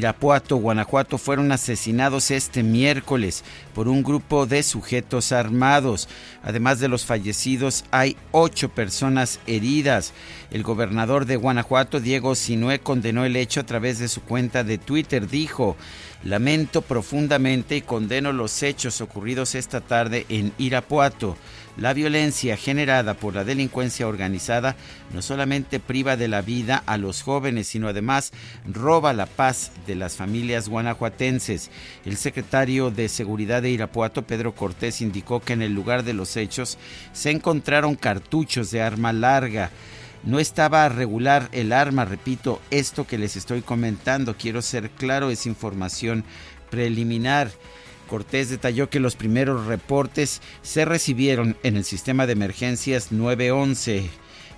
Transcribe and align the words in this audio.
Irapuato, 0.00 0.56
Guanajuato, 0.56 1.18
fueron 1.18 1.52
asesinados 1.52 2.30
este 2.30 2.62
miércoles 2.62 3.44
por 3.74 3.86
un 3.86 4.02
grupo 4.02 4.46
de 4.46 4.62
sujetos 4.62 5.30
armados. 5.30 6.08
Además 6.42 6.80
de 6.80 6.88
los 6.88 7.04
fallecidos, 7.04 7.84
hay 7.90 8.16
ocho 8.32 8.70
personas 8.70 9.40
heridas. 9.46 10.14
El 10.50 10.62
gobernador 10.62 11.26
de 11.26 11.36
Guanajuato, 11.36 12.00
Diego 12.00 12.34
Sinué, 12.34 12.78
condenó 12.78 13.26
el 13.26 13.36
hecho 13.36 13.60
a 13.60 13.66
través 13.66 13.98
de 13.98 14.08
su 14.08 14.22
cuenta 14.22 14.64
de 14.64 14.78
Twitter. 14.78 15.28
Dijo, 15.28 15.76
lamento 16.24 16.80
profundamente 16.80 17.76
y 17.76 17.82
condeno 17.82 18.32
los 18.32 18.62
hechos 18.62 19.02
ocurridos 19.02 19.54
esta 19.54 19.82
tarde 19.82 20.24
en 20.30 20.54
Irapuato. 20.56 21.36
La 21.76 21.94
violencia 21.94 22.56
generada 22.56 23.14
por 23.14 23.34
la 23.34 23.44
delincuencia 23.44 24.06
organizada 24.08 24.76
no 25.14 25.22
solamente 25.22 25.80
priva 25.80 26.16
de 26.16 26.28
la 26.28 26.42
vida 26.42 26.82
a 26.84 26.96
los 26.96 27.22
jóvenes, 27.22 27.68
sino 27.68 27.88
además 27.88 28.32
roba 28.66 29.12
la 29.12 29.26
paz 29.26 29.72
de 29.86 29.94
las 29.94 30.16
familias 30.16 30.68
guanajuatenses. 30.68 31.70
El 32.04 32.16
secretario 32.16 32.90
de 32.90 33.08
Seguridad 33.08 33.62
de 33.62 33.70
Irapuato, 33.70 34.26
Pedro 34.26 34.54
Cortés, 34.54 35.00
indicó 35.00 35.40
que 35.40 35.52
en 35.52 35.62
el 35.62 35.72
lugar 35.72 36.02
de 36.02 36.12
los 36.12 36.36
hechos 36.36 36.76
se 37.12 37.30
encontraron 37.30 37.94
cartuchos 37.94 38.70
de 38.70 38.82
arma 38.82 39.12
larga. 39.12 39.70
No 40.22 40.38
estaba 40.38 40.88
regular 40.88 41.48
el 41.52 41.72
arma, 41.72 42.04
repito, 42.04 42.60
esto 42.70 43.06
que 43.06 43.16
les 43.16 43.36
estoy 43.36 43.62
comentando, 43.62 44.36
quiero 44.36 44.60
ser 44.60 44.90
claro, 44.90 45.30
es 45.30 45.46
información 45.46 46.24
preliminar. 46.68 47.50
Cortés 48.10 48.48
detalló 48.48 48.90
que 48.90 48.98
los 48.98 49.14
primeros 49.14 49.66
reportes 49.66 50.42
se 50.62 50.84
recibieron 50.84 51.56
en 51.62 51.76
el 51.76 51.84
sistema 51.84 52.26
de 52.26 52.32
emergencias 52.32 53.12
911. 53.12 54.10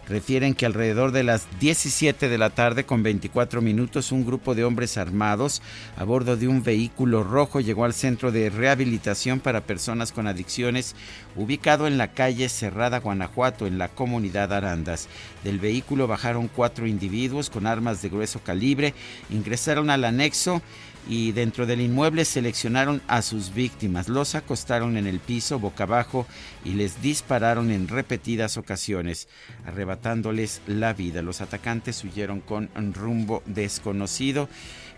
Refieren 0.08 0.54
que 0.54 0.64
alrededor 0.64 1.12
de 1.12 1.22
las 1.22 1.46
17 1.60 2.30
de 2.30 2.38
la 2.38 2.48
tarde 2.48 2.84
con 2.84 3.02
24 3.02 3.60
minutos 3.60 4.10
un 4.10 4.24
grupo 4.24 4.54
de 4.54 4.64
hombres 4.64 4.96
armados 4.96 5.60
a 5.98 6.04
bordo 6.04 6.36
de 6.38 6.48
un 6.48 6.62
vehículo 6.62 7.22
rojo 7.22 7.60
llegó 7.60 7.84
al 7.84 7.92
centro 7.92 8.32
de 8.32 8.48
rehabilitación 8.48 9.38
para 9.38 9.60
personas 9.60 10.12
con 10.12 10.26
adicciones 10.26 10.96
ubicado 11.36 11.86
en 11.86 11.98
la 11.98 12.12
calle 12.12 12.48
Cerrada, 12.48 13.00
Guanajuato, 13.00 13.66
en 13.66 13.76
la 13.76 13.88
comunidad 13.88 14.52
Arandas. 14.52 15.08
Del 15.44 15.58
vehículo 15.60 16.08
bajaron 16.08 16.48
cuatro 16.48 16.86
individuos 16.86 17.50
con 17.50 17.66
armas 17.66 18.00
de 18.00 18.08
grueso 18.08 18.40
calibre, 18.42 18.94
ingresaron 19.30 19.90
al 19.90 20.04
anexo 20.04 20.62
y 21.08 21.32
dentro 21.32 21.66
del 21.66 21.80
inmueble 21.80 22.24
seleccionaron 22.24 23.02
a 23.08 23.22
sus 23.22 23.52
víctimas, 23.52 24.08
los 24.08 24.34
acostaron 24.34 24.96
en 24.96 25.06
el 25.06 25.18
piso 25.18 25.58
boca 25.58 25.84
abajo 25.84 26.26
y 26.64 26.74
les 26.74 27.02
dispararon 27.02 27.70
en 27.70 27.88
repetidas 27.88 28.56
ocasiones, 28.56 29.28
arrebatándoles 29.66 30.62
la 30.66 30.92
vida. 30.92 31.22
Los 31.22 31.40
atacantes 31.40 32.04
huyeron 32.04 32.40
con 32.40 32.70
rumbo 32.94 33.42
desconocido. 33.46 34.48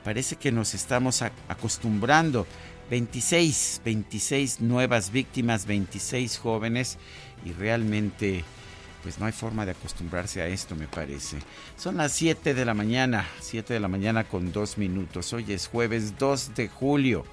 Parece 0.05 0.37
que 0.37 0.53
nos 0.53 0.75
estamos 0.75 1.23
acostumbrando. 1.23 2.47
26, 2.91 3.81
26 3.83 4.61
nuevas 4.61 5.11
víctimas, 5.11 5.65
26 5.65 6.39
jóvenes 6.39 6.99
y 7.45 7.53
realmente 7.53 8.45
pues 9.05 9.19
no 9.19 9.27
hay 9.27 9.33
forma 9.33 9.67
de 9.67 9.73
acostumbrarse 9.73 10.41
a 10.41 10.49
esto, 10.49 10.75
me 10.75 10.89
parece. 10.89 11.37
Son 11.77 11.99
las 11.99 12.13
7 12.13 12.55
de 12.55 12.65
la 12.65 12.73
mañana, 12.73 13.29
7 13.39 13.75
de 13.75 13.79
la 13.79 13.87
mañana 13.87 14.25
con 14.25 14.51
2 14.51 14.79
minutos. 14.79 15.31
Hoy 15.35 15.45
es 15.53 15.69
jueves 15.69 16.19
2 16.19 16.55
de 16.55 16.69
julio 16.69 17.27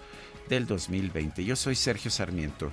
del 0.49 0.67
2020. 0.67 1.45
Yo 1.45 1.55
soy 1.55 1.75
Sergio 1.75 2.11
Sarmiento. 2.11 2.69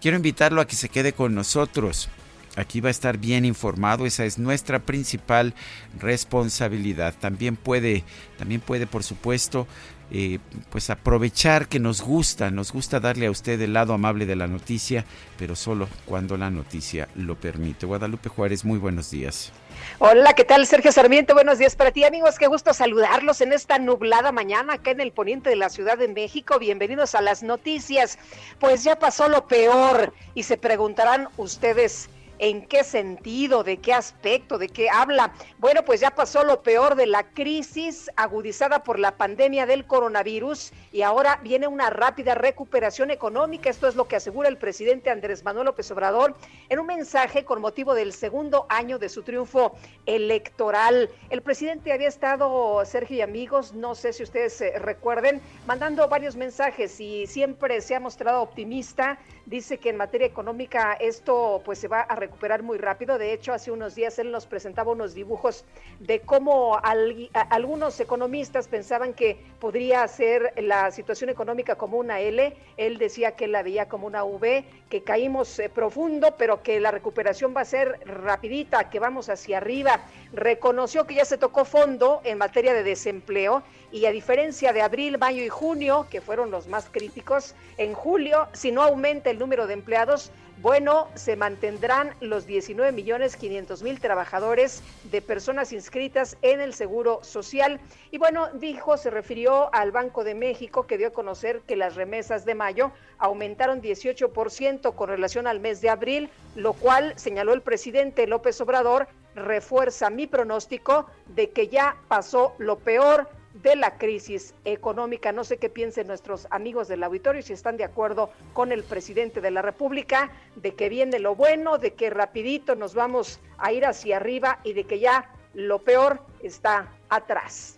Quiero 0.00 0.16
invitarlo 0.16 0.62
a 0.62 0.66
que 0.66 0.74
se 0.74 0.88
quede 0.88 1.12
con 1.12 1.34
nosotros. 1.34 2.08
Aquí 2.56 2.80
va 2.80 2.88
a 2.88 2.92
estar 2.92 3.18
bien 3.18 3.44
informado, 3.44 4.06
esa 4.06 4.24
es 4.24 4.38
nuestra 4.38 4.78
principal 4.78 5.54
responsabilidad. 5.98 7.14
También 7.20 7.56
puede, 7.56 8.04
también 8.38 8.62
puede, 8.62 8.86
por 8.86 9.04
supuesto, 9.04 9.66
eh, 10.12 10.38
pues 10.70 10.90
aprovechar 10.90 11.68
que 11.68 11.78
nos 11.78 12.02
gusta, 12.02 12.50
nos 12.50 12.72
gusta 12.72 12.98
darle 12.98 13.26
a 13.26 13.30
usted 13.30 13.60
el 13.60 13.72
lado 13.72 13.92
amable 13.92 14.26
de 14.26 14.36
la 14.36 14.46
noticia, 14.48 15.04
pero 15.38 15.54
solo 15.54 15.88
cuando 16.04 16.36
la 16.36 16.50
noticia 16.50 17.08
lo 17.14 17.36
permite. 17.36 17.86
Guadalupe 17.86 18.28
Juárez, 18.28 18.64
muy 18.64 18.78
buenos 18.78 19.10
días. 19.10 19.52
Hola, 19.98 20.34
¿qué 20.34 20.44
tal? 20.44 20.66
Sergio 20.66 20.92
Sarmiento, 20.92 21.34
buenos 21.34 21.58
días 21.58 21.76
para 21.76 21.92
ti, 21.92 22.04
amigos. 22.04 22.38
Qué 22.38 22.46
gusto 22.46 22.74
saludarlos 22.74 23.40
en 23.40 23.52
esta 23.52 23.78
nublada 23.78 24.32
mañana 24.32 24.74
acá 24.74 24.90
en 24.90 25.00
el 25.00 25.12
poniente 25.12 25.48
de 25.50 25.56
la 25.56 25.68
Ciudad 25.68 25.96
de 25.96 26.08
México. 26.08 26.58
Bienvenidos 26.58 27.14
a 27.14 27.20
las 27.20 27.42
noticias. 27.42 28.18
Pues 28.58 28.82
ya 28.82 28.98
pasó 28.98 29.28
lo 29.28 29.46
peor 29.46 30.12
y 30.34 30.42
se 30.42 30.56
preguntarán 30.56 31.28
ustedes 31.36 32.08
¿En 32.42 32.64
qué 32.64 32.84
sentido? 32.84 33.64
¿De 33.64 33.76
qué 33.76 33.92
aspecto? 33.92 34.56
¿De 34.56 34.70
qué 34.70 34.88
habla? 34.88 35.34
Bueno, 35.58 35.84
pues 35.84 36.00
ya 36.00 36.12
pasó 36.12 36.42
lo 36.42 36.62
peor 36.62 36.94
de 36.94 37.04
la 37.04 37.34
crisis 37.34 38.10
agudizada 38.16 38.82
por 38.82 38.98
la 38.98 39.18
pandemia 39.18 39.66
del 39.66 39.86
coronavirus 39.86 40.72
y 40.90 41.02
ahora 41.02 41.38
viene 41.42 41.66
una 41.66 41.90
rápida 41.90 42.34
recuperación 42.34 43.10
económica. 43.10 43.68
Esto 43.68 43.88
es 43.88 43.94
lo 43.94 44.08
que 44.08 44.16
asegura 44.16 44.48
el 44.48 44.56
presidente 44.56 45.10
Andrés 45.10 45.44
Manuel 45.44 45.66
López 45.66 45.90
Obrador 45.90 46.34
en 46.70 46.78
un 46.78 46.86
mensaje 46.86 47.44
con 47.44 47.60
motivo 47.60 47.92
del 47.92 48.14
segundo 48.14 48.64
año 48.70 48.98
de 48.98 49.10
su 49.10 49.22
triunfo 49.22 49.76
electoral. 50.06 51.10
El 51.28 51.42
presidente 51.42 51.92
había 51.92 52.08
estado, 52.08 52.82
Sergio 52.86 53.18
y 53.18 53.20
amigos, 53.20 53.74
no 53.74 53.94
sé 53.94 54.14
si 54.14 54.22
ustedes 54.22 54.58
eh, 54.62 54.78
recuerden, 54.78 55.42
mandando 55.66 56.08
varios 56.08 56.36
mensajes 56.36 56.98
y 57.00 57.26
siempre 57.26 57.82
se 57.82 57.96
ha 57.96 58.00
mostrado 58.00 58.40
optimista. 58.40 59.18
Dice 59.44 59.76
que 59.76 59.90
en 59.90 59.96
materia 59.96 60.26
económica 60.26 60.94
esto 60.94 61.60
pues 61.66 61.78
se 61.78 61.88
va 61.88 62.00
a 62.00 62.14
recuperar 62.14 62.29
muy 62.62 62.78
rápido. 62.78 63.18
De 63.18 63.32
hecho, 63.32 63.52
hace 63.52 63.70
unos 63.70 63.94
días 63.94 64.18
él 64.18 64.30
nos 64.30 64.46
presentaba 64.46 64.92
unos 64.92 65.14
dibujos 65.14 65.64
de 66.00 66.20
cómo 66.20 66.78
algunos 66.82 68.00
economistas 68.00 68.68
pensaban 68.68 69.14
que 69.14 69.38
podría 69.60 70.06
ser 70.08 70.52
la 70.56 70.90
situación 70.90 71.30
económica 71.30 71.76
como 71.76 71.98
una 71.98 72.20
L. 72.20 72.56
Él 72.76 72.98
decía 72.98 73.32
que 73.32 73.46
la 73.46 73.62
veía 73.62 73.88
como 73.88 74.06
una 74.06 74.24
V, 74.24 74.64
que 74.88 75.02
caímos 75.02 75.58
eh, 75.58 75.68
profundo, 75.68 76.34
pero 76.36 76.62
que 76.62 76.80
la 76.80 76.90
recuperación 76.90 77.54
va 77.56 77.62
a 77.62 77.64
ser 77.64 78.00
rapidita, 78.04 78.90
que 78.90 78.98
vamos 78.98 79.28
hacia 79.28 79.58
arriba. 79.58 80.00
Reconoció 80.32 81.06
que 81.06 81.14
ya 81.14 81.24
se 81.24 81.38
tocó 81.38 81.64
fondo 81.64 82.20
en 82.24 82.38
materia 82.38 82.74
de 82.74 82.82
desempleo 82.82 83.62
y 83.92 84.06
a 84.06 84.12
diferencia 84.12 84.72
de 84.72 84.82
abril, 84.82 85.18
mayo 85.18 85.42
y 85.42 85.48
junio, 85.48 86.06
que 86.10 86.20
fueron 86.20 86.50
los 86.50 86.68
más 86.68 86.88
críticos, 86.90 87.54
en 87.76 87.94
julio, 87.94 88.48
si 88.52 88.72
no 88.72 88.82
aumenta 88.82 89.30
el 89.30 89.38
número 89.38 89.66
de 89.66 89.74
empleados, 89.74 90.30
bueno, 90.62 91.08
se 91.14 91.36
mantendrán 91.36 92.14
los 92.20 92.46
19 92.46 92.92
millones 92.92 93.36
500 93.36 93.82
mil 93.82 93.98
trabajadores 93.98 94.82
de 95.04 95.22
personas 95.22 95.72
inscritas 95.72 96.36
en 96.42 96.60
el 96.60 96.74
Seguro 96.74 97.20
Social. 97.22 97.80
Y 98.10 98.18
bueno, 98.18 98.50
dijo, 98.52 98.98
se 98.98 99.08
refirió 99.08 99.74
al 99.74 99.90
Banco 99.90 100.22
de 100.22 100.34
México 100.34 100.86
que 100.86 100.98
dio 100.98 101.08
a 101.08 101.12
conocer 101.12 101.62
que 101.62 101.76
las 101.76 101.94
remesas 101.94 102.44
de 102.44 102.54
mayo 102.54 102.92
aumentaron 103.16 103.80
18% 103.80 104.94
con 104.94 105.08
relación 105.08 105.46
al 105.46 105.60
mes 105.60 105.80
de 105.80 105.88
abril, 105.88 106.28
lo 106.56 106.74
cual, 106.74 107.14
señaló 107.16 107.54
el 107.54 107.62
presidente 107.62 108.26
López 108.26 108.60
Obrador, 108.60 109.08
refuerza 109.34 110.10
mi 110.10 110.26
pronóstico 110.26 111.06
de 111.28 111.50
que 111.50 111.68
ya 111.68 111.96
pasó 112.08 112.54
lo 112.58 112.78
peor 112.78 113.28
de 113.62 113.76
la 113.76 113.98
crisis 113.98 114.54
económica. 114.64 115.32
No 115.32 115.44
sé 115.44 115.58
qué 115.58 115.68
piensen 115.68 116.06
nuestros 116.06 116.46
amigos 116.50 116.88
del 116.88 117.02
auditorio, 117.02 117.42
si 117.42 117.52
están 117.52 117.76
de 117.76 117.84
acuerdo 117.84 118.30
con 118.52 118.72
el 118.72 118.84
presidente 118.84 119.40
de 119.40 119.50
la 119.50 119.62
República, 119.62 120.30
de 120.56 120.74
que 120.74 120.88
viene 120.88 121.18
lo 121.18 121.34
bueno, 121.34 121.78
de 121.78 121.94
que 121.94 122.10
rapidito 122.10 122.74
nos 122.74 122.94
vamos 122.94 123.40
a 123.58 123.72
ir 123.72 123.84
hacia 123.84 124.16
arriba 124.16 124.60
y 124.64 124.72
de 124.72 124.84
que 124.84 124.98
ya 124.98 125.30
lo 125.54 125.80
peor 125.80 126.20
está 126.42 126.92
atrás. 127.08 127.76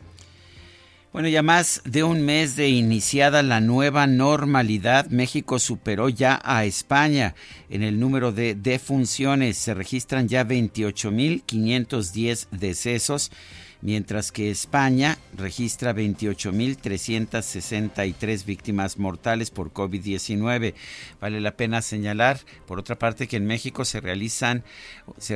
Bueno, 1.13 1.29
ya 1.29 1.43
más 1.43 1.83
de 1.85 2.05
un 2.05 2.25
mes 2.25 2.57
de 2.57 2.71
iniciada 2.71 3.43
la 3.43 3.61
nueva 3.61 4.07
normalidad, 4.07 5.11
México 5.11 5.59
superó 5.59 6.09
ya 6.09 6.41
a 6.43 6.65
España 6.65 7.35
en 7.69 7.83
el 7.83 8.01
número 8.01 8.33
de 8.33 8.55
defunciones. 8.55 9.59
Se 9.59 9.75
registran 9.75 10.27
ya 10.27 10.43
28.510 10.45 12.49
decesos 12.51 13.31
mientras 13.83 14.33
que 14.33 14.51
España 14.51 15.19
registra 15.37 15.95
28.363 15.95 18.45
víctimas 18.45 18.99
mortales 18.99 19.51
por 19.51 19.73
COVID-19. 19.73 20.75
Vale 21.21 21.41
la 21.41 21.57
pena 21.57 21.83
señalar, 21.83 22.41
por 22.67 22.79
otra 22.79 22.99
parte, 22.99 23.29
que 23.29 23.37
en 23.37 23.47
México 23.47 23.85
se 23.85 24.01
realizan 24.01 24.65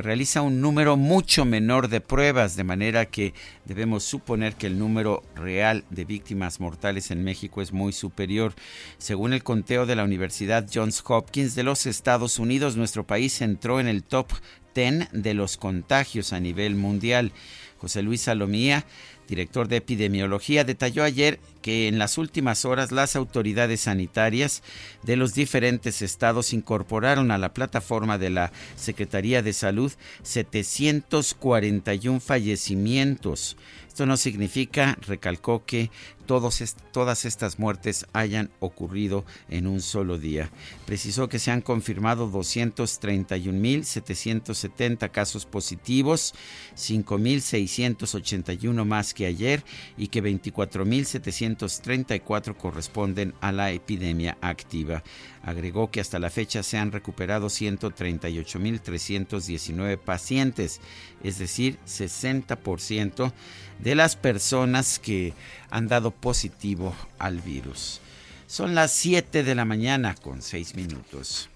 realiza 0.06 0.42
un 0.42 0.60
número 0.60 0.96
mucho 0.96 1.44
menor 1.44 1.88
de 1.88 2.00
pruebas, 2.00 2.56
de 2.56 2.64
manera 2.64 3.06
que 3.06 3.34
debemos 3.64 4.04
suponer 4.04 4.54
que 4.54 4.68
el 4.68 4.78
número 4.78 5.22
real 5.34 5.84
de 5.90 6.04
víctimas 6.04 6.60
mortales 6.60 7.10
en 7.10 7.24
México 7.24 7.60
es 7.60 7.72
muy 7.72 7.92
superior. 7.92 8.54
Según 8.98 9.32
el 9.32 9.42
conteo 9.42 9.86
de 9.86 9.96
la 9.96 10.04
Universidad 10.04 10.68
Johns 10.72 11.02
Hopkins 11.06 11.54
de 11.54 11.64
los 11.64 11.86
Estados 11.86 12.38
Unidos, 12.38 12.76
nuestro 12.76 13.06
país 13.06 13.42
entró 13.42 13.80
en 13.80 13.88
el 13.88 14.04
top 14.04 14.28
10 14.74 15.08
de 15.12 15.34
los 15.34 15.56
contagios 15.56 16.32
a 16.32 16.40
nivel 16.40 16.76
mundial. 16.76 17.32
José 17.78 18.02
Luis 18.02 18.22
Salomía, 18.22 18.84
director 19.28 19.68
de 19.68 19.76
epidemiología, 19.76 20.64
detalló 20.64 21.04
ayer 21.04 21.38
que 21.62 21.88
en 21.88 21.98
las 21.98 22.16
últimas 22.16 22.64
horas 22.64 22.92
las 22.92 23.16
autoridades 23.16 23.80
sanitarias 23.82 24.62
de 25.02 25.16
los 25.16 25.34
diferentes 25.34 26.00
estados 26.00 26.52
incorporaron 26.52 27.30
a 27.30 27.38
la 27.38 27.52
plataforma 27.52 28.18
de 28.18 28.30
la 28.30 28.52
Secretaría 28.76 29.42
de 29.42 29.52
Salud 29.52 29.92
741 30.22 32.20
fallecimientos. 32.20 33.56
Esto 33.88 34.06
no 34.06 34.16
significa, 34.18 34.98
recalcó, 35.06 35.64
que 35.64 35.90
todas 36.26 37.24
estas 37.24 37.58
muertes 37.58 38.04
hayan 38.12 38.50
ocurrido 38.60 39.24
en 39.48 39.66
un 39.66 39.80
solo 39.80 40.18
día. 40.18 40.50
Precisó 40.84 41.28
que 41.28 41.38
se 41.38 41.50
han 41.50 41.62
confirmado 41.62 42.30
231.770 42.30 45.10
casos 45.10 45.46
positivos, 45.46 46.34
5.681 46.76 48.84
más 48.84 49.14
que 49.14 49.24
ayer 49.26 49.64
y 49.96 50.08
que 50.08 50.22
24.734 50.22 52.56
corresponden 52.56 53.32
a 53.40 53.52
la 53.52 53.70
epidemia 53.70 54.36
activa. 54.40 55.04
Agregó 55.42 55.90
que 55.90 56.00
hasta 56.00 56.18
la 56.18 56.30
fecha 56.30 56.64
se 56.64 56.76
han 56.76 56.90
recuperado 56.90 57.46
138.319 57.46 59.98
pacientes, 59.98 60.80
es 61.22 61.38
decir, 61.38 61.78
60% 61.86 63.32
de 63.78 63.94
las 63.94 64.16
personas 64.16 64.98
que 64.98 65.34
han 65.70 65.88
dado 65.88 66.10
positivo 66.10 66.94
al 67.18 67.40
virus. 67.40 68.00
Son 68.46 68.74
las 68.74 68.92
7 68.92 69.42
de 69.42 69.54
la 69.54 69.64
mañana 69.64 70.14
con 70.14 70.42
6 70.42 70.76
minutos. 70.76 71.48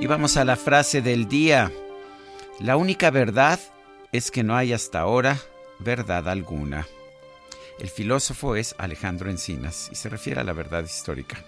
Y 0.00 0.06
vamos 0.06 0.36
a 0.36 0.44
la 0.44 0.56
frase 0.56 1.02
del 1.02 1.26
día. 1.26 1.72
La 2.60 2.76
única 2.76 3.10
verdad 3.10 3.58
es 4.12 4.30
que 4.30 4.44
no 4.44 4.56
hay 4.56 4.72
hasta 4.72 5.00
ahora 5.00 5.38
verdad 5.78 6.28
alguna. 6.28 6.86
El 7.78 7.88
filósofo 7.88 8.56
es 8.56 8.74
Alejandro 8.78 9.30
Encinas 9.30 9.88
y 9.90 9.96
se 9.96 10.08
refiere 10.08 10.40
a 10.40 10.44
la 10.44 10.52
verdad 10.52 10.84
histórica. 10.84 11.44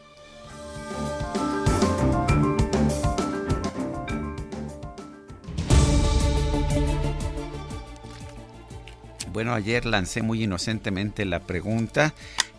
Bueno, 9.38 9.54
ayer 9.54 9.86
lancé 9.86 10.20
muy 10.20 10.42
inocentemente 10.42 11.24
la 11.24 11.38
pregunta 11.38 12.12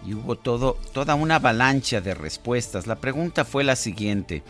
y 0.07 0.13
hubo 0.13 0.37
todo, 0.37 0.77
toda 0.93 1.13
una 1.13 1.35
avalancha 1.35 1.99
de 1.99 2.13
respuestas. 2.13 2.87
La 2.87 2.95
pregunta 2.95 3.43
fue 3.43 3.65
la 3.65 3.75
siguiente. 3.75 4.43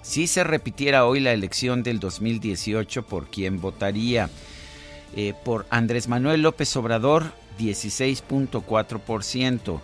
Si 0.00 0.28
se 0.28 0.44
repitiera 0.44 1.04
hoy 1.04 1.18
la 1.18 1.32
elección 1.32 1.82
del 1.82 1.98
2018, 1.98 3.06
¿por 3.06 3.26
quién 3.26 3.60
votaría? 3.60 4.30
Eh, 5.16 5.34
por 5.44 5.66
Andrés 5.68 6.06
Manuel 6.06 6.42
López 6.42 6.76
Obrador, 6.76 7.32
16.4%, 7.58 9.80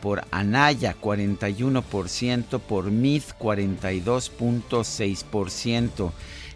por 0.00 0.24
Anaya 0.30 0.94
41%, 1.02 2.60
por 2.60 2.92
MID 2.92 3.22
42.6% 3.40 6.12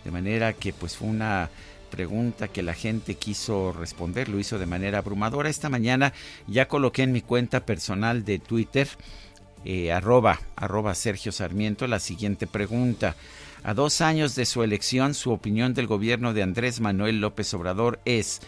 De 0.03 0.09
manera 0.09 0.53
que 0.53 0.73
pues 0.73 0.97
fue 0.97 1.09
una 1.09 1.51
pregunta 1.91 2.47
que 2.47 2.63
la 2.63 2.73
gente 2.73 3.13
quiso 3.13 3.71
responder, 3.71 4.29
lo 4.29 4.39
hizo 4.39 4.57
de 4.57 4.65
manera 4.65 4.97
abrumadora. 4.97 5.49
Esta 5.49 5.69
mañana 5.69 6.11
ya 6.47 6.67
coloqué 6.67 7.03
en 7.03 7.11
mi 7.11 7.21
cuenta 7.21 7.67
personal 7.67 8.25
de 8.25 8.39
Twitter, 8.39 8.87
eh, 9.63 9.91
arroba, 9.91 10.41
arroba 10.55 10.95
Sergio 10.95 11.31
Sarmiento, 11.31 11.85
la 11.85 11.99
siguiente 11.99 12.47
pregunta. 12.47 13.15
A 13.63 13.75
dos 13.75 14.01
años 14.01 14.33
de 14.33 14.47
su 14.47 14.63
elección, 14.63 15.13
su 15.13 15.31
opinión 15.31 15.75
del 15.75 15.85
gobierno 15.85 16.33
de 16.33 16.41
Andrés 16.41 16.79
Manuel 16.79 17.21
López 17.21 17.53
Obrador 17.53 17.99
es 18.05 18.41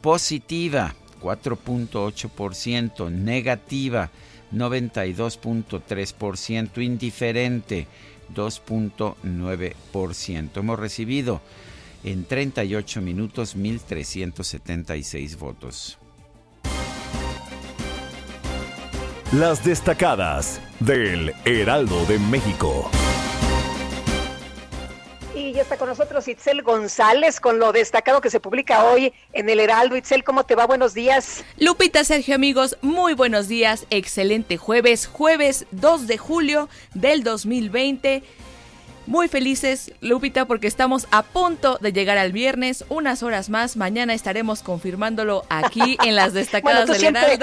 positiva, 0.00 0.94
4.8%, 1.20 3.10
negativa, 3.10 4.10
92.3%, 4.52 6.82
indiferente, 6.82 7.86
2.9%. 8.34 10.56
Hemos 10.56 10.78
recibido 10.78 11.40
en 12.04 12.24
38 12.24 13.00
minutos 13.00 13.56
1.376 13.56 15.36
votos. 15.36 15.98
Las 19.32 19.64
destacadas 19.64 20.60
del 20.80 21.32
Heraldo 21.44 22.04
de 22.06 22.18
México. 22.18 22.90
Y 25.36 25.52
ya 25.52 25.62
está 25.62 25.76
con 25.76 25.88
nosotros 25.88 26.26
Itzel 26.26 26.62
González 26.62 27.38
con 27.38 27.60
lo 27.60 27.70
destacado 27.70 28.20
que 28.20 28.28
se 28.28 28.40
publica 28.40 28.82
hoy 28.84 29.12
en 29.32 29.48
el 29.48 29.60
Heraldo. 29.60 29.96
Itzel, 29.96 30.24
¿cómo 30.24 30.44
te 30.44 30.56
va? 30.56 30.66
Buenos 30.66 30.94
días. 30.94 31.44
Lupita, 31.58 32.02
Sergio, 32.02 32.34
amigos, 32.34 32.76
muy 32.82 33.14
buenos 33.14 33.46
días. 33.46 33.86
Excelente 33.90 34.56
jueves, 34.56 35.06
jueves 35.06 35.64
2 35.70 36.08
de 36.08 36.18
julio 36.18 36.68
del 36.94 37.22
2020 37.22 38.24
muy 39.06 39.28
felices, 39.28 39.92
Lupita, 40.00 40.44
porque 40.44 40.66
estamos 40.66 41.06
a 41.10 41.22
punto 41.22 41.78
de 41.80 41.92
llegar 41.92 42.18
al 42.18 42.32
viernes, 42.32 42.84
unas 42.88 43.22
horas 43.22 43.48
más. 43.50 43.76
Mañana 43.76 44.14
estaremos 44.14 44.62
confirmándolo 44.62 45.44
aquí 45.48 45.96
en 46.04 46.14
las 46.16 46.32
destacadas 46.34 46.88
del 46.88 46.98
siempre, 46.98 47.38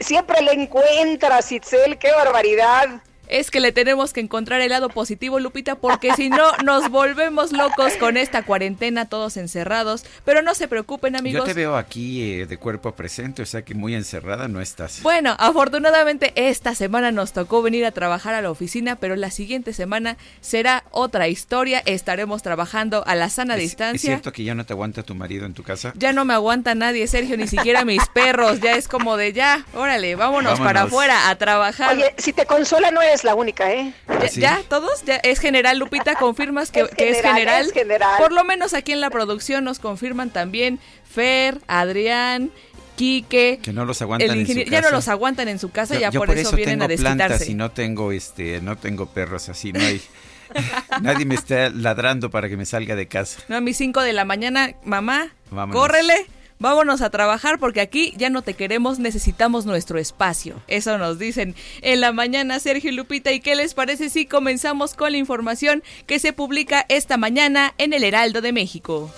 Siempre 0.00 0.42
le 0.42 0.52
encuentras, 0.52 1.52
Itzel, 1.52 1.98
qué 1.98 2.10
barbaridad 2.12 3.02
es 3.30 3.50
que 3.50 3.60
le 3.60 3.72
tenemos 3.72 4.12
que 4.12 4.20
encontrar 4.20 4.60
el 4.60 4.70
lado 4.70 4.88
positivo, 4.88 5.38
Lupita, 5.40 5.76
porque 5.76 6.12
si 6.14 6.28
no 6.28 6.50
nos 6.64 6.90
volvemos 6.90 7.52
locos 7.52 7.94
con 7.96 8.16
esta 8.16 8.42
cuarentena, 8.42 9.08
todos 9.08 9.36
encerrados. 9.36 10.04
Pero 10.24 10.42
no 10.42 10.54
se 10.54 10.68
preocupen, 10.68 11.16
amigos. 11.16 11.40
Yo 11.40 11.44
te 11.46 11.54
veo 11.54 11.76
aquí 11.76 12.22
eh, 12.22 12.46
de 12.46 12.56
cuerpo 12.58 12.92
presente, 12.92 13.42
o 13.42 13.46
sea 13.46 13.62
que 13.62 13.74
muy 13.74 13.94
encerrada 13.94 14.48
no 14.48 14.60
estás. 14.60 15.02
Bueno, 15.02 15.36
afortunadamente 15.38 16.32
esta 16.34 16.74
semana 16.74 17.12
nos 17.12 17.32
tocó 17.32 17.62
venir 17.62 17.84
a 17.86 17.92
trabajar 17.92 18.34
a 18.34 18.42
la 18.42 18.50
oficina, 18.50 18.96
pero 18.96 19.16
la 19.16 19.30
siguiente 19.30 19.72
semana 19.72 20.16
será 20.40 20.84
otra 20.90 21.28
historia. 21.28 21.82
Estaremos 21.86 22.42
trabajando 22.42 23.04
a 23.06 23.14
la 23.14 23.30
sana 23.30 23.56
distancia. 23.56 23.96
¿Es 23.96 24.02
cierto 24.02 24.32
que 24.32 24.44
ya 24.44 24.54
no 24.54 24.66
te 24.66 24.72
aguanta 24.72 25.02
tu 25.02 25.14
marido 25.14 25.46
en 25.46 25.54
tu 25.54 25.62
casa? 25.62 25.92
Ya 25.96 26.12
no 26.12 26.24
me 26.24 26.34
aguanta 26.34 26.74
nadie, 26.74 27.06
Sergio, 27.06 27.36
ni 27.36 27.46
siquiera 27.46 27.84
mis 27.84 28.06
perros. 28.14 28.60
Ya 28.60 28.74
es 28.74 28.88
como 28.88 29.16
de 29.16 29.32
ya, 29.32 29.64
órale, 29.74 30.16
vámonos, 30.16 30.58
para 30.58 30.82
afuera 30.82 31.30
a 31.30 31.36
trabajar. 31.36 31.94
Oye, 31.94 32.14
si 32.18 32.32
te 32.32 32.46
consuela, 32.46 32.90
no 32.90 33.00
es 33.02 33.19
la 33.24 33.34
única, 33.34 33.72
¿eh? 33.72 33.92
¿Ya, 34.34 34.60
todos? 34.68 35.04
¿Ya 35.04 35.16
¿Es 35.16 35.38
general, 35.40 35.78
Lupita? 35.78 36.14
¿Confirmas 36.14 36.70
que 36.70 36.80
es, 36.96 37.20
general, 37.20 37.72
general? 37.72 38.18
Por 38.18 38.32
lo 38.32 38.44
menos 38.44 38.74
aquí 38.74 38.92
en 38.92 39.00
la 39.00 39.10
producción 39.10 39.64
nos 39.64 39.78
confirman 39.78 40.30
también 40.30 40.78
Fer, 41.04 41.60
Adrián, 41.66 42.50
Quique. 42.96 43.60
Que 43.62 43.72
no 43.72 43.84
los 43.84 44.02
aguantan 44.02 44.38
en 44.38 44.46
su 44.46 44.54
casa. 44.54 44.70
Ya 44.70 44.80
no 44.80 44.90
los 44.90 45.08
aguantan 45.08 45.48
en 45.48 45.58
su 45.58 45.70
casa, 45.70 45.98
ya 45.98 46.10
por, 46.10 46.30
eso, 46.30 46.54
vienen 46.56 46.82
a 46.82 46.88
desquitarse. 46.88 47.16
Plantas 47.16 47.48
y 47.48 47.54
no 47.54 47.70
tengo, 47.70 48.12
este, 48.12 48.60
no 48.60 48.76
tengo 48.76 49.06
perros 49.06 49.48
así, 49.48 49.72
no 49.72 49.80
hay... 49.80 50.00
Nadie 51.02 51.24
me 51.24 51.34
está 51.34 51.70
ladrando 51.70 52.30
para 52.30 52.48
que 52.48 52.56
me 52.56 52.66
salga 52.66 52.96
de 52.96 53.08
casa. 53.08 53.40
No, 53.48 53.56
a 53.56 53.60
mis 53.60 53.76
5 53.76 54.02
de 54.02 54.12
la 54.12 54.24
mañana, 54.24 54.74
mamá, 54.84 55.32
córrele, 55.72 56.26
vámonos 56.60 57.00
a 57.00 57.10
trabajar 57.10 57.58
porque 57.58 57.80
aquí 57.80 58.14
ya 58.16 58.30
no 58.30 58.42
te 58.42 58.54
queremos, 58.54 59.00
necesitamos 59.00 59.66
nuestro 59.66 59.98
espacio. 59.98 60.62
Eso 60.68 60.96
nos 60.98 61.18
dicen 61.18 61.56
en 61.82 62.00
la 62.00 62.12
mañana 62.12 62.60
Sergio 62.60 62.92
Lupita. 62.92 63.32
¿Y 63.32 63.40
qué 63.40 63.56
les 63.56 63.74
parece 63.74 64.08
si 64.10 64.26
comenzamos 64.26 64.94
con 64.94 65.10
la 65.10 65.18
información 65.18 65.82
que 66.06 66.20
se 66.20 66.32
publica 66.32 66.86
esta 66.88 67.16
mañana 67.16 67.74
en 67.78 67.92
el 67.92 68.04
Heraldo 68.04 68.40
de 68.40 68.52
México? 68.52 69.10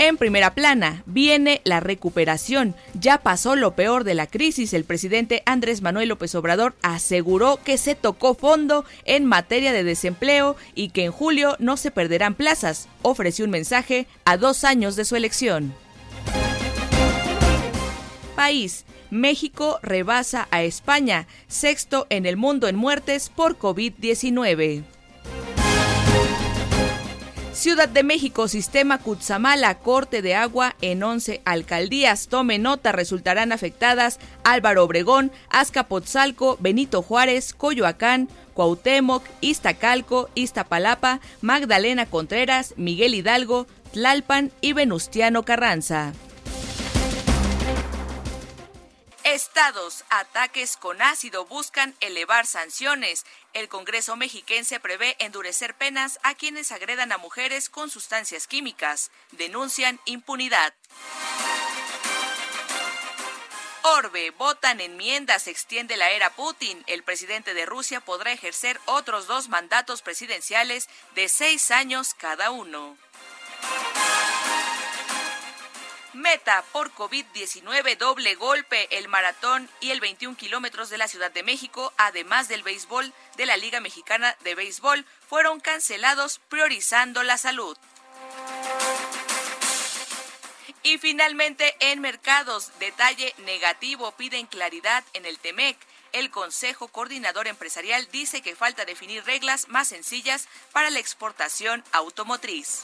En 0.00 0.16
primera 0.16 0.54
plana, 0.54 1.02
viene 1.04 1.60
la 1.64 1.78
recuperación. 1.78 2.74
Ya 2.98 3.18
pasó 3.18 3.54
lo 3.54 3.74
peor 3.74 4.04
de 4.04 4.14
la 4.14 4.26
crisis. 4.26 4.72
El 4.72 4.84
presidente 4.84 5.42
Andrés 5.44 5.82
Manuel 5.82 6.08
López 6.08 6.34
Obrador 6.34 6.74
aseguró 6.80 7.58
que 7.62 7.76
se 7.76 7.94
tocó 7.96 8.32
fondo 8.34 8.86
en 9.04 9.26
materia 9.26 9.74
de 9.74 9.84
desempleo 9.84 10.56
y 10.74 10.88
que 10.88 11.04
en 11.04 11.12
julio 11.12 11.54
no 11.58 11.76
se 11.76 11.90
perderán 11.90 12.34
plazas. 12.34 12.88
Ofreció 13.02 13.44
un 13.44 13.50
mensaje 13.50 14.06
a 14.24 14.38
dos 14.38 14.64
años 14.64 14.96
de 14.96 15.04
su 15.04 15.16
elección. 15.16 15.74
País. 18.34 18.86
México 19.10 19.80
rebasa 19.82 20.48
a 20.50 20.62
España, 20.62 21.26
sexto 21.46 22.06
en 22.08 22.24
el 22.24 22.38
mundo 22.38 22.68
en 22.68 22.76
muertes 22.76 23.28
por 23.28 23.58
COVID-19. 23.58 24.82
Ciudad 27.60 27.90
de 27.90 28.02
México, 28.02 28.48
sistema 28.48 28.96
Cutzamala, 28.96 29.74
corte 29.74 30.22
de 30.22 30.34
agua 30.34 30.76
en 30.80 31.02
11 31.02 31.42
alcaldías. 31.44 32.28
Tome 32.28 32.58
nota, 32.58 32.90
resultarán 32.90 33.52
afectadas 33.52 34.18
Álvaro 34.44 34.82
Obregón, 34.82 35.30
Azcapotzalco, 35.50 36.56
Benito 36.58 37.02
Juárez, 37.02 37.52
Coyoacán, 37.52 38.30
Cuauhtémoc, 38.54 39.24
Iztacalco, 39.42 40.30
Iztapalapa, 40.34 41.20
Magdalena 41.42 42.06
Contreras, 42.06 42.72
Miguel 42.78 43.14
Hidalgo, 43.14 43.66
Tlalpan 43.92 44.52
y 44.62 44.72
Venustiano 44.72 45.42
Carranza. 45.42 46.14
Estados, 49.32 50.02
ataques 50.10 50.76
con 50.76 51.00
ácido 51.00 51.44
buscan 51.46 51.94
elevar 52.00 52.48
sanciones. 52.48 53.24
El 53.52 53.68
Congreso 53.68 54.16
mexiquense 54.16 54.80
prevé 54.80 55.14
endurecer 55.20 55.76
penas 55.76 56.18
a 56.24 56.34
quienes 56.34 56.72
agredan 56.72 57.12
a 57.12 57.18
mujeres 57.18 57.68
con 57.68 57.90
sustancias 57.90 58.48
químicas. 58.48 59.12
Denuncian 59.30 60.00
impunidad. 60.04 60.74
Orbe, 63.82 64.32
votan 64.32 64.80
enmiendas, 64.80 65.46
extiende 65.46 65.96
la 65.96 66.10
era 66.10 66.30
Putin. 66.30 66.82
El 66.88 67.04
presidente 67.04 67.54
de 67.54 67.66
Rusia 67.66 68.00
podrá 68.00 68.32
ejercer 68.32 68.80
otros 68.86 69.28
dos 69.28 69.48
mandatos 69.48 70.02
presidenciales 70.02 70.88
de 71.14 71.28
seis 71.28 71.70
años 71.70 72.14
cada 72.14 72.50
uno. 72.50 72.96
Meta 76.12 76.64
por 76.72 76.92
COVID-19, 76.92 77.96
doble 77.96 78.34
golpe, 78.34 78.98
el 78.98 79.06
maratón 79.06 79.70
y 79.80 79.90
el 79.90 80.00
21 80.00 80.36
kilómetros 80.36 80.90
de 80.90 80.98
la 80.98 81.06
Ciudad 81.06 81.30
de 81.30 81.44
México, 81.44 81.92
además 81.98 82.48
del 82.48 82.64
béisbol 82.64 83.12
de 83.36 83.46
la 83.46 83.56
Liga 83.56 83.80
Mexicana 83.80 84.36
de 84.42 84.56
Béisbol, 84.56 85.06
fueron 85.28 85.60
cancelados 85.60 86.40
priorizando 86.48 87.22
la 87.22 87.38
salud. 87.38 87.78
Y 90.82 90.98
finalmente, 90.98 91.76
en 91.78 92.00
mercados, 92.00 92.72
detalle 92.80 93.32
negativo, 93.38 94.10
piden 94.12 94.46
claridad 94.46 95.04
en 95.12 95.26
el 95.26 95.38
TEMEC. 95.38 95.76
El 96.12 96.30
Consejo 96.30 96.88
Coordinador 96.88 97.46
Empresarial 97.46 98.08
dice 98.10 98.42
que 98.42 98.56
falta 98.56 98.84
definir 98.84 99.24
reglas 99.24 99.68
más 99.68 99.88
sencillas 99.88 100.48
para 100.72 100.90
la 100.90 100.98
exportación 100.98 101.84
automotriz. 101.92 102.82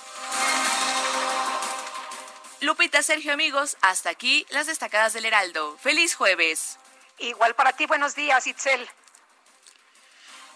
Lupita, 2.63 3.03
Sergio, 3.03 3.35
amigos, 3.35 3.77
hasta 3.83 4.09
aquí 4.09 4.47
las 4.49 4.67
destacadas 4.67 5.13
del 5.13 5.27
Heraldo. 5.27 5.77
Feliz 5.77 6.15
jueves. 6.15 6.79
Igual 7.19 7.55
para 7.55 7.75
ti, 7.75 7.85
buenos 7.85 8.15
días, 8.15 8.47
Itzel. 8.47 8.89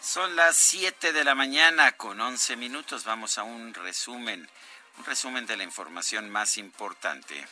Son 0.00 0.35
las 0.35 0.57
7 0.57 1.12
de 1.12 1.25
la 1.25 1.35
mañana 1.35 1.92
con 1.92 2.19
11 2.19 2.57
minutos. 2.57 3.04
Vamos 3.04 3.37
a 3.37 3.42
un 3.42 3.75
resumen, 3.75 4.49
un 4.97 5.04
resumen 5.04 5.45
de 5.45 5.59
la 5.59 5.62
información 5.62 6.30
más 6.30 6.57
importante. 6.57 7.47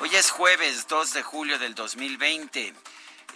Hoy 0.00 0.16
es 0.16 0.32
jueves 0.32 0.88
2 0.88 1.12
de 1.12 1.22
julio 1.22 1.56
del 1.60 1.76
2020. 1.76 2.74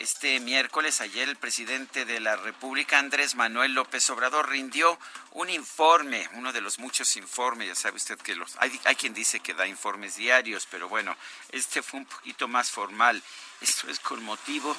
Este 0.01 0.41
miércoles, 0.41 1.01
ayer, 1.01 1.29
el 1.29 1.37
presidente 1.37 2.05
de 2.05 2.19
la 2.19 2.35
República, 2.37 2.99
Andrés 2.99 3.37
Manuel 3.37 3.75
López 3.75 4.11
Obrador, 4.11 4.49
rindió 4.49 4.99
un 5.33 5.49
informe, 5.51 6.29
uno 6.33 6.53
de 6.53 6.61
los 6.61 6.81
muchos 6.81 7.17
informes, 7.17 7.69
ya 7.69 7.75
sabe 7.77 7.97
usted 7.97 8.19
que 8.19 8.35
los, 8.35 8.57
hay, 8.59 8.79
hay 8.85 8.97
quien 8.97 9.15
dice 9.15 9.39
que 9.39 9.55
da 9.55 9.69
informes 9.69 10.17
diarios, 10.17 10.67
pero 10.69 10.89
bueno, 10.89 11.17
este 11.53 11.81
fue 11.81 12.01
un 12.01 12.07
poquito 12.07 12.49
más 12.49 12.71
formal. 12.71 13.23
Esto 13.61 13.89
es 13.89 14.01
con 14.01 14.23
motivo 14.25 14.77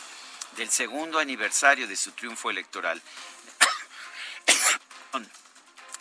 del 0.57 0.69
segundo 0.69 1.17
aniversario 1.19 1.88
de 1.88 1.95
su 1.95 2.12
triunfo 2.12 2.50
electoral. 2.50 3.01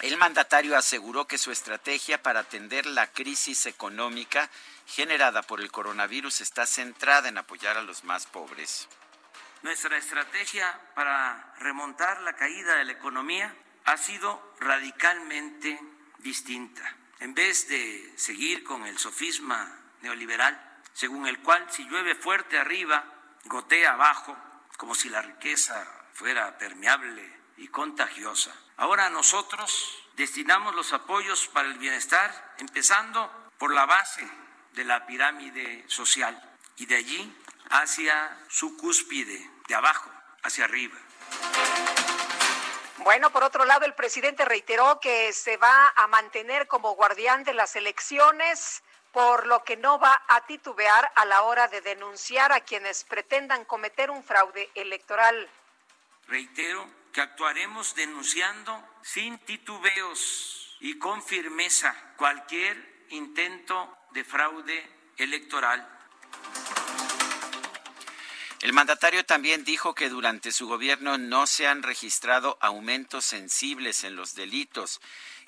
El 0.01 0.19
mandatario 0.19 0.77
aseguró 0.77 1.27
que 1.27 1.39
su 1.39 1.51
estrategia 1.51 2.21
para 2.23 2.41
atender 2.41 2.85
la 2.85 3.07
crisis 3.07 3.65
económica 3.65 4.51
generada 4.87 5.41
por 5.41 5.63
el 5.63 5.71
coronavirus 5.71 6.43
está 6.43 6.67
centrada 6.67 7.29
en 7.29 7.39
apoyar 7.39 7.79
a 7.79 7.83
los 7.83 8.05
más 8.05 8.27
pobres. 8.27 8.87
Nuestra 9.65 9.97
estrategia 9.97 10.79
para 10.95 11.55
remontar 11.59 12.21
la 12.21 12.37
caída 12.37 12.77
de 12.77 12.85
la 12.85 12.93
economía 12.93 13.51
ha 13.87 13.97
sido 13.97 14.55
radicalmente 14.61 15.81
distinta. 16.19 16.83
En 17.21 17.33
vez 17.33 17.67
de 17.69 18.13
seguir 18.15 18.63
con 18.63 18.85
el 18.85 18.99
sofisma 18.99 19.75
neoliberal, 20.03 20.83
según 20.93 21.27
el 21.27 21.39
cual 21.39 21.67
si 21.71 21.83
llueve 21.85 22.15
fuerte 22.15 22.59
arriba, 22.59 23.07
gotea 23.47 23.95
abajo, 23.95 24.37
como 24.77 24.95
si 24.95 25.09
la 25.09 25.23
riqueza 25.23 25.83
fuera 26.13 26.59
permeable 26.59 27.27
y 27.57 27.69
contagiosa. 27.69 28.55
Ahora 28.77 29.09
nosotros 29.09 29.99
destinamos 30.15 30.75
los 30.75 30.93
apoyos 30.93 31.49
para 31.49 31.69
el 31.69 31.79
bienestar, 31.79 32.55
empezando 32.59 33.51
por 33.57 33.73
la 33.73 33.87
base 33.87 34.29
de 34.75 34.85
la 34.85 35.07
pirámide 35.07 35.87
social 35.89 36.39
y 36.77 36.85
de 36.85 36.97
allí 36.97 37.35
hacia 37.71 38.39
su 38.49 38.77
cúspide, 38.77 39.54
de 39.69 39.75
abajo 39.75 40.11
hacia 40.43 40.65
arriba. 40.65 40.97
Bueno, 42.99 43.31
por 43.31 43.45
otro 43.45 43.65
lado, 43.65 43.85
el 43.85 43.95
presidente 43.95 44.45
reiteró 44.45 44.99
que 45.01 45.33
se 45.33 45.57
va 45.57 45.93
a 45.97 46.07
mantener 46.07 46.67
como 46.67 46.95
guardián 46.95 47.45
de 47.45 47.53
las 47.53 47.77
elecciones, 47.77 48.83
por 49.13 49.47
lo 49.47 49.63
que 49.63 49.77
no 49.77 49.99
va 49.99 50.23
a 50.27 50.47
titubear 50.47 51.13
a 51.15 51.25
la 51.25 51.43
hora 51.43 51.69
de 51.69 51.81
denunciar 51.83 52.53
a 52.53 52.61
quienes 52.61 53.05
pretendan 53.05 53.65
cometer 53.65 54.11
un 54.11 54.25
fraude 54.25 54.71
electoral. 54.75 55.49
Reitero 56.27 56.89
que 57.13 57.21
actuaremos 57.21 57.95
denunciando 57.95 58.83
sin 59.03 59.39
titubeos 59.41 60.77
y 60.81 60.99
con 60.99 61.23
firmeza 61.23 61.95
cualquier 62.17 63.07
intento 63.11 63.99
de 64.13 64.25
fraude 64.25 65.13
electoral 65.19 65.95
el 68.65 68.73
mandatario 68.73 69.27
también 69.27 69.63
dijo 69.63 69.95
que 69.95 70.09
durante 70.09 70.51
su 70.51 70.67
gobierno 70.67 71.19
no 71.19 71.47
se 71.47 71.67
han 71.67 71.83
registrado 71.83 72.57
aumentos 72.63 73.27
sensibles 73.27 74.05
en 74.05 74.17
los 74.17 74.35
delitos 74.35 75.03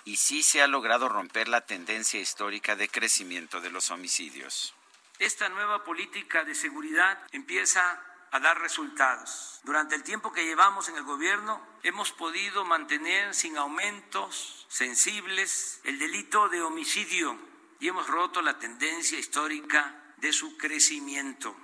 y 0.05 0.19
sí 0.19 0.43
se 0.43 0.61
ha 0.61 0.67
logrado 0.67 1.09
romper 1.09 1.49
la 1.49 1.63
tendencia 1.63 2.21
histórica 2.21 2.77
de 2.77 2.91
crecimiento 2.91 3.63
de 3.63 3.71
los 3.71 3.91
homicidios. 3.91 4.75
Esta 5.19 5.49
nueva 5.49 5.83
política 5.83 6.45
de 6.45 6.55
seguridad 6.55 7.19
empieza 7.33 8.03
a 8.33 8.39
dar 8.39 8.61
resultados. 8.61 9.61
Durante 9.65 9.95
el 9.95 10.03
tiempo 10.03 10.31
que 10.31 10.45
llevamos 10.45 10.91
en 10.91 10.97
el 10.97 11.05
gobierno 11.05 11.67
hemos 11.85 12.13
podido 12.13 12.67
mantener 12.67 13.35
sin 13.35 13.57
aumentos 13.57 14.67
sensibles 14.69 15.81
el 15.85 15.99
delito 15.99 16.51
de 16.51 16.61
homicidio 16.61 17.39
y 17.81 17.89
hemos 17.89 18.09
roto 18.09 18.43
la 18.43 18.59
tendencia 18.59 19.19
histórica 19.19 20.13
de 20.19 20.35
su 20.35 20.59
crecimiento. 20.59 21.57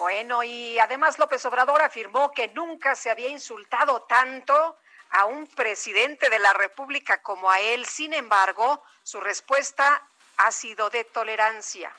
Bueno, 0.00 0.42
y 0.42 0.78
además 0.78 1.18
López 1.18 1.44
Obrador 1.44 1.82
afirmó 1.82 2.32
que 2.32 2.48
nunca 2.48 2.94
se 2.94 3.10
había 3.10 3.28
insultado 3.28 4.00
tanto 4.04 4.78
a 5.10 5.26
un 5.26 5.46
presidente 5.46 6.30
de 6.30 6.38
la 6.38 6.54
República 6.54 7.20
como 7.20 7.50
a 7.50 7.60
él. 7.60 7.84
Sin 7.84 8.14
embargo, 8.14 8.82
su 9.02 9.20
respuesta 9.20 10.08
ha 10.38 10.50
sido 10.52 10.88
de 10.88 11.04
tolerancia. 11.04 11.94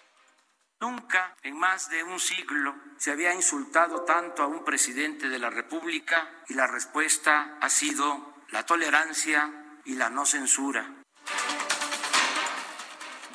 Nunca 0.79 1.35
en 1.43 1.59
más 1.59 1.91
de 1.91 2.03
un 2.03 2.19
siglo 2.19 2.73
se 2.97 3.11
había 3.11 3.35
insultado 3.35 4.03
tanto 4.03 4.41
a 4.41 4.47
un 4.47 4.65
presidente 4.65 5.29
de 5.29 5.37
la 5.37 5.51
República 5.51 6.27
y 6.47 6.55
la 6.55 6.65
respuesta 6.65 7.59
ha 7.61 7.69
sido 7.69 8.33
la 8.49 8.65
tolerancia 8.65 9.77
y 9.85 9.93
la 9.93 10.09
no 10.09 10.25
censura. 10.25 11.00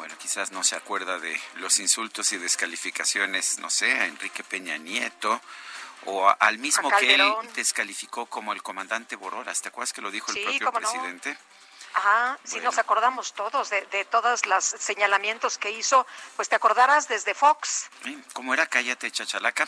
Bueno, 0.06 0.20
quizás 0.20 0.52
no 0.52 0.62
se 0.62 0.76
acuerda 0.76 1.18
de 1.18 1.36
los 1.56 1.80
insultos 1.80 2.32
y 2.32 2.38
descalificaciones, 2.38 3.58
no 3.58 3.68
sé, 3.70 3.90
a 3.90 4.06
Enrique 4.06 4.44
Peña 4.44 4.78
Nieto 4.78 5.40
o 6.04 6.32
al 6.38 6.58
mismo 6.58 6.88
que 6.92 7.16
él 7.16 7.34
descalificó 7.56 8.26
como 8.26 8.52
el 8.52 8.62
comandante 8.62 9.16
Bororas. 9.16 9.60
¿Te 9.62 9.70
acuerdas 9.70 9.92
que 9.92 10.02
lo 10.02 10.12
dijo 10.12 10.30
el 10.30 10.44
propio 10.44 10.70
presidente? 10.70 11.36
Ajá, 11.94 12.38
si 12.44 12.60
nos 12.60 12.78
acordamos 12.78 13.32
todos 13.32 13.68
de, 13.68 13.84
de 13.86 14.04
todos 14.04 14.46
los 14.46 14.64
señalamientos 14.64 15.58
que 15.58 15.72
hizo, 15.72 16.06
pues 16.36 16.48
te 16.48 16.54
acordarás 16.54 17.08
desde 17.08 17.34
Fox. 17.34 17.90
¿Cómo 18.32 18.54
era? 18.54 18.68
Cállate, 18.68 19.10
chachalaca. 19.10 19.66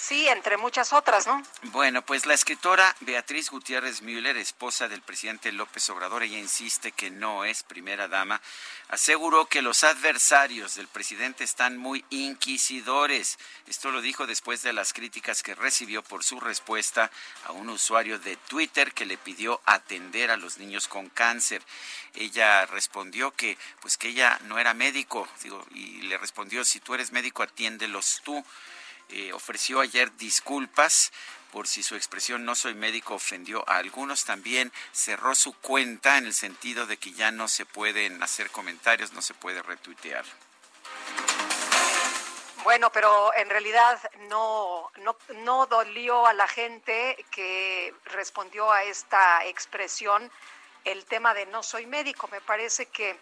Sí, 0.00 0.28
entre 0.28 0.56
muchas 0.56 0.92
otras, 0.92 1.26
¿no? 1.26 1.42
Bueno, 1.64 2.02
pues 2.06 2.24
la 2.24 2.32
escritora 2.32 2.94
Beatriz 3.00 3.50
Gutiérrez 3.50 4.00
Müller, 4.00 4.36
esposa 4.36 4.86
del 4.86 5.02
presidente 5.02 5.50
López 5.50 5.90
Obrador, 5.90 6.22
ella 6.22 6.38
insiste 6.38 6.92
que 6.92 7.10
no 7.10 7.44
es 7.44 7.64
primera 7.64 8.06
dama, 8.06 8.40
aseguró 8.90 9.46
que 9.46 9.60
los 9.60 9.82
adversarios 9.82 10.76
del 10.76 10.86
presidente 10.86 11.42
están 11.42 11.76
muy 11.76 12.04
inquisidores. 12.10 13.38
Esto 13.66 13.90
lo 13.90 14.00
dijo 14.00 14.28
después 14.28 14.62
de 14.62 14.72
las 14.72 14.92
críticas 14.92 15.42
que 15.42 15.56
recibió 15.56 16.04
por 16.04 16.22
su 16.22 16.38
respuesta 16.38 17.10
a 17.46 17.52
un 17.52 17.68
usuario 17.68 18.20
de 18.20 18.36
Twitter 18.36 18.92
que 18.92 19.04
le 19.04 19.18
pidió 19.18 19.60
atender 19.66 20.30
a 20.30 20.36
los 20.36 20.58
niños 20.58 20.86
con 20.86 21.08
cáncer. 21.08 21.60
Ella 22.14 22.66
respondió 22.66 23.32
que 23.32 23.58
pues 23.80 23.96
que 23.96 24.08
ella 24.08 24.38
no 24.44 24.60
era 24.60 24.74
médico, 24.74 25.28
y 25.74 26.02
le 26.02 26.16
respondió 26.18 26.64
si 26.64 26.78
tú 26.78 26.94
eres 26.94 27.10
médico 27.10 27.42
atiéndelos 27.42 28.22
tú. 28.22 28.44
Eh, 29.10 29.32
ofreció 29.32 29.80
ayer 29.80 30.14
disculpas 30.16 31.12
por 31.50 31.66
si 31.66 31.82
su 31.82 31.96
expresión 31.96 32.44
no 32.44 32.54
soy 32.54 32.74
médico 32.74 33.14
ofendió 33.14 33.64
a 33.68 33.76
algunos. 33.76 34.24
También 34.24 34.72
cerró 34.92 35.34
su 35.34 35.54
cuenta 35.54 36.18
en 36.18 36.26
el 36.26 36.34
sentido 36.34 36.86
de 36.86 36.98
que 36.98 37.12
ya 37.12 37.30
no 37.30 37.48
se 37.48 37.64
pueden 37.64 38.22
hacer 38.22 38.50
comentarios, 38.50 39.12
no 39.12 39.22
se 39.22 39.34
puede 39.34 39.62
retuitear. 39.62 40.24
Bueno, 42.64 42.90
pero 42.92 43.32
en 43.34 43.48
realidad 43.48 43.98
no, 44.28 44.90
no, 44.96 45.16
no 45.36 45.66
dolió 45.66 46.26
a 46.26 46.34
la 46.34 46.46
gente 46.46 47.24
que 47.30 47.94
respondió 48.04 48.70
a 48.70 48.82
esta 48.82 49.46
expresión 49.46 50.30
el 50.84 51.04
tema 51.06 51.32
de 51.32 51.46
no 51.46 51.62
soy 51.62 51.86
médico. 51.86 52.28
Me 52.28 52.40
parece 52.42 52.86
que 52.86 53.18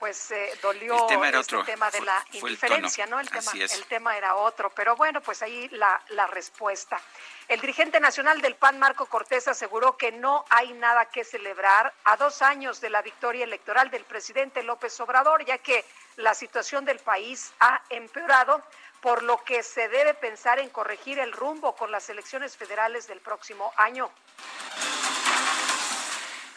pues 0.00 0.30
eh, 0.30 0.58
dolió 0.62 0.94
el 0.94 1.06
tema, 1.06 1.28
este 1.28 1.62
tema 1.64 1.90
de 1.90 2.00
la 2.00 2.24
indiferencia, 2.32 3.06
¿no? 3.06 3.20
El 3.20 3.28
tema, 3.28 3.52
el 3.52 3.84
tema 3.84 4.16
era 4.16 4.34
otro, 4.34 4.70
pero 4.70 4.96
bueno, 4.96 5.20
pues 5.20 5.42
ahí 5.42 5.68
la, 5.68 6.00
la 6.08 6.26
respuesta. 6.26 6.98
El 7.46 7.60
dirigente 7.60 8.00
nacional 8.00 8.40
del 8.40 8.54
PAN, 8.54 8.78
Marco 8.78 9.04
Cortés, 9.04 9.46
aseguró 9.46 9.98
que 9.98 10.10
no 10.10 10.46
hay 10.48 10.72
nada 10.72 11.04
que 11.04 11.22
celebrar 11.22 11.92
a 12.04 12.16
dos 12.16 12.40
años 12.40 12.80
de 12.80 12.88
la 12.88 13.02
victoria 13.02 13.44
electoral 13.44 13.90
del 13.90 14.04
presidente 14.04 14.62
López 14.62 14.98
Obrador, 15.00 15.44
ya 15.44 15.58
que 15.58 15.84
la 16.16 16.32
situación 16.32 16.86
del 16.86 16.98
país 17.00 17.52
ha 17.60 17.82
empeorado, 17.90 18.62
por 19.02 19.22
lo 19.22 19.44
que 19.44 19.62
se 19.62 19.88
debe 19.88 20.14
pensar 20.14 20.58
en 20.60 20.70
corregir 20.70 21.18
el 21.18 21.32
rumbo 21.32 21.76
con 21.76 21.92
las 21.92 22.08
elecciones 22.08 22.56
federales 22.56 23.06
del 23.06 23.20
próximo 23.20 23.70
año. 23.76 24.10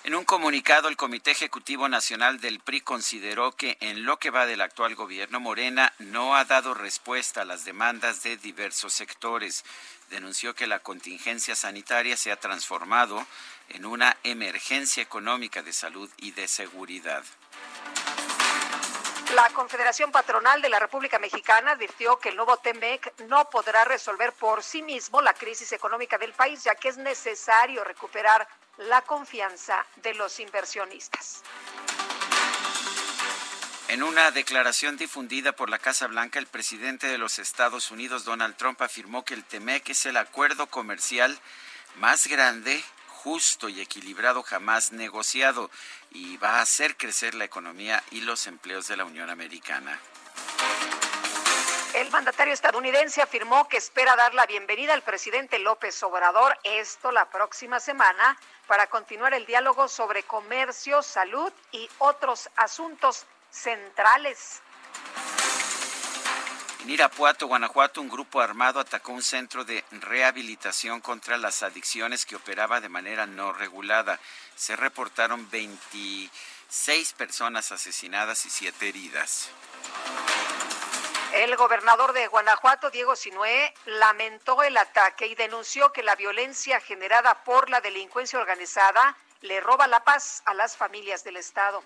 En 0.05 0.15
un 0.15 0.25
comunicado, 0.25 0.89
el 0.89 0.97
Comité 0.97 1.31
Ejecutivo 1.31 1.87
Nacional 1.87 2.41
del 2.41 2.59
PRI 2.59 2.81
consideró 2.81 3.53
que 3.53 3.77
en 3.79 4.03
lo 4.03 4.19
que 4.19 4.31
va 4.31 4.45
del 4.45 4.59
actual 4.59 4.95
gobierno, 4.95 5.39
Morena 5.39 5.93
no 5.99 6.35
ha 6.35 6.43
dado 6.43 6.73
respuesta 6.73 7.43
a 7.43 7.45
las 7.45 7.63
demandas 7.63 8.21
de 8.21 8.35
diversos 8.35 8.91
sectores. 8.91 9.63
Denunció 10.09 10.55
que 10.55 10.67
la 10.67 10.79
contingencia 10.79 11.55
sanitaria 11.55 12.17
se 12.17 12.33
ha 12.33 12.35
transformado 12.35 13.25
en 13.69 13.85
una 13.85 14.17
emergencia 14.23 15.01
económica 15.01 15.63
de 15.63 15.71
salud 15.71 16.09
y 16.17 16.31
de 16.31 16.49
seguridad. 16.49 17.23
La 19.35 19.49
Confederación 19.51 20.11
Patronal 20.11 20.61
de 20.61 20.67
la 20.67 20.79
República 20.79 21.17
Mexicana 21.17 21.71
advirtió 21.71 22.19
que 22.19 22.27
el 22.27 22.35
nuevo 22.35 22.57
TEMEC 22.57 23.21
no 23.29 23.49
podrá 23.49 23.85
resolver 23.85 24.33
por 24.33 24.63
sí 24.63 24.81
mismo 24.81 25.21
la 25.21 25.33
crisis 25.33 25.71
económica 25.71 26.17
del 26.17 26.33
país, 26.33 26.61
ya 26.65 26.75
que 26.75 26.89
es 26.89 26.97
necesario 26.97 27.85
recuperar 27.85 28.45
la 28.77 29.01
confianza 29.01 29.85
de 29.97 30.13
los 30.13 30.39
inversionistas. 30.39 31.43
En 33.89 34.01
una 34.01 34.31
declaración 34.31 34.97
difundida 34.97 35.51
por 35.51 35.69
la 35.69 35.77
Casa 35.77 36.07
Blanca, 36.07 36.39
el 36.39 36.47
presidente 36.47 37.07
de 37.07 37.17
los 37.17 37.37
Estados 37.37 37.91
Unidos, 37.91 38.25
Donald 38.25 38.55
Trump, 38.55 38.81
afirmó 38.81 39.23
que 39.23 39.35
el 39.35 39.43
TEMEC 39.43 39.89
es 39.89 40.05
el 40.07 40.17
acuerdo 40.17 40.67
comercial 40.67 41.37
más 41.97 42.25
grande, 42.27 42.83
justo 43.07 43.69
y 43.69 43.81
equilibrado 43.81 44.41
jamás 44.41 44.91
negociado 44.91 45.69
y 46.11 46.37
va 46.37 46.57
a 46.57 46.61
hacer 46.61 46.97
crecer 46.97 47.35
la 47.35 47.45
economía 47.45 48.03
y 48.11 48.21
los 48.21 48.47
empleos 48.47 48.87
de 48.87 48.97
la 48.97 49.05
Unión 49.05 49.29
Americana. 49.29 49.99
El 51.93 52.09
mandatario 52.09 52.53
estadounidense 52.53 53.21
afirmó 53.21 53.67
que 53.67 53.77
espera 53.77 54.15
dar 54.15 54.33
la 54.33 54.47
bienvenida 54.47 54.95
al 54.95 55.03
presidente 55.03 55.59
López 55.59 56.01
Obrador, 56.01 56.57
esto 56.63 57.11
la 57.11 57.29
próxima 57.29 57.79
semana, 57.79 58.35
para 58.67 58.87
continuar 58.87 59.33
el 59.33 59.45
diálogo 59.45 59.87
sobre 59.87 60.23
comercio, 60.23 61.01
salud 61.01 61.51
y 61.71 61.89
otros 61.99 62.49
asuntos 62.55 63.25
centrales. 63.51 64.61
En 66.83 66.89
Irapuato, 66.89 67.47
Guanajuato, 67.47 68.01
un 68.01 68.09
grupo 68.09 68.41
armado 68.41 68.81
atacó 68.81 69.13
un 69.13 69.23
centro 69.23 69.63
de 69.63 69.85
rehabilitación 69.91 70.99
contra 70.99 71.37
las 71.37 71.63
adicciones 71.63 72.25
que 72.25 72.35
operaba 72.35 72.81
de 72.81 72.89
manera 72.89 73.25
no 73.25 73.53
regulada. 73.53 74.19
Se 74.55 74.75
reportaron 74.75 75.49
26 75.49 77.13
personas 77.13 77.71
asesinadas 77.71 78.45
y 78.45 78.49
7 78.49 78.89
heridas. 78.89 79.49
El 81.33 81.55
gobernador 81.55 82.13
de 82.13 82.27
Guanajuato, 82.27 82.91
Diego 82.91 83.15
Sinué, 83.15 83.73
lamentó 83.85 84.61
el 84.61 84.77
ataque 84.77 85.25
y 85.25 85.33
denunció 85.33 85.91
que 85.91 86.03
la 86.03 86.15
violencia 86.15 86.79
generada 86.79 87.43
por 87.43 87.71
la 87.71 87.81
delincuencia 87.81 88.37
organizada 88.37 89.17
le 89.41 89.59
roba 89.59 89.87
la 89.87 90.03
paz 90.03 90.43
a 90.45 90.53
las 90.53 90.77
familias 90.77 91.23
del 91.23 91.37
Estado. 91.37 91.83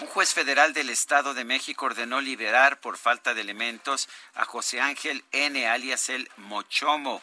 Un 0.00 0.06
juez 0.06 0.32
federal 0.32 0.72
del 0.72 0.90
Estado 0.90 1.34
de 1.34 1.44
México 1.44 1.86
ordenó 1.86 2.20
liberar 2.20 2.78
por 2.78 2.96
falta 2.98 3.34
de 3.34 3.40
elementos 3.40 4.08
a 4.34 4.44
José 4.44 4.80
Ángel 4.80 5.24
N., 5.32 5.68
alias 5.68 6.10
el 6.10 6.30
Mochomo. 6.36 7.20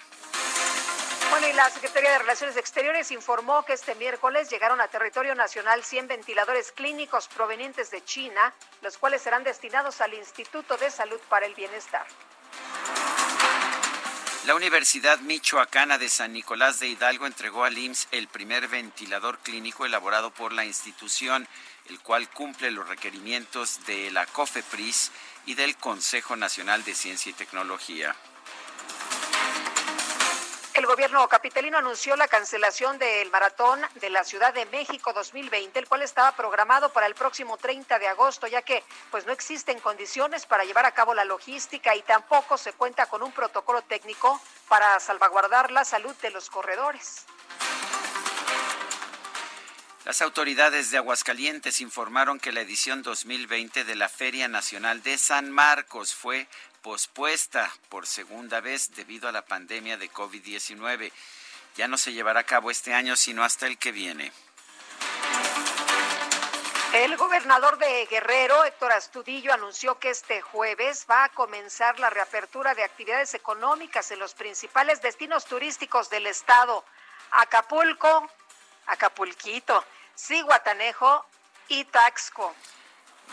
Bueno, 1.30 1.48
y 1.48 1.54
la 1.54 1.68
Secretaría 1.70 2.12
de 2.12 2.18
Relaciones 2.18 2.56
Exteriores 2.56 3.10
informó 3.10 3.64
que 3.64 3.72
este 3.72 3.96
miércoles 3.96 4.48
llegaron 4.48 4.80
a 4.80 4.86
territorio 4.86 5.34
nacional 5.34 5.82
100 5.82 6.06
ventiladores 6.06 6.70
clínicos 6.70 7.26
provenientes 7.26 7.90
de 7.90 8.04
China, 8.04 8.54
los 8.82 8.96
cuales 8.96 9.22
serán 9.22 9.42
destinados 9.42 10.00
al 10.00 10.14
Instituto 10.14 10.76
de 10.76 10.92
Salud 10.92 11.18
para 11.28 11.46
el 11.46 11.54
Bienestar. 11.56 12.06
La 14.46 14.54
Universidad 14.54 15.20
Michoacana 15.20 15.96
de 15.96 16.10
San 16.10 16.34
Nicolás 16.34 16.78
de 16.78 16.88
Hidalgo 16.88 17.26
entregó 17.26 17.64
al 17.64 17.78
IMSS 17.78 18.08
el 18.10 18.28
primer 18.28 18.68
ventilador 18.68 19.38
clínico 19.38 19.86
elaborado 19.86 20.32
por 20.32 20.52
la 20.52 20.66
institución, 20.66 21.48
el 21.88 21.98
cual 22.00 22.28
cumple 22.28 22.70
los 22.70 22.86
requerimientos 22.86 23.86
de 23.86 24.10
la 24.10 24.26
COFEPRIS 24.26 25.12
y 25.46 25.54
del 25.54 25.78
Consejo 25.78 26.36
Nacional 26.36 26.84
de 26.84 26.94
Ciencia 26.94 27.30
y 27.30 27.32
Tecnología. 27.32 28.14
El 30.74 30.86
gobierno 30.86 31.28
capitalino 31.28 31.78
anunció 31.78 32.16
la 32.16 32.26
cancelación 32.26 32.98
del 32.98 33.30
maratón 33.30 33.80
de 34.00 34.10
la 34.10 34.24
Ciudad 34.24 34.52
de 34.52 34.66
México 34.66 35.12
2020, 35.12 35.78
el 35.78 35.86
cual 35.86 36.02
estaba 36.02 36.34
programado 36.34 36.92
para 36.92 37.06
el 37.06 37.14
próximo 37.14 37.56
30 37.56 38.00
de 38.00 38.08
agosto, 38.08 38.48
ya 38.48 38.60
que 38.60 38.82
pues 39.12 39.24
no 39.24 39.32
existen 39.32 39.78
condiciones 39.78 40.46
para 40.46 40.64
llevar 40.64 40.84
a 40.84 40.90
cabo 40.90 41.14
la 41.14 41.24
logística 41.24 41.94
y 41.94 42.02
tampoco 42.02 42.58
se 42.58 42.72
cuenta 42.72 43.06
con 43.06 43.22
un 43.22 43.30
protocolo 43.30 43.82
técnico 43.82 44.40
para 44.68 44.98
salvaguardar 44.98 45.70
la 45.70 45.84
salud 45.84 46.14
de 46.16 46.30
los 46.30 46.50
corredores. 46.50 47.24
Las 50.04 50.22
autoridades 50.22 50.90
de 50.90 50.98
Aguascalientes 50.98 51.80
informaron 51.80 52.40
que 52.40 52.50
la 52.50 52.62
edición 52.62 53.02
2020 53.02 53.84
de 53.84 53.94
la 53.94 54.08
Feria 54.08 54.48
Nacional 54.48 55.04
de 55.04 55.18
San 55.18 55.52
Marcos 55.52 56.14
fue 56.14 56.48
pospuesta 56.84 57.72
por 57.88 58.06
segunda 58.06 58.60
vez 58.60 58.94
debido 58.94 59.26
a 59.26 59.32
la 59.32 59.46
pandemia 59.46 59.96
de 59.96 60.12
COVID-19. 60.12 61.10
Ya 61.76 61.88
no 61.88 61.96
se 61.96 62.12
llevará 62.12 62.40
a 62.40 62.44
cabo 62.44 62.70
este 62.70 62.92
año, 62.92 63.16
sino 63.16 63.42
hasta 63.42 63.66
el 63.66 63.78
que 63.78 63.90
viene. 63.90 64.30
El 66.92 67.16
gobernador 67.16 67.78
de 67.78 68.06
Guerrero, 68.06 68.64
Héctor 68.64 68.92
Astudillo, 68.92 69.54
anunció 69.54 69.98
que 69.98 70.10
este 70.10 70.42
jueves 70.42 71.06
va 71.10 71.24
a 71.24 71.28
comenzar 71.30 71.98
la 71.98 72.10
reapertura 72.10 72.74
de 72.74 72.84
actividades 72.84 73.32
económicas 73.32 74.10
en 74.10 74.18
los 74.18 74.34
principales 74.34 75.00
destinos 75.00 75.46
turísticos 75.46 76.10
del 76.10 76.26
estado. 76.26 76.84
Acapulco, 77.30 78.30
Acapulquito, 78.86 79.82
Ciguatanejo 80.14 81.24
y 81.68 81.84
Taxco. 81.86 82.54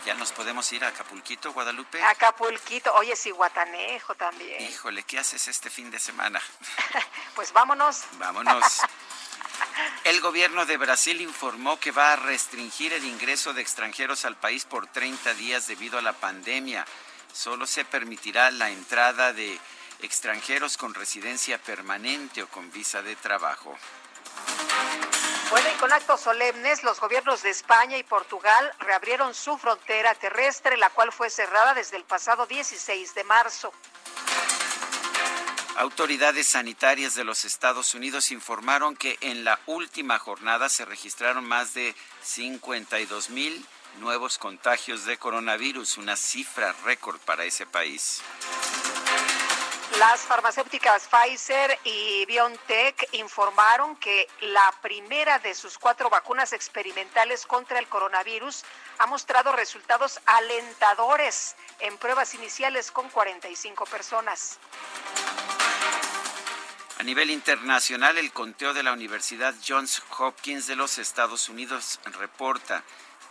¿Ya 0.04 0.14
nos 0.14 0.32
podemos 0.32 0.70
ir 0.72 0.84
a 0.84 0.88
Acapulquito, 0.88 1.52
Guadalupe? 1.52 2.02
Acapulquito, 2.02 2.92
oye, 2.94 3.14
sí, 3.14 3.30
Guatanejo 3.30 4.14
también. 4.16 4.60
Híjole, 4.62 5.04
¿qué 5.04 5.18
haces 5.18 5.46
este 5.46 5.70
fin 5.70 5.90
de 5.90 6.00
semana? 6.00 6.40
pues 7.36 7.52
vámonos. 7.52 8.02
Vámonos. 8.18 8.64
El 10.04 10.20
gobierno 10.20 10.66
de 10.66 10.76
Brasil 10.76 11.20
informó 11.20 11.78
que 11.78 11.92
va 11.92 12.12
a 12.12 12.16
restringir 12.16 12.92
el 12.92 13.04
ingreso 13.04 13.52
de 13.52 13.62
extranjeros 13.62 14.24
al 14.24 14.36
país 14.36 14.64
por 14.64 14.86
30 14.88 15.34
días 15.34 15.68
debido 15.68 15.98
a 15.98 16.02
la 16.02 16.12
pandemia. 16.12 16.84
Solo 17.32 17.66
se 17.66 17.84
permitirá 17.84 18.50
la 18.50 18.70
entrada 18.70 19.32
de 19.32 19.58
extranjeros 20.00 20.76
con 20.76 20.94
residencia 20.94 21.58
permanente 21.58 22.42
o 22.42 22.48
con 22.48 22.70
visa 22.72 23.02
de 23.02 23.14
trabajo. 23.16 23.78
Bueno, 25.52 25.68
y 25.68 25.78
con 25.78 25.92
actos 25.92 26.22
solemnes, 26.22 26.82
los 26.82 26.98
gobiernos 26.98 27.42
de 27.42 27.50
España 27.50 27.98
y 27.98 28.02
Portugal 28.02 28.72
reabrieron 28.78 29.34
su 29.34 29.58
frontera 29.58 30.14
terrestre, 30.14 30.78
la 30.78 30.88
cual 30.88 31.12
fue 31.12 31.28
cerrada 31.28 31.74
desde 31.74 31.98
el 31.98 32.04
pasado 32.04 32.46
16 32.46 33.14
de 33.14 33.24
marzo. 33.24 33.70
Autoridades 35.76 36.46
sanitarias 36.46 37.14
de 37.14 37.24
los 37.24 37.44
Estados 37.44 37.92
Unidos 37.92 38.30
informaron 38.30 38.96
que 38.96 39.18
en 39.20 39.44
la 39.44 39.60
última 39.66 40.18
jornada 40.18 40.70
se 40.70 40.86
registraron 40.86 41.44
más 41.44 41.74
de 41.74 41.94
52 42.22 43.28
mil 43.28 43.62
nuevos 44.00 44.38
contagios 44.38 45.04
de 45.04 45.18
coronavirus, 45.18 45.98
una 45.98 46.16
cifra 46.16 46.74
récord 46.82 47.18
para 47.26 47.44
ese 47.44 47.66
país. 47.66 48.22
Las 49.98 50.22
farmacéuticas 50.22 51.06
Pfizer 51.08 51.78
y 51.84 52.24
BioNTech 52.26 53.08
informaron 53.12 53.94
que 53.96 54.26
la 54.40 54.72
primera 54.80 55.38
de 55.38 55.54
sus 55.54 55.76
cuatro 55.76 56.08
vacunas 56.08 56.54
experimentales 56.54 57.44
contra 57.46 57.78
el 57.78 57.86
coronavirus 57.88 58.64
ha 58.98 59.06
mostrado 59.06 59.52
resultados 59.52 60.18
alentadores 60.24 61.56
en 61.80 61.98
pruebas 61.98 62.34
iniciales 62.34 62.90
con 62.90 63.10
45 63.10 63.84
personas. 63.86 64.58
A 66.98 67.02
nivel 67.02 67.30
internacional, 67.30 68.16
el 68.16 68.32
conteo 68.32 68.72
de 68.74 68.82
la 68.82 68.92
Universidad 68.92 69.54
Johns 69.66 70.02
Hopkins 70.18 70.66
de 70.66 70.76
los 70.76 70.98
Estados 70.98 71.48
Unidos 71.48 71.98
reporta 72.18 72.84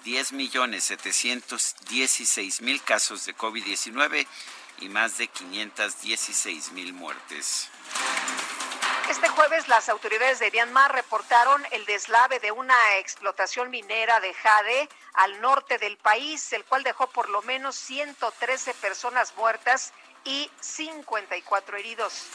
10.716.000 0.03 2.83
casos 2.83 3.25
de 3.25 3.35
COVID-19 3.35 4.25
y 4.81 4.89
más 4.89 5.17
de 5.17 5.27
516 5.27 6.71
mil 6.73 6.93
muertes. 6.93 7.69
Este 9.09 9.27
jueves 9.29 9.67
las 9.67 9.89
autoridades 9.89 10.39
de 10.39 10.51
Myanmar 10.51 10.93
reportaron 10.93 11.61
el 11.71 11.85
deslave 11.85 12.39
de 12.39 12.51
una 12.51 12.97
explotación 12.97 13.69
minera 13.69 14.19
de 14.19 14.33
jade 14.33 14.89
al 15.13 15.41
norte 15.41 15.77
del 15.77 15.97
país, 15.97 16.53
el 16.53 16.63
cual 16.65 16.83
dejó 16.83 17.07
por 17.07 17.29
lo 17.29 17.41
menos 17.41 17.75
113 17.75 18.73
personas 18.75 19.33
muertas 19.35 19.91
y 20.23 20.49
54 20.61 21.77
heridos. 21.77 22.27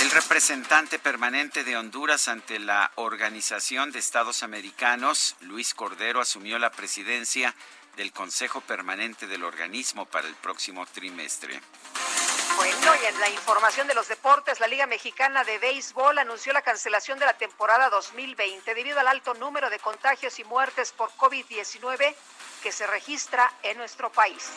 El 0.00 0.10
representante 0.10 0.98
permanente 0.98 1.64
de 1.64 1.76
Honduras 1.76 2.28
ante 2.28 2.58
la 2.58 2.90
Organización 2.96 3.92
de 3.92 4.00
Estados 4.00 4.42
Americanos, 4.42 5.36
Luis 5.40 5.72
Cordero, 5.74 6.20
asumió 6.20 6.58
la 6.58 6.70
presidencia 6.72 7.54
del 7.96 8.12
Consejo 8.12 8.60
Permanente 8.60 9.26
del 9.26 9.44
Organismo 9.44 10.06
para 10.06 10.28
el 10.28 10.34
próximo 10.34 10.86
trimestre. 10.86 11.60
Bueno, 12.56 12.94
y 13.02 13.06
en 13.06 13.20
la 13.20 13.28
información 13.30 13.86
de 13.88 13.94
los 13.94 14.06
deportes, 14.08 14.60
la 14.60 14.68
Liga 14.68 14.86
Mexicana 14.86 15.42
de 15.42 15.58
Béisbol 15.58 16.18
anunció 16.18 16.52
la 16.52 16.62
cancelación 16.62 17.18
de 17.18 17.26
la 17.26 17.36
temporada 17.36 17.90
2020 17.90 18.74
debido 18.74 19.00
al 19.00 19.08
alto 19.08 19.34
número 19.34 19.70
de 19.70 19.78
contagios 19.80 20.38
y 20.38 20.44
muertes 20.44 20.92
por 20.92 21.10
COVID-19 21.12 22.14
que 22.62 22.72
se 22.72 22.86
registra 22.86 23.52
en 23.62 23.76
nuestro 23.76 24.10
país. 24.10 24.50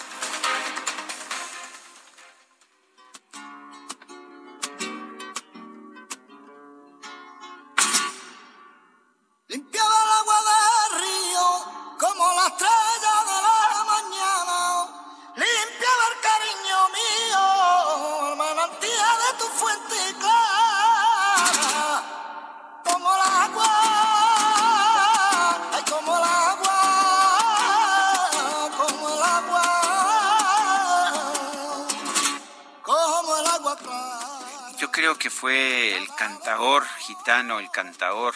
Fue 35.29 35.97
el 35.97 36.07
cantador 36.15 36.87
gitano, 36.99 37.59
el 37.59 37.69
cantador 37.71 38.33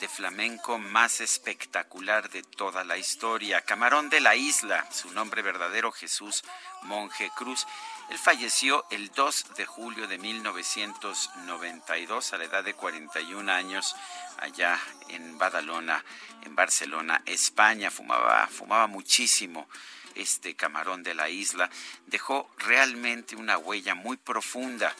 de 0.00 0.08
flamenco 0.08 0.78
más 0.78 1.20
espectacular 1.20 2.30
de 2.30 2.42
toda 2.42 2.82
la 2.84 2.96
historia. 2.96 3.60
Camarón 3.60 4.08
de 4.10 4.20
la 4.20 4.34
Isla, 4.34 4.84
su 4.90 5.12
nombre 5.12 5.42
verdadero 5.42 5.92
Jesús 5.92 6.42
Monje 6.82 7.30
Cruz. 7.36 7.68
Él 8.10 8.18
falleció 8.18 8.84
el 8.90 9.12
2 9.12 9.54
de 9.56 9.66
julio 9.66 10.08
de 10.08 10.18
1992 10.18 12.32
a 12.32 12.38
la 12.38 12.44
edad 12.44 12.64
de 12.64 12.74
41 12.74 13.52
años 13.52 13.94
allá 14.38 14.80
en 15.08 15.38
Badalona, 15.38 16.04
en 16.42 16.54
Barcelona, 16.54 17.22
España. 17.26 17.90
Fumaba, 17.90 18.46
fumaba 18.48 18.86
muchísimo 18.86 19.68
este 20.14 20.54
camarón 20.54 21.02
de 21.02 21.14
la 21.14 21.28
isla. 21.28 21.68
Dejó 22.06 22.50
realmente 22.58 23.36
una 23.36 23.58
huella 23.58 23.94
muy 23.94 24.16
profunda 24.16 24.94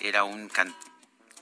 era 0.00 0.24
un, 0.24 0.50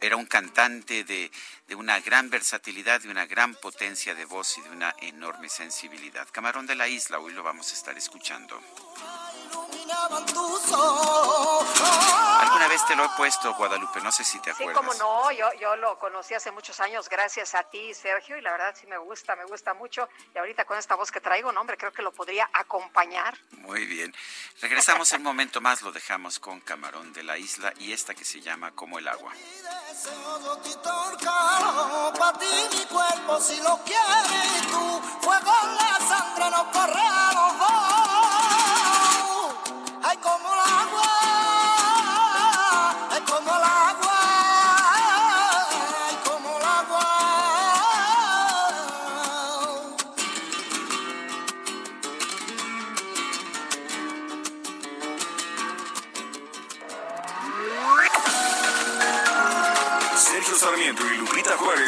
era 0.01 0.17
un 0.17 0.27
cantante 0.27 1.05
de, 1.05 1.31
de, 1.67 1.75
una 1.75 2.01
gran 2.01 2.31
versatilidad, 2.31 3.01
de 3.01 3.11
una 3.11 3.27
gran 3.27 3.55
potencia 3.55 4.15
de 4.15 4.25
voz 4.25 4.59
y 4.59 4.63
de 4.63 4.71
una 4.71 4.95
enorme 5.01 5.49
sensibilidad. 5.49 6.27
Camarón 6.33 6.67
de 6.67 6.77
la 6.77 6.89
Isla, 6.89 7.19
hoy 7.19 7.33
lo 7.33 7.43
vamos 7.43 7.71
a 7.71 7.75
estar 7.75 7.97
escuchando. 7.97 8.61
¿Alguna 12.71 12.83
vez 12.83 12.87
te 12.87 12.95
lo 12.95 13.05
he 13.05 13.17
puesto, 13.17 13.55
Guadalupe, 13.55 14.01
no 14.01 14.13
sé 14.13 14.23
si 14.23 14.39
te 14.39 14.53
acuerdas. 14.53 14.77
Sí, 14.77 14.87
como 14.87 14.95
no, 14.95 15.33
yo, 15.33 15.53
yo 15.61 15.75
lo 15.75 15.99
conocí 15.99 16.35
hace 16.35 16.53
muchos 16.53 16.79
años 16.79 17.09
gracias 17.09 17.57
a 17.57 17.65
ti, 17.65 17.93
Sergio, 17.95 18.39
y 18.39 18.43
la 18.43 18.53
verdad 18.53 18.77
sí 18.81 18.87
me 18.87 18.97
gusta, 18.97 19.35
me 19.35 19.45
gusta 19.45 19.75
mucho. 19.75 20.09
Y 20.33 20.39
ahorita 20.39 20.65
con 20.65 20.79
esta 20.79 20.95
voz 20.95 21.11
que 21.11 21.21
traigo, 21.21 21.51
no, 21.51 21.63
hombre, 21.63 21.77
creo 21.77 21.93
que 21.93 22.03
lo 22.03 22.13
podría 22.13 22.49
acompañar. 22.53 23.37
Muy 23.51 23.87
bien. 23.87 24.15
Regresamos 24.61 25.11
un 25.11 25.25
momento 25.25 25.61
más, 25.61 25.83
lo 25.83 25.91
dejamos 25.91 26.39
con 26.39 26.61
Camarón 26.61 27.13
de 27.13 27.25
la 27.25 27.37
Isla 27.39 27.73
y 27.79 27.93
esta 27.93 28.15
que 28.15 28.25
se 28.25 28.41
llama 28.41 28.71
Como 28.71 29.01
el 29.01 29.09
Agua. 29.09 29.33
Para 32.19 32.39
ti 32.39 32.47
mi 32.73 32.85
cuerpo 32.85 33.41
si 33.41 33.61
lo 33.63 33.81
quieres 33.83 34.63
tú, 34.71 35.03
fuego 35.23 35.53
en 35.65 35.75
la 35.75 35.99
sangre 36.07 36.51
no. 36.51 36.71
Ay, 40.03 40.17
como 40.19 40.55
el 40.55 40.61
agua. 40.61 41.10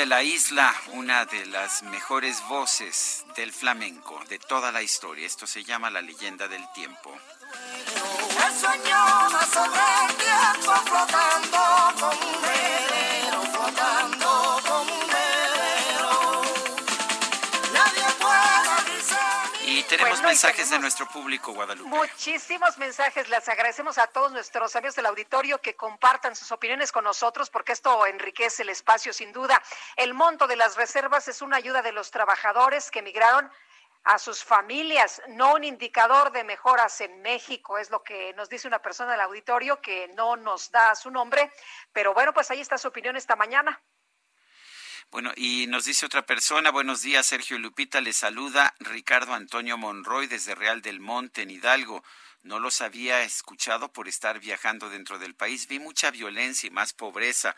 De 0.00 0.06
la 0.06 0.22
Isla, 0.22 0.74
una 0.94 1.26
de 1.26 1.44
las 1.44 1.82
mejores 1.82 2.42
voces 2.48 3.26
del 3.36 3.52
flamenco 3.52 4.18
de 4.30 4.38
toda 4.38 4.72
la 4.72 4.80
historia. 4.80 5.26
Esto 5.26 5.46
se 5.46 5.62
llama 5.62 5.90
La 5.90 6.00
leyenda 6.00 6.48
del 6.48 6.64
tiempo. 6.72 7.14
Tenemos 19.96 20.22
mensajes 20.22 20.70
de 20.70 20.78
nuestro 20.78 21.06
público, 21.06 21.52
Guadalupe. 21.52 21.88
Muchísimos 21.88 22.78
mensajes. 22.78 23.28
Les 23.28 23.48
agradecemos 23.48 23.98
a 23.98 24.06
todos 24.06 24.30
nuestros 24.32 24.76
amigos 24.76 24.94
del 24.94 25.06
auditorio 25.06 25.60
que 25.60 25.74
compartan 25.74 26.36
sus 26.36 26.52
opiniones 26.52 26.92
con 26.92 27.04
nosotros, 27.04 27.50
porque 27.50 27.72
esto 27.72 28.06
enriquece 28.06 28.62
el 28.62 28.68
espacio, 28.68 29.12
sin 29.12 29.32
duda. 29.32 29.62
El 29.96 30.14
monto 30.14 30.46
de 30.46 30.56
las 30.56 30.76
reservas 30.76 31.28
es 31.28 31.42
una 31.42 31.56
ayuda 31.56 31.82
de 31.82 31.92
los 31.92 32.10
trabajadores 32.10 32.90
que 32.90 33.00
emigraron 33.00 33.50
a 34.04 34.18
sus 34.18 34.42
familias, 34.42 35.20
no 35.28 35.54
un 35.54 35.64
indicador 35.64 36.32
de 36.32 36.42
mejoras 36.42 37.00
en 37.02 37.20
México, 37.20 37.76
es 37.76 37.90
lo 37.90 38.02
que 38.02 38.32
nos 38.32 38.48
dice 38.48 38.66
una 38.66 38.80
persona 38.80 39.12
del 39.12 39.20
auditorio 39.20 39.80
que 39.80 40.08
no 40.16 40.36
nos 40.36 40.70
da 40.70 40.94
su 40.94 41.10
nombre, 41.10 41.52
pero 41.92 42.14
bueno, 42.14 42.32
pues 42.32 42.50
ahí 42.50 42.60
está 42.60 42.78
su 42.78 42.88
opinión 42.88 43.16
esta 43.16 43.36
mañana. 43.36 43.82
Bueno, 45.10 45.32
y 45.34 45.66
nos 45.66 45.86
dice 45.86 46.06
otra 46.06 46.24
persona, 46.24 46.70
buenos 46.70 47.02
días, 47.02 47.26
Sergio 47.26 47.58
Lupita, 47.58 48.00
le 48.00 48.12
saluda 48.12 48.76
Ricardo 48.78 49.34
Antonio 49.34 49.76
Monroy 49.76 50.28
desde 50.28 50.54
Real 50.54 50.82
del 50.82 51.00
Monte, 51.00 51.42
en 51.42 51.50
Hidalgo. 51.50 52.04
No 52.44 52.60
los 52.60 52.80
había 52.80 53.22
escuchado 53.22 53.92
por 53.92 54.06
estar 54.06 54.38
viajando 54.38 54.88
dentro 54.88 55.18
del 55.18 55.34
país. 55.34 55.66
Vi 55.66 55.80
mucha 55.80 56.12
violencia 56.12 56.68
y 56.68 56.70
más 56.70 56.92
pobreza 56.92 57.56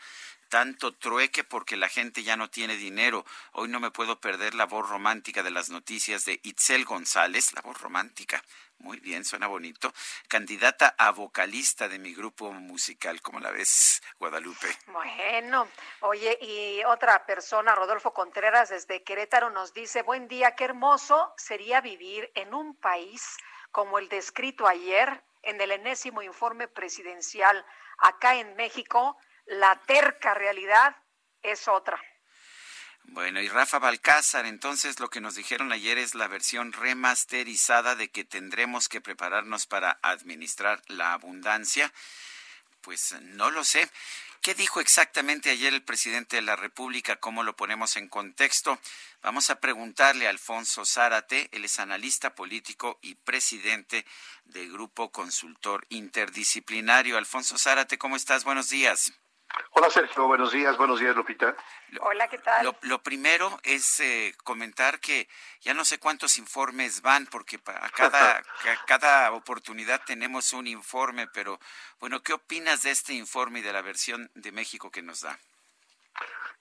tanto 0.53 0.93
trueque 0.93 1.43
porque 1.43 1.75
la 1.75 1.89
gente 1.89 2.21
ya 2.21 2.37
no 2.37 2.47
tiene 2.47 2.77
dinero. 2.77 3.25
Hoy 3.53 3.69
no 3.69 3.79
me 3.79 3.89
puedo 3.89 4.19
perder 4.19 4.53
la 4.53 4.67
voz 4.67 4.87
romántica 4.87 5.41
de 5.41 5.49
las 5.49 5.71
noticias 5.71 6.25
de 6.25 6.39
Itzel 6.43 6.85
González, 6.85 7.53
la 7.53 7.61
voz 7.61 7.81
romántica. 7.81 8.39
Muy 8.77 8.99
bien, 8.99 9.25
suena 9.25 9.47
bonito. 9.47 9.91
Candidata 10.27 10.93
a 10.95 11.09
vocalista 11.09 11.87
de 11.87 11.97
mi 11.97 12.13
grupo 12.13 12.53
musical, 12.53 13.19
como 13.23 13.39
la 13.39 13.49
ves, 13.49 14.03
Guadalupe. 14.19 14.67
Bueno, 14.85 15.67
oye, 16.01 16.37
y 16.39 16.83
otra 16.83 17.25
persona, 17.25 17.73
Rodolfo 17.73 18.13
Contreras, 18.13 18.69
desde 18.69 19.01
Querétaro, 19.01 19.49
nos 19.49 19.73
dice, 19.73 20.03
buen 20.03 20.27
día, 20.27 20.53
qué 20.53 20.65
hermoso 20.65 21.33
sería 21.35 21.81
vivir 21.81 22.31
en 22.35 22.53
un 22.53 22.75
país 22.75 23.37
como 23.71 23.97
el 23.97 24.07
descrito 24.07 24.67
ayer 24.67 25.23
en 25.41 25.59
el 25.59 25.71
enésimo 25.71 26.21
informe 26.21 26.67
presidencial. 26.67 27.65
Acá 27.97 28.35
en 28.35 28.55
México, 28.55 29.17
la 29.45 29.79
terca 29.85 30.33
realidad 30.33 30.95
es 31.41 31.67
otra. 31.67 32.01
Bueno, 33.05 33.41
y 33.41 33.49
Rafa 33.49 33.79
Balcázar, 33.79 34.45
entonces 34.45 34.99
lo 34.99 35.09
que 35.09 35.21
nos 35.21 35.35
dijeron 35.35 35.71
ayer 35.71 35.97
es 35.97 36.15
la 36.15 36.27
versión 36.27 36.71
remasterizada 36.71 37.95
de 37.95 38.09
que 38.09 38.23
tendremos 38.23 38.87
que 38.87 39.01
prepararnos 39.01 39.67
para 39.67 39.99
administrar 40.01 40.81
la 40.87 41.13
abundancia. 41.13 41.91
Pues 42.81 43.15
no 43.21 43.51
lo 43.51 43.63
sé. 43.63 43.89
¿Qué 44.41 44.55
dijo 44.55 44.81
exactamente 44.81 45.49
ayer 45.49 45.73
el 45.73 45.83
presidente 45.83 46.35
de 46.35 46.41
la 46.41 46.57
República? 46.57 47.17
¿Cómo 47.17 47.43
lo 47.43 47.55
ponemos 47.55 47.95
en 47.95 48.09
contexto? 48.09 48.77
Vamos 49.21 49.49
a 49.49 49.59
preguntarle 49.59 50.27
a 50.27 50.31
Alfonso 50.31 50.83
Zárate, 50.83 51.47
él 51.53 51.63
es 51.63 51.79
analista 51.79 52.35
político 52.35 52.99
y 53.01 53.15
presidente 53.15 54.05
del 54.43 54.71
Grupo 54.73 55.11
Consultor 55.11 55.85
Interdisciplinario. 55.87 57.17
Alfonso 57.17 57.57
Zárate, 57.57 57.97
¿cómo 57.97 58.17
estás? 58.17 58.43
Buenos 58.43 58.69
días. 58.69 59.13
Hola 59.71 59.89
Sergio, 59.89 60.27
buenos 60.27 60.51
días, 60.51 60.77
buenos 60.77 60.99
días 60.99 61.15
Lupita. 61.15 61.55
Hola, 62.01 62.27
¿qué 62.27 62.37
tal? 62.37 62.75
Lo, 62.81 63.01
primero 63.03 63.59
es 63.63 63.99
eh, 63.99 64.33
comentar 64.43 64.99
que 64.99 65.27
ya 65.61 65.73
no 65.73 65.85
sé 65.85 65.99
cuántos 65.99 66.37
informes 66.37 67.01
van, 67.01 67.27
porque 67.27 67.59
a 67.65 67.89
cada, 67.89 68.37
a 68.37 68.85
cada 68.85 69.31
oportunidad 69.31 70.01
tenemos 70.05 70.53
un 70.53 70.67
informe, 70.67 71.27
pero 71.27 71.59
bueno, 71.99 72.21
¿qué 72.21 72.33
opinas 72.33 72.83
de 72.83 72.91
este 72.91 73.13
informe 73.13 73.59
y 73.59 73.61
de 73.63 73.73
la 73.73 73.81
versión 73.81 74.29
de 74.35 74.51
México 74.51 74.91
que 74.91 75.01
nos 75.01 75.21
da? 75.21 75.37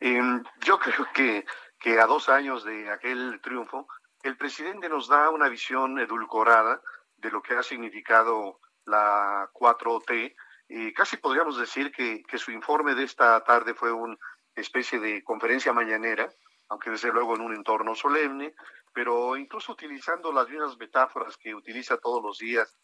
Em, 0.00 0.42
yo 0.60 0.78
creo 0.78 1.06
que, 1.14 1.46
que 1.78 2.00
a 2.00 2.06
dos 2.06 2.28
años 2.28 2.64
de 2.64 2.90
aquel 2.90 3.40
triunfo, 3.42 3.86
el 4.22 4.36
presidente 4.36 4.88
nos 4.88 5.08
da 5.08 5.30
una 5.30 5.48
visión 5.48 5.98
edulcorada 5.98 6.80
de 7.16 7.30
lo 7.30 7.42
que 7.42 7.54
ha 7.54 7.62
significado 7.62 8.58
la 8.84 9.48
4T 9.52 10.34
y 10.74 10.94
casi 10.94 11.18
podríamos 11.18 11.58
decir 11.58 11.92
que, 11.92 12.22
que, 12.22 12.38
su 12.38 12.50
informe 12.50 12.94
de 12.94 13.04
esta 13.04 13.38
tarde 13.44 13.74
fue 13.74 13.92
una 13.92 14.16
especie 14.54 14.98
de 14.98 15.22
conferencia 15.22 15.74
mañanera, 15.74 16.32
aunque 16.70 16.88
desde 16.88 17.12
luego 17.12 17.36
en 17.36 17.42
un 17.42 17.54
entorno 17.54 17.94
solemne, 17.94 18.54
pero 18.94 19.36
incluso 19.36 19.72
utilizando 19.72 20.32
las 20.32 20.48
mismas 20.48 20.78
metáforas 20.78 21.36
que 21.36 21.54
utiliza 21.54 21.98
todos 21.98 22.22
los 22.22 22.38
días, 22.38 22.74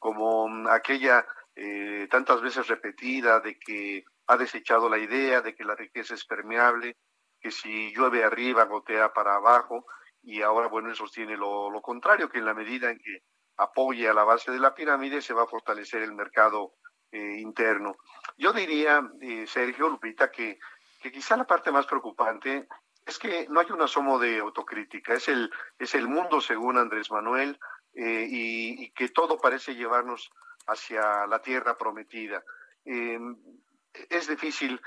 como 0.00 0.68
aquella 0.68 1.24
eh, 1.54 2.08
tantas 2.10 2.40
veces 2.42 2.66
repetida 2.66 3.38
de 3.38 3.56
que 3.60 4.04
ha 4.26 4.36
desechado 4.36 4.88
la 4.88 4.98
idea 4.98 5.40
de 5.40 5.54
que 5.54 5.64
la 5.64 5.76
riqueza 5.76 6.14
es 6.14 6.24
permeable, 6.24 6.96
que 7.40 7.52
si 7.52 7.94
llueve 7.94 8.24
arriba 8.24 8.64
gotea 8.64 9.12
para 9.12 9.36
abajo, 9.36 9.86
y 10.20 10.42
ahora, 10.42 10.66
bueno, 10.66 10.88
él 10.88 10.96
sostiene 10.96 11.36
lo, 11.36 11.70
lo 11.70 11.80
contrario, 11.80 12.28
que 12.28 12.38
en 12.38 12.44
la 12.44 12.54
medida 12.54 12.90
en 12.90 12.98
que 12.98 13.22
apoye 13.56 14.08
a 14.08 14.14
la 14.14 14.24
base 14.24 14.50
de 14.50 14.58
la 14.58 14.74
pirámide 14.74 15.22
se 15.22 15.32
va 15.32 15.44
a 15.44 15.46
fortalecer 15.46 16.02
el 16.02 16.12
mercado 16.12 16.74
eh, 17.12 17.38
interno. 17.38 17.96
Yo 18.36 18.52
diría, 18.52 19.00
eh, 19.20 19.46
Sergio 19.46 19.88
Lupita, 19.88 20.30
que, 20.30 20.58
que 21.00 21.12
quizá 21.12 21.36
la 21.36 21.46
parte 21.46 21.70
más 21.70 21.86
preocupante 21.86 22.66
es 23.04 23.18
que 23.18 23.46
no 23.48 23.60
hay 23.60 23.70
un 23.70 23.80
asomo 23.80 24.18
de 24.18 24.38
autocrítica, 24.38 25.14
es 25.14 25.28
el, 25.28 25.50
es 25.78 25.94
el 25.94 26.08
mundo 26.08 26.40
según 26.40 26.76
Andrés 26.76 27.10
Manuel 27.10 27.58
eh, 27.94 28.26
y, 28.28 28.90
que 28.90 29.10
todo 29.10 29.38
parece 29.38 29.76
llevarnos 29.76 30.30
hacia 30.66 31.26
la 31.26 31.40
tierra 31.40 31.78
prometida. 31.78 32.42
es 32.84 34.26
difícil 34.26 34.80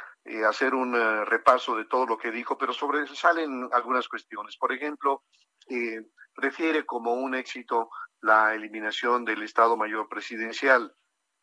hacer 0.46 0.76
un 0.76 0.94
repaso 1.26 1.78
de 1.78 1.86
todo 1.86 2.06
lo 2.06 2.18
que 2.18 2.32
dijo, 2.32 2.58
pero 2.58 2.74
sobresalen 2.74 3.70
algunas 3.72 4.10
cuestiones. 4.10 4.58
Por 4.58 4.74
ejemplo, 4.74 5.24
refiere 6.36 6.86
como 6.86 7.14
un 7.14 7.36
éxito 7.36 7.90
la 8.22 8.54
eliminación 8.54 9.26
del 9.26 9.44
Estado 9.44 9.78
Mayor 9.78 10.10
Presidencial. 10.10 10.94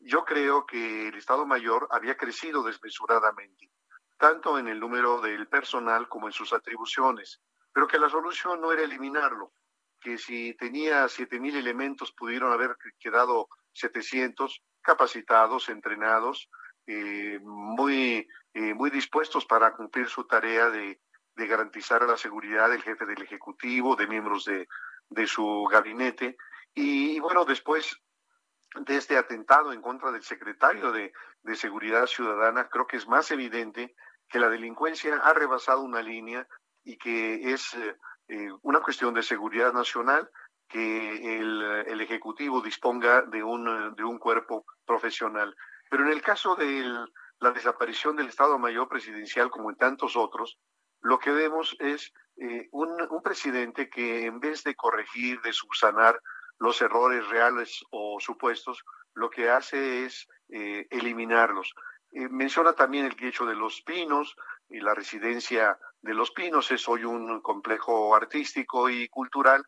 Yo 0.06 0.24
creo 0.24 0.64
que 0.66 1.08
el 1.08 1.16
Estado 1.16 1.44
Mayor 1.46 1.88
había 1.90 2.16
crecido 2.16 2.62
desmesuradamente, 2.62 3.72
tanto 4.16 4.56
en 4.56 4.68
el 4.68 4.78
número 4.78 5.20
del 5.20 5.48
personal 5.48 6.08
como 6.08 6.28
en 6.28 6.32
sus 6.32 6.52
atribuciones, 6.52 7.42
pero 7.72 7.88
que 7.88 7.98
la 7.98 8.08
solución 8.08 8.60
no 8.60 8.70
era 8.70 8.82
eliminarlo, 8.82 9.52
que 10.00 10.16
si 10.16 10.54
tenía 10.54 11.06
7.000 11.06 11.56
elementos 11.56 12.12
pudieron 12.12 12.52
haber 12.52 12.76
quedado 13.00 13.48
700 13.72 14.62
capacitados, 14.80 15.68
entrenados, 15.70 16.48
eh, 16.86 17.40
muy, 17.42 18.28
eh, 18.54 18.74
muy 18.74 18.90
dispuestos 18.90 19.44
para 19.44 19.74
cumplir 19.74 20.06
su 20.06 20.24
tarea 20.24 20.70
de, 20.70 21.00
de, 21.34 21.46
garantizar 21.48 22.02
la 22.02 22.16
seguridad 22.16 22.70
del 22.70 22.84
jefe 22.84 23.06
del 23.06 23.22
Ejecutivo, 23.22 23.96
de 23.96 24.06
miembros 24.06 24.44
de, 24.44 24.68
de 25.08 25.26
su 25.26 25.66
gabinete. 25.68 26.36
Y, 26.74 27.18
bueno, 27.18 27.44
después 27.44 28.00
de 28.80 28.96
este 28.96 29.16
atentado 29.16 29.72
en 29.72 29.82
contra 29.82 30.12
del 30.12 30.22
secretario 30.22 30.92
de, 30.92 31.12
de 31.42 31.54
Seguridad 31.56 32.06
Ciudadana, 32.06 32.68
creo 32.68 32.86
que 32.86 32.96
es 32.96 33.08
más 33.08 33.30
evidente 33.30 33.94
que 34.28 34.38
la 34.38 34.48
delincuencia 34.48 35.16
ha 35.16 35.32
rebasado 35.32 35.82
una 35.82 36.02
línea 36.02 36.46
y 36.84 36.96
que 36.98 37.52
es 37.52 37.74
eh, 38.28 38.50
una 38.62 38.80
cuestión 38.80 39.14
de 39.14 39.22
seguridad 39.22 39.72
nacional 39.72 40.30
que 40.68 41.38
el, 41.38 41.62
el, 41.86 42.00
Ejecutivo 42.00 42.60
disponga 42.60 43.22
de 43.22 43.42
un, 43.42 43.94
de 43.94 44.04
un 44.04 44.18
cuerpo 44.18 44.64
profesional. 44.84 45.54
Pero 45.88 46.04
en 46.04 46.12
el 46.12 46.22
caso 46.22 46.56
de 46.56 46.84
la 47.38 47.50
desaparición 47.52 48.16
del 48.16 48.28
Estado 48.28 48.58
Mayor 48.58 48.88
Presidencial, 48.88 49.50
como 49.50 49.70
en 49.70 49.76
tantos 49.76 50.16
otros, 50.16 50.58
lo 51.02 51.18
que 51.18 51.30
vemos 51.30 51.76
es 51.78 52.12
eh, 52.36 52.68
un, 52.72 52.90
un, 53.10 53.22
presidente 53.22 53.88
que 53.88 54.26
en 54.26 54.40
vez 54.40 54.64
de 54.64 54.74
corregir, 54.74 55.40
de 55.42 55.52
subsanar 55.52 56.20
los 56.58 56.80
errores 56.80 57.26
reales 57.28 57.84
o 57.90 58.18
supuestos, 58.20 58.84
lo 59.14 59.30
que 59.30 59.50
hace 59.50 60.04
es 60.04 60.28
eh, 60.48 60.86
eliminarlos. 60.90 61.74
Eh, 62.12 62.28
menciona 62.28 62.72
también 62.72 63.06
el 63.06 63.16
hecho 63.24 63.46
de 63.46 63.54
los 63.54 63.82
pinos 63.82 64.36
y 64.68 64.80
la 64.80 64.94
residencia 64.94 65.78
de 66.00 66.14
los 66.14 66.30
pinos 66.30 66.70
es 66.70 66.88
hoy 66.88 67.04
un 67.04 67.40
complejo 67.40 68.14
artístico 68.14 68.88
y 68.88 69.08
cultural. 69.08 69.64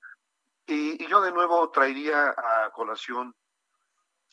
Y, 0.66 1.07
yo 1.07 1.20
de 1.20 1.33
nuevo 1.33 1.70
traería 1.70 2.29
a 2.31 2.70
colación 2.72 3.35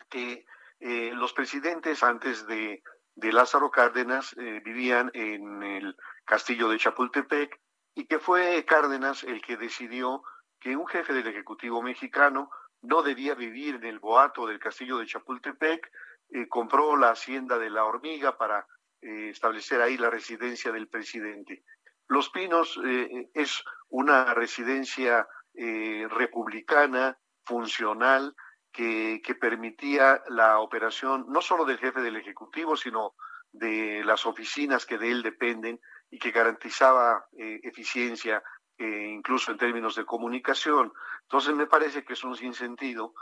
que 0.10 0.46
eh, 0.80 1.12
los 1.14 1.34
presidentes 1.34 2.04
antes 2.04 2.46
de, 2.46 2.84
de 3.16 3.34
Lázaro 3.34 3.72
Cárdenas 3.72 4.36
vivían 4.36 5.10
en 5.14 5.64
el 5.64 5.96
castillo 6.26 6.68
de 6.70 6.78
Chapultepec 6.78 7.60
y 7.96 8.06
que 8.06 8.20
fue 8.20 8.66
Cárdenas 8.66 9.24
el 9.24 9.42
que 9.42 9.56
decidió 9.56 10.22
que 10.66 10.76
un 10.76 10.88
jefe 10.88 11.14
del 11.14 11.28
Ejecutivo 11.28 11.84
mexicano 11.84 12.50
no 12.82 13.04
debía 13.04 13.36
vivir 13.36 13.76
en 13.76 13.84
el 13.84 14.00
boato 14.00 14.48
del 14.48 14.58
castillo 14.58 14.98
de 14.98 15.06
Chapultepec, 15.06 15.92
eh, 16.32 16.48
compró 16.48 16.98
la 16.98 17.12
hacienda 17.12 17.60
de 17.60 17.70
la 17.70 17.86
hormiga 17.86 18.36
para 18.36 18.66
eh, 19.00 19.30
establecer 19.30 19.80
ahí 19.80 19.96
la 19.96 20.10
residencia 20.10 20.72
del 20.72 20.88
presidente. 20.88 21.64
Los 22.08 22.32
Pinos 22.32 22.82
eh, 22.84 23.30
es 23.36 23.64
una 23.90 24.34
residencia 24.34 25.28
republicana, 25.54 27.18
funcional, 27.46 28.36
que, 28.74 29.22
que, 29.24 29.36
permitía 29.36 30.22
la 30.28 30.60
operación 30.60 31.26
no 31.30 31.42
solo 31.42 31.64
del 31.64 31.78
jefe 31.78 32.02
del 32.02 32.18
Ejecutivo, 32.18 32.76
sino 32.76 33.14
de 33.54 34.04
las 34.04 34.26
oficinas 34.26 34.86
que 34.86 34.98
de 34.98 35.12
él 35.12 35.22
dependen 35.22 35.80
y 36.10 36.20
que 36.20 36.32
garantizaba 36.32 37.26
eficiencia 37.38 38.44
eh, 38.78 39.10
incluso 39.14 39.52
en 39.52 39.58
términos 39.58 39.96
de 39.96 40.06
comunicación. 40.06 40.92
Entonces 41.22 41.56
me 41.56 41.68
parece 41.68 42.04
que 42.04 42.14
es 42.14 42.24
un 42.24 42.36
sinsentido 42.36 43.14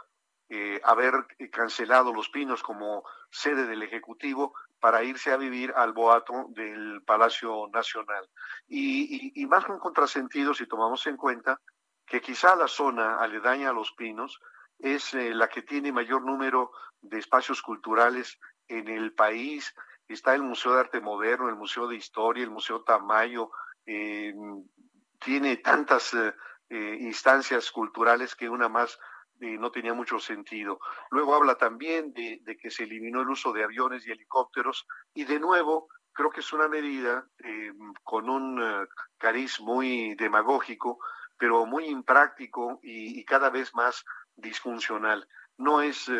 eh, 0.49 0.79
haber 0.83 1.13
cancelado 1.51 2.13
Los 2.13 2.29
Pinos 2.29 2.61
como 2.61 3.03
sede 3.31 3.65
del 3.65 3.81
Ejecutivo 3.81 4.53
para 4.79 5.03
irse 5.03 5.31
a 5.31 5.37
vivir 5.37 5.73
al 5.75 5.93
boato 5.93 6.47
del 6.49 7.01
Palacio 7.03 7.69
Nacional. 7.73 8.29
Y, 8.67 9.45
más 9.47 9.65
con 9.65 9.79
contrasentido 9.79 10.53
si 10.53 10.67
tomamos 10.67 11.07
en 11.07 11.17
cuenta 11.17 11.61
que 12.05 12.21
quizá 12.21 12.55
la 12.55 12.67
zona 12.67 13.17
aledaña 13.17 13.69
a 13.69 13.73
Los 13.73 13.93
Pinos 13.93 14.39
es 14.77 15.13
eh, 15.13 15.33
la 15.33 15.47
que 15.47 15.61
tiene 15.61 15.91
mayor 15.91 16.23
número 16.23 16.71
de 17.01 17.19
espacios 17.19 17.61
culturales 17.61 18.39
en 18.67 18.89
el 18.89 19.13
país. 19.13 19.73
Está 20.07 20.35
el 20.35 20.43
Museo 20.43 20.73
de 20.73 20.81
Arte 20.81 20.99
Moderno, 20.99 21.47
el 21.47 21.55
Museo 21.55 21.87
de 21.87 21.95
Historia, 21.95 22.43
el 22.43 22.51
Museo 22.51 22.83
Tamayo, 22.83 23.49
tiene 25.23 25.57
tantas 25.57 26.13
eh, 26.13 26.33
eh, 26.69 26.97
instancias 27.01 27.71
culturales 27.71 28.35
que 28.35 28.49
una 28.49 28.69
más 28.69 28.99
eh, 29.39 29.57
no 29.57 29.71
tenía 29.71 29.93
mucho 29.93 30.19
sentido. 30.19 30.79
Luego 31.11 31.35
habla 31.35 31.55
también 31.55 32.13
de, 32.13 32.41
que 32.61 32.69
se 32.69 32.83
eliminó 32.83 33.21
el 33.21 33.29
uso 33.29 33.51
de 33.53 33.63
aviones 33.63 34.05
y 34.05 34.11
helicópteros 34.11 34.85
y 35.13 35.25
de 35.25 35.39
nuevo 35.39 35.87
creo 36.13 36.29
que 36.29 36.41
es 36.41 36.53
una 36.53 36.67
medida 36.67 37.27
con 38.03 38.29
un 38.29 38.87
cariz 39.17 39.59
muy 39.59 40.13
demagógico, 40.13 40.99
pero 41.39 41.65
muy 41.65 41.85
impráctico 41.85 42.79
y, 42.83 43.25
cada 43.25 43.49
vez 43.49 43.73
más 43.73 44.05
disfuncional. 44.35 45.27
No 45.57 45.81
es 45.81 46.11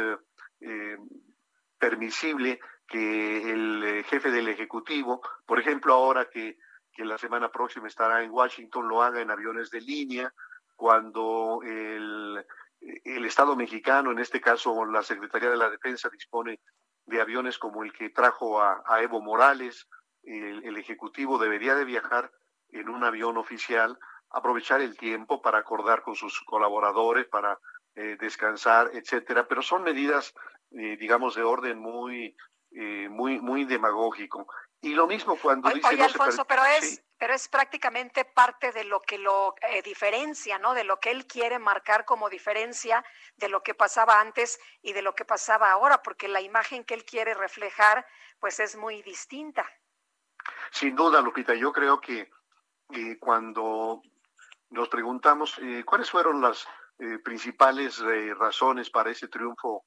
permisible 1.77 2.59
que 2.87 3.51
el 3.51 4.03
jefe 4.05 4.31
del 4.31 4.47
Ejecutivo, 4.47 5.21
por 5.45 5.59
ejemplo, 5.59 5.93
ahora 5.93 6.27
que, 6.27 6.57
que, 6.95 7.05
la 7.05 7.17
semana 7.17 7.49
próxima 7.49 7.87
estará 7.87 8.23
en 8.23 8.31
Washington, 8.31 8.87
lo 8.87 9.01
haga 9.01 9.21
en 9.21 9.31
aviones 9.31 9.69
de 9.69 9.81
línea, 9.81 10.33
cuando 10.75 11.61
el, 11.63 12.45
el 12.79 13.25
Estado 13.25 13.55
mexicano, 13.55 14.11
en 14.11 14.19
este 14.19 14.41
caso 14.41 14.85
la 14.85 15.03
Secretaría 15.03 15.49
de 15.49 15.57
la 15.57 15.69
Defensa, 15.69 16.09
dispone 16.09 16.59
de 17.05 17.21
aviones 17.21 17.57
como 17.57 17.83
el 17.83 17.93
que 17.93 18.09
trajo 18.09 18.61
a, 18.61 18.83
Evo 19.01 19.21
Morales, 19.21 19.87
el, 20.23 20.63
el 20.63 20.77
Ejecutivo 20.77 21.37
debería 21.37 21.75
de 21.75 21.85
viajar 21.85 22.31
en 22.69 22.89
un 22.89 23.03
avión 23.03 23.37
oficial, 23.37 23.97
aprovechar 24.29 24.81
el 24.81 24.97
tiempo 24.97 25.41
para 25.41 25.59
acordar 25.59 26.01
con 26.01 26.15
sus 26.15 26.41
colaboradores, 26.41 27.27
para 27.27 27.59
eh, 27.95 28.17
descansar, 28.19 28.89
etcétera, 28.93 29.47
pero 29.47 29.61
son 29.61 29.83
medidas, 29.83 30.33
eh, 30.71 30.97
digamos, 30.99 31.35
de 31.35 31.43
orden 31.43 31.77
muy, 31.77 32.35
eh, 32.71 33.07
muy, 33.09 33.39
muy 33.39 33.65
demagógico. 33.65 34.47
Y 34.83 34.95
lo 34.95 35.07
mismo 35.07 35.37
cuando 35.37 35.69
oye, 35.69 35.77
dice... 35.77 35.87
Oye, 35.87 35.97
no 35.97 36.03
Alfonso, 36.03 36.41
se 36.41 36.45
pero 36.45 36.65
es, 36.65 36.95
sí. 36.95 37.01
pero 37.17 37.33
es 37.33 37.47
prácticamente 37.47 38.25
parte 38.25 38.73
de 38.73 38.83
lo 38.83 38.99
que 38.99 39.17
lo 39.17 39.55
eh, 39.61 39.81
diferencia, 39.81 40.59
¿no? 40.59 40.73
De 40.73 40.83
lo 40.83 40.99
que 40.99 41.09
él 41.09 41.25
quiere 41.25 41.57
marcar 41.57 42.03
como 42.03 42.29
diferencia 42.29 43.03
de 43.37 43.47
lo 43.47 43.63
que 43.63 43.73
pasaba 43.73 44.19
antes 44.19 44.59
y 44.81 44.91
de 44.91 45.01
lo 45.01 45.15
que 45.15 45.23
pasaba 45.23 45.71
ahora, 45.71 46.03
porque 46.03 46.27
la 46.27 46.41
imagen 46.41 46.83
que 46.83 46.95
él 46.95 47.05
quiere 47.05 47.33
reflejar, 47.33 48.05
pues 48.39 48.59
es 48.59 48.75
muy 48.75 49.01
distinta. 49.03 49.65
Sin 50.71 50.97
duda, 50.97 51.21
Lupita, 51.21 51.53
yo 51.53 51.71
creo 51.71 52.01
que 52.01 52.29
eh, 52.89 53.17
cuando 53.21 54.01
nos 54.71 54.89
preguntamos 54.89 55.57
eh, 55.59 55.85
cuáles 55.85 56.11
fueron 56.11 56.41
las 56.41 56.67
principales 57.23 57.99
razones 58.37 58.89
para 58.89 59.09
ese 59.09 59.27
triunfo 59.27 59.83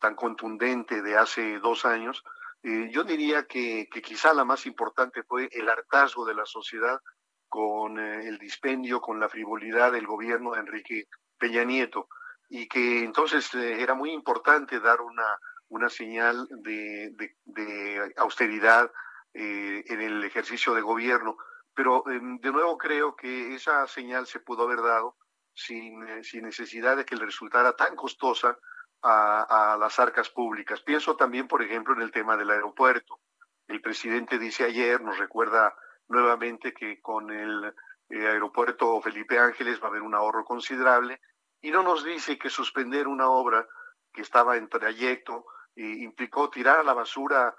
tan 0.00 0.14
contundente 0.16 1.00
de 1.00 1.16
hace 1.16 1.58
dos 1.60 1.86
años, 1.86 2.22
eh, 2.62 2.88
yo 2.90 3.04
diría 3.04 3.44
que, 3.44 3.88
que, 3.90 4.02
quizá 4.02 4.32
la 4.32 4.44
más 4.44 4.66
importante 4.66 5.22
fue 5.22 5.48
el 5.52 5.68
hartazgo 5.68 6.24
de 6.24 6.34
la 6.34 6.46
sociedad 6.46 7.00
con 7.48 7.98
eh, 7.98 8.26
el 8.26 8.38
dispendio, 8.38 9.00
con 9.00 9.20
la 9.20 9.28
frivolidad 9.28 9.92
del 9.92 10.06
gobierno 10.06 10.52
de 10.52 10.60
Enrique 10.60 11.08
Peña 11.38 11.64
Nieto, 11.64 12.08
y 12.48 12.66
que 12.68 13.04
entonces 13.04 13.54
eh, 13.54 13.80
era 13.80 13.94
muy 13.94 14.10
importante 14.10 14.80
dar 14.80 15.00
una, 15.00 15.38
una 15.68 15.88
señal 15.88 16.48
de, 16.50 17.10
de, 17.12 17.36
de 17.44 18.14
austeridad 18.16 18.90
en 19.38 20.00
el 20.00 20.24
ejercicio 20.24 20.72
de 20.72 20.80
gobierno. 20.80 21.36
Pero 21.74 22.02
de 22.06 22.50
nuevo 22.52 22.78
creo 22.78 23.14
que 23.14 23.54
esa 23.54 23.86
señal 23.86 24.26
se 24.26 24.40
pudo 24.40 24.62
haber 24.62 24.80
dado 24.80 25.18
sin, 25.52 26.24
sin 26.24 26.44
necesidad 26.44 26.96
de 26.96 27.04
que 27.04 27.16
le 27.16 27.26
resultara 27.26 27.76
tan 27.76 27.94
costosa 27.96 28.58
a, 29.02 29.72
a, 29.72 29.76
las 29.76 29.98
arcas 29.98 30.30
públicas. 30.30 30.80
Pienso 30.82 31.16
también, 31.16 31.48
por 31.48 31.62
ejemplo, 31.62 31.94
en 31.94 32.02
el 32.02 32.10
tema 32.10 32.36
del 32.36 32.50
aeropuerto. 32.50 33.20
El 33.68 33.80
presidente 33.80 34.38
dice 34.38 34.64
ayer, 34.64 35.00
nos 35.00 35.18
recuerda 35.18 35.74
nuevamente 36.08 36.72
que 36.72 37.00
con 37.00 37.30
el 37.30 37.74
eh, 38.08 38.26
aeropuerto 38.28 39.00
Felipe 39.00 39.38
Ángeles 39.38 39.80
va 39.80 39.86
a 39.86 39.90
haber 39.90 40.02
un 40.02 40.14
ahorro 40.14 40.44
considerable 40.44 41.20
y 41.60 41.70
no 41.70 41.82
nos 41.82 42.04
dice 42.04 42.38
que 42.38 42.50
suspender 42.50 43.08
una 43.08 43.28
obra 43.28 43.66
que 44.12 44.22
estaba 44.22 44.56
en 44.56 44.68
trayecto 44.68 45.46
eh, 45.74 45.82
implicó 45.82 46.48
tirar 46.48 46.78
a 46.78 46.84
la 46.84 46.94
basura 46.94 47.54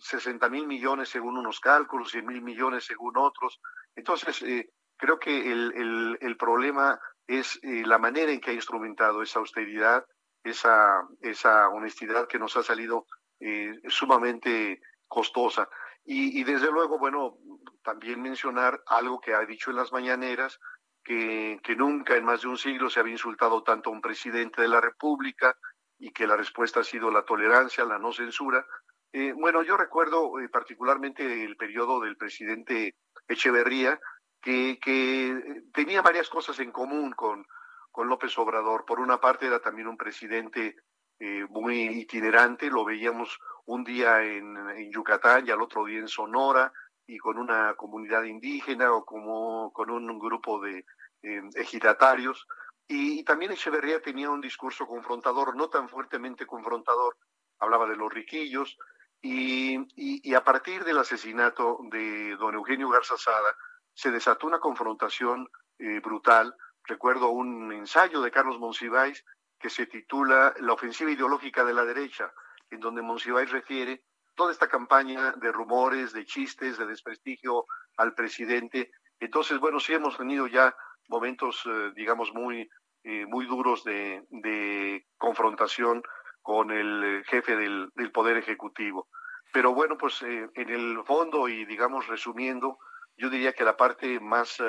60 0.00 0.48
mil 0.48 0.66
millones 0.66 1.08
según 1.08 1.36
unos 1.38 1.60
cálculos, 1.60 2.10
100 2.10 2.26
mil 2.26 2.42
millones 2.42 2.84
según 2.84 3.16
otros. 3.16 3.60
Entonces, 3.94 4.42
eh, 4.42 4.70
creo 4.96 5.18
que 5.18 5.52
el, 5.52 6.18
el, 6.20 6.36
problema 6.36 6.98
es 7.26 7.58
eh, 7.62 7.84
la 7.86 7.98
manera 7.98 8.32
en 8.32 8.40
que 8.40 8.50
ha 8.50 8.54
instrumentado 8.54 9.22
esa 9.22 9.38
austeridad, 9.38 10.04
esa, 10.44 11.08
esa 11.20 11.68
honestidad 11.70 12.28
que 12.28 12.38
nos 12.38 12.56
ha 12.56 12.62
salido 12.62 13.06
eh, 13.40 13.80
sumamente 13.88 14.80
costosa. 15.08 15.68
Y, 16.06 16.44
desde 16.44 16.70
luego, 16.70 16.98
bueno, 16.98 17.38
también 17.82 18.20
mencionar 18.20 18.82
algo 18.86 19.20
que 19.20 19.32
ha 19.32 19.40
dicho 19.46 19.70
en 19.70 19.76
las 19.76 19.90
mañaneras, 19.90 20.60
que, 21.02 21.58
que 21.62 21.76
nunca 21.76 22.14
en 22.16 22.26
más 22.26 22.42
de 22.42 22.48
un 22.48 22.58
siglo 22.58 22.90
se 22.90 23.00
había 23.00 23.14
insultado 23.14 23.62
tanto 23.62 23.88
a 23.88 23.92
un 23.94 24.02
presidente 24.02 24.60
de 24.60 24.68
la 24.68 24.82
República 24.82 25.56
y 25.98 26.10
que 26.10 26.26
la 26.26 26.36
respuesta 26.36 26.80
ha 26.80 26.84
sido 26.84 27.10
la 27.10 27.24
tolerancia, 27.24 27.86
la 27.86 27.98
no 27.98 28.12
censura. 28.12 28.66
Eh, 29.12 29.32
bueno, 29.32 29.62
yo 29.62 29.78
recuerdo 29.78 30.38
eh, 30.40 30.48
particularmente 30.50 31.44
el 31.44 31.56
periodo 31.56 32.00
del 32.00 32.18
presidente 32.18 32.96
Echeverría, 33.26 33.98
que, 34.42 34.78
que, 34.82 35.62
tenía 35.72 36.02
varias 36.02 36.28
cosas 36.28 36.58
en 36.60 36.70
común 36.70 37.12
con, 37.12 37.46
con 37.94 38.08
López 38.08 38.36
Obrador. 38.38 38.84
Por 38.84 38.98
una 38.98 39.20
parte 39.20 39.46
era 39.46 39.60
también 39.60 39.86
un 39.86 39.96
presidente 39.96 40.74
eh, 41.20 41.46
muy 41.48 41.84
itinerante, 42.00 42.68
lo 42.68 42.84
veíamos 42.84 43.38
un 43.66 43.84
día 43.84 44.20
en, 44.24 44.90
Yucatán 44.90 45.46
y 45.46 45.52
al 45.52 45.62
otro 45.62 45.84
día 45.84 46.00
en 46.00 46.08
Sonora 46.08 46.72
y 47.06 47.18
con 47.18 47.38
una 47.38 47.74
comunidad 47.74 48.24
indígena 48.24 48.92
o 48.92 49.04
como 49.04 49.72
con 49.72 49.90
un 49.90 50.18
grupo 50.18 50.60
de 50.60 50.84
eh, 51.22 51.42
ejidatarios. 51.54 52.46
Y, 52.88 53.20
y, 53.20 53.24
también 53.24 53.52
Echeverría 53.52 54.02
tenía 54.02 54.28
un 54.28 54.40
discurso 54.40 54.86
confrontador, 54.86 55.54
no 55.54 55.68
tan 55.68 55.88
fuertemente 55.88 56.46
confrontador, 56.46 57.16
hablaba 57.60 57.86
de 57.86 57.96
los 57.96 58.12
riquillos, 58.12 58.76
y, 59.24 60.34
a 60.34 60.44
partir 60.44 60.84
del 60.84 60.98
asesinato 60.98 61.78
de 61.90 62.36
don 62.36 62.54
Eugenio 62.54 62.90
Garza 62.90 63.16
Sada, 63.16 63.56
se 63.94 64.10
desató 64.10 64.46
una 64.46 64.58
confrontación 64.58 65.48
eh, 65.78 66.00
brutal. 66.00 66.54
Recuerdo 66.86 67.30
un 67.30 67.72
ensayo 67.72 68.20
de 68.20 68.30
Carlos 68.30 68.58
Monsiváis 68.58 69.24
que 69.58 69.70
se 69.70 69.86
titula 69.86 70.52
La 70.60 70.74
ofensiva 70.74 71.10
ideológica 71.10 71.64
de 71.64 71.72
la 71.72 71.84
derecha, 71.84 72.30
en 72.70 72.80
donde 72.80 73.00
Monsiváis 73.00 73.50
refiere 73.50 74.04
toda 74.34 74.52
esta 74.52 74.68
campaña 74.68 75.32
de 75.32 75.50
rumores, 75.50 76.12
de 76.12 76.26
chistes, 76.26 76.76
de 76.76 76.86
desprestigio 76.86 77.64
al 77.96 78.14
presidente. 78.14 78.90
Entonces, 79.18 79.58
bueno, 79.58 79.80
sí 79.80 79.94
hemos 79.94 80.18
tenido 80.18 80.46
ya 80.46 80.76
momentos, 81.08 81.62
eh, 81.66 81.92
digamos, 81.94 82.34
muy, 82.34 82.68
eh, 83.04 83.24
muy 83.26 83.46
duros 83.46 83.84
de, 83.84 84.24
de, 84.28 85.06
confrontación 85.16 86.02
con 86.42 86.70
el 86.70 87.24
jefe 87.26 87.56
del, 87.56 87.90
del 87.94 88.12
Poder 88.12 88.36
Ejecutivo. 88.36 89.08
Pero 89.52 89.72
bueno, 89.72 89.96
pues 89.96 90.20
eh, 90.22 90.50
en 90.54 90.68
el 90.68 91.02
fondo 91.06 91.48
y, 91.48 91.64
digamos, 91.64 92.08
resumiendo, 92.08 92.78
yo 93.16 93.30
diría 93.30 93.52
que 93.52 93.64
la 93.64 93.76
parte 93.76 94.20
más 94.20 94.60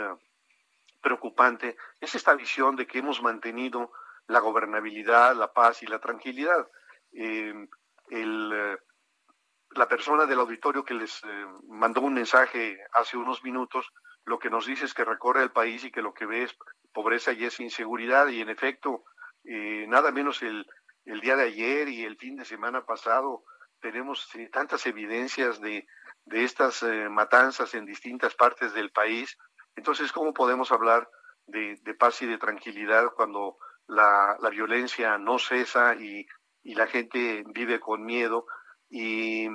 preocupante 1.06 1.78
es 2.02 2.16
esta 2.16 2.34
visión 2.34 2.76
de 2.76 2.88
que 2.88 2.98
hemos 2.98 3.22
mantenido 3.22 3.92
la 4.26 4.40
gobernabilidad, 4.40 5.36
la 5.36 5.54
paz 5.54 5.84
y 5.84 5.86
la 5.86 6.00
tranquilidad. 6.00 6.68
Eh, 7.14 7.54
el, 8.10 8.78
la 9.76 9.88
persona 9.88 10.26
del 10.26 10.40
auditorio 10.40 10.84
que 10.84 10.94
les 10.94 11.24
eh, 11.24 11.46
mandó 11.68 12.02
un 12.02 12.14
mensaje 12.14 12.80
hace 12.94 13.18
unos 13.18 13.44
minutos, 13.44 13.88
lo 14.26 14.40
que 14.40 14.50
nos 14.50 14.66
dice 14.66 14.86
es 14.86 14.94
que 14.94 15.06
recorre 15.06 15.44
el 15.44 15.52
país 15.52 15.84
y 15.84 15.92
que 15.92 16.02
lo 16.02 16.14
que 16.14 16.26
ve 16.26 16.44
es 16.44 16.56
pobreza 16.94 17.34
y 17.34 17.46
es 17.46 17.60
inseguridad. 17.60 18.28
Y 18.30 18.42
en 18.42 18.50
efecto, 18.50 19.04
eh, 19.44 19.86
nada 19.88 20.12
menos 20.12 20.42
el, 20.42 20.66
el, 21.06 21.22
día 21.22 21.36
de 21.36 21.44
ayer 21.44 21.90
y 21.90 22.04
el 22.04 22.18
fin 22.18 22.36
de 22.36 22.46
semana 22.46 22.86
pasado 22.86 23.44
tenemos 23.80 24.34
eh, 24.36 24.50
tantas 24.52 24.88
evidencias 24.88 25.62
de, 25.62 25.86
de 26.26 26.44
estas 26.44 26.84
matanzas 27.12 27.76
en 27.76 27.86
distintas 27.86 28.34
partes 28.34 28.74
del 28.74 28.92
país. 28.92 29.38
Entonces, 29.76 30.12
¿cómo 30.12 30.34
podemos 30.34 30.72
hablar 30.72 31.10
de, 31.48 31.96
paz 31.98 32.22
y 32.22 32.26
de 32.26 32.38
tranquilidad 32.38 33.12
cuando 33.16 33.58
la, 33.88 34.38
violencia 34.52 35.18
no 35.18 35.40
cesa 35.40 35.96
y, 35.96 36.26
la 36.64 36.88
gente 36.88 37.44
vive 37.48 37.80
con 37.80 38.04
miedo. 38.04 38.48
Y, 38.90 39.48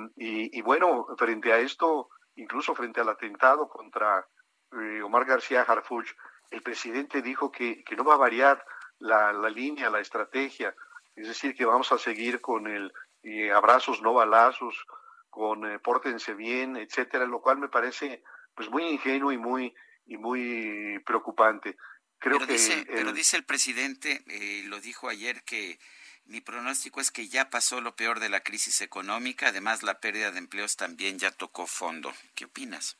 bueno, 0.61 1.07
frente 1.17 1.51
a 1.51 1.57
esto, 1.57 2.09
incluso 2.35 2.73
frente 2.73 3.01
al 3.01 3.09
atentado 3.09 3.67
contra 3.67 4.25
eh, 4.71 5.01
Omar 5.01 5.25
García 5.25 5.63
Harfuch, 5.63 6.09
el 6.49 6.63
presidente 6.63 7.21
dijo 7.21 7.51
que, 7.51 7.83
no 7.97 8.05
va 8.05 8.13
a 8.13 8.17
variar 8.17 8.63
la, 8.99 9.33
la, 9.33 9.49
línea, 9.49 9.89
la 9.89 9.99
estrategia, 9.99 10.73
es 11.15 11.27
decir, 11.27 11.53
que 11.55 11.65
vamos 11.65 11.91
a 11.91 11.97
seguir 11.97 12.39
con 12.39 12.67
el 12.67 12.93
eh, 13.23 13.51
abrazos, 13.51 14.01
no 14.01 14.13
balazos, 14.13 14.85
con 15.29 15.69
eh, 15.69 15.79
pórtense 15.79 16.33
bien, 16.33 16.77
etcétera, 16.77 17.25
lo 17.25 17.41
cual 17.41 17.57
me 17.57 17.69
parece 17.69 18.23
pues 18.55 18.69
muy 18.69 18.83
ingenuo 18.83 19.31
y 19.31 19.37
muy 19.37 19.73
y 20.05 20.17
muy 20.17 20.99
preocupante. 21.05 21.77
Creo 22.19 22.37
pero, 22.37 22.47
que 22.47 22.53
dice, 22.53 22.73
el... 22.73 22.85
pero 22.85 23.13
dice 23.13 23.37
el 23.37 23.45
presidente, 23.45 24.23
eh, 24.27 24.63
lo 24.65 24.79
dijo 24.79 25.09
ayer, 25.09 25.43
que 25.43 25.79
mi 26.25 26.39
pronóstico 26.41 27.01
es 27.01 27.11
que 27.11 27.27
ya 27.27 27.49
pasó 27.49 27.81
lo 27.81 27.95
peor 27.95 28.19
de 28.19 28.29
la 28.29 28.41
crisis 28.41 28.81
económica, 28.81 29.47
además 29.47 29.83
la 29.83 29.99
pérdida 29.99 30.31
de 30.31 30.39
empleos 30.39 30.77
también 30.77 31.19
ya 31.19 31.31
tocó 31.31 31.67
fondo. 31.67 32.13
¿Qué 32.35 32.45
opinas? 32.45 32.97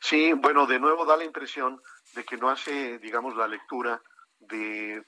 Sí, 0.00 0.32
bueno, 0.32 0.66
de 0.66 0.78
nuevo 0.78 1.04
da 1.04 1.16
la 1.16 1.24
impresión 1.24 1.82
de 2.14 2.24
que 2.24 2.36
no 2.36 2.48
hace, 2.48 2.98
digamos, 2.98 3.36
la 3.36 3.48
lectura 3.48 4.00
de, 4.38 5.02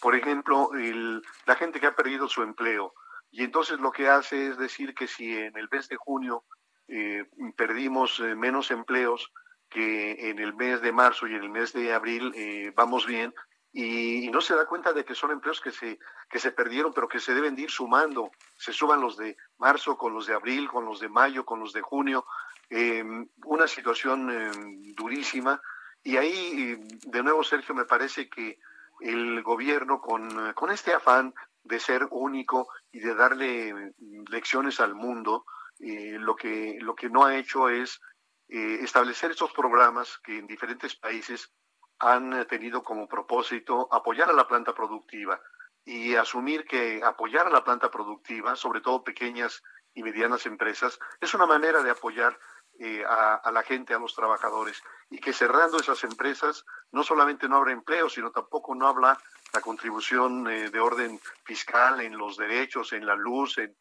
por 0.00 0.14
ejemplo, 0.14 0.70
el, 0.74 1.22
la 1.46 1.56
gente 1.56 1.80
que 1.80 1.86
ha 1.86 1.96
perdido 1.96 2.28
su 2.28 2.42
empleo. 2.42 2.94
Y 3.30 3.42
entonces 3.42 3.80
lo 3.80 3.90
que 3.90 4.08
hace 4.08 4.48
es 4.48 4.58
decir 4.58 4.94
que 4.94 5.08
si 5.08 5.34
en 5.34 5.56
el 5.56 5.68
mes 5.70 5.88
de 5.88 5.96
junio 5.96 6.44
eh, 6.88 7.24
perdimos 7.56 8.20
eh, 8.20 8.34
menos 8.34 8.70
empleos, 8.70 9.32
que 9.68 10.30
en 10.30 10.38
el 10.38 10.54
mes 10.54 10.80
de 10.80 10.92
marzo 10.92 11.26
y 11.26 11.34
en 11.34 11.42
el 11.42 11.50
mes 11.50 11.72
de 11.72 11.92
abril 11.92 12.32
eh, 12.34 12.72
vamos 12.74 13.06
bien 13.06 13.34
y, 13.78 14.30
no 14.30 14.40
se 14.40 14.54
da 14.54 14.66
cuenta 14.66 14.94
de 14.94 15.04
que 15.04 15.14
son 15.14 15.32
empleos 15.32 15.60
que 15.60 15.70
se, 15.70 15.98
que 16.30 16.38
se 16.38 16.50
perdieron, 16.50 16.94
pero 16.94 17.08
que 17.08 17.20
se 17.20 17.34
deben 17.34 17.54
de 17.54 17.62
ir 17.62 17.70
sumando. 17.70 18.30
Se 18.56 18.72
suban 18.72 19.02
los 19.02 19.18
de 19.18 19.36
marzo 19.58 19.98
con 19.98 20.14
los 20.14 20.26
de 20.26 20.34
abril, 20.34 20.66
con 20.68 20.86
los 20.86 20.98
de 20.98 21.10
mayo, 21.10 21.44
con 21.44 21.60
los 21.60 21.74
de 21.74 21.82
junio. 21.82 22.24
Eh, 22.70 23.04
una 23.44 23.68
situación 23.68 24.30
eh, 24.30 24.50
durísima. 24.94 25.60
Y 26.02 26.16
ahí, 26.16 26.78
de 27.06 27.22
nuevo, 27.22 27.44
Sergio, 27.44 27.74
me 27.74 27.84
parece 27.84 28.30
que 28.30 28.58
el 29.00 29.42
gobierno, 29.42 30.00
con, 30.00 30.54
con 30.54 30.70
este 30.70 30.94
afán 30.94 31.34
de 31.62 31.78
ser 31.78 32.08
único 32.10 32.68
y 32.92 33.00
de 33.00 33.14
darle 33.14 33.92
lecciones 34.30 34.80
al 34.80 34.94
mundo, 34.94 35.44
eh, 35.80 36.16
lo, 36.18 36.34
que, 36.34 36.78
lo 36.80 36.94
que 36.94 37.10
no 37.10 37.26
ha 37.26 37.36
hecho 37.36 37.68
es 37.68 38.00
eh, 38.48 38.78
establecer 38.82 39.30
estos 39.30 39.52
programas 39.52 40.18
que 40.24 40.38
en 40.38 40.46
diferentes 40.46 40.94
países 40.94 41.52
han 41.98 42.46
tenido 42.46 42.82
como 42.82 43.08
propósito 43.08 43.88
apoyar 43.90 44.28
a 44.28 44.34
la 44.34 44.46
planta 44.46 44.74
productiva 44.74 45.40
y 45.84 46.14
asumir 46.16 46.64
que 46.64 47.00
apoyar 47.02 47.46
a 47.46 47.50
la 47.50 47.64
planta 47.64 47.90
productiva, 47.90 48.56
sobre 48.56 48.80
todo 48.80 49.04
pequeñas 49.04 49.62
y 49.94 50.02
medianas 50.02 50.44
empresas, 50.44 50.98
es 51.20 51.32
una 51.32 51.46
manera 51.46 51.82
de 51.82 51.90
apoyar 51.90 52.38
eh, 52.78 53.02
a, 53.08 53.50
la 53.52 53.62
gente, 53.62 53.94
a 53.94 53.98
los 53.98 54.14
trabajadores, 54.14 54.82
y 55.08 55.18
que 55.18 55.32
cerrando 55.32 55.78
esas 55.78 56.04
empresas 56.04 56.66
no 56.92 57.02
solamente 57.02 57.48
no 57.48 57.56
habrá 57.56 57.72
empleo, 57.72 58.10
sino 58.10 58.30
tampoco 58.32 58.74
no 58.74 58.86
habla 58.86 59.18
la 59.54 59.60
contribución 59.62 60.46
eh, 60.50 60.68
de 60.68 60.80
orden 60.80 61.18
fiscal 61.44 62.00
en 62.02 62.18
los 62.18 62.36
derechos, 62.36 62.92
en 62.92 63.06
la 63.06 63.14
luz, 63.14 63.56
en, 63.58 63.74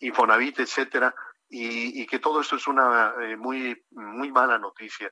Infonavit, 0.00 0.60
etcétera, 0.60 1.14
y, 1.50 2.00
y, 2.00 2.06
que 2.06 2.20
todo 2.20 2.40
esto 2.40 2.56
es 2.56 2.66
una 2.68 3.12
eh, 3.20 3.36
muy, 3.36 3.84
muy 3.90 4.30
mala 4.30 4.56
noticia. 4.56 5.10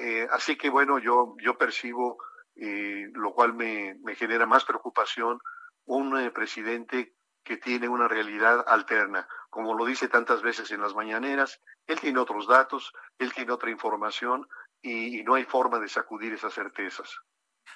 Eh, 0.00 0.26
así 0.30 0.56
que 0.56 0.70
bueno, 0.70 0.98
yo, 0.98 1.36
yo 1.42 1.58
percibo, 1.58 2.16
eh, 2.56 3.06
lo 3.12 3.32
cual 3.32 3.52
me, 3.54 3.94
me, 4.02 4.14
genera 4.14 4.46
más 4.46 4.64
preocupación, 4.64 5.38
un 5.84 6.18
eh, 6.18 6.30
presidente 6.30 7.14
que 7.44 7.58
tiene 7.58 7.88
una 7.88 8.08
realidad 8.08 8.64
alterna. 8.66 9.28
Como 9.50 9.74
lo 9.74 9.84
dice 9.84 10.08
tantas 10.08 10.42
veces 10.42 10.70
en 10.70 10.80
las 10.80 10.94
mañaneras, 10.94 11.60
él 11.86 12.00
tiene 12.00 12.18
otros 12.18 12.48
datos, 12.48 12.92
él 13.18 13.32
tiene 13.34 13.52
otra 13.52 13.70
información 13.70 14.48
y, 14.80 15.20
y 15.20 15.22
no 15.24 15.34
hay 15.34 15.44
forma 15.44 15.78
de 15.78 15.88
sacudir 15.88 16.32
esas 16.32 16.54
certezas. 16.54 17.14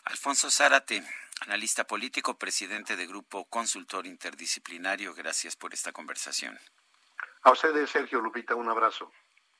Alfonso 0.04 0.50
Zárate, 0.50 1.04
analista 1.42 1.86
político, 1.86 2.38
presidente 2.38 2.96
de 2.96 3.06
Grupo 3.06 3.44
Consultor 3.44 4.06
Interdisciplinario, 4.06 5.14
gracias 5.14 5.54
por 5.54 5.74
esta 5.74 5.92
conversación. 5.92 6.58
A 7.42 7.52
ustedes, 7.52 7.90
Sergio 7.90 8.20
Lupita, 8.20 8.54
un 8.54 8.68
abrazo. 8.68 9.10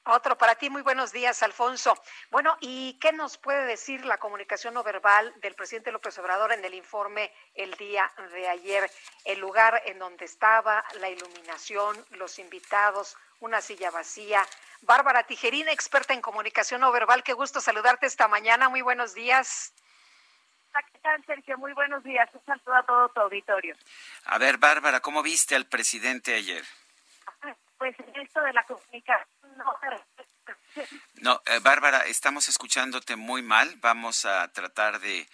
Otro 0.04 0.36
para 0.36 0.54
ti, 0.54 0.70
muy 0.70 0.82
buenos 0.82 1.12
días, 1.12 1.42
Alfonso. 1.42 1.94
Bueno, 2.30 2.56
¿y 2.60 2.98
qué 3.00 3.12
nos 3.12 3.36
puede 3.36 3.66
decir 3.66 4.04
la 4.06 4.18
comunicación 4.18 4.74
no 4.74 4.82
verbal 4.82 5.32
del 5.40 5.54
presidente 5.54 5.92
López 5.92 6.18
Obrador 6.18 6.52
en 6.52 6.64
el 6.64 6.74
informe 6.74 7.32
el 7.54 7.74
día 7.74 8.10
de 8.32 8.48
ayer? 8.48 8.90
El 9.24 9.40
lugar 9.40 9.82
en 9.84 9.98
donde 9.98 10.24
estaba, 10.24 10.84
la 11.00 11.10
iluminación, 11.10 12.02
los 12.12 12.38
invitados, 12.38 13.16
una 13.40 13.60
silla 13.60 13.90
vacía. 13.90 14.46
Bárbara 14.82 15.24
Tijerina, 15.24 15.70
experta 15.70 16.14
en 16.14 16.22
comunicación 16.22 16.80
no 16.80 16.92
verbal, 16.92 17.22
qué 17.22 17.34
gusto 17.34 17.60
saludarte 17.60 18.06
esta 18.06 18.26
mañana, 18.26 18.70
muy 18.70 18.80
buenos 18.80 19.12
días. 19.14 19.74
¿Qué 20.92 20.98
tal, 21.00 21.24
Sergio? 21.26 21.58
Muy 21.58 21.72
buenos 21.72 22.02
días. 22.04 22.28
Un 22.32 22.44
saludo 22.46 22.74
a 22.74 22.82
todo 22.84 23.08
tu 23.10 23.20
auditorio. 23.20 23.76
A 24.24 24.38
ver, 24.38 24.56
Bárbara, 24.56 25.00
¿cómo 25.00 25.22
viste 25.22 25.56
al 25.56 25.66
presidente 25.66 26.34
ayer? 26.34 26.64
Pues 27.80 27.96
esto 28.14 28.42
de 28.42 28.52
la 28.52 28.62
comunicación 28.64 29.26
no 29.56 29.64
no, 31.14 31.42
eh, 31.46 31.60
Bárbara, 31.62 32.04
estamos 32.06 32.48
escuchándote 32.48 33.16
muy 33.16 33.42
mal. 33.42 33.76
Vamos 33.80 34.24
a 34.26 34.52
tratar 34.52 35.00
de, 35.00 35.26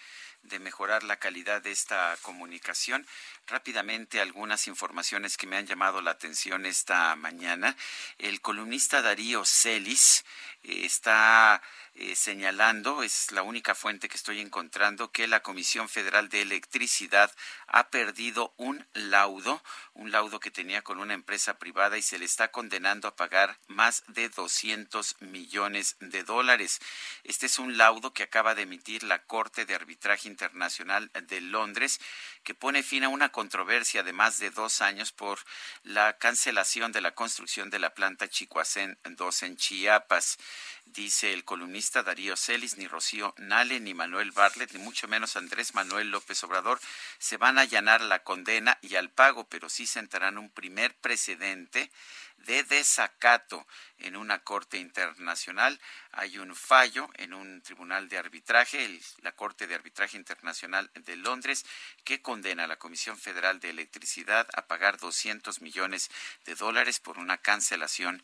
de 0.42 0.58
mejorar 0.58 1.02
la 1.02 1.16
calidad 1.16 1.60
de 1.60 1.72
esta 1.72 2.16
comunicación. 2.22 3.06
Rápidamente 3.46 4.20
algunas 4.20 4.68
informaciones 4.68 5.36
que 5.36 5.46
me 5.46 5.56
han 5.56 5.66
llamado 5.66 6.00
la 6.00 6.12
atención 6.12 6.66
esta 6.66 7.14
mañana. 7.16 7.76
El 8.18 8.40
columnista 8.40 9.02
Darío 9.02 9.44
Celis 9.44 10.24
está 10.66 11.62
eh, 11.94 12.14
señalando, 12.16 13.02
es 13.02 13.32
la 13.32 13.42
única 13.42 13.74
fuente 13.74 14.08
que 14.08 14.16
estoy 14.16 14.40
encontrando, 14.40 15.12
que 15.12 15.26
la 15.26 15.40
Comisión 15.40 15.88
Federal 15.88 16.28
de 16.28 16.42
Electricidad 16.42 17.32
ha 17.68 17.88
perdido 17.88 18.52
un 18.56 18.84
laudo, 18.92 19.62
un 19.94 20.10
laudo 20.10 20.40
que 20.40 20.50
tenía 20.50 20.82
con 20.82 20.98
una 20.98 21.14
empresa 21.14 21.58
privada 21.58 21.96
y 21.96 22.02
se 22.02 22.18
le 22.18 22.24
está 22.24 22.48
condenando 22.48 23.08
a 23.08 23.16
pagar 23.16 23.58
más 23.68 24.04
de 24.08 24.28
200 24.28 25.16
millones 25.20 25.96
de 26.00 26.22
dólares. 26.22 26.80
Este 27.24 27.46
es 27.46 27.58
un 27.58 27.78
laudo 27.78 28.12
que 28.12 28.24
acaba 28.24 28.54
de 28.54 28.62
emitir 28.62 29.04
la 29.04 29.22
Corte 29.24 29.64
de 29.64 29.74
Arbitraje 29.74 30.28
Internacional 30.28 31.10
de 31.28 31.40
Londres, 31.40 32.00
que 32.46 32.54
pone 32.54 32.84
fin 32.84 33.02
a 33.02 33.08
una 33.08 33.30
controversia 33.30 34.04
de 34.04 34.12
más 34.12 34.38
de 34.38 34.50
dos 34.50 34.80
años 34.80 35.10
por 35.10 35.40
la 35.82 36.16
cancelación 36.16 36.92
de 36.92 37.00
la 37.00 37.10
construcción 37.10 37.70
de 37.70 37.80
la 37.80 37.92
planta 37.92 38.28
Chicoacén 38.28 38.96
2 39.02 39.42
en 39.42 39.56
Chiapas 39.56 40.38
dice 40.86 41.32
el 41.32 41.44
columnista 41.44 42.02
Darío 42.02 42.36
Celis, 42.36 42.78
ni 42.78 42.86
Rocío 42.86 43.34
Nale, 43.36 43.80
ni 43.80 43.92
Manuel 43.92 44.32
Bartlett, 44.32 44.72
ni 44.72 44.78
mucho 44.78 45.08
menos 45.08 45.36
Andrés 45.36 45.74
Manuel 45.74 46.10
López 46.10 46.42
Obrador 46.44 46.80
se 47.18 47.36
van 47.36 47.58
a 47.58 47.62
allanar 47.62 48.00
la 48.00 48.22
condena 48.22 48.78
y 48.80 48.96
al 48.96 49.10
pago, 49.10 49.48
pero 49.48 49.68
sí 49.68 49.86
sentarán 49.86 50.38
un 50.38 50.50
primer 50.50 50.94
precedente 50.94 51.90
de 52.38 52.62
desacato 52.64 53.66
en 53.98 54.16
una 54.16 54.38
corte 54.40 54.78
internacional. 54.78 55.80
Hay 56.12 56.38
un 56.38 56.54
fallo 56.54 57.08
en 57.14 57.34
un 57.34 57.62
tribunal 57.62 58.08
de 58.08 58.18
arbitraje, 58.18 59.00
la 59.22 59.32
Corte 59.32 59.66
de 59.66 59.74
Arbitraje 59.74 60.16
Internacional 60.16 60.90
de 60.94 61.16
Londres, 61.16 61.64
que 62.04 62.22
condena 62.22 62.64
a 62.64 62.68
la 62.68 62.78
Comisión 62.78 63.18
Federal 63.18 63.58
de 63.58 63.70
Electricidad 63.70 64.48
a 64.54 64.66
pagar 64.66 64.98
200 64.98 65.60
millones 65.60 66.10
de 66.44 66.54
dólares 66.54 67.00
por 67.00 67.18
una 67.18 67.38
cancelación 67.38 68.22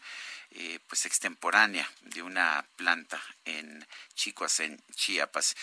eh, 0.54 0.80
pues 0.86 1.06
extemporánea 1.06 1.88
de 2.02 2.22
una 2.22 2.64
planta 2.76 3.20
en 3.44 3.86
Chicoacén, 4.14 4.82
Chiapas. 4.94 5.54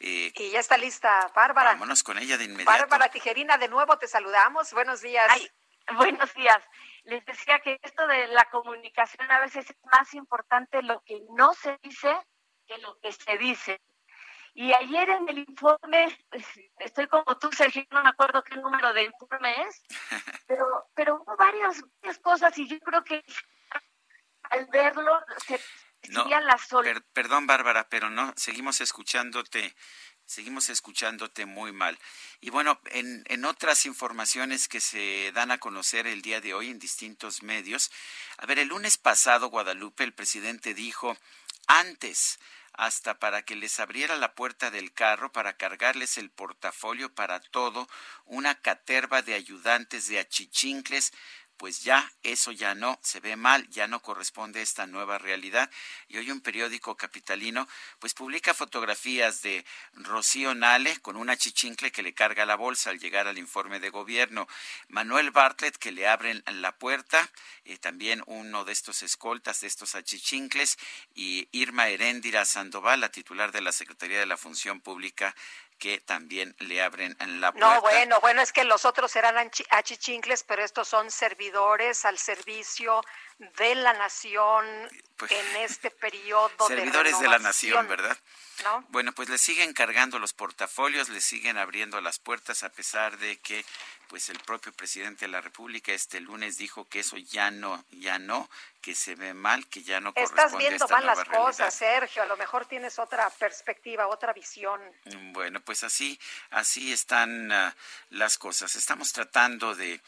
Eh, 0.00 0.32
y 0.34 0.50
ya 0.50 0.60
está 0.60 0.76
lista, 0.76 1.30
Bárbara. 1.34 1.72
Vámonos 1.72 2.02
con 2.02 2.18
ella 2.18 2.36
de 2.36 2.44
inmediato. 2.44 2.70
Bárbara 2.70 3.10
Tijerina, 3.10 3.56
de 3.56 3.68
nuevo 3.68 3.96
te 3.98 4.08
saludamos. 4.08 4.72
Buenos 4.72 5.00
días. 5.00 5.26
buenos 5.96 6.34
días. 6.34 6.62
Les 7.04 7.24
decía 7.24 7.60
que 7.60 7.78
esto 7.82 8.06
de 8.06 8.26
la 8.28 8.44
comunicación 8.50 9.30
a 9.30 9.40
veces 9.40 9.70
es 9.70 9.76
más 9.84 10.12
importante 10.14 10.82
lo 10.82 11.02
que 11.04 11.20
no 11.36 11.54
se 11.54 11.78
dice 11.82 12.14
que 12.66 12.78
lo 12.78 12.98
que 13.00 13.12
se 13.12 13.38
dice. 13.38 13.80
Y 14.54 14.72
ayer 14.72 15.10
en 15.10 15.28
el 15.28 15.38
informe, 15.38 16.18
estoy 16.78 17.06
como 17.08 17.38
tú, 17.38 17.52
Sergio, 17.52 17.84
no 17.90 18.02
me 18.02 18.08
acuerdo 18.08 18.42
qué 18.42 18.56
número 18.56 18.92
de 18.94 19.04
informe 19.04 19.54
es, 19.62 19.82
pero, 20.46 20.88
pero 20.94 21.16
hubo 21.16 21.36
varias, 21.36 21.82
varias 22.00 22.18
cosas 22.20 22.56
y 22.58 22.66
yo 22.66 22.78
creo 22.80 23.04
que 23.04 23.22
al 24.50 24.66
verlo 24.66 25.18
se 25.46 25.60
no, 26.08 26.24
la 26.28 27.02
perdón, 27.12 27.46
Bárbara, 27.46 27.88
pero 27.88 28.10
no, 28.10 28.32
seguimos 28.36 28.80
escuchándote, 28.80 29.74
seguimos 30.24 30.68
escuchándote 30.68 31.46
muy 31.46 31.72
mal. 31.72 31.98
Y 32.40 32.50
bueno, 32.50 32.80
en, 32.86 33.24
en 33.26 33.44
otras 33.44 33.86
informaciones 33.86 34.68
que 34.68 34.80
se 34.80 35.32
dan 35.32 35.50
a 35.50 35.58
conocer 35.58 36.06
el 36.06 36.22
día 36.22 36.40
de 36.40 36.54
hoy 36.54 36.70
en 36.70 36.78
distintos 36.78 37.42
medios, 37.42 37.90
a 38.38 38.46
ver, 38.46 38.58
el 38.58 38.68
lunes 38.68 38.98
pasado, 38.98 39.48
Guadalupe, 39.48 40.04
el 40.04 40.14
presidente 40.14 40.74
dijo, 40.74 41.16
antes, 41.66 42.38
hasta 42.72 43.18
para 43.18 43.42
que 43.42 43.56
les 43.56 43.80
abriera 43.80 44.16
la 44.16 44.34
puerta 44.34 44.70
del 44.70 44.92
carro, 44.92 45.32
para 45.32 45.56
cargarles 45.56 46.18
el 46.18 46.30
portafolio, 46.30 47.12
para 47.14 47.40
todo, 47.40 47.88
una 48.26 48.54
caterva 48.54 49.22
de 49.22 49.34
ayudantes 49.34 50.08
de 50.08 50.18
achichincles 50.18 51.12
pues 51.56 51.82
ya 51.82 52.12
eso 52.22 52.52
ya 52.52 52.74
no 52.74 52.98
se 53.02 53.20
ve 53.20 53.36
mal, 53.36 53.68
ya 53.70 53.86
no 53.86 54.00
corresponde 54.00 54.60
a 54.60 54.62
esta 54.62 54.86
nueva 54.86 55.18
realidad. 55.18 55.70
Y 56.08 56.18
hoy 56.18 56.30
un 56.30 56.40
periódico 56.40 56.96
capitalino 56.96 57.68
pues 57.98 58.14
publica 58.14 58.54
fotografías 58.54 59.42
de 59.42 59.64
Rocío 59.94 60.54
Nale 60.54 60.98
con 61.00 61.16
una 61.16 61.36
chichincle 61.36 61.90
que 61.90 62.02
le 62.02 62.14
carga 62.14 62.46
la 62.46 62.56
bolsa 62.56 62.90
al 62.90 62.98
llegar 62.98 63.26
al 63.26 63.38
informe 63.38 63.80
de 63.80 63.90
gobierno, 63.90 64.46
Manuel 64.88 65.30
Bartlett 65.30 65.76
que 65.76 65.92
le 65.92 66.06
abren 66.06 66.42
la 66.46 66.76
puerta, 66.76 67.30
eh, 67.64 67.78
también 67.78 68.22
uno 68.26 68.64
de 68.64 68.72
estos 68.72 69.02
escoltas, 69.02 69.60
de 69.60 69.66
estos 69.66 69.94
achichincles, 69.94 70.78
y 71.14 71.48
Irma 71.52 71.88
Heréndira 71.88 72.44
Sandoval, 72.44 73.00
la 73.00 73.10
titular 73.10 73.52
de 73.52 73.60
la 73.60 73.72
Secretaría 73.72 74.18
de 74.18 74.26
la 74.26 74.36
Función 74.36 74.80
Pública 74.80 75.34
que 75.78 76.00
también 76.00 76.54
le 76.58 76.82
abren 76.82 77.16
la 77.40 77.52
puerta. 77.52 77.74
No, 77.74 77.80
bueno, 77.80 78.20
bueno, 78.20 78.42
es 78.42 78.52
que 78.52 78.64
los 78.64 78.84
otros 78.84 79.14
eran 79.16 79.50
achichincles, 79.70 80.42
pero 80.44 80.64
estos 80.64 80.88
son 80.88 81.10
servidores 81.10 82.04
al 82.04 82.18
servicio 82.18 83.02
de 83.38 83.74
la 83.74 83.92
nación 83.92 84.64
pues, 85.16 85.30
en 85.30 85.56
este 85.56 85.90
periodo 85.90 86.66
servidores 86.66 87.18
de, 87.20 87.28
la 87.28 87.38
nación, 87.38 87.86
¿verdad? 87.86 88.16
Bueno, 88.88 89.12
pues 89.12 89.28
le 89.28 89.36
siguen 89.36 89.74
cargando 89.74 90.18
los 90.18 90.32
portafolios, 90.32 91.10
le 91.10 91.20
siguen 91.20 91.58
abriendo 91.58 92.00
las 92.00 92.18
puertas 92.18 92.62
a 92.62 92.70
pesar 92.70 93.18
de 93.18 93.38
que 93.38 93.64
pues 94.08 94.28
el 94.28 94.38
propio 94.40 94.72
presidente 94.72 95.26
de 95.26 95.32
la 95.32 95.40
República 95.40 95.92
este 95.92 96.20
lunes 96.20 96.56
dijo 96.56 96.88
que 96.88 97.00
eso 97.00 97.16
ya 97.16 97.50
no, 97.50 97.84
ya 97.90 98.18
no, 98.18 98.48
que 98.80 98.94
se 98.94 99.14
ve 99.14 99.34
mal, 99.34 99.66
que 99.66 99.82
ya 99.82 100.00
no 100.00 100.12
Estás 100.14 100.56
viendo 100.56 100.86
mal 100.88 101.04
las 101.04 101.24
cosas, 101.24 101.74
Sergio, 101.74 102.22
a 102.22 102.26
lo 102.26 102.36
mejor 102.36 102.66
tienes 102.66 102.98
otra 102.98 103.28
perspectiva, 103.30 104.06
otra 104.06 104.32
visión. 104.32 104.80
Bueno, 105.32 105.60
pues 105.60 105.82
así, 105.84 106.18
así 106.50 106.92
están 106.92 107.50
ah, 107.52 107.74
las 108.10 108.38
cosas. 108.38 108.76
Estamos 108.76 109.12
tratando 109.12 109.74
de 109.74 110.00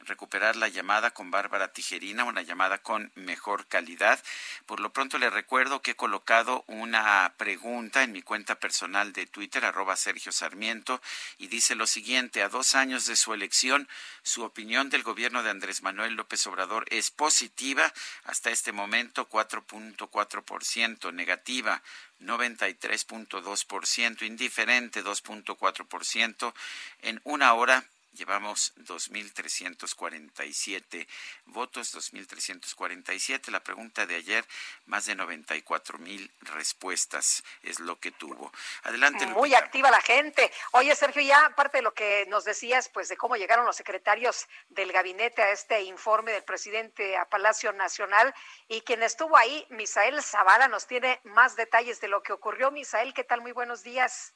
recuperar 0.00 0.56
la 0.56 0.68
llamada 0.68 1.10
con 1.10 1.30
Bárbara 1.30 1.72
Tijerina, 1.72 2.24
una 2.24 2.42
llamada 2.42 2.78
con 2.78 3.10
mejor 3.14 3.66
calidad. 3.66 4.22
Por 4.66 4.80
lo 4.80 4.92
pronto 4.92 5.18
le 5.18 5.30
recuerdo 5.30 5.82
que 5.82 5.92
he 5.92 5.96
colocado 5.96 6.64
una 6.66 7.32
pregunta 7.36 8.02
en 8.02 8.12
mi 8.12 8.22
cuenta 8.22 8.60
personal 8.60 9.12
de 9.12 9.26
Twitter, 9.26 9.64
arroba 9.64 9.96
Sergio 9.96 10.32
Sarmiento, 10.32 11.00
y 11.38 11.48
dice 11.48 11.74
lo 11.74 11.86
siguiente, 11.86 12.42
a 12.42 12.48
dos 12.48 12.74
años 12.74 13.06
de 13.06 13.16
su 13.16 13.34
elección, 13.34 13.88
su 14.22 14.42
opinión 14.42 14.90
del 14.90 15.02
gobierno 15.02 15.42
de 15.42 15.50
Andrés 15.50 15.82
Manuel 15.82 16.14
López 16.14 16.46
Obrador 16.46 16.86
es 16.90 17.10
positiva, 17.10 17.92
hasta 18.24 18.50
este 18.50 18.72
momento 18.72 19.28
4.4%, 19.28 21.12
negativa 21.12 21.82
93.2%, 22.20 24.22
indiferente 24.22 25.04
2.4%, 25.04 26.54
en 27.02 27.20
una 27.24 27.52
hora 27.54 27.84
Llevamos 28.16 28.72
2.347 28.76 31.06
votos, 31.44 31.94
2.347. 31.94 33.50
La 33.50 33.62
pregunta 33.62 34.06
de 34.06 34.16
ayer, 34.16 34.42
más 34.86 35.04
de 35.04 35.14
94.000 35.16 36.32
respuestas 36.40 37.44
es 37.62 37.78
lo 37.78 38.00
que 38.00 38.12
tuvo. 38.12 38.50
Adelante. 38.84 39.26
Muy 39.26 39.54
activa 39.54 39.90
la 39.90 40.00
gente. 40.00 40.50
Oye, 40.72 40.96
Sergio, 40.96 41.20
ya 41.20 41.44
aparte 41.44 41.76
de 41.78 41.82
lo 41.82 41.92
que 41.92 42.24
nos 42.28 42.44
decías, 42.44 42.88
pues 42.88 43.08
de 43.08 43.18
cómo 43.18 43.36
llegaron 43.36 43.66
los 43.66 43.76
secretarios 43.76 44.46
del 44.70 44.92
gabinete 44.92 45.42
a 45.42 45.50
este 45.50 45.82
informe 45.82 46.32
del 46.32 46.44
presidente 46.44 47.18
a 47.18 47.28
Palacio 47.28 47.74
Nacional 47.74 48.32
y 48.66 48.80
quien 48.80 49.02
estuvo 49.02 49.36
ahí, 49.36 49.66
Misael 49.68 50.22
Zavala, 50.22 50.68
nos 50.68 50.86
tiene 50.86 51.20
más 51.24 51.54
detalles 51.54 52.00
de 52.00 52.08
lo 52.08 52.22
que 52.22 52.32
ocurrió. 52.32 52.70
Misael, 52.70 53.12
¿qué 53.12 53.24
tal? 53.24 53.42
Muy 53.42 53.52
buenos 53.52 53.82
días. 53.82 54.32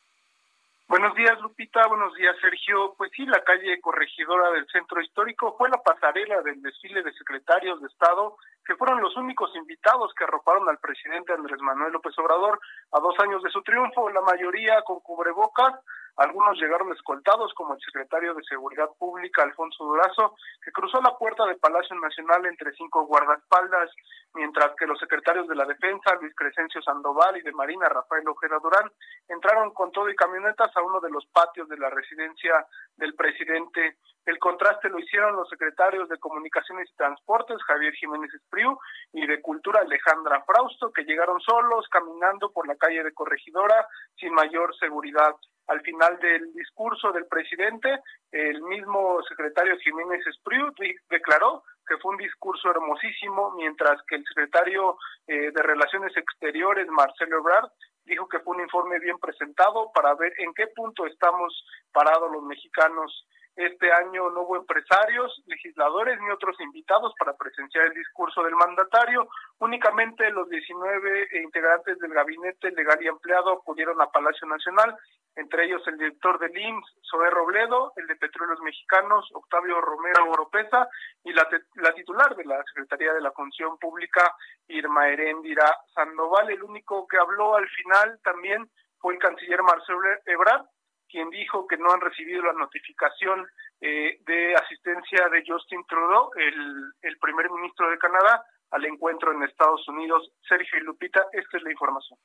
Buenos 0.90 1.14
días, 1.14 1.40
Lupita. 1.40 1.86
Buenos 1.86 2.12
días, 2.16 2.34
Sergio. 2.40 2.94
Pues 2.98 3.12
sí, 3.14 3.24
la 3.24 3.44
calle 3.44 3.80
corregidora 3.80 4.50
del 4.50 4.66
centro 4.66 5.00
histórico 5.00 5.54
fue 5.56 5.68
la 5.68 5.80
pasarela 5.80 6.42
del 6.42 6.60
desfile 6.62 7.04
de 7.04 7.12
secretarios 7.12 7.80
de 7.80 7.86
Estado, 7.86 8.36
que 8.66 8.74
fueron 8.74 9.00
los 9.00 9.16
únicos 9.16 9.54
invitados 9.54 10.12
que 10.18 10.24
arroparon 10.24 10.68
al 10.68 10.78
presidente 10.78 11.32
Andrés 11.32 11.60
Manuel 11.60 11.92
López 11.92 12.18
Obrador 12.18 12.58
a 12.90 12.98
dos 12.98 13.14
años 13.20 13.40
de 13.44 13.50
su 13.50 13.62
triunfo, 13.62 14.10
la 14.10 14.20
mayoría 14.22 14.82
con 14.82 14.98
cubrebocas, 14.98 15.78
algunos 16.16 16.58
llegaron 16.58 16.92
escoltados, 16.92 17.52
como 17.54 17.74
el 17.74 17.80
secretario 17.80 18.34
de 18.34 18.42
Seguridad 18.44 18.90
Pública, 18.98 19.42
Alfonso 19.42 19.84
Durazo, 19.84 20.34
que 20.62 20.72
cruzó 20.72 21.00
la 21.00 21.16
puerta 21.16 21.46
del 21.46 21.58
Palacio 21.58 21.96
Nacional 21.98 22.46
entre 22.46 22.72
cinco 22.72 23.06
guardaespaldas, 23.06 23.90
mientras 24.34 24.74
que 24.76 24.86
los 24.86 24.98
secretarios 24.98 25.48
de 25.48 25.54
la 25.54 25.64
Defensa, 25.64 26.16
Luis 26.20 26.34
Crescencio 26.34 26.82
Sandoval, 26.82 27.36
y 27.36 27.42
de 27.42 27.52
Marina, 27.52 27.88
Rafael 27.88 28.28
Ojeda 28.28 28.58
Durán, 28.62 28.90
entraron 29.28 29.72
con 29.72 29.90
todo 29.92 30.08
y 30.10 30.16
camionetas 30.16 30.76
a 30.76 30.82
uno 30.82 31.00
de 31.00 31.10
los 31.10 31.26
patios 31.26 31.68
de 31.68 31.78
la 31.78 31.90
residencia 31.90 32.66
del 32.96 33.14
presidente. 33.14 33.96
El 34.26 34.38
contraste 34.38 34.88
lo 34.88 34.98
hicieron 34.98 35.34
los 35.34 35.48
secretarios 35.48 36.08
de 36.08 36.18
Comunicaciones 36.18 36.88
y 36.90 36.96
Transportes, 36.96 37.62
Javier 37.62 37.94
Jiménez 37.94 38.32
Espriu, 38.34 38.78
y 39.12 39.26
de 39.26 39.40
Cultura, 39.40 39.80
Alejandra 39.80 40.44
Frausto, 40.44 40.92
que 40.92 41.04
llegaron 41.04 41.40
solos, 41.40 41.88
caminando 41.90 42.52
por 42.52 42.68
la 42.68 42.76
calle 42.76 43.02
de 43.02 43.14
Corregidora, 43.14 43.86
sin 44.16 44.32
mayor 44.34 44.76
seguridad. 44.76 45.34
Al 45.70 45.80
final 45.82 46.18
del 46.18 46.52
discurso 46.52 47.12
del 47.12 47.26
presidente, 47.26 48.00
el 48.32 48.60
mismo 48.62 49.22
secretario 49.22 49.78
Jiménez 49.78 50.26
Espriu 50.26 50.72
declaró 51.08 51.62
que 51.86 51.96
fue 51.98 52.10
un 52.10 52.16
discurso 52.16 52.72
hermosísimo, 52.72 53.52
mientras 53.52 54.02
que 54.08 54.16
el 54.16 54.24
secretario 54.24 54.96
eh, 55.28 55.52
de 55.54 55.62
Relaciones 55.62 56.16
Exteriores, 56.16 56.88
Marcelo 56.88 57.38
Ebrard, 57.38 57.70
dijo 58.04 58.26
que 58.26 58.40
fue 58.40 58.56
un 58.56 58.62
informe 58.62 58.98
bien 58.98 59.16
presentado 59.18 59.92
para 59.94 60.12
ver 60.16 60.32
en 60.38 60.52
qué 60.54 60.66
punto 60.74 61.06
estamos 61.06 61.64
parados 61.92 62.32
los 62.32 62.42
mexicanos 62.42 63.28
este 63.60 63.92
año 63.92 64.30
no 64.30 64.42
hubo 64.42 64.56
empresarios, 64.56 65.42
legisladores 65.46 66.18
ni 66.20 66.30
otros 66.30 66.58
invitados 66.60 67.12
para 67.18 67.36
presenciar 67.36 67.86
el 67.86 67.94
discurso 67.94 68.42
del 68.42 68.54
mandatario. 68.54 69.28
Únicamente 69.58 70.30
los 70.30 70.48
19 70.48 71.28
integrantes 71.42 71.98
del 71.98 72.12
gabinete 72.12 72.70
legal 72.72 72.98
y 73.02 73.08
empleado 73.08 73.52
acudieron 73.52 74.00
a 74.00 74.10
Palacio 74.10 74.46
Nacional, 74.46 74.96
entre 75.36 75.64
ellos 75.64 75.82
el 75.86 75.98
director 75.98 76.38
del 76.38 76.56
IMSS, 76.56 77.00
Zoé 77.10 77.30
Robledo, 77.30 77.92
el 77.96 78.06
de 78.06 78.16
Petróleos 78.16 78.60
Mexicanos, 78.60 79.28
Octavio 79.32 79.80
Romero 79.80 80.30
Oropesa, 80.30 80.88
y 81.24 81.32
la, 81.32 81.46
la 81.74 81.92
titular 81.94 82.34
de 82.36 82.44
la 82.44 82.62
Secretaría 82.64 83.12
de 83.12 83.20
la 83.20 83.32
Función 83.32 83.78
Pública, 83.78 84.34
Irma 84.68 85.08
Heréndira 85.08 85.76
Sandoval. 85.94 86.50
El 86.50 86.62
único 86.62 87.06
que 87.06 87.18
habló 87.18 87.56
al 87.56 87.68
final 87.68 88.18
también 88.22 88.70
fue 88.98 89.14
el 89.14 89.20
canciller 89.20 89.62
Marcelo 89.62 90.00
Ebrard, 90.26 90.66
quien 91.10 91.28
dijo 91.30 91.66
que 91.66 91.76
no 91.76 91.92
han 91.92 92.00
recibido 92.00 92.42
la 92.42 92.52
notificación 92.52 93.46
eh, 93.80 94.18
de 94.20 94.54
asistencia 94.54 95.28
de 95.28 95.42
Justin 95.46 95.84
Trudeau, 95.86 96.30
el, 96.36 96.92
el 97.02 97.18
primer 97.18 97.50
ministro 97.50 97.90
de 97.90 97.98
Canadá, 97.98 98.44
al 98.70 98.84
encuentro 98.84 99.32
en 99.32 99.42
Estados 99.42 99.86
Unidos. 99.88 100.30
Sergio 100.48 100.78
y 100.78 100.82
Lupita, 100.82 101.26
esta 101.32 101.56
es 101.56 101.62
la 101.62 101.70
información. 101.72 102.18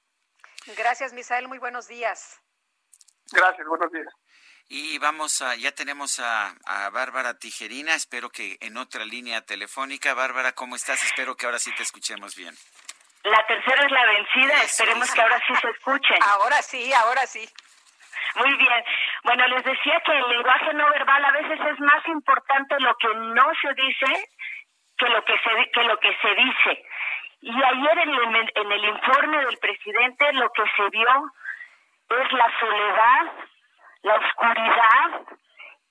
Gracias, 0.77 1.13
Misael. 1.13 1.47
Muy 1.47 1.59
buenos 1.59 1.87
días. 1.87 2.41
Gracias, 3.31 3.67
buenos 3.67 3.91
días. 3.91 4.13
Y 4.67 4.97
vamos 4.97 5.41
a, 5.41 5.55
ya 5.55 5.71
tenemos 5.71 6.19
a, 6.19 6.55
a, 6.65 6.89
Bárbara 6.89 7.37
Tijerina, 7.37 7.93
espero 7.93 8.29
que 8.29 8.57
en 8.61 8.77
otra 8.77 9.05
línea 9.05 9.41
telefónica. 9.41 10.15
Bárbara, 10.15 10.53
¿cómo 10.53 10.75
estás? 10.75 11.03
Espero 11.03 11.35
que 11.35 11.45
ahora 11.45 11.59
sí 11.59 11.71
te 11.75 11.83
escuchemos 11.83 12.35
bien. 12.35 12.55
La 13.23 13.45
tercera 13.47 13.85
es 13.85 13.91
la 13.91 14.05
vencida, 14.05 14.63
esperemos 14.63 15.11
que 15.11 15.21
ahora 15.21 15.39
sí 15.47 15.53
se 15.61 15.69
escuche. 15.69 16.13
Ahora 16.21 16.61
sí, 16.61 16.93
ahora 16.93 17.25
sí. 17.27 17.47
Muy 18.35 18.53
bien. 18.55 18.83
Bueno, 19.23 19.47
les 19.47 19.63
decía 19.63 19.99
que 20.01 20.11
el 20.11 20.29
lenguaje 20.29 20.73
no 20.73 20.89
verbal 20.89 21.25
a 21.25 21.31
veces 21.31 21.59
es 21.59 21.79
más 21.79 22.07
importante 22.07 22.75
lo 22.79 22.95
que 22.95 23.07
no 23.15 23.51
se 23.61 23.73
dice 23.73 24.29
que 24.97 25.09
lo 25.09 25.23
que 25.23 25.37
se 25.39 25.71
que 25.71 25.83
lo 25.83 25.97
que 25.99 26.15
se 26.21 26.35
dice. 26.35 26.85
Y 27.41 27.63
ayer 27.63 27.97
en 27.99 28.35
el, 28.35 28.51
en 28.55 28.71
el 28.71 28.85
informe 28.85 29.37
del 29.45 29.57
presidente 29.57 30.33
lo 30.33 30.49
que 30.51 30.63
se 30.75 30.89
vio 30.89 31.31
es 32.09 32.31
la 32.31 32.59
soledad, 32.59 33.31
la 34.03 34.15
oscuridad 34.15 35.21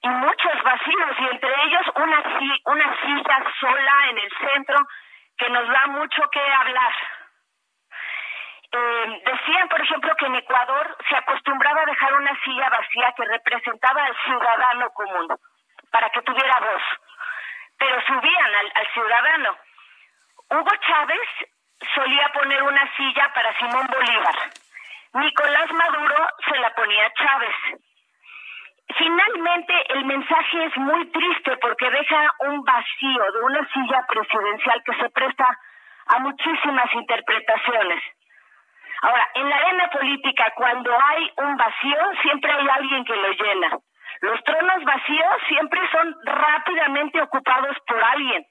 y 0.02 0.08
muchos 0.08 0.62
vacíos 0.62 1.16
y 1.18 1.24
entre 1.26 1.54
ellos 1.64 1.86
una 1.96 2.22
una 2.66 3.00
silla 3.00 3.44
sola 3.60 4.10
en 4.10 4.18
el 4.18 4.30
centro 4.38 4.78
que 5.38 5.48
nos 5.50 5.66
da 5.68 5.86
mucho 5.88 6.22
que 6.30 6.40
hablar. 6.40 6.92
Eh, 8.76 9.22
decían, 9.24 9.68
por 9.68 9.80
ejemplo, 9.80 10.12
que 10.16 10.26
en 10.26 10.34
Ecuador 10.34 10.96
se 11.08 11.14
acostumbraba 11.14 11.82
a 11.82 11.86
dejar 11.86 12.12
una 12.14 12.36
silla 12.42 12.68
vacía 12.70 13.12
que 13.16 13.24
representaba 13.24 14.04
al 14.04 14.16
ciudadano 14.24 14.90
común, 14.90 15.28
para 15.92 16.10
que 16.10 16.22
tuviera 16.22 16.58
voz, 16.58 16.82
pero 17.78 18.00
subían 18.04 18.54
al, 18.54 18.72
al 18.74 18.86
ciudadano. 18.92 19.56
Hugo 20.50 20.70
Chávez 20.88 21.28
solía 21.94 22.28
poner 22.30 22.64
una 22.64 22.96
silla 22.96 23.32
para 23.32 23.56
Simón 23.58 23.86
Bolívar. 23.86 24.34
Nicolás 25.12 25.70
Maduro 25.72 26.28
se 26.48 26.58
la 26.58 26.74
ponía 26.74 27.06
a 27.06 27.12
Chávez. 27.12 27.54
Finalmente, 28.98 29.92
el 29.94 30.04
mensaje 30.04 30.64
es 30.64 30.76
muy 30.78 31.06
triste 31.12 31.56
porque 31.58 31.90
deja 31.90 32.34
un 32.40 32.64
vacío 32.64 33.32
de 33.34 33.40
una 33.40 33.68
silla 33.68 34.04
presidencial 34.08 34.82
que 34.84 34.94
se 34.94 35.10
presta 35.10 35.58
a 36.06 36.18
muchísimas 36.18 36.92
interpretaciones. 36.92 38.02
Ahora, 39.04 39.28
en 39.34 39.50
la 39.50 39.56
arena 39.56 39.90
política, 39.90 40.50
cuando 40.56 40.90
hay 40.98 41.30
un 41.36 41.56
vacío, 41.58 41.98
siempre 42.22 42.50
hay 42.50 42.66
alguien 42.66 43.04
que 43.04 43.14
lo 43.14 43.32
llena. 43.32 43.78
Los 44.22 44.42
tronos 44.44 44.82
vacíos 44.82 45.34
siempre 45.46 45.80
son 45.92 46.16
rápidamente 46.24 47.20
ocupados 47.20 47.76
por 47.86 48.02
alguien. 48.02 48.46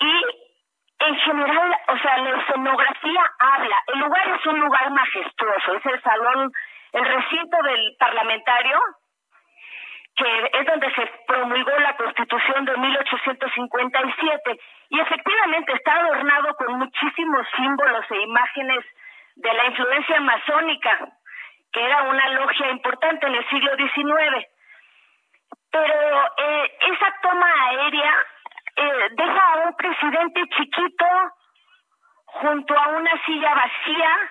Y 0.00 0.24
en 1.06 1.16
general, 1.20 1.76
o 1.86 1.98
sea, 1.98 2.18
la 2.18 2.36
escenografía 2.36 3.22
habla. 3.38 3.76
El 3.94 4.00
lugar 4.00 4.28
es 4.28 4.46
un 4.46 4.58
lugar 4.58 4.90
majestuoso, 4.90 5.74
es 5.76 5.86
el 5.86 6.02
salón, 6.02 6.50
el 6.92 7.04
recinto 7.04 7.62
del 7.62 7.96
parlamentario, 8.00 8.80
que 10.16 10.50
es 10.52 10.66
donde 10.66 10.92
se 10.94 11.06
promulgó 11.28 11.78
la 11.78 11.96
Constitución 11.96 12.64
de 12.64 12.76
1857 12.76 14.60
y 14.88 14.98
efectivamente 14.98 15.74
está 15.74 15.94
adornado 15.94 16.56
con 16.56 16.76
muchísimos 16.80 17.46
símbolos 17.56 18.04
e 18.10 18.22
imágenes 18.22 18.84
de 19.36 19.52
la 19.52 19.66
influencia 19.66 20.20
masónica, 20.20 21.08
que 21.72 21.84
era 21.84 22.02
una 22.02 22.28
logia 22.30 22.70
importante 22.70 23.26
en 23.26 23.34
el 23.34 23.48
siglo 23.48 23.76
XIX. 23.76 24.46
Pero 25.70 26.26
eh, 26.36 26.78
esa 26.80 27.14
toma 27.22 27.46
aérea 27.68 28.14
eh, 28.76 29.08
deja 29.12 29.52
a 29.52 29.56
un 29.66 29.74
presidente 29.74 30.40
chiquito 30.56 31.06
junto 32.26 32.78
a 32.78 32.88
una 32.88 33.24
silla 33.24 33.54
vacía 33.54 34.30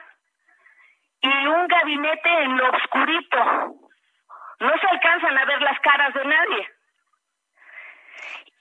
y 1.21 1.47
un 1.47 1.67
gabinete 1.67 2.43
en 2.43 2.57
lo 2.57 2.69
oscurito. 2.71 3.37
No 4.59 4.77
se 4.77 4.87
alcanzan 4.87 5.37
a 5.37 5.45
ver 5.45 5.61
las 5.61 5.79
caras 5.79 6.13
de 6.13 6.25
nadie. 6.25 6.69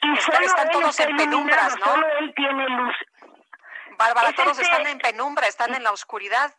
Y 0.02 0.16
solo 0.16 0.38
están 0.38 0.70
todos 0.70 1.00
en 1.00 1.16
penumbras, 1.16 1.78
¿no? 1.78 1.86
Solo 1.86 2.06
él 2.18 2.32
tiene 2.34 2.68
luz. 2.68 2.96
Bárbara, 4.00 4.32
todos 4.32 4.58
están 4.58 4.86
en 4.86 4.98
penumbra, 4.98 5.46
están 5.46 5.74
en 5.74 5.84
la 5.84 5.92
oscuridad. 5.92 6.50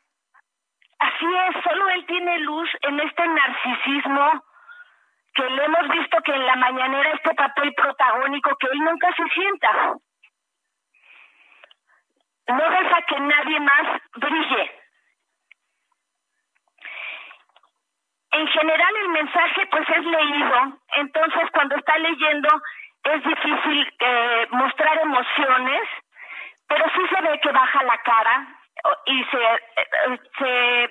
Así 0.99 1.25
es, 1.25 1.63
solo 1.63 1.89
él 1.89 2.05
tiene 2.05 2.37
luz 2.39 2.69
en 2.81 2.99
este 2.99 3.27
narcisismo 3.27 4.45
que 5.33 5.49
le 5.49 5.65
hemos 5.65 5.87
visto 5.89 6.17
que 6.23 6.35
en 6.35 6.45
la 6.45 6.55
mañanera 6.55 7.13
este 7.13 7.33
papel 7.33 7.73
protagónico 7.73 8.55
que 8.57 8.67
él 8.67 8.79
nunca 8.81 9.07
se 9.15 9.23
sienta. 9.33 9.71
No 12.47 12.69
deja 12.69 13.01
que 13.07 13.19
nadie 13.19 13.59
más 13.59 14.01
brille. 14.17 14.71
En 18.33 18.47
general 18.47 18.95
el 18.97 19.09
mensaje 19.09 19.65
pues 19.65 19.89
es 19.89 20.05
leído, 20.05 20.79
entonces 20.95 21.49
cuando 21.53 21.75
está 21.75 21.97
leyendo 21.97 22.49
es 23.03 23.23
difícil 23.23 23.93
eh, 23.99 24.47
mostrar 24.51 24.99
emociones, 24.99 25.81
pero 26.71 26.85
sí 26.95 27.01
se 27.13 27.21
ve 27.21 27.39
que 27.41 27.51
baja 27.51 27.83
la 27.83 27.97
cara 27.97 28.47
y 29.05 29.23
se, 29.25 29.43
eh, 29.43 30.19
se 30.37 30.89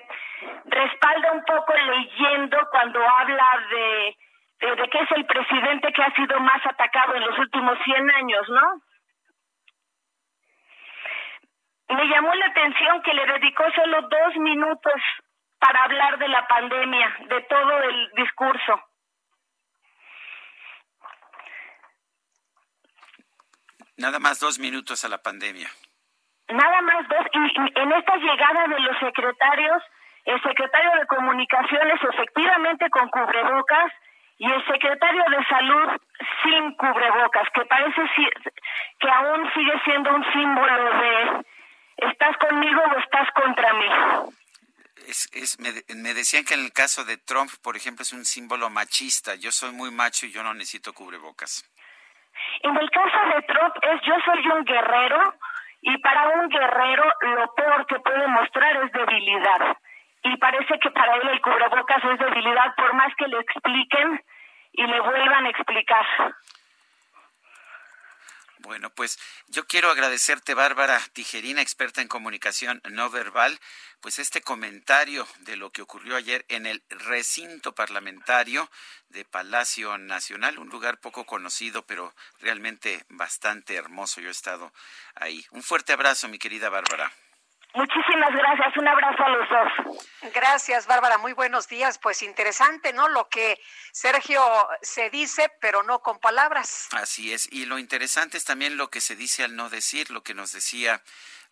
respalda 0.65 1.31
un 1.31 1.43
poco 1.43 1.73
leyendo 1.73 2.57
cuando 2.69 2.99
habla 3.03 3.65
de, 3.71 4.15
de, 4.59 4.89
que 4.89 4.99
es 4.99 5.11
el 5.13 5.25
presidente 5.25 5.91
que 5.91 6.03
ha 6.03 6.13
sido 6.13 6.39
más 6.39 6.63
atacado 6.67 7.15
en 7.15 7.25
los 7.25 7.37
últimos 7.39 7.79
100 7.83 8.11
años, 8.11 8.47
¿no? 8.49 8.81
Me 11.95 12.05
llamó 12.05 12.33
la 12.35 12.45
atención 12.45 13.01
que 13.01 13.13
le 13.15 13.25
dedicó 13.25 13.63
solo 13.71 14.01
dos 14.03 14.35
minutos 14.37 15.01
para 15.59 15.83
hablar 15.83 16.19
de 16.19 16.27
la 16.27 16.47
pandemia, 16.47 17.17
de 17.27 17.41
todo 17.41 17.79
el 17.79 18.11
discurso. 18.11 18.81
Nada 24.01 24.17
más 24.17 24.39
dos 24.39 24.57
minutos 24.57 25.05
a 25.05 25.09
la 25.09 25.19
pandemia. 25.19 25.69
Nada 26.49 26.81
más 26.81 27.07
dos. 27.07 27.25
Y, 27.33 27.79
en 27.79 27.91
esta 27.91 28.15
llegada 28.17 28.67
de 28.67 28.79
los 28.79 28.97
secretarios, 28.97 29.83
el 30.25 30.41
secretario 30.41 30.91
de 30.99 31.05
Comunicaciones 31.05 31.99
efectivamente 32.01 32.89
con 32.89 33.07
cubrebocas 33.09 33.93
y 34.39 34.51
el 34.51 34.65
secretario 34.65 35.23
de 35.29 35.45
Salud 35.45 36.01
sin 36.41 36.73
cubrebocas, 36.77 37.47
que 37.53 37.63
parece 37.65 38.01
que 38.99 39.07
aún 39.07 39.47
sigue 39.53 39.79
siendo 39.85 40.15
un 40.15 40.25
símbolo 40.33 40.83
de 40.97 41.45
estás 41.97 42.37
conmigo 42.37 42.81
o 42.81 42.97
estás 42.97 43.29
contra 43.33 43.73
mí. 43.73 44.31
Es, 45.07 45.29
es, 45.33 45.59
me, 45.59 45.71
me, 45.95 46.15
decían 46.15 46.43
que 46.43 46.55
en 46.55 46.61
el 46.61 46.73
caso 46.73 47.05
de 47.05 47.17
Trump, 47.17 47.51
por 47.61 47.77
ejemplo, 47.77 48.01
es 48.01 48.13
un 48.13 48.25
símbolo 48.25 48.71
machista. 48.71 49.35
Yo 49.35 49.51
soy 49.51 49.71
muy 49.73 49.91
macho 49.91 50.25
y 50.25 50.31
yo 50.31 50.41
no 50.41 50.55
necesito 50.55 50.91
cubrebocas. 50.91 51.63
En 52.63 52.77
el 52.77 52.89
caso 52.89 53.17
de 53.35 53.41
Trump 53.43 53.75
es 53.81 54.01
yo 54.01 54.15
soy 54.25 54.47
un 54.47 54.63
guerrero 54.65 55.33
y 55.81 55.97
para 55.97 56.29
un 56.29 56.49
guerrero 56.49 57.03
lo 57.21 57.53
peor 57.55 57.85
que 57.87 57.99
puede 57.99 58.27
mostrar 58.27 58.75
es 58.83 58.91
debilidad. 58.91 59.77
Y 60.23 60.37
parece 60.37 60.79
que 60.79 60.91
para 60.91 61.15
él 61.15 61.27
el 61.29 61.41
cubrebocas 61.41 62.03
es 62.03 62.19
debilidad 62.19 62.75
por 62.75 62.93
más 62.93 63.13
que 63.15 63.27
le 63.27 63.39
expliquen 63.39 64.21
y 64.73 64.83
le 64.85 64.99
vuelvan 65.01 65.45
a 65.45 65.49
explicar. 65.49 66.05
Bueno, 68.61 68.91
pues 68.93 69.17
yo 69.47 69.65
quiero 69.65 69.89
agradecerte, 69.89 70.53
Bárbara 70.53 71.01
Tijerina, 71.13 71.63
experta 71.63 72.01
en 72.01 72.07
comunicación 72.07 72.79
no 72.91 73.09
verbal, 73.09 73.59
pues 74.01 74.19
este 74.19 74.41
comentario 74.41 75.27
de 75.39 75.55
lo 75.55 75.71
que 75.71 75.81
ocurrió 75.81 76.15
ayer 76.15 76.45
en 76.47 76.67
el 76.67 76.83
recinto 76.89 77.73
parlamentario 77.73 78.69
de 79.09 79.25
Palacio 79.25 79.97
Nacional, 79.97 80.59
un 80.59 80.69
lugar 80.69 80.99
poco 80.99 81.25
conocido, 81.25 81.87
pero 81.87 82.13
realmente 82.39 83.03
bastante 83.09 83.73
hermoso. 83.73 84.21
Yo 84.21 84.27
he 84.27 84.31
estado 84.31 84.71
ahí. 85.15 85.43
Un 85.49 85.63
fuerte 85.63 85.93
abrazo, 85.93 86.27
mi 86.27 86.37
querida 86.37 86.69
Bárbara. 86.69 87.11
Muchísimas 87.73 88.31
gracias, 88.33 88.77
un 88.77 88.87
abrazo 88.87 89.23
a 89.23 89.29
los 89.29 89.49
dos. 89.49 90.03
Gracias, 90.33 90.87
Bárbara, 90.87 91.17
muy 91.17 91.33
buenos 91.33 91.67
días. 91.69 91.97
Pues 91.99 92.21
interesante, 92.21 92.91
¿no? 92.91 93.07
Lo 93.07 93.29
que 93.29 93.57
Sergio 93.91 94.41
se 94.81 95.09
dice, 95.09 95.49
pero 95.61 95.81
no 95.83 95.99
con 95.99 96.19
palabras. 96.19 96.89
Así 96.91 97.33
es, 97.33 97.47
y 97.51 97.65
lo 97.65 97.79
interesante 97.79 98.37
es 98.37 98.43
también 98.43 98.75
lo 98.75 98.89
que 98.89 98.99
se 98.99 99.15
dice 99.15 99.43
al 99.43 99.55
no 99.55 99.69
decir, 99.69 100.11
lo 100.11 100.21
que 100.21 100.33
nos 100.33 100.51
decía 100.51 101.01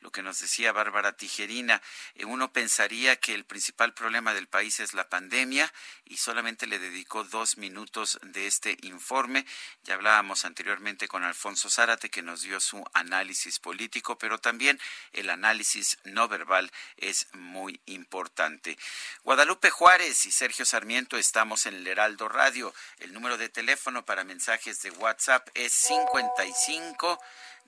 lo 0.01 0.11
que 0.11 0.23
nos 0.23 0.39
decía 0.39 0.71
Bárbara 0.71 1.15
Tijerina. 1.15 1.81
Eh, 2.15 2.25
uno 2.25 2.51
pensaría 2.51 3.15
que 3.17 3.33
el 3.33 3.45
principal 3.45 3.93
problema 3.93 4.33
del 4.33 4.47
país 4.47 4.79
es 4.79 4.93
la 4.93 5.09
pandemia 5.09 5.71
y 6.05 6.17
solamente 6.17 6.67
le 6.67 6.79
dedicó 6.79 7.23
dos 7.23 7.57
minutos 7.57 8.19
de 8.23 8.47
este 8.47 8.77
informe. 8.81 9.45
Ya 9.83 9.95
hablábamos 9.95 10.45
anteriormente 10.45 11.07
con 11.07 11.23
Alfonso 11.23 11.69
Zárate 11.69 12.09
que 12.09 12.21
nos 12.21 12.41
dio 12.41 12.59
su 12.59 12.83
análisis 12.93 13.59
político, 13.59 14.17
pero 14.17 14.39
también 14.39 14.79
el 15.11 15.29
análisis 15.29 15.97
no 16.03 16.27
verbal 16.27 16.71
es 16.97 17.27
muy 17.33 17.81
importante. 17.85 18.77
Guadalupe 19.23 19.69
Juárez 19.69 20.25
y 20.25 20.31
Sergio 20.31 20.65
Sarmiento 20.65 21.17
estamos 21.17 21.65
en 21.65 21.75
el 21.75 21.87
Heraldo 21.87 22.29
Radio. 22.29 22.73
El 22.99 23.13
número 23.13 23.37
de 23.37 23.49
teléfono 23.49 24.05
para 24.05 24.23
mensajes 24.23 24.81
de 24.81 24.91
WhatsApp 24.91 25.47
es 25.53 25.73
55 25.73 27.19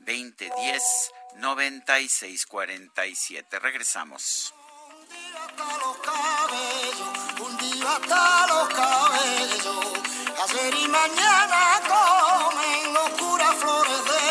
2010 0.05 0.83
9647. 1.37 3.59
Regresamos. 3.59 4.53
Un 7.39 7.57
día 7.57 7.95
hasta 7.95 8.47
los 8.47 8.67
cabellos, 8.69 9.85
ayer 10.43 10.73
y 10.75 10.87
mañana 10.87 11.81
comen 11.87 12.97
oscuras 12.97 13.55
flores 13.55 14.05
de 14.05 14.30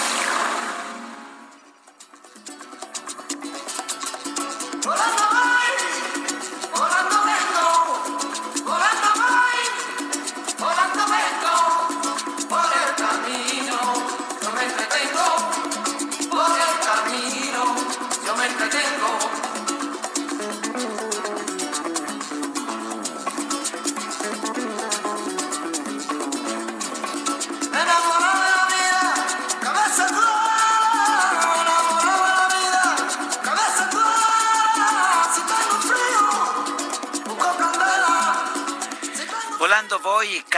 Volando 4.91 5.21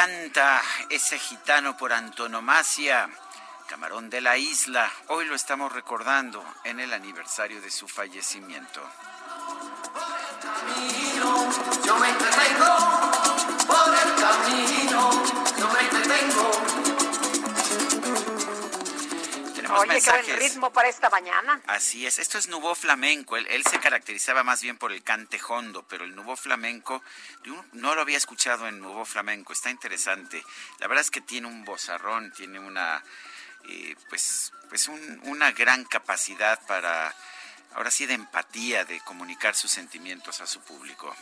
voy 0.05 0.11
y 0.11 0.29
canta 0.29 0.61
ese 0.89 1.17
gitano 1.17 1.77
por 1.77 1.93
antonomasia, 1.93 3.09
Camarón 3.67 4.09
de 4.09 4.21
la 4.21 4.37
Isla. 4.37 4.91
Hoy 5.07 5.25
lo 5.25 5.35
estamos 5.35 5.71
recordando 5.71 6.43
en 6.63 6.79
el 6.79 6.93
aniversario 6.93 7.61
de 7.61 7.71
su 7.71 7.87
fallecimiento. 7.87 8.81
Yo 11.85 11.97
me 11.97 12.09
entretengo 12.09 12.75
por 13.67 13.95
el 13.95 14.15
camino, 14.21 15.11
yo 15.57 15.69
me 15.69 15.79
entretengo. 15.81 16.92
Tenemos 19.63 19.81
Oye, 19.81 20.01
qué 20.01 20.11
buen 20.11 20.39
ritmo 20.39 20.73
para 20.73 20.89
esta 20.89 21.09
mañana. 21.09 21.61
Así 21.67 22.05
es, 22.05 22.19
esto 22.19 22.37
es 22.37 22.49
nubo 22.49 22.75
flamenco. 22.75 23.37
Él, 23.37 23.47
él 23.49 23.63
se 23.65 23.79
caracterizaba 23.79 24.43
más 24.43 24.61
bien 24.61 24.77
por 24.77 24.91
el 24.91 25.03
cante 25.03 25.39
hondo, 25.47 25.83
pero 25.87 26.03
el 26.03 26.13
nubo 26.13 26.35
flamenco 26.35 27.01
yo 27.45 27.63
no 27.71 27.95
lo 27.95 28.01
había 28.01 28.17
escuchado 28.17 28.67
en 28.67 28.81
nubo 28.81 29.05
flamenco. 29.05 29.53
Está 29.53 29.69
interesante. 29.69 30.43
La 30.79 30.87
verdad 30.87 31.01
es 31.01 31.11
que 31.11 31.21
tiene 31.21 31.47
un 31.47 31.63
bozarrón, 31.63 32.33
tiene 32.33 32.59
una, 32.59 33.01
eh, 33.69 33.95
pues, 34.09 34.51
pues 34.67 34.89
un- 34.89 35.21
una 35.23 35.53
gran 35.53 35.85
capacidad 35.85 36.59
para, 36.67 37.15
ahora 37.75 37.89
sí, 37.89 38.05
de 38.05 38.15
empatía, 38.15 38.83
de 38.83 38.99
comunicar 38.99 39.55
sus 39.55 39.71
sentimientos 39.71 40.41
a 40.41 40.45
su 40.47 40.59
público. 40.59 41.15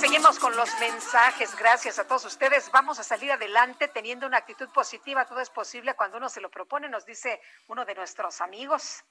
Seguimos 0.00 0.38
con 0.38 0.54
los 0.54 0.68
mensajes. 0.78 1.56
Gracias 1.56 1.98
a 1.98 2.06
todos 2.06 2.26
ustedes. 2.26 2.70
Vamos 2.70 2.98
a 2.98 3.02
salir 3.02 3.32
adelante 3.32 3.88
teniendo 3.88 4.26
una 4.26 4.36
actitud 4.36 4.68
positiva. 4.68 5.24
Todo 5.24 5.40
es 5.40 5.48
posible 5.48 5.94
cuando 5.94 6.18
uno 6.18 6.28
se 6.28 6.42
lo 6.42 6.50
propone, 6.50 6.88
nos 6.88 7.06
dice 7.06 7.40
uno 7.68 7.84
de 7.86 7.94
nuestros 7.94 8.42
amigos. 8.42 9.02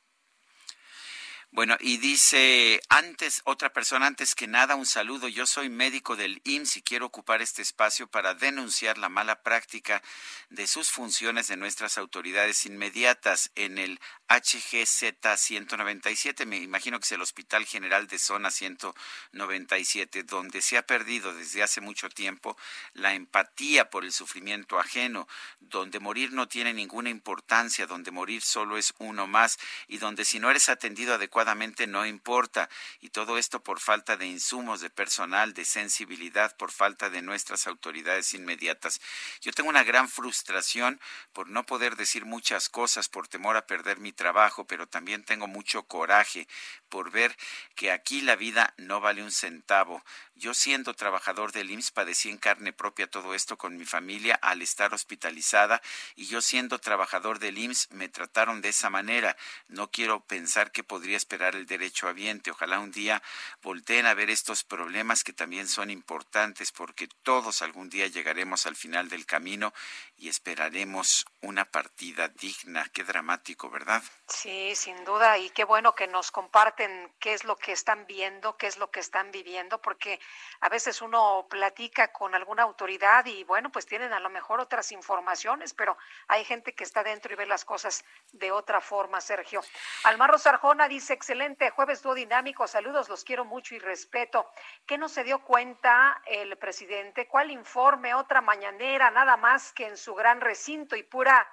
Bueno, 1.55 1.77
y 1.79 1.99
dice 1.99 2.81
antes, 2.89 3.41
otra 3.45 3.71
persona, 3.71 4.07
antes 4.07 4.35
que 4.35 4.45
nada, 4.45 4.75
un 4.75 4.85
saludo. 4.85 5.29
Yo 5.29 5.45
soy 5.45 5.69
médico 5.69 6.17
del 6.17 6.41
IMSS 6.43 6.75
y 6.75 6.81
quiero 6.81 7.05
ocupar 7.05 7.41
este 7.41 7.61
espacio 7.61 8.07
para 8.07 8.33
denunciar 8.33 8.97
la 8.97 9.07
mala 9.07 9.41
práctica 9.41 10.03
de 10.49 10.67
sus 10.67 10.91
funciones 10.91 11.47
de 11.47 11.55
nuestras 11.55 11.97
autoridades 11.97 12.65
inmediatas 12.65 13.51
en 13.55 13.77
el 13.77 14.01
HGZ 14.27 15.13
197. 15.37 16.45
Me 16.45 16.57
imagino 16.57 16.99
que 16.99 17.05
es 17.05 17.11
el 17.13 17.21
Hospital 17.21 17.65
General 17.65 18.05
de 18.07 18.19
Zona 18.19 18.51
197, 18.51 20.23
donde 20.23 20.61
se 20.61 20.77
ha 20.77 20.85
perdido 20.85 21.33
desde 21.33 21.63
hace 21.63 21.79
mucho 21.79 22.09
tiempo 22.09 22.57
la 22.91 23.13
empatía 23.13 23.89
por 23.89 24.03
el 24.03 24.11
sufrimiento 24.11 24.77
ajeno, 24.77 25.25
donde 25.61 26.01
morir 26.01 26.33
no 26.33 26.49
tiene 26.49 26.73
ninguna 26.73 27.09
importancia, 27.09 27.87
donde 27.87 28.11
morir 28.11 28.41
solo 28.41 28.77
es 28.77 28.93
uno 28.97 29.25
más 29.25 29.57
y 29.87 29.99
donde 29.99 30.25
si 30.25 30.41
no 30.41 30.51
eres 30.51 30.67
atendido 30.67 31.13
adecuadamente 31.13 31.44
no 31.87 32.05
importa. 32.05 32.69
Y 33.01 33.09
todo 33.09 33.37
esto 33.37 33.61
por 33.61 33.79
falta 33.79 34.17
de 34.17 34.25
insumos, 34.25 34.81
de 34.81 34.89
personal, 34.89 35.53
de 35.53 35.65
sensibilidad, 35.65 36.55
por 36.57 36.71
falta 36.71 37.09
de 37.09 37.21
nuestras 37.21 37.67
autoridades 37.67 38.33
inmediatas. 38.33 38.99
Yo 39.41 39.51
tengo 39.51 39.69
una 39.69 39.83
gran 39.83 40.09
frustración 40.09 40.99
por 41.33 41.49
no 41.49 41.65
poder 41.65 41.95
decir 41.95 42.25
muchas 42.25 42.69
cosas, 42.69 43.09
por 43.09 43.27
temor 43.27 43.57
a 43.57 43.67
perder 43.67 43.99
mi 43.99 44.11
trabajo, 44.11 44.65
pero 44.65 44.87
también 44.87 45.23
tengo 45.23 45.47
mucho 45.47 45.83
coraje 45.83 46.47
por 46.89 47.11
ver 47.11 47.35
que 47.75 47.91
aquí 47.91 48.21
la 48.21 48.35
vida 48.35 48.73
no 48.77 48.99
vale 49.01 49.21
un 49.21 49.31
centavo. 49.31 50.03
Yo 50.33 50.53
siendo 50.53 50.93
trabajador 50.93 51.51
del 51.51 51.71
IMSS 51.71 51.91
padecí 51.91 52.29
en 52.29 52.37
carne 52.37 52.73
propia 52.73 53.07
todo 53.07 53.33
esto 53.33 53.57
con 53.57 53.77
mi 53.77 53.85
familia 53.85 54.35
al 54.41 54.61
estar 54.61 54.93
hospitalizada 54.93 55.81
y 56.15 56.25
yo 56.25 56.41
siendo 56.41 56.79
trabajador 56.79 57.39
del 57.39 57.57
IMSS 57.57 57.91
me 57.91 58.09
trataron 58.09 58.61
de 58.61 58.69
esa 58.69 58.89
manera. 58.89 59.37
No 59.67 59.91
quiero 59.91 60.21
pensar 60.25 60.71
que 60.71 60.83
podría 60.83 61.17
esperar 61.17 61.34
el 61.35 61.65
derecho 61.65 62.07
habiente. 62.07 62.51
Ojalá 62.51 62.79
un 62.79 62.91
día 62.91 63.21
volteen 63.61 64.05
a 64.05 64.13
ver 64.13 64.29
estos 64.29 64.63
problemas 64.63 65.23
que 65.23 65.33
también 65.33 65.67
son 65.67 65.89
importantes 65.89 66.71
porque 66.71 67.07
todos 67.23 67.61
algún 67.61 67.89
día 67.89 68.07
llegaremos 68.07 68.65
al 68.65 68.75
final 68.75 69.09
del 69.09 69.25
camino 69.25 69.73
y 70.17 70.29
esperaremos 70.29 71.25
una 71.41 71.65
partida 71.65 72.29
digna. 72.29 72.89
Qué 72.93 73.03
dramático, 73.03 73.69
¿verdad? 73.69 74.01
Sí, 74.27 74.73
sin 74.75 75.03
duda, 75.03 75.37
y 75.37 75.49
qué 75.49 75.63
bueno 75.65 75.93
que 75.93 76.07
nos 76.07 76.31
comparten 76.31 77.13
qué 77.19 77.33
es 77.33 77.43
lo 77.43 77.55
que 77.57 77.71
están 77.71 78.05
viendo, 78.07 78.57
qué 78.57 78.67
es 78.67 78.77
lo 78.77 78.89
que 78.89 78.99
están 78.99 79.31
viviendo, 79.31 79.81
porque 79.81 80.19
a 80.61 80.69
veces 80.69 81.01
uno 81.01 81.45
platica 81.49 82.11
con 82.11 82.33
alguna 82.33 82.63
autoridad 82.63 83.25
y 83.25 83.43
bueno, 83.43 83.71
pues 83.71 83.85
tienen 83.85 84.13
a 84.13 84.19
lo 84.19 84.29
mejor 84.29 84.59
otras 84.59 84.91
informaciones, 84.91 85.73
pero 85.73 85.97
hay 86.27 86.43
gente 86.45 86.73
que 86.73 86.83
está 86.83 87.03
dentro 87.03 87.33
y 87.33 87.35
ve 87.35 87.45
las 87.45 87.65
cosas 87.65 88.03
de 88.31 88.51
otra 88.51 88.81
forma, 88.81 89.21
Sergio. 89.21 89.61
Almarro 90.03 90.37
Sarjona 90.37 90.87
dice, 90.87 91.14
excelente, 91.15 91.71
jueves 91.71 92.03
duodinámico, 92.03 92.67
saludos, 92.67 93.09
los 93.09 93.23
quiero 93.23 93.45
mucho 93.45 93.73
y 93.73 93.79
respeto. 93.79 94.51
¿Qué 94.85 94.97
no 94.97 95.09
se 95.09 95.23
dio 95.23 95.39
cuenta 95.43 96.21
el 96.25 96.55
presidente? 96.57 97.27
¿Cuál 97.27 97.49
informe? 97.51 98.13
Otra 98.13 98.41
mañanera, 98.41 99.09
nada 99.09 99.37
más 99.37 99.73
que 99.73 99.87
en 99.87 99.97
su 99.97 100.13
gran 100.13 100.41
recinto 100.41 100.95
y 100.95 101.03
pura 101.03 101.49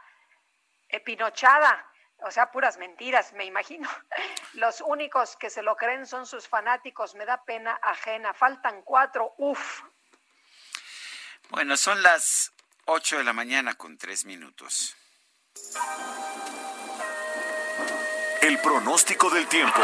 epinochada, 0.89 1.87
o 2.19 2.31
sea, 2.31 2.51
puras 2.53 2.77
mentiras, 2.77 3.33
me 3.33 3.45
imagino. 3.45 3.89
Los 4.55 4.81
únicos 4.81 5.37
que 5.37 5.51
se 5.51 5.63
lo 5.63 5.77
creen 5.77 6.07
son 6.07 6.27
sus 6.27 6.47
fanáticos, 6.47 7.15
me 7.15 7.25
da 7.25 7.43
pena 7.45 7.79
ajena. 7.83 8.35
Faltan 8.35 8.83
cuatro, 8.83 9.35
uf. 9.39 9.83
Bueno, 11.49 11.77
son 11.77 12.03
las 12.03 12.53
8 12.87 13.19
de 13.19 13.25
la 13.25 13.33
mañana 13.33 13.75
con 13.75 13.99
3 13.99 14.25
minutos. 14.25 14.97
El 18.43 18.59
pronóstico 18.59 19.31
del 19.31 19.47
tiempo. 19.49 19.81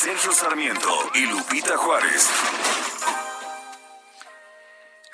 Sergio 0.00 0.32
Sarmiento 0.32 0.90
y 1.14 1.24
Lupita 1.30 1.76
Juárez. 1.76 2.26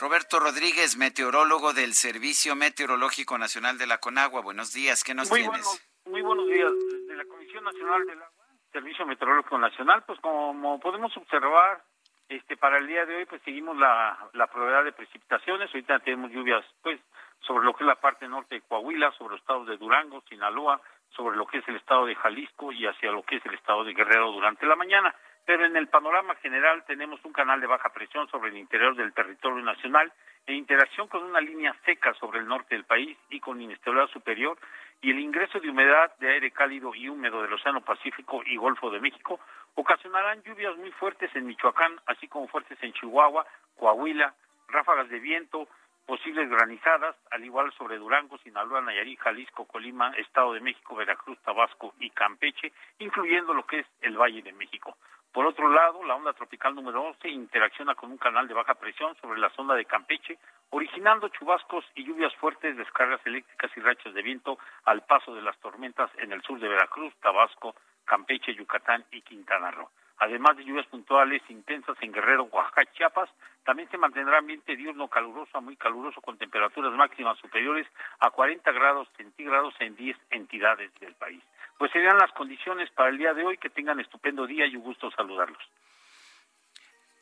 Roberto 0.00 0.40
Rodríguez, 0.40 0.96
meteorólogo 0.96 1.74
del 1.74 1.92
Servicio 1.92 2.56
Meteorológico 2.56 3.36
Nacional 3.36 3.76
de 3.76 3.86
la 3.86 3.98
Conagua. 3.98 4.40
Buenos 4.40 4.72
días, 4.72 5.04
¿qué 5.04 5.12
nos 5.12 5.28
muy 5.28 5.40
tienes? 5.40 5.66
Buenos, 5.66 5.90
muy 6.06 6.22
buenos 6.22 6.46
días. 6.46 6.72
De 7.08 7.14
la 7.14 7.26
Comisión 7.26 7.64
Nacional 7.64 8.06
del 8.06 8.22
Agua, 8.22 8.46
Servicio 8.72 9.04
Meteorológico 9.04 9.58
Nacional, 9.58 10.04
pues 10.06 10.18
como 10.20 10.80
podemos 10.80 11.14
observar, 11.14 11.84
este 12.30 12.56
para 12.56 12.78
el 12.78 12.86
día 12.86 13.04
de 13.04 13.16
hoy 13.16 13.26
pues 13.26 13.42
seguimos 13.42 13.76
la, 13.76 14.30
la 14.32 14.46
probabilidad 14.46 14.84
de 14.84 14.92
precipitaciones. 14.92 15.68
Ahorita 15.68 15.98
tenemos 15.98 16.30
lluvias 16.30 16.64
pues 16.82 16.98
sobre 17.40 17.66
lo 17.66 17.74
que 17.74 17.84
es 17.84 17.88
la 17.88 18.00
parte 18.00 18.26
norte 18.28 18.54
de 18.54 18.60
Coahuila, 18.62 19.12
sobre 19.12 19.32
los 19.32 19.40
estados 19.40 19.66
de 19.66 19.76
Durango, 19.76 20.22
Sinaloa, 20.28 20.80
sobre 21.10 21.36
lo 21.36 21.46
que 21.46 21.58
es 21.58 21.68
el 21.68 21.76
estado 21.76 22.06
de 22.06 22.14
Jalisco 22.14 22.72
y 22.72 22.86
hacia 22.86 23.10
lo 23.10 23.22
que 23.22 23.36
es 23.36 23.46
el 23.46 23.54
estado 23.54 23.84
de 23.84 23.94
Guerrero 23.94 24.32
durante 24.32 24.66
la 24.66 24.76
mañana. 24.76 25.14
Pero 25.44 25.64
en 25.64 25.76
el 25.76 25.88
panorama 25.88 26.34
general 26.36 26.84
tenemos 26.86 27.24
un 27.24 27.32
canal 27.32 27.60
de 27.60 27.66
baja 27.66 27.88
presión 27.88 28.28
sobre 28.28 28.50
el 28.50 28.58
interior 28.58 28.94
del 28.94 29.14
territorio 29.14 29.64
nacional 29.64 30.12
en 30.46 30.56
interacción 30.56 31.08
con 31.08 31.22
una 31.22 31.40
línea 31.40 31.74
seca 31.84 32.14
sobre 32.14 32.40
el 32.40 32.46
norte 32.46 32.74
del 32.74 32.84
país 32.84 33.16
y 33.30 33.40
con 33.40 33.60
inestabilidad 33.60 34.08
superior. 34.08 34.58
Y 35.00 35.10
el 35.10 35.20
ingreso 35.20 35.60
de 35.60 35.70
humedad 35.70 36.12
de 36.18 36.32
aire 36.32 36.50
cálido 36.50 36.94
y 36.94 37.08
húmedo 37.08 37.42
del 37.42 37.52
Océano 37.52 37.80
Pacífico 37.82 38.42
y 38.44 38.56
Golfo 38.56 38.90
de 38.90 39.00
México 39.00 39.40
ocasionarán 39.74 40.42
lluvias 40.42 40.76
muy 40.76 40.90
fuertes 40.92 41.30
en 41.34 41.46
Michoacán, 41.46 42.00
así 42.06 42.28
como 42.28 42.48
fuertes 42.48 42.78
en 42.82 42.92
Chihuahua, 42.94 43.46
Coahuila, 43.76 44.34
ráfagas 44.68 45.08
de 45.08 45.20
viento, 45.20 45.68
posibles 46.08 46.48
granizadas, 46.48 47.14
al 47.30 47.44
igual 47.44 47.70
sobre 47.74 47.98
Durango, 47.98 48.38
Sinaloa, 48.38 48.80
Nayarit, 48.80 49.20
Jalisco, 49.20 49.66
Colima, 49.66 50.10
Estado 50.16 50.54
de 50.54 50.60
México, 50.60 50.96
Veracruz, 50.96 51.38
Tabasco 51.44 51.92
y 52.00 52.08
Campeche, 52.08 52.72
incluyendo 52.98 53.52
lo 53.52 53.66
que 53.66 53.80
es 53.80 53.86
el 54.00 54.16
Valle 54.16 54.40
de 54.40 54.54
México. 54.54 54.96
Por 55.30 55.44
otro 55.44 55.68
lado, 55.68 56.02
la 56.04 56.14
onda 56.14 56.32
tropical 56.32 56.74
número 56.74 57.02
11 57.02 57.28
interacciona 57.28 57.94
con 57.94 58.10
un 58.10 58.16
canal 58.16 58.48
de 58.48 58.54
baja 58.54 58.76
presión 58.76 59.14
sobre 59.20 59.38
la 59.38 59.50
zona 59.50 59.74
de 59.74 59.84
Campeche, 59.84 60.38
originando 60.70 61.28
chubascos 61.28 61.84
y 61.94 62.04
lluvias 62.04 62.34
fuertes, 62.36 62.78
descargas 62.78 63.20
eléctricas 63.26 63.70
y 63.76 63.80
rachas 63.80 64.14
de 64.14 64.22
viento 64.22 64.58
al 64.84 65.02
paso 65.02 65.34
de 65.34 65.42
las 65.42 65.58
tormentas 65.58 66.10
en 66.16 66.32
el 66.32 66.40
sur 66.40 66.58
de 66.58 66.68
Veracruz, 66.68 67.14
Tabasco, 67.20 67.74
Campeche, 68.06 68.54
Yucatán 68.54 69.04
y 69.10 69.20
Quintana 69.20 69.72
Roo. 69.72 69.90
Además 70.20 70.56
de 70.56 70.64
lluvias 70.64 70.86
puntuales 70.86 71.42
intensas 71.48 71.96
en 72.00 72.12
Guerrero, 72.12 72.44
Oaxaca 72.44 72.90
Chiapas, 72.92 73.30
también 73.64 73.88
se 73.90 73.98
mantendrá 73.98 74.38
ambiente 74.38 74.76
diurno 74.76 75.08
caluroso 75.08 75.56
a 75.56 75.60
muy 75.60 75.76
caluroso 75.76 76.20
con 76.20 76.38
temperaturas 76.38 76.92
máximas 76.94 77.38
superiores 77.38 77.86
a 78.18 78.30
40 78.30 78.72
grados 78.72 79.08
centígrados 79.16 79.74
en 79.80 79.94
10 79.96 80.16
entidades 80.30 80.92
del 81.00 81.14
país 81.14 81.42
pues 81.78 81.92
serían 81.92 82.18
las 82.18 82.32
condiciones 82.32 82.90
para 82.90 83.08
el 83.08 83.18
día 83.18 83.32
de 83.32 83.44
hoy. 83.44 83.56
Que 83.56 83.70
tengan 83.70 84.00
estupendo 84.00 84.46
día 84.46 84.66
y 84.66 84.76
un 84.76 84.82
gusto 84.82 85.10
saludarlos. 85.12 85.62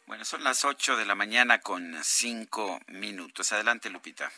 Bueno, 0.07 0.25
son 0.25 0.43
las 0.43 0.65
8 0.65 0.97
de 0.97 1.05
la 1.05 1.15
mañana 1.15 1.61
con 1.61 1.95
5 2.03 2.81
minutos. 2.89 3.53
Adelante, 3.53 3.91
Lupita. 3.91 4.31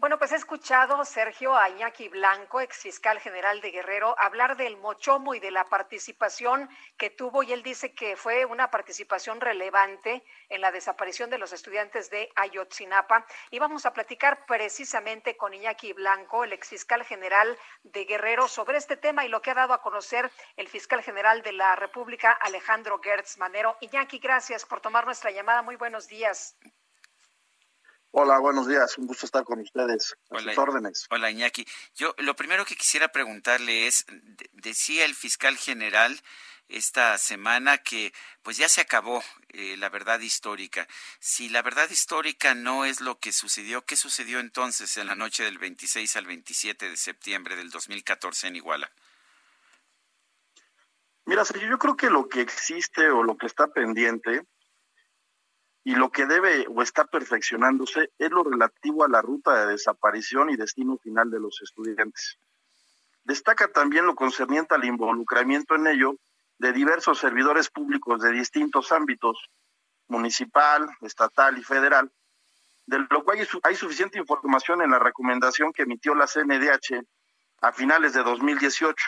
Bueno, 0.00 0.16
pues 0.16 0.30
he 0.30 0.36
escuchado, 0.36 1.04
Sergio, 1.04 1.56
a 1.56 1.68
Iñaki 1.70 2.08
Blanco, 2.08 2.60
ex 2.60 2.82
fiscal 2.82 3.18
general 3.18 3.60
de 3.60 3.72
Guerrero, 3.72 4.14
hablar 4.16 4.56
del 4.56 4.76
mochomo 4.76 5.34
y 5.34 5.40
de 5.40 5.50
la 5.50 5.64
participación 5.64 6.70
que 6.96 7.10
tuvo, 7.10 7.42
y 7.42 7.52
él 7.52 7.64
dice 7.64 7.92
que 7.94 8.14
fue 8.14 8.44
una 8.44 8.70
participación 8.70 9.40
relevante 9.40 10.22
en 10.50 10.60
la 10.60 10.70
desaparición 10.70 11.30
de 11.30 11.38
los 11.38 11.52
estudiantes 11.52 12.10
de 12.10 12.30
Ayotzinapa. 12.36 13.26
Y 13.50 13.58
vamos 13.58 13.86
a 13.86 13.92
platicar 13.92 14.46
precisamente 14.46 15.36
con 15.36 15.52
Iñaki 15.52 15.92
Blanco, 15.94 16.44
el 16.44 16.52
ex 16.52 16.68
fiscal 16.68 17.04
general 17.04 17.58
de 17.82 18.04
Guerrero, 18.04 18.46
sobre 18.46 18.78
este 18.78 18.96
tema 18.96 19.24
y 19.24 19.28
lo 19.28 19.42
que 19.42 19.50
ha 19.50 19.54
dado 19.54 19.72
a 19.72 19.82
conocer 19.82 20.30
el 20.56 20.68
fiscal 20.68 21.02
general 21.02 21.42
de 21.42 21.54
la 21.54 21.74
República, 21.74 22.30
Alejandro 22.30 23.00
Gertz 23.02 23.36
Manero. 23.38 23.76
Iñaki, 23.80 24.20
gracias 24.20 24.64
por 24.64 24.80
tomar 24.80 25.06
nuestra 25.06 25.32
llamada. 25.32 25.62
Muy 25.62 25.74
buenos 25.74 26.06
días. 26.06 26.56
Hola, 28.20 28.40
buenos 28.40 28.66
días. 28.66 28.98
Un 28.98 29.06
gusto 29.06 29.26
estar 29.26 29.44
con 29.44 29.60
ustedes. 29.60 30.16
A 30.30 30.40
sus 30.40 30.58
órdenes. 30.58 31.06
Hola, 31.08 31.30
Iñaki. 31.30 31.64
Yo 31.94 32.16
lo 32.18 32.34
primero 32.34 32.64
que 32.64 32.74
quisiera 32.74 33.12
preguntarle 33.12 33.86
es, 33.86 34.06
decía 34.50 35.04
el 35.04 35.14
fiscal 35.14 35.56
general 35.56 36.20
esta 36.66 37.16
semana 37.16 37.78
que 37.78 38.12
pues 38.42 38.56
ya 38.56 38.68
se 38.68 38.80
acabó 38.80 39.22
eh, 39.50 39.76
la 39.76 39.88
verdad 39.88 40.18
histórica. 40.18 40.88
Si 41.20 41.48
la 41.48 41.62
verdad 41.62 41.88
histórica 41.90 42.56
no 42.56 42.84
es 42.84 43.00
lo 43.00 43.20
que 43.20 43.30
sucedió, 43.30 43.84
¿qué 43.84 43.94
sucedió 43.94 44.40
entonces 44.40 44.96
en 44.96 45.06
la 45.06 45.14
noche 45.14 45.44
del 45.44 45.58
26 45.58 46.16
al 46.16 46.26
27 46.26 46.90
de 46.90 46.96
septiembre 46.96 47.54
del 47.54 47.70
2014 47.70 48.48
en 48.48 48.56
Iguala? 48.56 48.90
Mira, 51.24 51.44
Sergio, 51.44 51.68
yo 51.68 51.78
creo 51.78 51.96
que 51.96 52.10
lo 52.10 52.28
que 52.28 52.40
existe 52.40 53.10
o 53.10 53.22
lo 53.22 53.36
que 53.36 53.46
está 53.46 53.68
pendiente 53.68 54.42
y 55.88 55.94
lo 55.94 56.10
que 56.10 56.26
debe 56.26 56.66
o 56.68 56.82
está 56.82 57.06
perfeccionándose 57.06 58.12
es 58.18 58.30
lo 58.30 58.44
relativo 58.44 59.04
a 59.06 59.08
la 59.08 59.22
ruta 59.22 59.54
de 59.54 59.72
desaparición 59.72 60.50
y 60.50 60.56
destino 60.56 60.98
final 60.98 61.30
de 61.30 61.40
los 61.40 61.62
estudiantes. 61.62 62.38
Destaca 63.24 63.68
también 63.68 64.04
lo 64.04 64.14
concerniente 64.14 64.74
al 64.74 64.84
involucramiento 64.84 65.76
en 65.76 65.86
ello 65.86 66.16
de 66.58 66.74
diversos 66.74 67.18
servidores 67.18 67.70
públicos 67.70 68.20
de 68.20 68.32
distintos 68.32 68.92
ámbitos, 68.92 69.48
municipal, 70.08 70.90
estatal 71.00 71.56
y 71.56 71.64
federal, 71.64 72.12
de 72.84 72.98
lo 73.08 73.24
cual 73.24 73.38
hay 73.62 73.74
suficiente 73.74 74.18
información 74.18 74.82
en 74.82 74.90
la 74.90 74.98
recomendación 74.98 75.72
que 75.72 75.84
emitió 75.84 76.14
la 76.14 76.26
CNDH 76.26 77.02
a 77.62 77.72
finales 77.72 78.12
de 78.12 78.22
2018. 78.24 79.06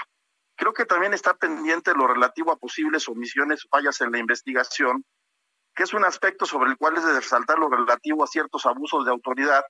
Creo 0.56 0.72
que 0.72 0.86
también 0.86 1.12
está 1.12 1.34
pendiente 1.34 1.92
lo 1.92 2.06
relativo 2.06 2.52
a 2.52 2.58
posibles 2.58 3.06
omisiones 3.06 3.66
o 3.66 3.68
fallas 3.68 4.00
en 4.00 4.12
la 4.12 4.18
investigación 4.18 5.04
que 5.80 5.84
es 5.84 5.94
un 5.94 6.04
aspecto 6.04 6.44
sobre 6.44 6.68
el 6.68 6.76
cual 6.76 6.98
es 6.98 7.06
de 7.06 7.14
resaltar 7.14 7.58
lo 7.58 7.70
relativo 7.70 8.22
a 8.22 8.26
ciertos 8.26 8.66
abusos 8.66 9.06
de 9.06 9.12
autoridad 9.12 9.64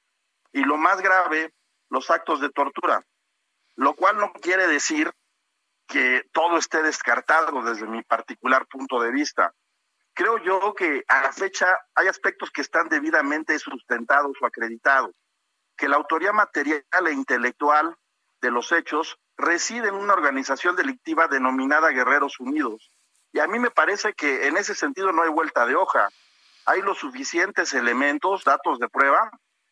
y 0.52 0.64
lo 0.64 0.76
más 0.76 1.00
grave, 1.00 1.54
los 1.88 2.10
actos 2.10 2.40
de 2.40 2.50
tortura, 2.50 3.00
lo 3.76 3.94
cual 3.94 4.18
no 4.18 4.32
quiere 4.32 4.66
decir 4.66 5.12
que 5.86 6.24
todo 6.32 6.56
esté 6.56 6.82
descartado 6.82 7.62
desde 7.62 7.86
mi 7.86 8.02
particular 8.02 8.66
punto 8.66 9.00
de 9.00 9.12
vista. 9.12 9.54
Creo 10.12 10.38
yo 10.38 10.74
que 10.74 11.04
a 11.06 11.22
la 11.22 11.32
fecha 11.32 11.78
hay 11.94 12.08
aspectos 12.08 12.50
que 12.50 12.62
están 12.62 12.88
debidamente 12.88 13.56
sustentados 13.60 14.36
o 14.42 14.46
acreditados, 14.46 15.14
que 15.76 15.88
la 15.88 15.94
autoría 15.94 16.32
material 16.32 17.06
e 17.06 17.12
intelectual 17.12 17.96
de 18.40 18.50
los 18.50 18.72
hechos 18.72 19.16
reside 19.36 19.90
en 19.90 19.94
una 19.94 20.14
organización 20.14 20.74
delictiva 20.74 21.28
denominada 21.28 21.90
Guerreros 21.90 22.40
Unidos, 22.40 22.90
y 23.32 23.38
a 23.38 23.46
mí 23.46 23.58
me 23.58 23.70
parece 23.70 24.12
que 24.14 24.46
en 24.46 24.56
ese 24.56 24.74
sentido 24.74 25.12
no 25.12 25.22
hay 25.22 25.30
vuelta 25.30 25.66
de 25.66 25.76
hoja. 25.76 26.08
Hay 26.66 26.82
los 26.82 26.98
suficientes 26.98 27.72
elementos, 27.74 28.44
datos 28.44 28.78
de 28.78 28.88
prueba 28.88 29.30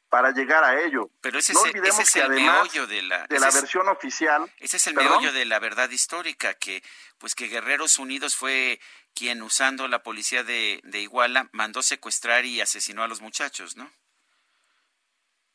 para 0.08 0.30
llegar 0.30 0.64
a 0.64 0.80
ello. 0.80 1.10
Pero 1.20 1.38
ese, 1.38 1.52
no 1.52 1.64
es, 1.66 1.74
ese 1.74 2.02
es 2.02 2.16
el 2.16 2.30
meollo 2.30 2.86
de 2.86 3.02
la, 3.02 3.26
de 3.26 3.38
la 3.38 3.50
versión 3.50 3.88
oficial. 3.88 4.50
Ese 4.58 4.78
es 4.78 4.86
el 4.86 4.94
meollo 4.94 5.32
de 5.32 5.44
la 5.44 5.58
verdad 5.58 5.90
histórica, 5.90 6.54
que 6.54 6.82
pues 7.18 7.34
que 7.34 7.48
Guerreros 7.48 7.98
Unidos 7.98 8.36
fue 8.36 8.80
quien 9.14 9.42
usando 9.42 9.88
la 9.88 10.02
policía 10.02 10.44
de, 10.44 10.80
de 10.84 11.00
Iguala 11.00 11.48
mandó 11.52 11.82
secuestrar 11.82 12.44
y 12.44 12.60
asesinó 12.60 13.02
a 13.02 13.08
los 13.08 13.20
muchachos, 13.20 13.76
¿no? 13.76 13.90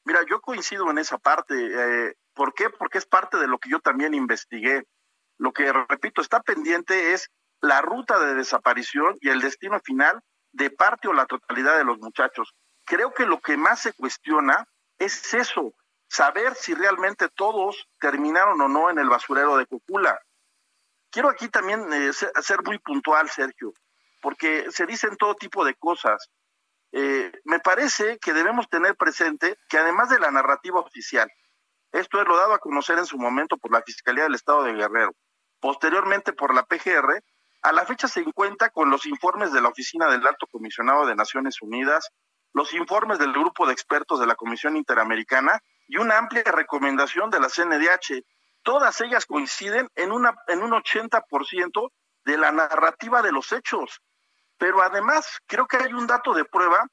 Mira, 0.06 0.20
yo 0.30 0.42
coincido 0.42 0.90
en 0.92 0.98
esa 0.98 1.18
parte. 1.18 1.56
Eh, 1.56 2.16
¿Por 2.34 2.54
qué? 2.54 2.70
Porque 2.70 2.98
es 2.98 3.06
parte 3.06 3.38
de 3.38 3.48
lo 3.48 3.58
que 3.58 3.70
yo 3.70 3.80
también 3.80 4.14
investigué. 4.14 4.84
Lo 5.38 5.54
que, 5.54 5.72
repito, 5.72 6.22
está 6.22 6.42
pendiente 6.42 7.14
es 7.14 7.32
la 7.64 7.82
ruta 7.82 8.20
de 8.20 8.36
desaparición 8.36 9.18
y 9.22 9.30
el 9.30 9.40
destino 9.40 9.80
final 9.80 10.22
de 10.52 10.70
parte 10.70 11.08
o 11.08 11.14
la 11.14 11.26
totalidad 11.26 11.78
de 11.78 11.86
los 11.86 11.98
muchachos. 11.98 12.54
Creo 12.84 13.14
que 13.14 13.26
lo 13.26 13.40
que 13.40 13.56
más 13.56 13.80
se 13.80 13.94
cuestiona 13.94 14.68
es 15.00 15.34
eso, 15.34 15.74
saber 16.10 16.56
si 16.56 16.74
realmente 16.74 17.30
todos 17.30 17.88
terminaron 18.02 18.60
o 18.60 18.68
no 18.68 18.90
en 18.90 19.00
el 19.00 19.08
basurero 19.08 19.56
de 19.56 19.66
Cocula. 19.66 20.20
Quiero 21.10 21.30
aquí 21.30 21.48
también 21.48 21.88
eh, 21.94 22.12
ser 22.12 22.64
muy 22.66 22.80
puntual, 22.80 23.30
Sergio, 23.30 23.72
porque 24.22 24.70
se 24.70 24.86
dicen 24.86 25.16
todo 25.16 25.36
tipo 25.36 25.64
de 25.64 25.76
cosas. 25.76 26.30
Eh, 26.92 27.32
me 27.46 27.62
parece 27.62 28.20
que 28.20 28.34
debemos 28.34 28.68
tener 28.68 28.98
presente 28.98 29.58
que 29.70 29.78
además 29.78 30.10
de 30.10 30.20
la 30.20 30.32
narrativa 30.32 30.82
oficial, 30.82 31.32
esto 31.94 32.20
es 32.20 32.28
lo 32.28 32.36
dado 32.36 32.56
a 32.56 32.60
conocer 32.60 32.98
en 32.98 33.06
su 33.06 33.18
momento 33.18 33.58
por 33.58 33.72
la 33.72 33.84
Fiscalía 33.84 34.24
del 34.24 34.36
Estado 34.36 34.64
de 34.64 34.74
Guerrero, 34.74 35.16
posteriormente 35.62 36.34
por 36.34 36.54
la 36.54 36.64
PGR, 36.64 37.24
a 37.64 37.72
la 37.72 37.86
fecha 37.86 38.10
se 38.10 38.20
encuentra 38.20 38.70
con 38.70 38.90
los 38.90 39.06
informes 39.06 39.54
de 39.54 39.62
la 39.62 39.70
Oficina 39.70 40.08
del 40.10 40.28
Alto 40.28 40.48
Comisionado 40.48 41.06
de 41.06 41.16
Naciones 41.16 41.62
Unidas, 41.62 42.10
los 42.52 42.74
informes 42.74 43.20
del 43.20 43.32
Grupo 43.32 43.66
de 43.66 43.72
Expertos 43.72 44.20
de 44.20 44.28
la 44.28 44.36
Comisión 44.36 44.76
Interamericana 44.76 45.64
y 45.88 45.98
una 45.98 46.18
amplia 46.18 46.44
recomendación 46.44 47.30
de 47.30 47.40
la 47.40 47.48
CNDH. 47.48 48.22
Todas 48.64 49.00
ellas 49.00 49.26
coinciden 49.26 49.90
en, 49.96 50.12
un 50.12 50.26
80% 50.26 51.92
de 52.26 52.38
la 52.38 52.52
narrativa 52.52 53.22
de 53.22 53.32
los 53.32 53.54
hechos. 53.54 54.02
Pero 54.58 54.82
además, 54.82 55.40
creo 55.48 55.66
que 55.66 55.78
hay 55.78 55.94
un 55.94 56.06
dato 56.06 56.34
de 56.34 56.44
prueba 56.44 56.86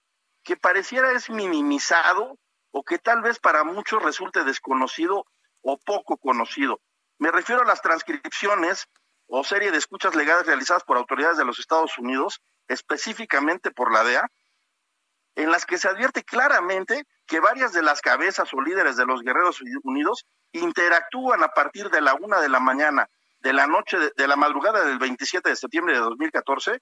que 0.45 0.57
pareciera 0.57 1.11
es 1.11 1.31
minimizado 1.31 2.39
o 2.71 2.85
que 2.85 2.99
tal 2.99 3.23
vez 3.23 3.41
para 3.41 3.65
muchos 3.65 4.01
resulte 4.03 4.45
desconocido 4.45 5.27
o 5.63 5.79
poco 5.79 6.17
conocido. 6.17 6.81
Me 7.19 7.33
refiero 7.33 7.63
a 7.63 7.67
las 7.67 7.83
transcripciones 7.83 8.89
o 9.31 9.45
serie 9.45 9.71
de 9.71 9.79
escuchas 9.79 10.15
legales 10.15 10.47
realizadas 10.47 10.83
por 10.85 10.97
autoridades 10.97 11.39
de 11.39 11.45
los 11.45 11.59
Estados 11.59 11.97
Unidos, 11.99 12.41
específicamente 12.69 13.71
por 13.71 13.93
la 13.93 14.03
DEA, 14.03 14.29
en 15.37 15.51
las 15.51 15.65
que 15.65 15.79
se 15.79 15.89
advierte 15.89 16.25
claramente 16.25 17.07
que 17.27 17.41
varias 17.41 17.73
de 17.73 17.83
las 17.83 18.01
cabezas 18.01 18.53
o 18.53 18.61
líderes 18.61 18.97
de 18.97 19.07
los 19.07 19.23
Guerreros 19.23 19.61
Unidos 19.85 20.27
interactúan 20.53 21.43
a 21.45 21.49
partir 21.49 21.89
de 21.91 22.01
la 22.01 22.15
una 22.15 22.41
de 22.41 22.49
la 22.49 22.59
mañana 22.59 23.09
de 23.39 23.53
la 23.53 23.67
noche 23.67 23.99
de, 23.99 24.13
de 24.17 24.29
la 24.29 24.37
madrugada 24.37 24.85
del 24.85 24.99
27 24.99 25.49
de 25.49 25.57
septiembre 25.57 25.95
de 25.95 26.01
2014 26.01 26.81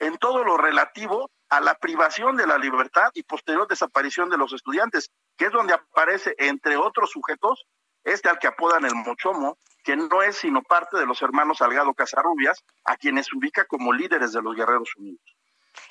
en 0.00 0.16
todo 0.16 0.42
lo 0.42 0.56
relativo 0.56 1.30
a 1.50 1.60
la 1.60 1.74
privación 1.74 2.36
de 2.36 2.46
la 2.46 2.56
libertad 2.56 3.10
y 3.12 3.22
posterior 3.22 3.68
desaparición 3.68 4.30
de 4.30 4.38
los 4.38 4.52
estudiantes, 4.54 5.10
que 5.36 5.46
es 5.46 5.52
donde 5.52 5.74
aparece, 5.74 6.34
entre 6.38 6.76
otros 6.76 7.10
sujetos, 7.10 7.66
este 8.02 8.30
al 8.30 8.38
que 8.38 8.46
apodan 8.46 8.86
el 8.86 8.94
Mochomo, 8.94 9.58
que 9.84 9.96
no 9.96 10.22
es 10.22 10.36
sino 10.36 10.62
parte 10.62 10.98
de 10.98 11.06
los 11.06 11.20
hermanos 11.22 11.58
Salgado 11.58 11.94
Casarrubias, 11.94 12.64
a 12.84 12.96
quienes 12.96 13.32
ubica 13.32 13.64
como 13.64 13.92
líderes 13.92 14.32
de 14.32 14.42
los 14.42 14.54
Guerreros 14.56 14.94
Unidos. 14.96 15.20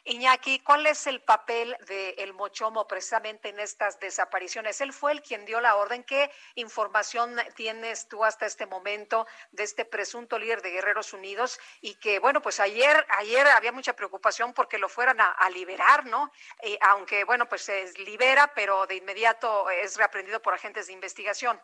Iñaki, 0.04 0.60
¿cuál 0.60 0.86
es 0.88 1.08
el 1.08 1.22
papel 1.22 1.76
de 1.88 2.12
el 2.18 2.34
Mochomo 2.34 2.88
precisamente 2.88 3.50
en 3.50 3.60
estas 3.60 4.00
desapariciones? 4.00 4.82
Él 4.82 4.94
fue 4.94 5.12
el 5.12 5.22
quien 5.22 5.46
dio 5.46 5.62
la 5.62 5.76
orden. 5.76 6.04
¿Qué 6.04 6.32
información 6.56 7.36
tienes 7.56 8.08
tú 8.08 8.24
hasta 8.24 8.46
este 8.46 8.66
momento 8.66 9.28
de 9.52 9.64
este 9.64 9.86
presunto 9.86 10.38
líder 10.38 10.62
de 10.62 10.72
Guerreros 10.72 11.14
Unidos? 11.14 11.60
Y 11.82 11.96
que, 11.96 12.20
bueno, 12.20 12.42
pues 12.42 12.60
ayer, 12.60 13.06
ayer 13.18 13.48
había 13.48 13.72
mucha 13.72 13.96
preocupación 13.96 14.54
porque 14.54 14.78
lo 14.78 14.90
fueran 14.90 15.20
a, 15.22 15.50
liberar, 15.50 16.06
¿no? 16.06 16.32
Eh, 16.62 16.78
aunque, 16.82 17.24
bueno, 17.24 17.48
pues 17.50 17.64
se 17.64 17.92
libera, 17.94 18.54
pero 18.54 18.86
de 18.86 18.96
inmediato 18.96 19.70
es 19.70 19.98
reaprendido 19.98 20.42
por 20.42 20.54
agentes 20.54 20.88
de 20.88 20.94
investigación. 20.94 21.60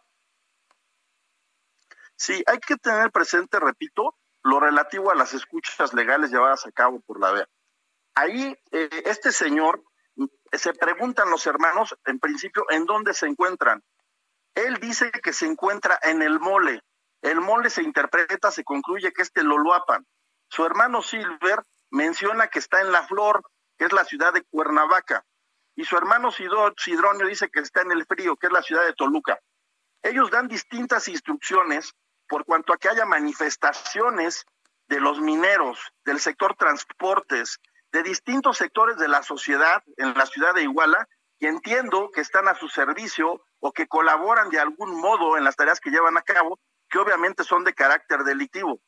Sí, 2.15 2.43
hay 2.47 2.59
que 2.59 2.77
tener 2.77 3.11
presente, 3.11 3.59
repito, 3.59 4.15
lo 4.43 4.59
relativo 4.59 5.11
a 5.11 5.15
las 5.15 5.33
escuchas 5.33 5.93
legales 5.93 6.31
llevadas 6.31 6.65
a 6.65 6.71
cabo 6.71 7.01
por 7.01 7.19
la 7.19 7.33
DEA. 7.33 7.47
Ahí, 8.15 8.55
eh, 8.71 8.89
este 9.05 9.31
señor, 9.31 9.83
se 10.51 10.73
preguntan 10.73 11.29
los 11.29 11.45
hermanos, 11.47 11.95
en 12.05 12.19
principio, 12.19 12.65
en 12.69 12.85
dónde 12.85 13.13
se 13.13 13.27
encuentran. 13.27 13.83
Él 14.53 14.77
dice 14.79 15.11
que 15.11 15.33
se 15.33 15.45
encuentra 15.45 15.99
en 16.01 16.21
el 16.21 16.39
mole. 16.39 16.81
El 17.21 17.41
mole 17.41 17.69
se 17.69 17.83
interpreta, 17.83 18.51
se 18.51 18.63
concluye 18.63 19.11
que 19.11 19.23
es 19.23 19.31
Loloapan. 19.35 20.05
Su 20.47 20.65
hermano 20.65 21.01
Silver 21.01 21.61
menciona 21.89 22.47
que 22.47 22.59
está 22.59 22.81
en 22.81 22.91
La 22.91 23.05
Flor, 23.05 23.41
que 23.77 23.85
es 23.85 23.91
la 23.91 24.05
ciudad 24.05 24.31
de 24.31 24.43
Cuernavaca. 24.43 25.25
Y 25.75 25.83
su 25.83 25.97
hermano 25.97 26.31
Sidronio 26.31 27.27
dice 27.27 27.49
que 27.49 27.59
está 27.59 27.81
en 27.81 27.91
el 27.91 28.05
Frío, 28.05 28.37
que 28.37 28.47
es 28.47 28.53
la 28.53 28.61
ciudad 28.61 28.85
de 28.85 28.93
Toluca. 28.93 29.39
Ellos 30.01 30.31
dan 30.31 30.47
distintas 30.47 31.07
instrucciones 31.09 31.93
por 32.27 32.45
cuanto 32.45 32.73
a 32.73 32.77
que 32.77 32.89
haya 32.89 33.05
manifestaciones 33.05 34.45
de 34.87 34.99
los 34.99 35.19
mineros, 35.19 35.79
del 36.03 36.19
sector 36.19 36.55
transportes, 36.55 37.59
de 37.91 38.03
distintos 38.03 38.57
sectores 38.57 38.97
de 38.97 39.07
la 39.07 39.23
sociedad 39.23 39.81
en 39.97 40.13
la 40.13 40.25
ciudad 40.25 40.53
de 40.53 40.63
Iguala, 40.63 41.07
que 41.39 41.47
entiendo 41.47 42.11
que 42.13 42.21
están 42.21 42.47
a 42.47 42.55
su 42.55 42.67
servicio 42.69 43.41
o 43.59 43.71
que 43.71 43.87
colaboran 43.87 44.49
de 44.49 44.59
algún 44.59 44.99
modo 44.99 45.37
en 45.37 45.43
las 45.43 45.55
tareas 45.55 45.79
que 45.79 45.89
llevan 45.89 46.17
a 46.17 46.21
cabo, 46.21 46.59
que 46.89 46.99
obviamente 46.99 47.43
son 47.43 47.63
de 47.63 47.73
carácter 47.73 48.23
delictivo. 48.23 48.79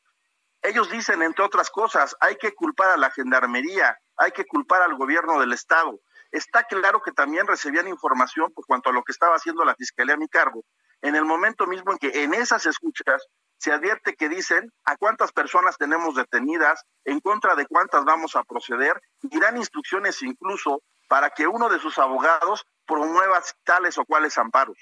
Ellos 0.62 0.90
dicen, 0.90 1.22
entre 1.22 1.46
otras 1.46 1.70
cosas, 1.70 2.16
hay 2.20 2.36
que 2.38 2.54
culpar 2.54 2.90
a 2.90 2.98
la 2.98 3.12
gendarmería, 3.12 3.98
hay 4.18 4.32
que 4.32 4.46
culpar 4.46 4.82
al 4.82 4.96
gobierno 4.96 5.40
del 5.40 5.54
Estado. 5.54 6.00
Está 6.32 6.64
claro 6.64 7.02
que 7.02 7.12
también 7.12 7.48
recibían 7.48 7.88
información 7.88 8.52
por 8.54 8.66
cuanto 8.66 8.90
a 8.90 8.94
lo 8.94 9.04
que 9.04 9.12
estaba 9.12 9.36
haciendo 9.36 9.64
la 9.64 9.76
Fiscalía 9.76 10.16
a 10.16 10.18
mi 10.18 10.28
cargo, 10.28 10.64
en 11.02 11.16
el 11.16 11.26
momento 11.26 11.68
mismo 11.68 11.92
en 11.92 11.98
que 11.98 12.24
en 12.24 12.34
esas 12.34 12.66
escuchas 12.66 13.28
se 13.58 13.72
advierte 13.72 14.16
que 14.16 14.30
dicen 14.30 14.72
a 14.86 14.98
cuántas 14.98 15.32
personas 15.32 15.78
tenemos 15.78 16.16
detenidas, 16.16 16.84
en 17.06 17.20
contra 17.20 17.56
de 17.56 17.66
cuántas 17.66 18.06
vamos 18.06 18.36
a 18.36 18.44
proceder, 18.44 19.02
y 19.24 19.40
dan 19.40 19.58
instrucciones 19.58 20.22
incluso 20.22 20.82
para 21.08 21.30
que 21.32 21.48
uno 21.48 21.70
de 21.70 21.80
sus 21.80 21.98
abogados 21.98 22.66
promueva 22.86 23.42
tales 23.64 23.98
o 23.98 24.06
cuales 24.06 24.38
amparos. 24.38 24.78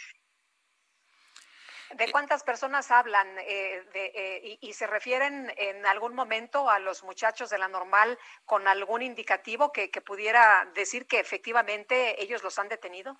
¿De 1.91 2.11
cuántas 2.11 2.43
personas 2.43 2.91
hablan 2.91 3.28
eh, 3.39 3.86
de, 3.93 4.05
eh, 4.16 4.57
y, 4.59 4.74
se 4.74 4.86
refieren 4.86 5.53
en 5.55 5.86
algún 5.86 6.13
momento 6.13 6.70
a 6.70 6.80
los 6.80 7.03
muchachos 7.03 7.49
de 7.49 7.57
la 7.57 7.70
normal 7.70 8.20
con 8.43 8.68
algún 8.68 9.01
indicativo 9.01 9.72
que 9.72 9.88
pudiera 10.01 10.70
decir 10.74 11.07
que 11.07 11.20
efectivamente 11.20 12.22
ellos 12.22 12.43
los 12.43 12.59
han 12.59 12.68
detenido? 12.68 13.16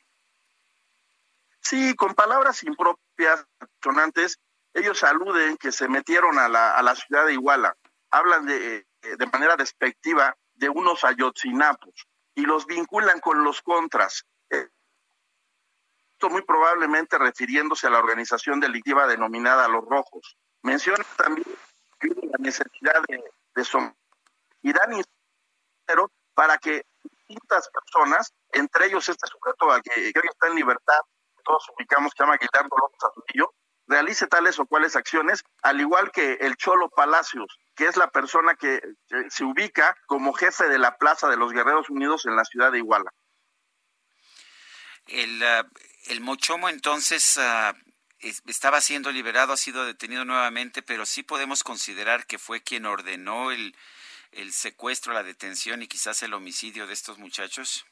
Sí, 1.66 1.96
con 1.96 2.14
palabras 2.14 2.62
impropias, 2.64 3.44
sonantes, 3.84 4.38
ellos 4.72 5.04
aluden 5.04 5.58
que 5.58 5.72
se 5.72 5.88
metieron 5.88 6.38
a 6.38 6.48
la, 6.48 6.78
a 6.78 6.84
la 6.84 6.96
ciudad 6.96 7.26
de 7.26 7.34
Iguala, 7.34 7.76
hablan 8.12 8.46
de, 8.46 8.86
de 9.02 9.26
manera 9.34 9.56
despectiva 9.56 10.38
de 10.54 10.70
unos 10.70 11.04
ayotzinapos 11.04 12.08
y 12.36 12.42
los 12.46 12.68
vinculan 12.68 13.20
con 13.20 13.44
los 13.44 13.64
contras. 13.64 14.26
Esto 14.48 16.30
muy 16.30 16.44
probablemente 16.44 17.18
refiriéndose 17.18 17.88
a 17.88 17.90
la 17.90 17.98
organización 17.98 18.60
delictiva 18.60 19.08
denominada 19.08 19.68
Los 19.68 19.86
Rojos. 19.86 20.38
Menciona 20.62 21.04
también 21.18 21.48
la 22.02 22.38
necesidad 22.38 23.02
de, 23.08 23.24
de 23.56 23.94
y 24.62 24.72
dan 24.72 25.02
para 26.36 26.60
que 26.60 26.86
distintas 27.02 27.70
personas, 27.70 28.32
entre 28.52 28.86
ellos 28.86 29.10
este 29.10 29.26
sujeto 29.26 29.72
al 29.72 29.82
que, 29.82 30.14
que 30.14 30.20
está 30.28 30.48
en 30.48 30.56
libertad, 30.56 31.00
todos 31.46 31.64
ubicamos, 31.78 32.12
que 32.12 32.18
se 32.18 32.24
llama 32.24 32.38
Guillermo 32.38 32.76
López 32.78 33.00
realice 33.88 34.28
tales 34.28 34.60
o 34.60 34.66
cuales 34.66 34.96
acciones, 34.96 35.44
al 35.62 35.80
igual 35.80 36.12
que 36.12 36.34
el 36.42 36.56
Cholo 36.58 36.90
Palacios, 36.90 37.60
que 37.76 37.86
es 37.88 37.98
la 37.98 38.10
persona 38.10 38.56
que, 38.56 38.82
se 39.30 39.44
ubica 39.44 39.96
como 40.08 40.34
jefe 40.34 40.68
de 40.70 40.80
la 40.80 40.98
Plaza 40.98 41.30
de 41.30 41.38
los 41.38 41.52
Guerreros 41.52 41.90
Unidos 41.90 42.26
en 42.26 42.36
la 42.36 42.46
ciudad 42.46 42.72
de 42.72 42.80
Iguala. 42.80 43.12
El, 45.08 45.44
el 46.08 46.22
Mochomo 46.22 46.68
entonces 46.68 47.38
uh, 47.38 47.76
estaba 48.48 48.82
siendo 48.82 49.12
liberado, 49.12 49.54
ha 49.54 49.58
sido 49.58 49.86
detenido 49.86 50.26
nuevamente, 50.26 50.82
pero 50.82 51.06
sí 51.06 51.22
podemos 51.22 51.64
considerar 51.64 52.26
que 52.26 52.40
fue 52.40 52.64
quien 52.64 52.86
ordenó 52.86 53.52
el 53.52 53.74
secuestro, 54.52 55.14
la 55.14 55.24
detención 55.24 55.84
y 55.84 55.88
quizás 55.88 56.24
el 56.24 56.34
homicidio 56.34 56.88
de 56.88 56.94
estos 56.94 57.20
muchachos. 57.20 57.86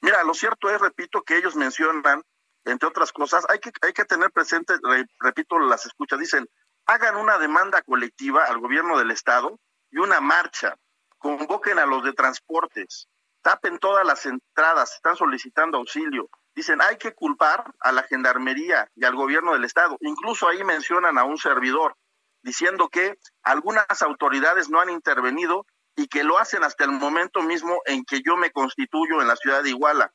Mira, 0.00 0.22
lo 0.24 0.34
cierto 0.34 0.70
es, 0.70 0.80
repito, 0.80 1.22
que 1.22 1.36
ellos 1.36 1.56
mencionan, 1.56 2.22
entre 2.64 2.88
otras 2.88 3.12
cosas, 3.12 3.44
hay 3.48 3.58
que, 3.58 3.72
hay 3.82 3.92
que 3.92 4.04
tener 4.04 4.30
presente, 4.30 4.74
re, 4.82 5.06
repito, 5.18 5.58
las 5.58 5.86
escuchas, 5.86 6.18
dicen, 6.18 6.46
hagan 6.86 7.16
una 7.16 7.38
demanda 7.38 7.82
colectiva 7.82 8.44
al 8.44 8.60
gobierno 8.60 8.98
del 8.98 9.10
Estado 9.10 9.58
y 9.90 9.98
una 9.98 10.20
marcha, 10.20 10.74
convoquen 11.18 11.78
a 11.78 11.86
los 11.86 12.04
de 12.04 12.12
transportes, 12.12 13.08
tapen 13.42 13.78
todas 13.78 14.06
las 14.06 14.24
entradas, 14.26 14.94
están 14.94 15.16
solicitando 15.16 15.78
auxilio, 15.78 16.28
dicen, 16.54 16.80
hay 16.80 16.96
que 16.96 17.14
culpar 17.14 17.64
a 17.80 17.92
la 17.92 18.02
gendarmería 18.04 18.90
y 18.94 19.04
al 19.04 19.16
gobierno 19.16 19.52
del 19.52 19.64
Estado, 19.64 19.96
incluso 20.00 20.48
ahí 20.48 20.62
mencionan 20.64 21.18
a 21.18 21.24
un 21.24 21.38
servidor, 21.38 21.94
diciendo 22.42 22.88
que 22.88 23.18
algunas 23.42 24.02
autoridades 24.02 24.70
no 24.70 24.80
han 24.80 24.90
intervenido 24.90 25.66
y 25.98 26.06
que 26.06 26.22
lo 26.22 26.38
hacen 26.38 26.62
hasta 26.62 26.84
el 26.84 26.92
momento 26.92 27.42
mismo 27.42 27.82
en 27.84 28.04
que 28.04 28.22
yo 28.24 28.36
me 28.36 28.52
constituyo 28.52 29.20
en 29.20 29.26
la 29.26 29.34
ciudad 29.34 29.64
de 29.64 29.70
Iguala. 29.70 30.12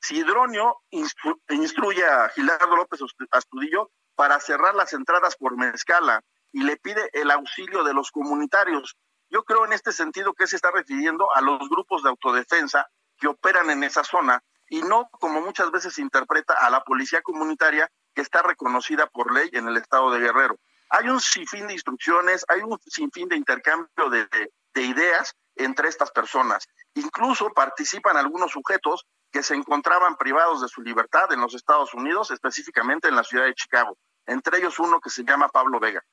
Sidronio 0.00 0.76
instru 0.90 1.42
instruye 1.48 2.06
a 2.06 2.28
Gilardo 2.28 2.76
López 2.76 3.00
Astudillo 3.32 3.90
para 4.14 4.38
cerrar 4.38 4.76
las 4.76 4.92
entradas 4.92 5.34
por 5.34 5.56
Mezcala 5.56 6.22
y 6.52 6.62
le 6.62 6.76
pide 6.76 7.10
el 7.12 7.32
auxilio 7.32 7.82
de 7.82 7.94
los 7.94 8.12
comunitarios. 8.12 8.96
Yo 9.28 9.42
creo 9.42 9.64
en 9.64 9.72
este 9.72 9.90
sentido 9.90 10.34
que 10.34 10.46
se 10.46 10.54
está 10.54 10.70
refiriendo 10.70 11.26
a 11.34 11.40
los 11.40 11.68
grupos 11.68 12.04
de 12.04 12.10
autodefensa 12.10 12.86
que 13.18 13.26
operan 13.26 13.70
en 13.70 13.82
esa 13.82 14.04
zona 14.04 14.40
y 14.68 14.82
no 14.82 15.08
como 15.10 15.40
muchas 15.40 15.72
veces 15.72 15.94
se 15.94 16.02
interpreta 16.02 16.54
a 16.54 16.70
la 16.70 16.84
policía 16.84 17.22
comunitaria 17.22 17.90
que 18.14 18.22
está 18.22 18.40
reconocida 18.42 19.08
por 19.08 19.34
ley 19.34 19.50
en 19.52 19.66
el 19.66 19.78
estado 19.78 20.12
de 20.12 20.20
Guerrero. 20.20 20.60
Hay 20.90 21.08
un 21.08 21.20
sinfín 21.20 21.66
de 21.66 21.72
instrucciones, 21.72 22.44
hay 22.46 22.60
un 22.60 22.78
sinfín 22.86 23.28
de 23.28 23.36
intercambio 23.36 24.10
de, 24.10 24.26
de, 24.26 24.52
de 24.74 24.82
ideas 24.82 25.34
entre 25.56 25.88
estas 25.88 26.10
personas. 26.10 26.66
Incluso 26.94 27.52
participan 27.52 28.16
algunos 28.16 28.52
sujetos 28.52 29.06
que 29.30 29.42
se 29.42 29.54
encontraban 29.54 30.16
privados 30.16 30.60
de 30.60 30.68
su 30.68 30.82
libertad 30.82 31.32
en 31.32 31.40
los 31.40 31.54
Estados 31.54 31.94
Unidos, 31.94 32.30
específicamente 32.30 33.08
en 33.08 33.16
la 33.16 33.24
ciudad 33.24 33.46
de 33.46 33.54
Chicago, 33.54 33.96
entre 34.26 34.58
ellos 34.58 34.78
uno 34.78 35.00
que 35.00 35.10
se 35.10 35.24
llama 35.24 35.48
Pablo 35.48 35.80
Vega. 35.80 36.04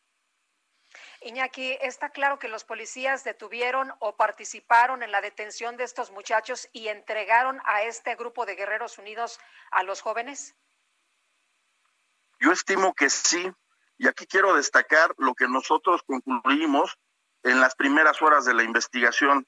Iñaki, 1.22 1.78
está 1.82 2.10
claro 2.10 2.40
que 2.40 2.48
los 2.48 2.64
policías 2.64 3.24
detuvieron 3.24 3.94
o 4.00 4.16
participaron 4.16 5.04
en 5.04 5.12
la 5.12 5.22
detención 5.22 5.78
de 5.78 5.84
estos 5.84 6.10
muchachos 6.10 6.68
y 6.74 6.88
entregaron 6.88 7.62
a 7.66 7.84
este 7.84 8.16
grupo 8.16 8.46
de 8.48 8.56
Guerreros 8.56 8.98
Unidos 8.98 9.40
a 9.70 9.84
los 9.84 10.02
jóvenes. 10.02 10.56
Yo 12.40 12.52
estimo 12.52 12.96
que 12.96 13.12
sí, 13.12 13.52
y 14.00 14.08
aquí 14.08 14.26
quiero 14.26 14.56
destacar 14.56 15.14
lo 15.20 15.36
que 15.36 15.48
nosotros 15.48 16.02
concluimos 16.08 16.98
en 17.44 17.60
las 17.60 17.76
primeras 17.76 18.22
horas 18.22 18.46
de 18.46 18.54
la 18.54 18.64
investigación. 18.64 19.48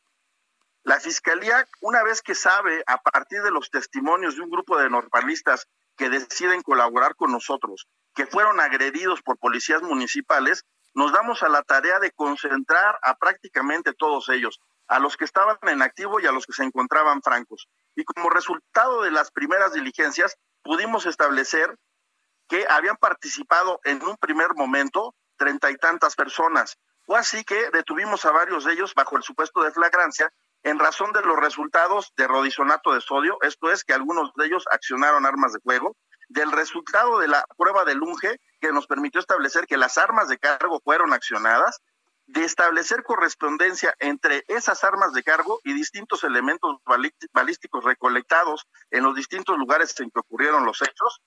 La 0.84 1.00
Fiscalía, 1.00 1.66
una 1.82 2.04
vez 2.04 2.22
que 2.22 2.36
sabe, 2.36 2.84
a 2.88 2.98
partir 2.98 3.42
de 3.42 3.52
los 3.52 3.70
testimonios 3.70 4.36
de 4.36 4.42
un 4.42 4.50
grupo 4.50 4.78
de 4.78 4.90
normalistas 4.90 5.68
que 5.96 6.10
deciden 6.10 6.62
colaborar 6.62 7.16
con 7.16 7.32
nosotros, 7.32 7.88
que 8.16 8.26
fueron 8.26 8.60
agredidos 8.60 9.22
por 9.22 9.38
policías 9.38 9.82
municipales, 9.82 10.66
nos 10.94 11.12
damos 11.12 11.42
a 11.42 11.50
la 11.50 11.64
tarea 11.64 12.00
de 12.00 12.12
concentrar 12.12 13.00
a 13.02 13.16
prácticamente 13.16 13.94
todos 13.94 14.30
ellos, 14.30 14.60
a 14.88 15.00
los 15.00 15.18
que 15.18 15.26
estaban 15.26 15.58
en 15.64 15.82
activo 15.82 16.20
y 16.20 16.26
a 16.26 16.32
los 16.32 16.46
que 16.46 16.54
se 16.54 16.64
encontraban 16.64 17.22
francos. 17.22 17.68
Y 17.96 18.04
como 18.04 18.30
resultado 18.30 19.02
de 19.04 19.12
las 19.12 19.32
primeras 19.32 19.74
diligencias, 19.74 20.36
pudimos 20.64 21.06
establecer 21.06 21.78
que 22.50 22.66
habían 22.70 22.98
participado 22.98 23.80
en 23.84 24.04
un 24.04 24.18
primer 24.18 24.54
momento 24.56 25.16
treinta 25.38 25.72
y 25.72 25.78
tantas 25.78 26.16
personas. 26.16 26.78
Fue 27.06 27.20
así 27.20 27.44
que 27.44 27.70
detuvimos 27.72 28.26
a 28.26 28.32
varios 28.32 28.64
de 28.64 28.74
ellos 28.74 28.94
bajo 28.96 29.18
el 29.18 29.24
supuesto 29.24 29.62
de 29.62 29.72
flagrancia 29.72 30.32
en 30.64 30.80
razón 30.80 31.12
de 31.12 31.22
los 31.22 31.38
resultados 31.38 32.14
de 32.16 32.26
rodizonato 32.26 32.94
de 32.94 33.02
sodio, 33.02 33.38
esto 33.42 33.70
es 33.70 33.84
que 33.84 33.94
algunos 33.94 34.32
de 34.36 34.46
ellos 34.46 34.64
accionaron 34.72 35.26
armas 35.26 35.52
de 35.52 35.60
fuego, 35.60 35.98
del 36.30 36.54
resultado 36.54 37.20
de 37.20 37.28
la 37.28 37.46
prueba 37.58 37.84
de 37.84 37.96
lunge 37.96 38.40
que 38.62 38.72
nos 38.72 38.88
permitió 38.88 39.20
establecer 39.20 39.68
que 39.68 39.76
las 39.76 39.98
armas 39.98 40.30
de 40.30 40.40
cargo 40.40 40.80
fueron 40.82 41.12
accionadas, 41.12 41.82
de 42.28 42.46
establecer 42.46 43.04
correspondencia 43.04 43.94
entre 44.00 44.46
esas 44.48 44.86
armas 44.86 45.12
de 45.12 45.24
cargo 45.24 45.60
y 45.66 45.74
distintos 45.74 46.24
elementos 46.24 46.78
balísticos 47.34 47.84
recolectados 47.84 48.66
en 48.90 49.04
los 49.04 49.14
distintos 49.16 49.58
lugares 49.58 50.00
en 50.00 50.10
que 50.10 50.22
ocurrieron 50.22 50.66
los 50.66 50.82
hechos. 50.82 51.22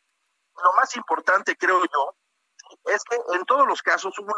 Lo 0.64 0.72
más 0.80 0.96
importante, 0.96 1.56
creo 1.56 1.82
yo, 1.84 2.16
es 2.86 3.02
que 3.04 3.16
en 3.34 3.44
todos 3.44 3.66
los 3.66 3.82
casos 3.82 4.18
hubo 4.18 4.32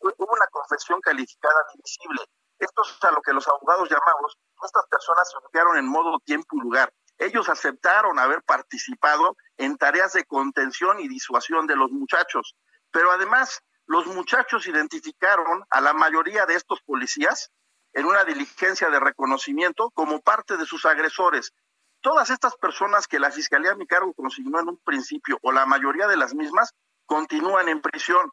una, 0.00 0.46
confesión 0.50 1.00
calificada 1.00 1.64
divisible. 1.74 2.22
Esto 2.58 2.82
es 2.82 3.04
a 3.04 3.10
lo 3.10 3.22
que 3.22 3.32
los 3.32 3.46
abogados 3.48 3.88
llamamos, 3.88 4.38
estas 4.62 4.86
personas 4.86 5.30
se 5.30 5.38
ubicaron 5.38 5.76
en 5.78 5.86
modo, 5.86 6.18
tiempo 6.20 6.56
y 6.56 6.60
lugar. 6.60 6.92
Ellos 7.18 7.48
aceptaron 7.48 8.18
haber 8.18 8.42
participado 8.42 9.36
en 9.56 9.76
tareas 9.76 10.12
de 10.12 10.24
contención 10.24 11.00
y 11.00 11.08
disuasión 11.08 11.66
de 11.66 11.76
los 11.76 11.90
muchachos, 11.90 12.54
pero 12.90 13.10
además 13.12 13.62
los 13.86 14.06
muchachos 14.06 14.66
identificaron 14.66 15.64
a 15.70 15.80
la 15.80 15.92
mayoría 15.92 16.46
de 16.46 16.54
estos 16.54 16.80
policías 16.82 17.50
en 17.92 18.06
una 18.06 18.24
diligencia 18.24 18.88
de 18.90 19.00
reconocimiento 19.00 19.90
como 19.90 20.20
parte 20.20 20.56
de 20.56 20.66
sus 20.66 20.84
agresores. 20.84 21.52
Todas 22.00 22.30
estas 22.30 22.56
personas 22.56 23.06
que 23.06 23.18
la 23.18 23.30
Fiscalía 23.30 23.72
a 23.72 23.76
mi 23.76 23.86
cargo 23.86 24.14
consignó 24.14 24.60
en 24.60 24.68
un 24.68 24.78
principio, 24.78 25.38
o 25.42 25.52
la 25.52 25.66
mayoría 25.66 26.06
de 26.06 26.16
las 26.16 26.34
mismas, 26.34 26.74
continúan 27.10 27.68
en 27.68 27.80
prisión. 27.80 28.30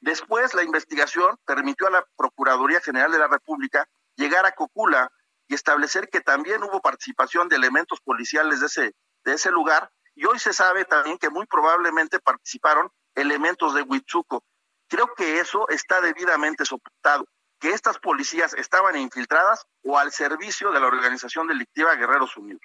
Después, 0.00 0.54
la 0.54 0.62
investigación 0.62 1.36
permitió 1.44 1.88
a 1.88 1.90
la 1.90 2.06
Procuraduría 2.16 2.80
General 2.80 3.10
de 3.10 3.18
la 3.18 3.26
República 3.26 3.88
llegar 4.14 4.46
a 4.46 4.52
Cocula 4.52 5.10
y 5.48 5.54
establecer 5.54 6.08
que 6.08 6.20
también 6.20 6.62
hubo 6.62 6.80
participación 6.80 7.48
de 7.48 7.56
elementos 7.56 8.00
policiales 8.00 8.60
de 8.60 8.66
ese, 8.66 8.94
de 9.24 9.32
ese 9.34 9.50
lugar. 9.50 9.90
Y 10.14 10.26
hoy 10.26 10.38
se 10.38 10.52
sabe 10.52 10.84
también 10.84 11.18
que 11.18 11.28
muy 11.28 11.44
probablemente 11.46 12.20
participaron 12.20 12.88
elementos 13.16 13.74
de 13.74 13.82
Huichuco. 13.82 14.44
Creo 14.86 15.12
que 15.16 15.40
eso 15.40 15.68
está 15.68 16.00
debidamente 16.00 16.64
soportado, 16.64 17.26
que 17.58 17.70
estas 17.70 17.98
policías 17.98 18.54
estaban 18.54 18.96
infiltradas 18.96 19.66
o 19.82 19.98
al 19.98 20.12
servicio 20.12 20.70
de 20.70 20.78
la 20.78 20.86
organización 20.86 21.48
delictiva 21.48 21.96
Guerreros 21.96 22.36
Unidos. 22.36 22.62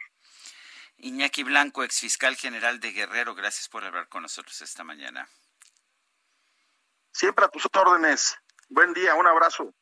Iñaki 0.98 1.42
Blanco, 1.42 1.84
exfiscal 1.84 2.36
general 2.36 2.80
de 2.80 2.92
Guerrero, 2.92 3.34
gracias 3.34 3.68
por 3.68 3.84
hablar 3.84 4.08
con 4.10 4.22
nosotros 4.22 4.62
esta 4.62 4.84
mañana. 4.84 5.28
Siempre 7.16 7.46
a 7.46 7.48
tus 7.48 7.66
órdenes. 7.74 8.38
Buen 8.68 8.94
día, 8.94 9.16
un 9.16 9.26
abrazo. 9.26 9.74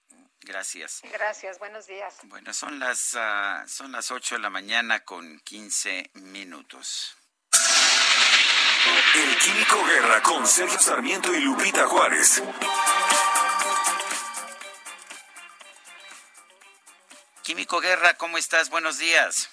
Gracias. 0.42 1.02
Gracias, 1.12 1.58
buenos 1.58 1.88
días. 1.88 2.20
Bueno, 2.26 2.54
son 2.54 2.78
las, 2.78 3.16
uh, 3.16 3.68
son 3.68 3.92
las 3.92 4.12
8 4.12 4.36
de 4.36 4.42
la 4.42 4.52
mañana 4.52 5.00
con 5.00 5.40
15 5.40 6.12
minutos. 6.14 7.18
El 9.16 9.38
Químico 9.40 9.84
Guerra 9.84 10.22
con 10.22 10.46
Sergio 10.46 10.78
Sarmiento 10.78 11.34
y 11.34 11.40
Lupita 11.40 11.88
Juárez. 11.88 12.44
Químico 17.42 17.80
Guerra, 17.80 18.14
¿cómo 18.14 18.38
estás? 18.38 18.70
Buenos 18.70 19.00
días. 19.00 19.50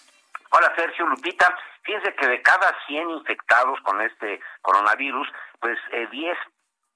Hola 0.51 0.71
Sergio 0.77 1.07
Lupita. 1.07 1.57
Fíjense 1.83 2.15
que 2.15 2.29
de 2.29 2.43
cada 2.43 2.77
100 2.89 3.09
infectados 3.09 3.81
con 3.81 4.03
este 4.03 4.39
coronavirus, 4.61 5.27
pues 5.61 5.79
eh, 5.93 6.07
10 6.13 6.37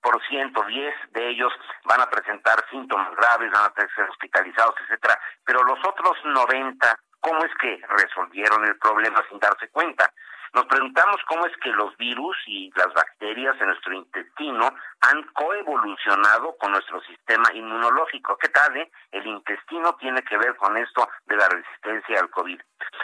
por 0.04 0.22
ciento, 0.28 0.62
10 0.62 0.94
de 1.12 1.30
ellos 1.30 1.52
van 1.84 2.02
a 2.02 2.10
presentar 2.10 2.62
síntomas 2.70 3.10
graves, 3.16 3.50
van 3.50 3.72
a 3.72 3.74
ser 3.74 4.10
hospitalizados, 4.10 4.74
etcétera, 4.82 5.18
pero 5.46 5.64
los 5.64 5.78
otros 5.78 6.18
90, 6.22 6.98
¿cómo 7.20 7.42
es 7.42 7.52
que 7.58 7.80
resolvieron 7.88 8.66
el 8.66 8.76
problema 8.76 9.24
sin 9.30 9.38
darse 9.38 9.66
cuenta? 9.70 10.12
Nos 10.54 10.66
preguntamos 10.66 11.16
cómo 11.26 11.46
es 11.46 11.56
que 11.56 11.70
los 11.70 11.96
virus 11.96 12.36
y 12.46 12.70
las 12.76 12.86
bacterias 12.94 13.56
en 13.60 13.66
nuestro 13.66 13.92
intestino 13.92 14.72
han 15.00 15.22
coevolucionado 15.32 16.56
con 16.58 16.70
nuestro 16.70 17.02
sistema 17.02 17.52
inmunológico. 17.52 18.38
¿Qué 18.38 18.48
tal? 18.50 18.76
Eh? 18.76 18.88
El 19.10 19.26
intestino 19.26 19.96
tiene 19.96 20.22
que 20.22 20.38
ver 20.38 20.54
con 20.54 20.76
esto 20.76 21.08
de 21.26 21.36
la 21.36 21.48
resistencia 21.48 22.20
al 22.20 22.30
COVID. 22.30 22.60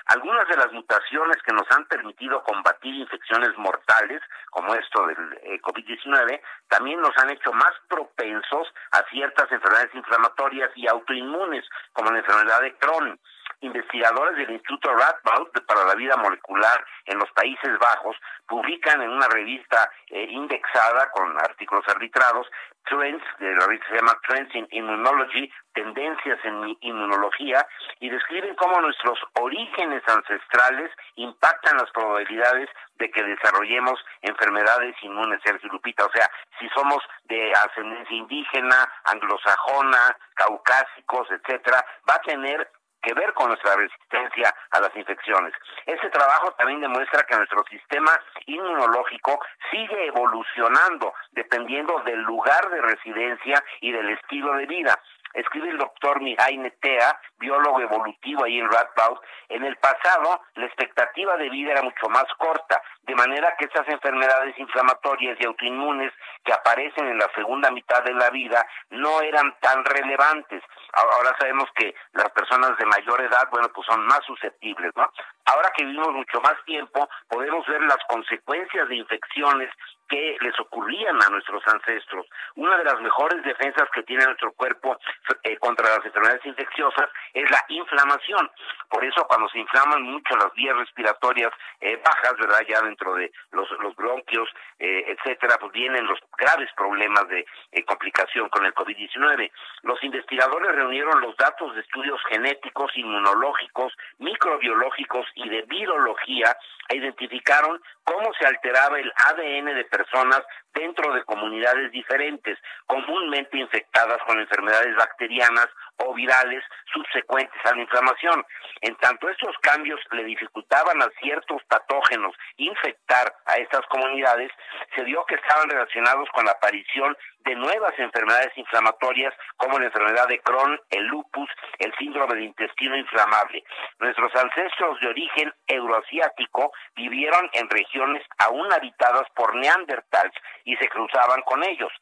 Algunas 0.07 0.46
de 0.46 0.59
las 0.59 0.72
mutaciones 0.72 1.42
que 1.42 1.53
nos 1.53 1.68
han 1.72 1.86
permitido 1.86 2.40
combatir 2.44 2.94
infecciones 2.94 3.59
mortales, 3.59 4.22
como 4.51 4.72
esto 4.76 5.09
del 5.09 5.38
eh, 5.42 5.61
COVID-19, 5.61 6.40
también 6.68 7.01
nos 7.01 7.18
han 7.18 7.30
hecho 7.30 7.53
más 7.53 7.72
propensos 7.88 8.72
a 8.92 9.03
ciertas 9.11 9.51
enfermedades 9.51 9.92
inflamatorias 9.96 10.70
y 10.76 10.86
autoinmunes, 10.86 11.68
como 11.94 12.12
la 12.12 12.18
enfermedad 12.18 12.61
de 12.61 12.76
Crohn 12.76 13.18
investigadores 13.61 14.36
del 14.36 14.50
Instituto 14.50 14.92
Radboud 14.92 15.48
para 15.66 15.84
la 15.84 15.94
vida 15.94 16.16
molecular 16.16 16.84
en 17.06 17.18
los 17.18 17.30
Países 17.32 17.78
Bajos 17.78 18.16
publican 18.46 19.00
en 19.02 19.11
una 19.11 19.28
revista 19.28 19.90
eh, 20.08 20.26
indexada 20.30 21.11
con 21.12 21.38
artículos 21.38 21.86
arbitrados 21.88 22.46
Trends, 22.84 23.22
de 23.38 23.54
la 23.54 23.66
revista 23.66 23.86
se 23.88 23.96
llama 23.96 24.18
Trends 24.26 24.54
in 24.54 24.66
Immunology, 24.70 25.50
tendencias 25.74 26.38
en 26.44 26.76
inmunología, 26.80 27.66
y 28.00 28.08
describen 28.08 28.54
cómo 28.56 28.80
nuestros 28.80 29.18
orígenes 29.34 30.02
ancestrales 30.08 30.90
impactan 31.16 31.76
las 31.76 31.90
probabilidades 31.92 32.68
de 32.96 33.11
que 33.11 33.22
desarrollemos 33.22 34.04
enfermedades 34.22 34.96
inmunes, 35.02 35.40
Sergio 35.44 35.70
Lupita. 35.70 36.04
O 36.04 36.12
sea, 36.12 36.28
si 36.58 36.68
somos 36.70 36.98
de 37.24 37.52
ascendencia 37.52 38.16
indígena, 38.16 38.90
anglosajona, 39.04 40.16
caucásicos, 40.34 41.30
etcétera, 41.30 41.84
va 42.08 42.14
a 42.14 42.22
tener 42.22 42.68
que 43.03 43.14
ver 43.14 43.32
con 43.34 43.48
nuestra 43.48 43.76
resistencia 43.76 44.55
a 44.70 44.80
las 44.80 44.94
infecciones. 44.96 45.53
Ese 45.86 46.09
trabajo 46.11 46.53
también 46.53 46.80
demuestra 46.80 47.24
que 47.24 47.36
nuestro 47.36 47.64
sistema 47.70 48.12
inmunológico 48.46 49.40
sigue 49.70 50.07
evolucionando 50.07 51.14
dependiendo 51.32 52.01
del 52.01 52.20
lugar 52.22 52.70
de 52.70 52.80
residencia 52.82 53.62
y 53.80 53.92
del 53.92 54.11
estilo 54.11 54.55
de 54.55 54.66
vida. 54.66 54.98
Escribe 55.32 55.70
el 55.70 55.78
doctor 55.78 56.20
Mihai 56.20 56.57
Netea, 56.59 57.20
biólogo 57.38 57.80
evolutivo 57.80 58.44
ahí 58.44 58.59
en 58.59 58.68
Radboud, 58.68 59.18
en 59.48 59.64
el 59.64 59.76
pasado 59.76 60.42
la 60.55 60.66
expectativa 60.66 61.36
de 61.36 61.48
vida 61.51 61.72
era 61.72 61.82
mucho 61.82 62.09
más 62.09 62.26
corta, 62.36 62.82
de 63.03 63.14
manera 63.14 63.55
que 63.59 63.64
estas 63.64 63.88
enfermedades 63.88 64.59
inflamatorias 64.59 65.36
y 65.40 65.46
autoinmunes 65.46 66.12
que 66.44 66.53
aparecen 66.53 67.07
en 67.07 67.18
la 67.18 67.28
segunda 67.34 67.70
mitad 67.70 68.03
de 68.05 68.14
la 68.14 68.30
vida 68.30 68.66
no 68.90 69.20
eran 69.20 69.55
tan 69.61 69.84
relevantes. 69.84 70.62
Ahora 70.92 71.34
sabemos 71.38 71.68
que 71.76 71.94
las 72.12 72.30
personas 72.30 72.76
de 72.76 72.86
mayor 72.86 73.20
edad, 73.20 73.49
bueno, 73.50 73.68
pues 73.75 73.87
son 73.87 74.04
más 74.07 74.20
susceptibles, 74.26 74.92
¿no? 74.96 75.11
Ahora 75.46 75.70
que 75.76 75.84
vivimos 75.84 76.12
mucho 76.12 76.41
más 76.41 76.54
tiempo, 76.64 77.08
podemos 77.29 77.66
ver 77.66 77.83
las 77.83 77.99
consecuencias 78.08 78.88
de 78.88 78.96
infecciones 78.96 79.70
que 80.11 80.37
les 80.41 80.58
ocurrían 80.58 81.22
a 81.22 81.29
nuestros 81.30 81.62
ancestros. 81.68 82.26
Una 82.57 82.76
de 82.76 82.84
las 82.84 83.00
mejores 83.00 83.42
defensas 83.45 83.88
que 83.95 84.03
tiene 84.03 84.25
nuestro 84.25 84.53
cuerpo 84.53 84.99
eh, 85.45 85.57
contra 85.58 85.88
las 85.88 86.04
enfermedades 86.04 86.45
infecciosas 86.45 87.08
es 87.33 87.49
la 87.49 87.64
inflamación. 87.68 88.50
Por 88.88 89.04
eso 89.04 89.25
cuando 89.29 89.49
se 89.49 89.61
inflaman 89.61 90.03
mucho 90.03 90.37
las 90.37 90.53
vías 90.54 90.76
respiratorias 90.76 91.53
eh, 91.80 92.00
bajas, 92.04 92.34
¿verdad? 92.38 92.61
Ya 92.68 92.80
dentro 92.91 93.14
de 93.14 93.33
los, 93.53 93.71
los 93.83 93.95
bronquios, 93.96 94.49
eh, 94.79 95.04
etcétera, 95.08 95.57
pues 95.58 95.72
vienen 95.72 96.07
los 96.07 96.18
graves 96.37 96.68
problemas 96.76 97.29
de 97.29 97.45
complicación 97.87 98.49
con 98.49 98.67
el 98.67 98.75
COVID-19. 98.75 99.50
Los 99.83 100.03
investigadores 100.04 100.75
reunieron 100.75 101.21
los 101.21 101.37
datos 101.37 101.75
de 101.75 101.80
estudios 101.80 102.21
genéticos, 102.29 102.91
inmunológicos, 102.96 103.92
microbiológicos 104.18 105.26
y 105.34 105.49
de 105.49 105.62
virología 105.62 106.57
e 106.88 106.96
identificaron 106.96 107.80
cómo 108.04 108.33
se 108.34 108.46
alteraba 108.46 108.99
el 108.99 109.12
ADN 109.29 109.67
de 109.75 109.84
personas 109.84 110.42
dentro 110.75 111.12
de 111.14 111.25
comunidades 111.25 111.91
diferentes, 111.92 112.58
comúnmente 112.87 113.58
infectadas 113.58 114.18
con 114.26 114.38
enfermedades 114.38 114.95
bacterianas 114.96 115.68
o 116.07 116.14
virales 116.14 116.63
subsecuentes 116.93 117.61
a 117.64 117.75
la 117.75 117.83
inflamación. 117.83 118.45
En 118.81 118.97
tanto 118.97 119.29
estos 119.29 119.57
cambios 119.61 120.01
le 120.13 120.25
dificultaban 120.25 121.03
a 121.03 121.11
ciertos 121.21 121.63
patógenos 121.64 122.35
infectar 122.57 123.35
a 123.47 123.57
estas 123.57 123.87
comunidades, 123.87 124.51
se 124.95 125.05
dio 125.05 125.25
que 125.27 125.35
estaban 125.35 125.68
relacionados 125.68 126.29
con 126.31 126.45
la 126.45 126.53
aparición 126.53 127.17
de 127.45 127.55
nuevas 127.55 127.99
enfermedades 127.99 128.53
inflamatorias 128.57 129.35
como 129.57 129.79
la 129.79 129.87
enfermedad 129.87 130.29
de 130.29 130.41
Crohn, 130.41 130.79
el 130.91 131.07
lupus, 131.07 131.49
el 131.79 131.93
síndrome 131.99 132.35
de 132.35 132.45
intestino 132.45 132.97
inflamable. 132.97 133.64
Nuestros 133.99 134.35
ancestros 134.35 135.01
de 135.01 135.09
origen 135.09 135.53
euroasiático 135.67 136.72
vivieron 136.95 137.49
en 137.55 137.68
regiones 137.68 138.22
aún 138.39 138.72
habitadas 138.72 139.27
por 139.35 139.55
neandertals 139.55 140.35
y 140.64 140.77
se 140.77 140.89
cruzaban 140.89 141.43
con 141.43 141.63
ellos. 141.64 141.93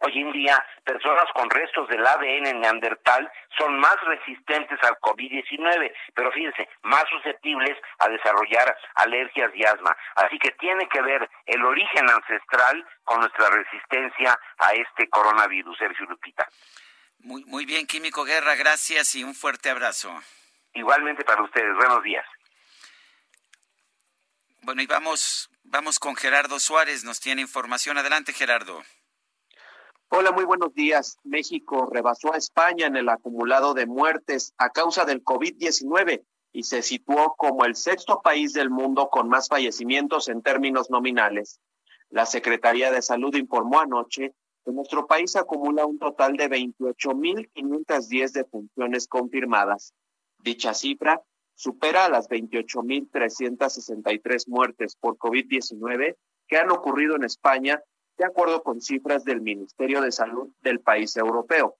Hoy 0.00 0.20
en 0.20 0.32
día, 0.32 0.64
personas 0.84 1.26
con 1.34 1.50
restos 1.50 1.88
del 1.88 2.06
ADN 2.06 2.60
neandertal 2.60 3.30
son 3.56 3.78
más 3.78 3.96
resistentes 4.04 4.78
al 4.82 4.96
COVID-19, 5.00 5.92
pero 6.14 6.30
fíjense, 6.32 6.68
más 6.82 7.04
susceptibles 7.10 7.76
a 7.98 8.08
desarrollar 8.08 8.76
alergias 8.94 9.50
y 9.54 9.64
asma. 9.64 9.96
Así 10.14 10.38
que 10.38 10.52
tiene 10.52 10.88
que 10.88 11.02
ver 11.02 11.28
el 11.46 11.64
origen 11.64 12.08
ancestral 12.08 12.86
con 13.04 13.20
nuestra 13.20 13.50
resistencia 13.50 14.38
a 14.58 14.72
este 14.72 15.08
coronavirus, 15.08 15.76
Sergio 15.78 16.06
Lupita. 16.06 16.48
Muy, 17.20 17.44
muy 17.46 17.66
bien, 17.66 17.86
Químico 17.86 18.24
Guerra, 18.24 18.54
gracias 18.54 19.14
y 19.16 19.24
un 19.24 19.34
fuerte 19.34 19.70
abrazo. 19.70 20.12
Igualmente 20.74 21.24
para 21.24 21.42
ustedes, 21.42 21.74
buenos 21.74 22.02
días. 22.04 22.24
Bueno, 24.62 24.82
y 24.82 24.86
vamos, 24.86 25.50
vamos 25.64 25.98
con 25.98 26.14
Gerardo 26.14 26.60
Suárez, 26.60 27.02
nos 27.02 27.20
tiene 27.20 27.40
información. 27.40 27.98
Adelante, 27.98 28.32
Gerardo. 28.32 28.84
Hola, 30.10 30.32
muy 30.32 30.46
buenos 30.46 30.72
días. 30.72 31.18
México 31.22 31.84
rebasó 31.84 32.32
a 32.32 32.38
España 32.38 32.86
en 32.86 32.96
el 32.96 33.10
acumulado 33.10 33.74
de 33.74 33.84
muertes 33.84 34.54
a 34.56 34.70
causa 34.70 35.04
del 35.04 35.22
COVID-19 35.22 36.24
y 36.50 36.62
se 36.62 36.80
situó 36.80 37.34
como 37.36 37.66
el 37.66 37.76
sexto 37.76 38.22
país 38.22 38.54
del 38.54 38.70
mundo 38.70 39.10
con 39.10 39.28
más 39.28 39.48
fallecimientos 39.48 40.28
en 40.28 40.40
términos 40.40 40.88
nominales. 40.88 41.60
La 42.08 42.24
Secretaría 42.24 42.90
de 42.90 43.02
Salud 43.02 43.34
informó 43.34 43.80
anoche 43.80 44.32
que 44.64 44.72
nuestro 44.72 45.06
país 45.06 45.36
acumula 45.36 45.84
un 45.84 45.98
total 45.98 46.38
de 46.38 46.48
28.510 46.48 48.32
defunciones 48.32 49.08
confirmadas. 49.08 49.92
Dicha 50.38 50.72
cifra 50.72 51.20
supera 51.54 52.06
a 52.06 52.08
las 52.08 52.30
28.363 52.30 54.48
muertes 54.48 54.96
por 54.96 55.18
COVID-19 55.18 56.16
que 56.46 56.56
han 56.56 56.70
ocurrido 56.70 57.14
en 57.14 57.24
España 57.24 57.82
de 58.18 58.24
acuerdo 58.24 58.62
con 58.64 58.80
cifras 58.80 59.24
del 59.24 59.40
Ministerio 59.40 60.02
de 60.02 60.10
Salud 60.10 60.50
del 60.60 60.80
país 60.80 61.16
europeo. 61.16 61.76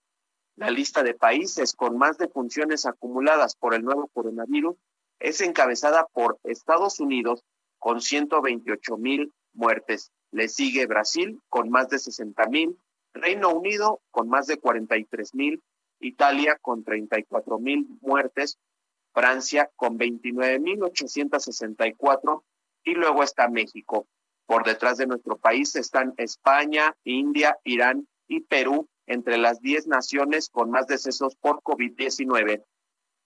La 0.55 0.71
lista 0.71 1.03
de 1.03 1.15
países 1.15 1.75
con 1.75 1.99
más 1.99 2.17
defunciones 2.17 2.87
acumuladas 2.87 3.57
por 3.57 3.75
el 3.75 3.83
nuevo 3.83 4.07
coronavirus 4.09 4.77
es 5.19 5.41
encabezada 5.41 6.07
por 6.13 6.39
Estados 6.45 7.01
Unidos 7.01 7.45
con 7.79 8.01
128 8.01 8.97
mil 8.97 9.33
muertes. 9.53 10.13
Le 10.31 10.49
sigue 10.49 10.87
Brasil 10.87 11.41
con 11.49 11.71
más 11.71 11.89
de 11.89 11.99
60 11.99 12.47
mil, 12.49 12.79
Reino 13.13 13.53
Unido 13.53 14.01
con 14.13 14.29
más 14.29 14.47
de 14.47 14.59
43 14.59 15.35
mil, 15.35 15.63
Italia 15.99 16.57
con 16.61 16.85
34 16.85 17.59
mil 17.59 17.89
muertes, 18.01 18.59
Francia 19.13 19.71
con 19.75 19.97
29 19.97 20.61
mil 20.61 20.83
864 20.85 22.45
y 22.85 22.95
luego 22.95 23.25
está 23.25 23.49
México 23.49 24.07
por 24.49 24.65
detrás 24.65 24.97
de 24.97 25.07
nuestro 25.07 25.37
país 25.37 25.77
están 25.77 26.15
España, 26.17 26.97
India, 27.05 27.59
Irán 27.65 28.09
y 28.27 28.41
Perú, 28.41 28.89
entre 29.07 29.37
las 29.37 29.61
10 29.61 29.89
naciones 29.89 30.49
con 30.49 30.71
más 30.71 30.87
decesos 30.87 31.37
por 31.37 31.61
COVID-19. 31.61 32.65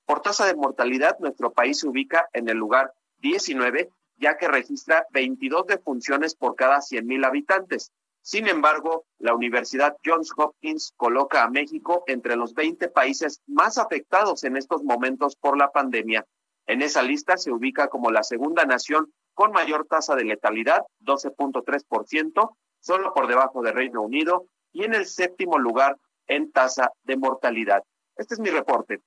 Por 0.05 0.21
tasa 0.21 0.47
de 0.47 0.57
mortalidad, 0.57 1.17
nuestro 1.21 1.53
país 1.53 1.79
se 1.79 1.87
ubica 1.87 2.29
en 2.33 2.49
el 2.49 2.57
lugar 2.57 2.93
19, 3.19 3.89
ya 4.17 4.37
que 4.37 4.49
registra 4.49 5.07
22 5.13 5.69
defunciones 5.69 6.35
por 6.35 6.57
cada 6.57 6.79
100.000 6.79 7.25
habitantes. 7.25 7.93
Sin 8.21 8.49
embargo, 8.49 9.05
la 9.21 9.33
Universidad 9.33 9.97
Johns 10.05 10.33
Hopkins 10.37 10.93
coloca 10.97 11.45
a 11.45 11.51
México 11.51 12.03
entre 12.09 12.35
los 12.35 12.53
20 12.53 12.89
países 12.89 13.41
más 13.47 13.79
afectados 13.79 14.43
en 14.43 14.57
estos 14.57 14.83
momentos 14.83 15.37
por 15.37 15.57
la 15.57 15.71
pandemia. 15.71 16.27
En 16.67 16.83
esa 16.83 17.03
lista 17.03 17.37
se 17.37 17.53
ubica 17.53 17.87
como 17.87 18.11
la 18.11 18.25
segunda 18.25 18.65
nación 18.65 19.13
con 19.35 19.53
mayor 19.53 19.87
tasa 19.87 20.15
de 20.15 20.25
letalidad, 20.25 20.83
12.3%, 21.01 22.57
solo 22.81 23.15
por 23.15 23.27
debajo 23.27 23.63
de 23.63 23.73
Reino 23.73 24.03
Unido, 24.03 24.47
y 24.73 24.85
en 24.85 24.95
el 24.95 25.07
séptimo 25.07 25.59
lugar 25.59 25.97
en 26.27 26.51
tasa 26.53 26.91
de 27.03 27.17
mortalidad. 27.17 27.83
Este 28.17 28.35
es 28.35 28.41
mi 28.41 28.51
reporte. 28.51 29.01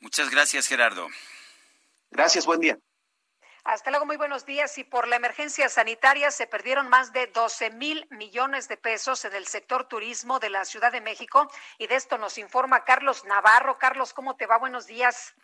Muchas 0.00 0.30
gracias, 0.30 0.66
Gerardo. 0.66 1.06
Gracias, 2.10 2.46
buen 2.46 2.60
día. 2.60 2.78
Hasta 3.64 3.90
luego, 3.90 4.06
muy 4.06 4.16
buenos 4.16 4.46
días. 4.46 4.78
Y 4.78 4.84
por 4.84 5.06
la 5.06 5.16
emergencia 5.16 5.68
sanitaria 5.68 6.30
se 6.30 6.46
perdieron 6.46 6.88
más 6.88 7.12
de 7.12 7.26
12 7.26 7.70
mil 7.70 8.06
millones 8.10 8.68
de 8.68 8.76
pesos 8.76 9.24
en 9.24 9.34
el 9.34 9.46
sector 9.46 9.84
turismo 9.84 10.38
de 10.38 10.50
la 10.50 10.64
Ciudad 10.64 10.90
de 10.90 11.00
México. 11.00 11.50
Y 11.78 11.86
de 11.86 11.96
esto 11.96 12.16
nos 12.16 12.38
informa 12.38 12.84
Carlos 12.84 13.24
Navarro. 13.26 13.78
Carlos, 13.78 14.14
¿cómo 14.14 14.36
te 14.36 14.46
va? 14.46 14.58
Buenos 14.58 14.86
días. 14.86 15.34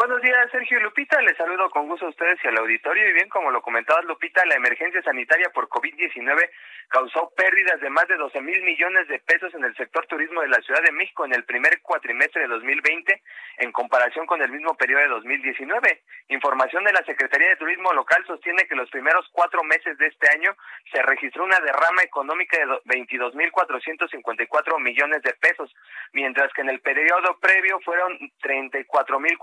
Buenos 0.00 0.22
días, 0.22 0.50
Sergio 0.50 0.78
y 0.78 0.82
Lupita. 0.82 1.20
Les 1.20 1.36
saludo 1.36 1.68
con 1.68 1.86
gusto 1.86 2.06
a 2.06 2.08
ustedes 2.08 2.38
y 2.42 2.48
al 2.48 2.56
auditorio. 2.56 3.06
Y 3.06 3.12
bien, 3.12 3.28
como 3.28 3.50
lo 3.50 3.60
comentaba 3.60 4.00
Lupita, 4.00 4.42
la 4.46 4.54
emergencia 4.54 5.02
sanitaria 5.02 5.50
por 5.52 5.68
COVID-19 5.68 6.48
causó 6.88 7.30
pérdidas 7.36 7.78
de 7.82 7.90
más 7.90 8.08
de 8.08 8.16
12 8.16 8.40
mil 8.40 8.62
millones 8.62 9.08
de 9.08 9.18
pesos 9.18 9.52
en 9.52 9.62
el 9.62 9.76
sector 9.76 10.06
turismo 10.06 10.40
de 10.40 10.48
la 10.48 10.62
Ciudad 10.62 10.82
de 10.82 10.92
México 10.92 11.26
en 11.26 11.34
el 11.34 11.44
primer 11.44 11.82
cuatrimestre 11.82 12.40
de 12.40 12.48
2020 12.48 13.22
en 13.58 13.72
comparación 13.72 14.24
con 14.24 14.40
el 14.40 14.50
mismo 14.50 14.74
periodo 14.74 15.02
de 15.02 15.08
2019. 15.08 16.02
Información 16.30 16.82
de 16.84 16.94
la 16.94 17.04
Secretaría 17.04 17.50
de 17.50 17.56
Turismo 17.56 17.92
Local 17.92 18.24
sostiene 18.26 18.66
que 18.66 18.76
los 18.76 18.88
primeros 18.88 19.28
cuatro 19.32 19.62
meses 19.64 19.98
de 19.98 20.06
este 20.06 20.30
año 20.30 20.56
se 20.90 21.02
registró 21.02 21.44
una 21.44 21.60
derrama 21.60 22.02
económica 22.02 22.56
de 22.56 22.80
22 22.86 23.34
mil 23.34 23.52
454 23.52 24.78
millones 24.78 25.20
de 25.22 25.34
pesos, 25.34 25.70
mientras 26.14 26.50
que 26.54 26.62
en 26.62 26.70
el 26.70 26.80
periodo 26.80 27.38
previo 27.38 27.78
fueron 27.80 28.18
34 28.40 29.20
mil 29.20 29.36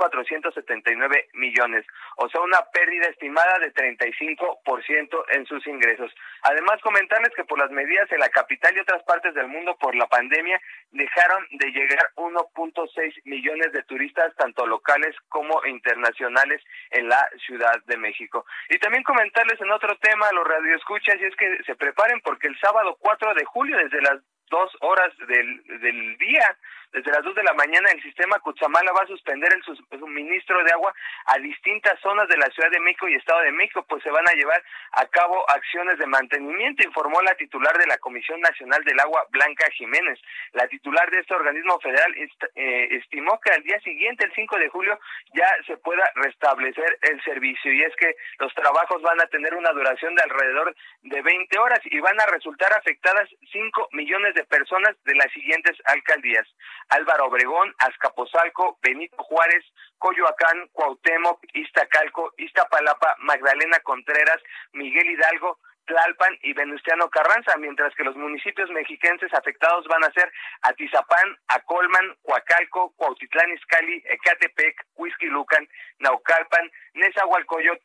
479 0.51 1.29
millones, 1.33 1.85
o 2.17 2.29
sea, 2.29 2.41
una 2.41 2.59
pérdida 2.71 3.07
estimada 3.07 3.59
de 3.59 3.73
35% 3.73 5.25
en 5.29 5.45
sus 5.45 5.65
ingresos. 5.67 6.13
Además, 6.43 6.81
comentarles 6.81 7.33
que 7.35 7.45
por 7.45 7.59
las 7.59 7.71
medidas 7.71 8.11
en 8.11 8.19
la 8.19 8.29
capital 8.29 8.75
y 8.75 8.79
otras 8.79 9.03
partes 9.03 9.33
del 9.33 9.47
mundo 9.47 9.75
por 9.77 9.95
la 9.95 10.07
pandemia 10.07 10.59
dejaron 10.91 11.45
de 11.51 11.71
llegar 11.71 12.11
1.6 12.15 13.21
millones 13.25 13.71
de 13.73 13.83
turistas, 13.83 14.35
tanto 14.35 14.65
locales 14.65 15.15
como 15.29 15.65
internacionales, 15.65 16.61
en 16.91 17.09
la 17.09 17.29
Ciudad 17.45 17.75
de 17.85 17.97
México. 17.97 18.45
Y 18.69 18.77
también 18.79 19.03
comentarles 19.03 19.59
en 19.61 19.71
otro 19.71 19.97
tema 19.97 20.31
los 20.31 20.47
radioescuchas, 20.47 21.15
y 21.19 21.25
es 21.25 21.35
que 21.35 21.63
se 21.65 21.75
preparen 21.75 22.21
porque 22.21 22.47
el 22.47 22.59
sábado 22.59 22.97
4 22.99 23.33
de 23.33 23.45
julio, 23.45 23.77
desde 23.77 24.01
las 24.01 24.21
dos 24.49 24.71
horas 24.79 25.11
del, 25.27 25.63
del 25.81 26.17
día, 26.17 26.57
desde 26.93 27.11
las 27.11 27.23
dos 27.23 27.35
de 27.35 27.43
la 27.43 27.53
mañana, 27.53 27.89
el 27.91 28.01
sistema 28.01 28.39
Cuchamala 28.39 28.91
va 28.93 29.03
a 29.03 29.07
suspender 29.07 29.53
el 29.53 29.99
suministro 29.99 30.63
de 30.63 30.71
agua 30.71 30.93
a 31.25 31.37
distintas 31.39 31.99
zonas 31.99 32.27
de 32.29 32.37
la 32.37 32.47
Ciudad 32.47 32.71
de 32.71 32.79
México 32.79 33.07
y 33.07 33.15
Estado 33.15 33.41
de 33.41 33.51
México, 33.51 33.85
pues 33.87 34.01
se 34.03 34.09
van 34.09 34.27
a 34.27 34.33
llevar 34.33 34.63
a 34.93 35.05
cabo 35.07 35.49
acciones 35.49 35.97
de 35.99 36.07
mantenimiento, 36.07 36.83
informó 36.83 37.21
la 37.21 37.35
titular 37.35 37.77
de 37.77 37.87
la 37.87 37.97
Comisión 37.97 38.39
Nacional 38.41 38.83
del 38.83 38.99
Agua, 38.99 39.25
Blanca 39.31 39.65
Jiménez. 39.71 40.19
La 40.53 40.67
titular 40.67 41.09
de 41.11 41.19
este 41.19 41.35
organismo 41.35 41.79
federal 41.79 42.15
eh, 42.55 42.87
estimó 42.91 43.39
que 43.41 43.51
al 43.51 43.63
día 43.63 43.79
siguiente, 43.81 44.25
el 44.25 44.33
5 44.33 44.57
de 44.57 44.69
julio, 44.69 44.99
ya 45.33 45.47
se 45.65 45.77
pueda 45.77 46.09
restablecer 46.15 46.97
el 47.01 47.21
servicio. 47.23 47.71
Y 47.71 47.83
es 47.83 47.95
que 47.97 48.15
los 48.39 48.53
trabajos 48.53 49.01
van 49.01 49.19
a 49.21 49.27
tener 49.27 49.53
una 49.55 49.71
duración 49.71 50.15
de 50.15 50.23
alrededor 50.23 50.75
de 51.03 51.21
20 51.21 51.59
horas 51.59 51.79
y 51.85 51.99
van 51.99 52.19
a 52.19 52.25
resultar 52.27 52.71
afectadas 52.73 53.29
5 53.51 53.89
millones 53.91 54.33
de 54.35 54.45
personas 54.45 54.95
de 55.03 55.15
las 55.15 55.31
siguientes 55.31 55.77
alcaldías. 55.85 56.47
Álvaro 56.89 57.25
Obregón, 57.25 57.73
Azcapotzalco, 57.79 58.77
Benito 58.81 59.17
Juárez, 59.17 59.63
Coyoacán, 59.97 60.69
Cuauhtémoc, 60.73 61.39
Iztacalco, 61.53 62.33
Iztapalapa, 62.37 63.15
Magdalena 63.19 63.79
Contreras, 63.81 64.41
Miguel 64.73 65.09
Hidalgo, 65.09 65.59
Tlalpan 65.87 66.37
y 66.43 66.53
Venustiano 66.53 67.09
Carranza, 67.09 67.57
mientras 67.57 67.95
que 67.95 68.03
los 68.03 68.15
municipios 68.15 68.69
mexiquenses 68.69 69.33
afectados 69.33 69.87
van 69.87 70.03
a 70.03 70.11
ser 70.11 70.31
Atizapán, 70.61 71.37
Acolman, 71.47 72.15
Coacalco, 72.21 72.93
Cuautitlán 72.97 73.51
Izcalli, 73.53 74.03
Ecatepec, 74.05 74.85
Huizquilucan, 74.95 75.67
Naucalpan, 75.99 76.69
Nezahualcóyotl, 76.93 77.81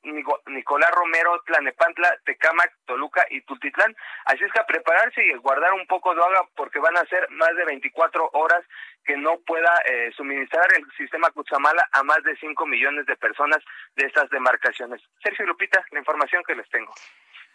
Nicolás 0.46 0.90
Romero, 0.90 1.40
Tlanepantla, 1.46 2.18
Tecámac, 2.24 2.74
Toluca 2.86 3.24
y 3.30 3.40
Tultitlán. 3.42 3.94
Así 4.26 4.44
es 4.44 4.52
que 4.52 4.60
a 4.60 4.66
prepararse 4.66 5.24
y 5.24 5.34
guardar 5.36 5.72
un 5.72 5.86
poco 5.86 6.14
de 6.14 6.20
agua 6.20 6.48
porque 6.56 6.80
van 6.80 6.96
a 6.96 7.06
ser 7.06 7.30
más 7.30 7.54
de 7.56 7.64
24 7.64 8.30
horas 8.32 8.62
que 9.04 9.16
no 9.16 9.38
pueda 9.46 9.72
eh, 9.86 10.10
suministrar 10.16 10.66
el 10.76 10.84
sistema 10.96 11.30
Cuchamala 11.30 11.88
a 11.92 12.02
más 12.02 12.22
de 12.24 12.36
5 12.36 12.66
millones 12.66 13.06
de 13.06 13.16
personas 13.16 13.62
de 13.96 14.06
estas 14.06 14.28
demarcaciones. 14.30 15.00
Sergio 15.22 15.46
Lupita, 15.46 15.84
la 15.90 15.98
información 15.98 16.42
que 16.46 16.54
les 16.54 16.68
tengo. 16.68 16.92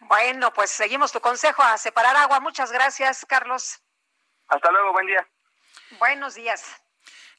Bueno, 0.00 0.52
pues 0.52 0.70
seguimos 0.70 1.12
tu 1.12 1.20
consejo 1.20 1.62
a 1.62 1.76
separar 1.78 2.16
agua. 2.16 2.40
Muchas 2.40 2.72
gracias, 2.72 3.26
Carlos. 3.28 3.80
Hasta 4.48 4.70
luego, 4.70 4.92
buen 4.92 5.06
día. 5.06 5.28
Buenos 5.98 6.34
días. 6.34 6.64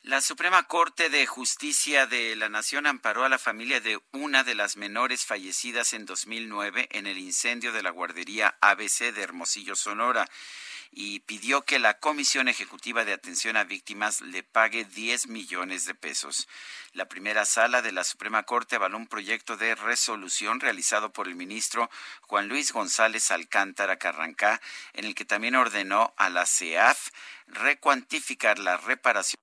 La 0.03 0.21
Suprema 0.21 0.63
Corte 0.63 1.09
de 1.09 1.25
Justicia 1.27 2.07
de 2.07 2.35
la 2.37 2.47
Nación 2.47 2.87
amparó 2.87 3.25
a 3.25 3.29
la 3.29 3.37
familia 3.37 3.81
de 3.81 3.99
una 4.13 4.45
de 4.45 4.55
las 4.55 4.77
menores 4.77 5.25
fallecidas 5.25 5.93
en 5.93 6.05
2009 6.05 6.87
en 6.91 7.05
el 7.05 7.17
incendio 7.17 7.73
de 7.73 7.83
la 7.83 7.89
guardería 7.89 8.57
ABC 8.61 9.13
de 9.13 9.21
Hermosillo, 9.21 9.75
Sonora 9.75 10.25
y 10.91 11.19
pidió 11.21 11.63
que 11.63 11.79
la 11.79 11.99
Comisión 11.99 12.47
Ejecutiva 12.47 13.05
de 13.05 13.13
Atención 13.13 13.57
a 13.57 13.63
Víctimas 13.63 14.21
le 14.21 14.43
pague 14.43 14.85
10 14.85 15.27
millones 15.27 15.85
de 15.85 15.95
pesos. 15.95 16.47
La 16.93 17.07
primera 17.07 17.45
sala 17.45 17.81
de 17.81 17.91
la 17.91 18.03
Suprema 18.03 18.43
Corte 18.43 18.75
avaló 18.75 18.97
un 18.97 19.07
proyecto 19.07 19.55
de 19.57 19.75
resolución 19.75 20.59
realizado 20.59 21.13
por 21.13 21.27
el 21.27 21.35
ministro 21.35 21.89
Juan 22.21 22.47
Luis 22.47 22.73
González 22.73 23.31
Alcántara 23.31 23.97
Carrancá, 23.97 24.61
en 24.93 25.05
el 25.05 25.15
que 25.15 25.25
también 25.25 25.55
ordenó 25.55 26.13
a 26.17 26.29
la 26.29 26.45
CEAF 26.45 27.09
recuantificar 27.47 28.59
la 28.59 28.77
reparación 28.77 29.39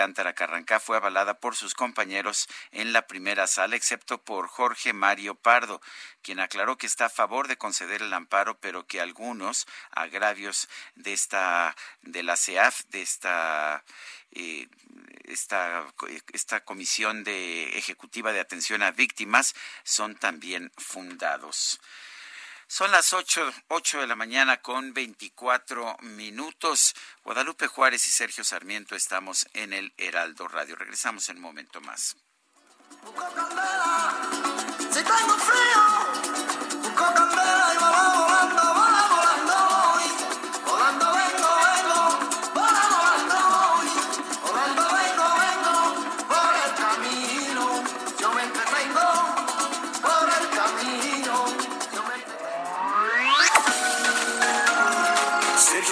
Cántara 0.00 0.32
Carrancá 0.32 0.80
fue 0.80 0.96
avalada 0.96 1.40
por 1.40 1.56
sus 1.56 1.74
compañeros 1.74 2.48
en 2.70 2.94
la 2.94 3.06
primera 3.06 3.46
sala, 3.46 3.76
excepto 3.76 4.16
por 4.16 4.48
Jorge 4.48 4.94
Mario 4.94 5.34
Pardo, 5.34 5.82
quien 6.22 6.40
aclaró 6.40 6.78
que 6.78 6.86
está 6.86 7.04
a 7.04 7.10
favor 7.10 7.48
de 7.48 7.58
conceder 7.58 8.00
el 8.00 8.14
amparo, 8.14 8.58
pero 8.60 8.86
que 8.86 9.02
algunos 9.02 9.66
agravios 9.90 10.70
de 10.94 11.12
esta 11.12 11.76
de 12.00 12.22
la 12.22 12.38
CEAF, 12.38 12.84
de 12.86 13.02
esta 13.02 13.84
eh, 14.32 14.68
esta, 15.24 15.86
esta 16.32 16.64
comisión 16.64 17.22
de 17.22 17.76
ejecutiva 17.76 18.32
de 18.32 18.40
atención 18.40 18.82
a 18.82 18.92
víctimas 18.92 19.54
son 19.84 20.16
también 20.16 20.72
fundados. 20.78 21.78
Son 22.70 22.92
las 22.92 23.12
ocho, 23.14 23.52
ocho 23.66 23.98
de 23.98 24.06
la 24.06 24.14
mañana 24.14 24.62
con 24.62 24.94
24 24.94 25.96
minutos. 26.02 26.94
Guadalupe 27.24 27.66
Juárez 27.66 28.06
y 28.06 28.12
Sergio 28.12 28.44
Sarmiento 28.44 28.94
estamos 28.94 29.48
en 29.54 29.72
el 29.72 29.92
Heraldo 29.96 30.46
Radio. 30.46 30.76
Regresamos 30.76 31.28
en 31.30 31.38
un 31.38 31.42
momento 31.42 31.80
más. 31.80 32.16
Si 34.88 35.02
tengo 35.02 35.36
frío, 35.48 35.82
candela 36.94 37.74
y 37.74 37.78
va 37.78 37.90
volando, 37.90 38.20
vola 38.20 38.20
volando 38.20 38.69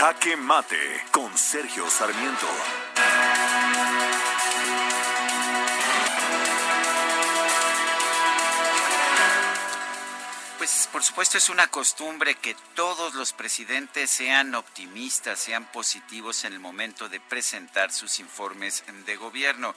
Jaque 0.00 0.34
Mate 0.34 1.04
con 1.10 1.36
Sergio 1.36 1.90
Sarmiento. 1.90 2.46
Pues 10.56 10.88
por 10.90 11.02
supuesto 11.02 11.36
es 11.36 11.50
una 11.50 11.66
costumbre 11.66 12.36
que 12.36 12.56
todos 12.74 13.12
los 13.12 13.34
presidentes 13.34 14.10
sean 14.10 14.54
optimistas, 14.54 15.38
sean 15.38 15.70
positivos 15.70 16.46
en 16.46 16.54
el 16.54 16.60
momento 16.60 17.10
de 17.10 17.20
presentar 17.20 17.92
sus 17.92 18.20
informes 18.20 18.82
de 19.04 19.16
gobierno. 19.16 19.74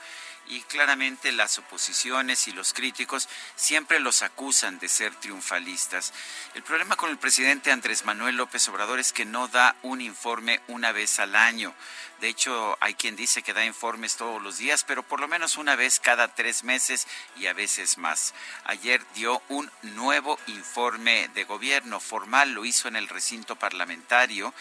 Y 0.47 0.61
claramente 0.61 1.31
las 1.31 1.57
oposiciones 1.57 2.47
y 2.47 2.51
los 2.51 2.73
críticos 2.73 3.29
siempre 3.55 3.99
los 3.99 4.21
acusan 4.21 4.77
de 4.79 4.89
ser 4.89 5.15
triunfalistas. 5.15 6.13
El 6.53 6.63
problema 6.63 6.95
con 6.95 7.09
el 7.09 7.17
presidente 7.17 7.71
Andrés 7.71 8.05
Manuel 8.05 8.35
López 8.35 8.67
Obrador 8.67 8.99
es 8.99 9.13
que 9.13 9.25
no 9.25 9.47
da 9.47 9.75
un 9.83 10.01
informe 10.01 10.59
una 10.67 10.91
vez 10.91 11.19
al 11.19 11.35
año. 11.35 11.73
De 12.23 12.29
hecho, 12.29 12.77
hay 12.79 12.93
quien 12.93 13.17
dice 13.17 13.43
que 13.43 13.51
da 13.51 13.65
informes 13.65 14.15
todos 14.15 14.41
los 14.41 14.57
días, 14.57 14.85
pero 14.85 15.03
por 15.03 15.19
lo 15.19 15.27
menos 15.27 15.57
una 15.57 15.75
vez 15.75 15.99
cada 15.99 16.33
tres 16.33 16.63
meses 16.63 17.05
y 17.35 17.47
a 17.47 17.53
veces 17.53 17.97
más. 17.97 18.33
Ayer 18.63 19.05
dio 19.13 19.41
un 19.49 19.69
nuevo 19.81 20.39
informe 20.47 21.29
de 21.33 21.43
gobierno 21.43 21.99
formal, 21.99 22.51
lo 22.51 22.63
hizo 22.63 22.87
en 22.87 22.95
el 22.95 23.09
recinto 23.09 23.57
parlamentario 23.57 24.53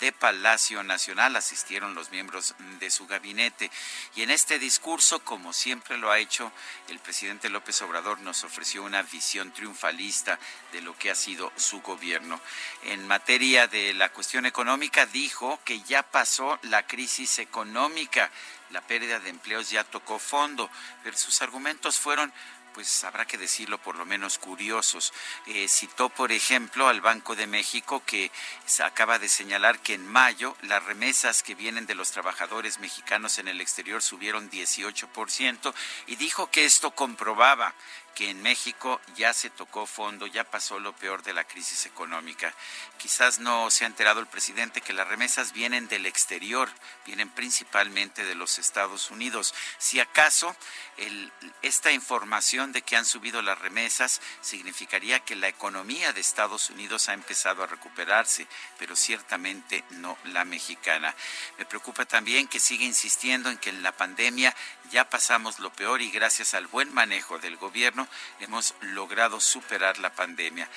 de 0.00 0.12
Palacio 0.12 0.82
Nacional. 0.82 1.36
Asistieron 1.36 1.94
los 1.94 2.10
miembros 2.10 2.54
de 2.78 2.90
su 2.90 3.06
gabinete. 3.06 3.70
Y 4.16 4.22
en 4.22 4.30
este 4.30 4.58
discurso, 4.58 5.20
como 5.30 5.52
siempre 5.52 5.96
lo 5.96 6.10
ha 6.10 6.18
hecho, 6.18 6.50
el 6.88 6.98
presidente 6.98 7.50
López 7.50 7.80
Obrador 7.82 8.18
nos 8.18 8.42
ofreció 8.42 8.82
una 8.82 9.02
visión 9.02 9.52
triunfalista 9.52 10.40
de 10.72 10.80
lo 10.80 10.98
que 10.98 11.08
ha 11.08 11.14
sido 11.14 11.52
su 11.54 11.82
gobierno. 11.82 12.40
En 12.82 13.06
materia 13.06 13.68
de 13.68 13.94
la 13.94 14.08
cuestión 14.08 14.44
económica, 14.44 15.06
dijo 15.06 15.60
que 15.64 15.82
ya 15.82 16.02
pasó 16.02 16.58
la 16.62 16.84
crisis 16.84 17.38
económica, 17.38 18.28
la 18.70 18.80
pérdida 18.80 19.20
de 19.20 19.30
empleos 19.30 19.70
ya 19.70 19.84
tocó 19.84 20.18
fondo, 20.18 20.68
pero 21.04 21.16
sus 21.16 21.42
argumentos 21.42 22.00
fueron 22.00 22.32
pues 22.74 23.04
habrá 23.04 23.26
que 23.26 23.38
decirlo 23.38 23.78
por 23.78 23.96
lo 23.96 24.04
menos 24.04 24.38
curiosos. 24.38 25.12
Eh, 25.46 25.68
citó, 25.68 26.08
por 26.08 26.32
ejemplo, 26.32 26.88
al 26.88 27.00
Banco 27.00 27.36
de 27.36 27.46
México 27.46 28.02
que 28.04 28.30
se 28.66 28.82
acaba 28.82 29.18
de 29.18 29.28
señalar 29.28 29.78
que 29.80 29.94
en 29.94 30.06
mayo 30.06 30.56
las 30.62 30.84
remesas 30.84 31.42
que 31.42 31.54
vienen 31.54 31.86
de 31.86 31.94
los 31.94 32.10
trabajadores 32.10 32.78
mexicanos 32.78 33.38
en 33.38 33.48
el 33.48 33.60
exterior 33.60 34.02
subieron 34.02 34.50
18% 34.50 35.74
y 36.06 36.16
dijo 36.16 36.50
que 36.50 36.64
esto 36.64 36.92
comprobaba 36.92 37.74
que 38.14 38.30
en 38.30 38.42
México 38.42 39.00
ya 39.16 39.32
se 39.32 39.50
tocó 39.50 39.86
fondo, 39.86 40.26
ya 40.26 40.44
pasó 40.44 40.78
lo 40.78 40.94
peor 40.94 41.22
de 41.22 41.32
la 41.32 41.44
crisis 41.44 41.86
económica. 41.86 42.54
Quizás 42.98 43.38
no 43.38 43.70
se 43.70 43.84
ha 43.84 43.86
enterado 43.86 44.20
el 44.20 44.26
presidente 44.26 44.80
que 44.80 44.92
las 44.92 45.08
remesas 45.08 45.52
vienen 45.52 45.88
del 45.88 46.06
exterior, 46.06 46.68
vienen 47.06 47.30
principalmente 47.30 48.24
de 48.24 48.34
los 48.34 48.58
Estados 48.58 49.10
Unidos. 49.10 49.54
Si 49.78 50.00
acaso 50.00 50.54
esta 51.62 51.92
información 51.92 52.72
de 52.72 52.82
que 52.82 52.96
han 52.96 53.06
subido 53.06 53.40
las 53.40 53.58
remesas 53.58 54.20
significaría 54.42 55.20
que 55.20 55.34
la 55.34 55.48
economía 55.48 56.12
de 56.12 56.20
Estados 56.20 56.68
Unidos 56.70 57.08
ha 57.08 57.14
empezado 57.14 57.62
a 57.62 57.66
recuperarse, 57.66 58.46
pero 58.78 58.96
ciertamente 58.96 59.84
no 59.90 60.18
la 60.24 60.44
mexicana. 60.44 61.14
Me 61.58 61.64
preocupa 61.64 62.04
también 62.04 62.48
que 62.48 62.60
sigue 62.60 62.84
insistiendo 62.84 63.50
en 63.50 63.58
que 63.58 63.70
en 63.70 63.82
la 63.82 63.92
pandemia 63.92 64.54
ya 64.90 65.08
pasamos 65.08 65.58
lo 65.58 65.72
peor 65.72 66.02
y 66.02 66.10
gracias 66.10 66.54
al 66.54 66.66
buen 66.66 66.92
manejo 66.92 67.38
del 67.38 67.56
gobierno 67.56 68.08
hemos 68.40 68.74
logrado 68.80 69.40
superar 69.40 69.98
la 69.98 70.12
pandemia. 70.14 70.68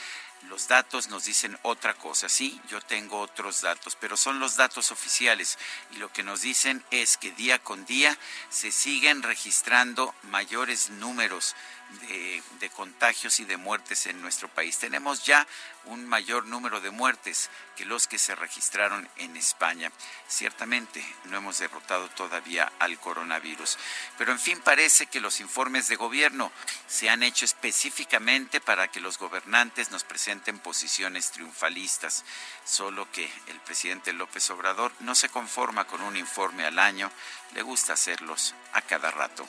Los 0.50 0.68
datos 0.68 1.08
nos 1.08 1.24
dicen 1.24 1.58
otra 1.62 1.94
cosa, 1.94 2.28
sí, 2.28 2.60
yo 2.68 2.82
tengo 2.82 3.20
otros 3.22 3.62
datos, 3.62 3.96
pero 4.00 4.18
son 4.18 4.40
los 4.40 4.58
datos 4.58 4.92
oficiales 4.92 5.58
y 5.92 5.98
lo 5.98 6.12
que 6.12 6.22
nos 6.22 6.42
dicen 6.42 6.84
es 6.92 7.16
que 7.16 7.32
día 7.32 7.60
con 7.60 7.86
día 7.86 8.18
se 8.50 8.72
siguen 8.72 9.24
registrando 9.24 10.14
mayores 10.24 10.90
números 10.90 11.56
de, 12.00 12.70
contagios 12.70 13.40
y 13.40 13.46
de 13.46 13.58
muertes 13.58 14.08
en 14.08 14.22
nuestro 14.22 14.48
país. 14.48 14.78
Tenemos 14.80 15.26
ya 15.26 15.46
un 15.86 16.06
mayor 16.08 16.46
número 16.46 16.80
de 16.82 16.92
muertes 16.92 17.50
que 17.76 17.86
los 17.86 18.08
que 18.08 18.18
se 18.18 18.36
registraron 18.36 19.08
en 19.18 19.36
España. 19.36 19.92
Ciertamente 20.28 21.06
no 21.26 21.38
hemos 21.38 21.60
derrotado 21.60 22.10
todavía 22.10 22.72
al 22.80 22.98
coronavirus, 23.00 23.78
pero 24.18 24.32
en 24.32 24.40
fin 24.40 24.60
parece 24.62 25.08
que 25.08 25.20
los 25.20 25.40
informes 25.40 25.88
de 25.88 25.98
gobierno 25.98 26.52
se 26.88 27.10
han 27.10 27.22
hecho 27.22 27.46
específicamente 27.46 28.62
para 28.62 28.88
que 28.88 29.02
los 29.02 29.18
gobernantes 29.18 29.92
nos 29.92 30.04
presenten 30.04 30.60
posiciones 30.60 31.32
triunfalistas, 31.32 32.24
solo 32.66 33.12
que 33.12 33.30
el 33.48 33.60
presidente 33.60 34.14
López 34.14 34.50
Obrador 34.50 34.94
no 35.02 35.16
se 35.16 35.30
conforma 35.30 35.86
con 35.86 36.02
un 36.02 36.18
informe 36.18 36.66
al 36.66 36.80
año, 36.80 37.12
le 37.54 37.62
gusta 37.62 37.94
hacerlos 37.94 38.56
a 38.74 38.82
cada 38.82 39.12
rato. 39.12 39.48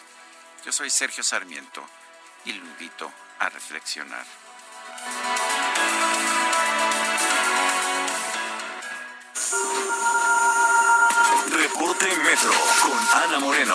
Yo 0.64 0.72
soy 0.72 0.90
Sergio 0.90 1.22
Sarmiento 1.22 1.86
y 2.44 2.52
lo 2.52 2.64
invito 2.64 3.10
a 3.38 3.48
reflexionar. 3.48 4.24
Reporte 11.50 12.06
Metro 12.24 12.52
con 12.82 13.22
Ana 13.22 13.38
Moreno. 13.40 13.74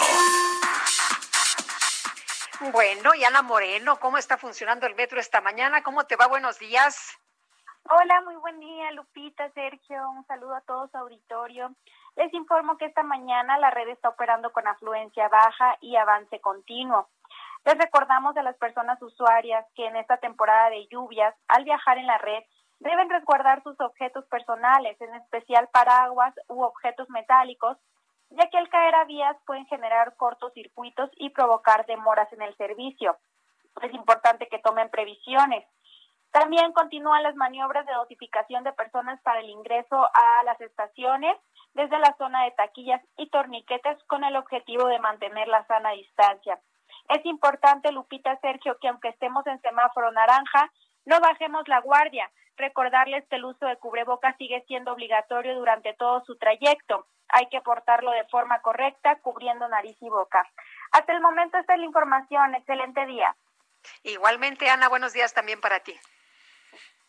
Bueno, 2.72 3.16
y 3.16 3.24
Ana 3.24 3.42
Moreno, 3.42 4.00
¿cómo 4.00 4.18
está 4.18 4.38
funcionando 4.38 4.86
el 4.86 4.96
metro 4.96 5.20
esta 5.20 5.40
mañana? 5.42 5.82
¿Cómo 5.82 6.04
te 6.04 6.16
va? 6.16 6.28
Buenos 6.28 6.60
días. 6.60 7.18
Hola, 7.84 8.22
muy 8.22 8.36
buen 8.36 8.60
día, 8.60 8.92
Lupita, 8.92 9.50
Sergio. 9.54 10.10
Un 10.12 10.26
saludo 10.28 10.56
a 10.56 10.62
todo 10.62 10.88
su 10.90 10.98
auditorio. 10.98 11.74
Les 12.18 12.34
informo 12.34 12.78
que 12.78 12.86
esta 12.86 13.02
mañana 13.02 13.58
la 13.58 13.72
red 13.72 13.88
está 13.88 14.10
operando 14.10 14.52
con 14.52 14.68
afluencia 14.68 15.30
baja 15.30 15.78
y 15.80 15.96
avance 15.96 16.42
continuo. 16.42 17.08
Les 17.66 17.78
recordamos 17.78 18.36
a 18.38 18.44
las 18.44 18.58
personas 18.58 19.02
usuarias 19.02 19.66
que 19.76 19.86
en 19.86 19.96
esta 19.96 20.18
temporada 20.18 20.70
de 20.70 20.88
lluvias, 20.88 21.36
al 21.48 21.64
viajar 21.64 21.98
en 21.98 22.08
la 22.08 22.18
red, 22.18 22.44
deben 22.80 23.10
resguardar 23.10 23.62
sus 23.64 23.80
objetos 23.82 24.26
personales, 24.28 25.00
en 25.02 25.14
especial 25.16 25.68
paraguas 25.68 26.34
u 26.48 26.64
objetos 26.64 27.10
metálicos, 27.10 27.78
ya 28.30 28.50
que 28.50 28.58
al 28.58 28.70
caer 28.70 28.96
a 28.96 29.06
vías 29.06 29.36
pueden 29.46 29.66
generar 29.66 30.16
cortocircuitos 30.16 31.10
y 31.18 31.30
provocar 31.32 31.86
demoras 31.86 32.32
en 32.32 32.42
el 32.42 32.56
servicio. 32.56 33.18
Es 33.82 33.94
importante 33.94 34.48
que 34.48 34.60
tomen 34.60 34.90
previsiones. 34.90 35.66
También 36.32 36.74
continúan 36.74 37.24
las 37.24 37.36
maniobras 37.36 37.86
de 37.88 37.94
dosificación 37.94 38.64
de 38.64 38.74
personas 38.74 39.20
para 39.22 39.40
el 39.40 39.50
ingreso 39.50 40.08
a 40.14 40.44
las 40.44 40.62
estaciones 40.62 41.36
desde 41.74 41.98
la 41.98 42.16
zona 42.18 42.44
de 42.44 42.52
taquillas 42.52 43.02
y 43.18 43.30
torniquetes 43.30 44.02
con 44.06 44.24
el 44.24 44.36
objetivo 44.36 44.88
de 44.88 45.00
mantener 45.00 45.48
la 45.48 45.66
sana 45.66 45.92
distancia. 45.92 46.60
Es 47.10 47.26
importante, 47.26 47.92
Lupita 47.92 48.40
Sergio, 48.40 48.78
que 48.80 48.88
aunque 48.88 49.10
estemos 49.10 49.46
en 49.48 49.60
semáforo 49.62 50.12
naranja, 50.12 50.72
no 51.06 51.20
bajemos 51.20 51.68
la 51.68 51.82
guardia. 51.82 52.30
Recordarles 52.56 53.26
que 53.30 53.38
el 53.38 53.46
uso 53.46 53.66
de 53.66 53.78
cubrebocas 53.78 54.36
sigue 54.38 54.64
siendo 54.68 54.94
obligatorio 54.94 55.56
durante 55.56 55.94
todo 55.96 56.24
su 56.26 56.38
trayecto. 56.38 57.08
Hay 57.30 57.48
que 57.50 57.62
portarlo 57.62 58.12
de 58.12 58.26
forma 58.26 58.62
correcta, 58.62 59.16
cubriendo 59.22 59.68
nariz 59.68 59.98
y 60.02 60.10
boca. 60.10 60.48
Hasta 60.92 61.14
el 61.14 61.22
momento 61.22 61.58
esta 61.58 61.74
es 61.74 61.80
la 61.80 61.86
información. 61.86 62.56
Excelente 62.56 63.06
día. 63.08 63.36
Igualmente, 64.04 64.70
Ana, 64.70 64.88
buenos 64.88 65.14
días 65.14 65.34
también 65.34 65.62
para 65.62 65.80
ti. 65.80 66.00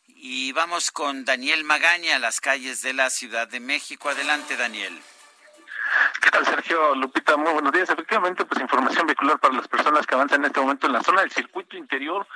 Y 0.06 0.52
vamos 0.52 0.90
con 0.90 1.24
Daniel 1.24 1.64
Magaña 1.64 2.16
a 2.16 2.18
las 2.18 2.40
calles 2.40 2.80
de 2.82 2.94
la 2.94 3.10
Ciudad 3.10 3.48
de 3.48 3.60
México. 3.60 4.08
Adelante, 4.08 4.56
Daniel. 4.56 4.98
¿Qué 6.20 6.30
tal, 6.30 6.46
Sergio? 6.46 6.94
Lupita, 6.94 7.36
muy 7.36 7.52
buenos 7.52 7.72
días. 7.72 7.90
Efectivamente, 7.90 8.44
pues 8.44 8.60
información 8.60 9.06
vehicular 9.06 9.38
para 9.38 9.54
las 9.54 9.66
personas 9.66 10.06
que 10.06 10.14
avanzan 10.14 10.40
en 10.40 10.46
este 10.46 10.60
momento 10.60 10.86
en 10.86 10.92
la 10.92 11.02
zona 11.02 11.22
del 11.22 11.30
circuito 11.32 11.76
interior. 11.76 12.26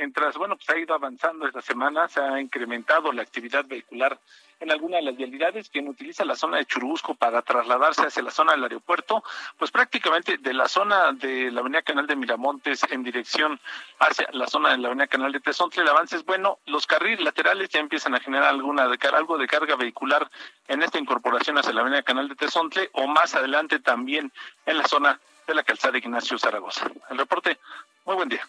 Mientras, 0.00 0.34
bueno, 0.38 0.56
pues 0.56 0.66
ha 0.70 0.78
ido 0.78 0.94
avanzando 0.94 1.46
esta 1.46 1.60
semana, 1.60 2.08
se 2.08 2.22
ha 2.22 2.40
incrementado 2.40 3.12
la 3.12 3.20
actividad 3.20 3.66
vehicular 3.66 4.18
en 4.58 4.70
alguna 4.70 4.96
de 4.96 5.02
las 5.02 5.14
vialidades. 5.14 5.68
Quien 5.68 5.88
utiliza 5.88 6.24
la 6.24 6.36
zona 6.36 6.56
de 6.56 6.64
Churubusco 6.64 7.14
para 7.14 7.42
trasladarse 7.42 8.06
hacia 8.06 8.22
la 8.22 8.30
zona 8.30 8.52
del 8.52 8.62
aeropuerto, 8.62 9.22
pues 9.58 9.70
prácticamente 9.70 10.38
de 10.38 10.54
la 10.54 10.68
zona 10.68 11.12
de 11.12 11.50
la 11.50 11.60
avenida 11.60 11.82
Canal 11.82 12.06
de 12.06 12.16
Miramontes 12.16 12.82
en 12.90 13.02
dirección 13.02 13.60
hacia 13.98 14.26
la 14.32 14.46
zona 14.46 14.70
de 14.70 14.78
la 14.78 14.88
avenida 14.88 15.06
Canal 15.06 15.32
de 15.32 15.40
Tezontle, 15.40 15.82
el 15.82 15.88
avance 15.90 16.16
es 16.16 16.24
bueno. 16.24 16.60
Los 16.64 16.86
carriles 16.86 17.20
laterales 17.22 17.68
ya 17.68 17.80
empiezan 17.80 18.14
a 18.14 18.20
generar 18.20 18.48
alguna 18.48 18.88
de, 18.88 18.96
algo 19.08 19.36
de 19.36 19.46
carga 19.46 19.76
vehicular 19.76 20.30
en 20.68 20.82
esta 20.82 20.98
incorporación 20.98 21.58
hacia 21.58 21.74
la 21.74 21.82
avenida 21.82 22.02
Canal 22.02 22.26
de 22.26 22.36
Tezontle 22.36 22.88
o 22.94 23.06
más 23.06 23.34
adelante 23.34 23.80
también 23.80 24.32
en 24.64 24.78
la 24.78 24.88
zona 24.88 25.20
de 25.46 25.54
la 25.54 25.62
calzada 25.62 25.98
Ignacio 25.98 26.38
Zaragoza. 26.38 26.90
El 27.10 27.18
reporte, 27.18 27.58
muy 28.06 28.16
buen 28.16 28.30
día. 28.30 28.48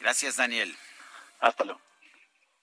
Gracias, 0.00 0.36
Daniel. 0.36 0.74
Hasta 1.40 1.64
luego. 1.64 1.80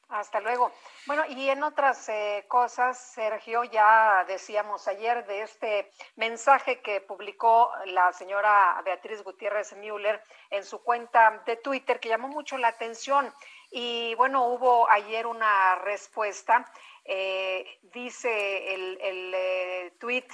Hasta 0.10 0.40
luego. 0.40 0.72
Bueno, 1.06 1.26
y 1.28 1.50
en 1.50 1.64
otras 1.64 2.08
eh, 2.08 2.46
cosas, 2.48 2.98
Sergio, 2.98 3.66
ya 3.66 4.24
decíamos 4.26 4.88
ayer 4.88 5.26
de 5.28 5.42
este 5.42 5.92
mensaje 6.16 6.82
que 6.82 7.02
publicó 7.02 7.72
la 7.88 8.14
señora 8.14 8.82
Beatriz 8.86 9.22
Gutiérrez 9.22 9.74
Müller 9.76 10.24
en 10.50 10.64
su 10.64 10.82
cuenta 10.82 11.44
de 11.46 11.58
Twitter 11.58 12.00
que 12.00 12.08
llamó 12.10 12.30
mucho 12.30 12.58
la 12.58 12.70
atención. 12.70 13.34
Y 13.70 14.16
bueno, 14.16 14.46
hubo 14.48 14.90
ayer 14.90 15.28
una 15.28 15.76
respuesta. 15.76 16.66
Eh, 17.04 17.80
dice 17.84 18.74
el, 18.74 18.98
el 19.02 19.34
eh, 19.36 19.94
tweet, 20.00 20.28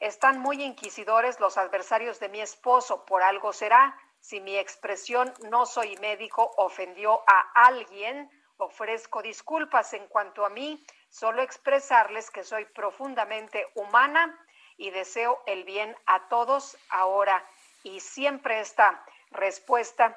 están 0.00 0.40
muy 0.40 0.62
inquisidores 0.62 1.38
los 1.38 1.56
adversarios 1.56 2.18
de 2.18 2.28
mi 2.28 2.40
esposo, 2.40 3.04
por 3.04 3.22
algo 3.22 3.52
será. 3.52 3.96
Si 4.20 4.40
mi 4.40 4.56
expresión 4.56 5.32
no 5.50 5.66
soy 5.66 5.96
médico 5.96 6.52
ofendió 6.56 7.22
a 7.26 7.66
alguien, 7.66 8.30
ofrezco 8.58 9.22
disculpas 9.22 9.92
en 9.94 10.06
cuanto 10.08 10.44
a 10.44 10.50
mí, 10.50 10.84
solo 11.08 11.42
expresarles 11.42 12.30
que 12.30 12.44
soy 12.44 12.66
profundamente 12.66 13.66
humana 13.74 14.38
y 14.76 14.90
deseo 14.90 15.42
el 15.46 15.64
bien 15.64 15.96
a 16.06 16.28
todos 16.28 16.76
ahora. 16.90 17.44
Y 17.82 18.00
siempre 18.00 18.60
esta 18.60 19.04
respuesta 19.30 20.16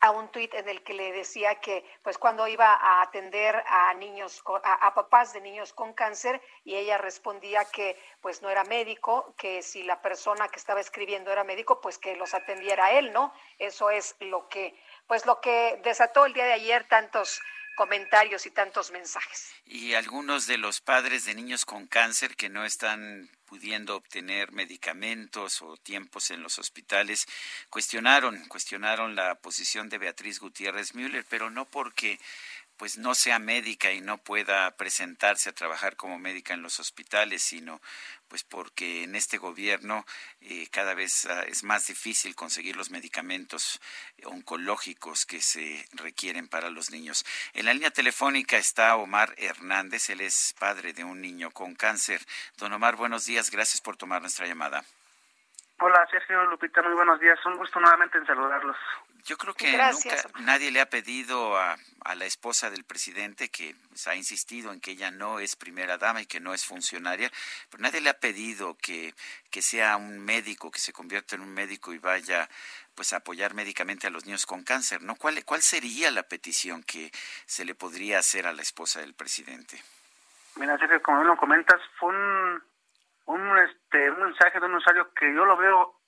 a 0.00 0.10
un 0.10 0.28
tuit 0.28 0.54
en 0.54 0.68
el 0.68 0.82
que 0.82 0.94
le 0.94 1.12
decía 1.12 1.56
que 1.56 1.84
pues 2.02 2.16
cuando 2.16 2.48
iba 2.48 2.72
a 2.72 3.02
atender 3.02 3.62
a 3.66 3.92
niños 3.94 4.42
a, 4.64 4.86
a, 4.86 4.94
papás 4.94 5.32
de 5.34 5.40
niños 5.40 5.72
con 5.72 5.92
cáncer 5.92 6.40
y 6.64 6.74
ella 6.76 6.96
respondía 6.96 7.64
que 7.66 7.98
pues 8.22 8.40
no 8.40 8.48
era 8.48 8.64
médico, 8.64 9.34
que 9.36 9.62
si 9.62 9.82
la 9.82 10.00
persona 10.00 10.48
que 10.48 10.58
estaba 10.58 10.80
escribiendo 10.80 11.30
era 11.30 11.44
médico, 11.44 11.80
pues 11.80 11.98
que 11.98 12.16
los 12.16 12.32
atendiera 12.32 12.92
él, 12.92 13.12
¿no? 13.12 13.32
Eso 13.58 13.90
es 13.90 14.16
lo 14.20 14.48
que 14.48 14.74
pues 15.06 15.26
lo 15.26 15.40
que 15.40 15.80
desató 15.82 16.24
el 16.24 16.32
día 16.32 16.44
de 16.44 16.54
ayer 16.54 16.88
tantos 16.88 17.40
comentarios 17.80 18.44
y 18.44 18.50
tantos 18.50 18.90
mensajes. 18.90 19.54
Y 19.64 19.94
algunos 19.94 20.46
de 20.46 20.58
los 20.58 20.82
padres 20.82 21.24
de 21.24 21.34
niños 21.34 21.64
con 21.64 21.86
cáncer 21.86 22.36
que 22.36 22.50
no 22.50 22.66
están 22.66 23.30
pudiendo 23.46 23.96
obtener 23.96 24.52
medicamentos 24.52 25.62
o 25.62 25.78
tiempos 25.78 26.30
en 26.30 26.42
los 26.42 26.58
hospitales, 26.58 27.26
cuestionaron, 27.70 28.46
cuestionaron 28.48 29.16
la 29.16 29.34
posición 29.36 29.88
de 29.88 29.96
Beatriz 29.96 30.40
Gutiérrez 30.40 30.94
Müller, 30.94 31.24
pero 31.30 31.48
no 31.48 31.70
porque 31.70 32.20
pues 32.76 32.98
no 32.98 33.14
sea 33.14 33.38
médica 33.38 33.92
y 33.92 34.02
no 34.02 34.18
pueda 34.18 34.70
presentarse 34.76 35.48
a 35.48 35.54
trabajar 35.54 35.96
como 35.96 36.18
médica 36.18 36.52
en 36.52 36.60
los 36.60 36.80
hospitales, 36.80 37.42
sino 37.42 37.80
pues 38.30 38.44
porque 38.44 39.02
en 39.02 39.16
este 39.16 39.36
gobierno 39.36 40.06
eh, 40.40 40.68
cada 40.70 40.94
vez 40.94 41.26
uh, 41.26 41.42
es 41.48 41.64
más 41.64 41.88
difícil 41.88 42.34
conseguir 42.36 42.76
los 42.76 42.90
medicamentos 42.90 43.80
oncológicos 44.24 45.26
que 45.26 45.40
se 45.40 45.84
requieren 45.92 46.48
para 46.48 46.70
los 46.70 46.90
niños. 46.90 47.26
En 47.52 47.66
la 47.66 47.74
línea 47.74 47.90
telefónica 47.90 48.56
está 48.56 48.96
Omar 48.96 49.34
Hernández, 49.36 50.08
él 50.10 50.20
es 50.20 50.54
padre 50.58 50.92
de 50.92 51.02
un 51.02 51.20
niño 51.20 51.50
con 51.50 51.74
cáncer. 51.74 52.20
Don 52.56 52.72
Omar, 52.72 52.94
buenos 52.96 53.26
días, 53.26 53.50
gracias 53.50 53.80
por 53.80 53.96
tomar 53.96 54.22
nuestra 54.22 54.46
llamada. 54.46 54.84
Hola 55.80 56.06
Sergio 56.10 56.44
Lupita, 56.46 56.82
muy 56.82 56.94
buenos 56.94 57.18
días. 57.18 57.38
Un 57.46 57.56
gusto 57.56 57.80
nuevamente 57.80 58.16
en 58.16 58.26
saludarlos. 58.26 58.76
Yo 59.24 59.36
creo 59.36 59.54
que 59.54 59.72
Gracias. 59.72 60.24
nunca 60.24 60.40
nadie 60.40 60.70
le 60.70 60.80
ha 60.80 60.88
pedido 60.88 61.56
a, 61.58 61.76
a, 62.04 62.14
la 62.14 62.24
esposa 62.24 62.70
del 62.70 62.84
presidente 62.84 63.50
que 63.50 63.74
pues, 63.88 64.06
ha 64.06 64.14
insistido 64.14 64.72
en 64.72 64.80
que 64.80 64.92
ella 64.92 65.10
no 65.10 65.40
es 65.40 65.56
primera 65.56 65.98
dama 65.98 66.22
y 66.22 66.26
que 66.26 66.40
no 66.40 66.54
es 66.54 66.64
funcionaria, 66.64 67.30
pero 67.70 67.82
nadie 67.82 68.00
le 68.00 68.10
ha 68.10 68.18
pedido 68.18 68.76
que, 68.76 69.14
que 69.50 69.62
sea 69.62 69.96
un 69.96 70.18
médico, 70.18 70.70
que 70.70 70.80
se 70.80 70.92
convierta 70.92 71.36
en 71.36 71.42
un 71.42 71.52
médico 71.52 71.92
y 71.92 71.98
vaya 71.98 72.48
pues 72.94 73.12
a 73.12 73.18
apoyar 73.18 73.54
médicamente 73.54 74.06
a 74.06 74.10
los 74.10 74.26
niños 74.26 74.46
con 74.46 74.64
cáncer, 74.64 75.02
¿no? 75.02 75.16
¿Cuál, 75.16 75.44
cuál 75.44 75.62
sería 75.62 76.10
la 76.10 76.24
petición 76.24 76.82
que 76.82 77.10
se 77.46 77.64
le 77.64 77.74
podría 77.74 78.18
hacer 78.18 78.46
a 78.46 78.52
la 78.52 78.62
esposa 78.62 79.00
del 79.00 79.14
presidente? 79.14 79.82
Mira, 80.56 80.76
Sergio, 80.78 81.02
como 81.02 81.24
lo 81.24 81.36
comentas, 81.36 81.80
fue 81.98 82.10
un, 82.10 82.62
un, 83.26 83.58
este, 83.58 84.10
un 84.10 84.24
mensaje 84.24 84.60
de 84.60 84.66
un 84.66 84.74
usuario 84.74 85.12
que 85.14 85.32
yo 85.34 85.44
lo 85.44 85.56
veo 85.56 85.99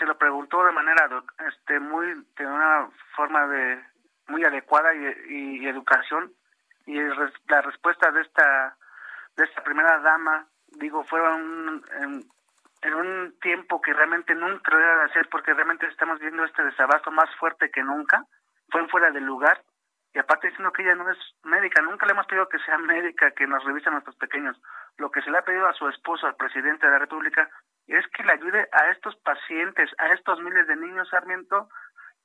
se 0.00 0.06
lo 0.06 0.16
preguntó 0.16 0.64
de 0.64 0.72
manera 0.72 1.08
este 1.46 1.78
muy 1.78 2.06
de 2.36 2.46
una 2.46 2.88
forma 3.14 3.46
de 3.46 3.84
muy 4.28 4.42
adecuada 4.44 4.94
y, 4.94 5.66
educación 5.68 6.32
y 6.86 6.98
la 7.48 7.60
respuesta 7.60 8.10
de 8.10 8.22
esta 8.22 8.76
de 9.36 9.44
esta 9.44 9.62
primera 9.62 9.98
dama 10.00 10.46
digo 10.68 11.04
fue 11.04 11.20
un, 11.20 11.84
en, 12.00 12.24
en, 12.80 12.94
un 12.94 13.38
tiempo 13.40 13.80
que 13.82 13.92
realmente 13.92 14.34
nunca 14.34 14.70
lo 14.72 14.78
de 14.78 15.04
hacer 15.04 15.28
porque 15.30 15.52
realmente 15.52 15.86
estamos 15.86 16.18
viendo 16.18 16.44
este 16.44 16.64
desabasto 16.64 17.10
más 17.10 17.28
fuerte 17.36 17.70
que 17.70 17.82
nunca 17.82 18.24
fue 18.70 18.88
fuera 18.88 19.10
del 19.10 19.24
lugar 19.24 19.62
y 20.14 20.18
aparte 20.18 20.48
diciendo 20.48 20.72
que 20.72 20.82
ella 20.82 20.96
no 20.96 21.08
es 21.08 21.18
médica, 21.44 21.82
nunca 21.82 22.04
le 22.06 22.12
hemos 22.12 22.26
pedido 22.26 22.48
que 22.48 22.58
sea 22.60 22.78
médica, 22.78 23.30
que 23.30 23.46
nos 23.46 23.62
revise 23.62 23.88
a 23.88 23.92
nuestros 23.92 24.16
pequeños. 24.16 24.60
Lo 24.96 25.10
que 25.10 25.22
se 25.22 25.30
le 25.30 25.38
ha 25.38 25.44
pedido 25.44 25.68
a 25.68 25.72
su 25.74 25.88
esposo, 25.88 26.26
al 26.26 26.34
presidente 26.34 26.84
de 26.86 26.92
la 26.92 26.98
República, 26.98 27.48
es 27.96 28.06
que 28.08 28.22
le 28.22 28.32
ayude 28.32 28.68
a 28.72 28.90
estos 28.90 29.16
pacientes, 29.16 29.90
a 29.98 30.08
estos 30.08 30.40
miles 30.40 30.66
de 30.66 30.76
niños, 30.76 31.08
Sarmiento, 31.08 31.68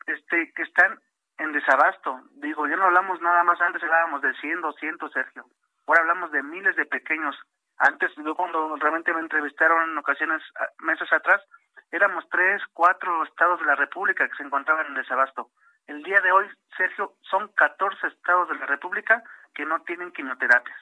este, 0.05 0.53
que 0.53 0.63
están 0.63 0.99
en 1.37 1.51
desabasto. 1.51 2.21
Digo, 2.35 2.67
ya 2.67 2.75
no 2.75 2.85
hablamos 2.85 3.21
nada 3.21 3.43
más, 3.43 3.59
antes 3.61 3.83
hablábamos 3.83 4.21
de 4.21 4.33
100, 4.35 4.61
200, 4.61 5.11
Sergio. 5.11 5.45
Ahora 5.87 6.01
hablamos 6.01 6.31
de 6.31 6.43
miles 6.43 6.75
de 6.75 6.85
pequeños. 6.85 7.35
Antes, 7.77 8.11
yo 8.15 8.35
cuando 8.35 8.75
realmente 8.77 9.13
me 9.13 9.19
entrevistaron 9.19 9.89
en 9.89 9.97
ocasiones, 9.97 10.41
meses 10.79 11.11
atrás, 11.11 11.41
éramos 11.91 12.27
tres, 12.29 12.61
cuatro 12.73 13.23
estados 13.23 13.59
de 13.59 13.65
la 13.65 13.75
República 13.75 14.27
que 14.27 14.35
se 14.35 14.43
encontraban 14.43 14.87
en 14.87 14.95
desabasto. 14.95 15.49
El 15.87 16.01
día 16.03 16.19
de 16.21 16.31
hoy, 16.31 16.47
Sergio, 16.77 17.13
son 17.21 17.47
14 17.49 18.07
estados 18.07 18.49
de 18.49 18.55
la 18.55 18.65
República 18.65 19.23
que 19.53 19.65
no 19.65 19.81
tienen 19.81 20.11
quimioterapias. 20.11 20.79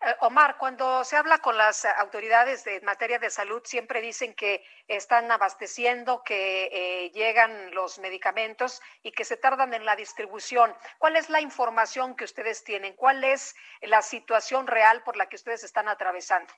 Eh, 0.00 0.14
Omar, 0.20 0.56
cuando 0.58 1.04
se 1.04 1.16
habla 1.16 1.38
con 1.38 1.56
las 1.56 1.84
autoridades 1.84 2.64
de 2.64 2.80
materia 2.82 3.18
de 3.18 3.30
salud, 3.30 3.62
siempre 3.64 4.00
dicen 4.00 4.34
que 4.34 4.64
están 4.88 5.30
abasteciendo, 5.30 6.22
que 6.24 6.68
eh, 6.72 7.10
llegan 7.10 7.74
los 7.74 7.98
medicamentos 7.98 8.82
y 9.02 9.12
que 9.12 9.24
se 9.24 9.36
tardan 9.36 9.74
en 9.74 9.84
la 9.84 9.96
distribución. 9.96 10.74
¿Cuál 10.98 11.16
es 11.16 11.30
la 11.30 11.40
información 11.40 12.16
que 12.16 12.24
ustedes 12.24 12.64
tienen? 12.64 12.94
¿Cuál 12.94 13.24
es 13.24 13.54
la 13.82 14.02
situación 14.02 14.66
real 14.66 15.02
por 15.02 15.16
la 15.16 15.26
que 15.26 15.36
ustedes 15.36 15.64
están 15.64 15.88
atravesando? 15.88 16.52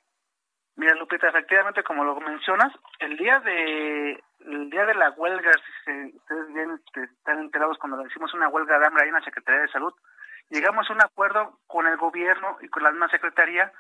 Mira, 0.77 0.95
Lupita, 0.95 1.29
efectivamente, 1.29 1.83
como 1.83 2.05
lo 2.05 2.21
mencionas, 2.21 2.71
el 2.99 3.17
día 3.17 3.41
de 3.41 4.23
el 4.41 4.71
día 4.71 4.85
de 4.85 4.95
la 4.95 5.11
huelga, 5.11 5.51
si 5.85 6.17
ustedes 6.17 6.53
bien 6.53 6.71
este, 6.73 7.05
están 7.05 7.41
enterados 7.41 7.79
cuando 7.79 8.07
hicimos 8.07 8.33
una 8.35 8.49
huelga 8.49 8.79
de 8.79 8.87
hambre 8.87 9.03
ahí 9.03 9.09
en 9.09 9.15
la 9.15 9.25
Secretaría 9.25 9.63
de 9.63 9.69
Salud, 9.69 9.93
llegamos 10.51 10.89
a 10.89 10.93
un 10.93 11.03
acuerdo 11.03 11.61
con 11.67 11.87
el 11.87 11.97
gobierno 11.97 12.59
y 12.61 12.69
con 12.69 12.83
la 12.83 12.91
misma 12.91 13.09
secretaría 13.09 13.73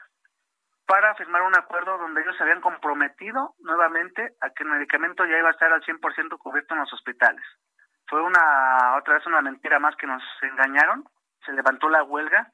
para 0.87 1.15
firmar 1.17 1.43
un 1.43 1.57
acuerdo 1.57 1.99
donde 1.99 2.23
ellos 2.23 2.37
se 2.37 2.45
habían 2.45 2.61
comprometido 2.61 3.55
nuevamente 3.59 4.35
a 4.41 4.51
que 4.51 4.63
el 4.63 4.71
medicamento 4.71 5.25
ya 5.25 5.39
iba 5.39 5.49
a 5.49 5.53
estar 5.53 5.73
al 5.73 5.83
100% 5.83 6.39
cubierto 6.39 6.75
en 6.75 6.81
los 6.81 6.93
hospitales. 6.93 7.45
Fue 8.07 8.23
una 8.23 8.97
otra 8.97 9.15
vez 9.15 9.27
una 9.27 9.43
mentira 9.43 9.81
más 9.81 9.97
que 9.97 10.07
nos 10.07 10.23
engañaron, 10.43 11.05
se 11.45 11.53
levantó 11.53 11.89
la 11.89 12.05
huelga 12.05 12.53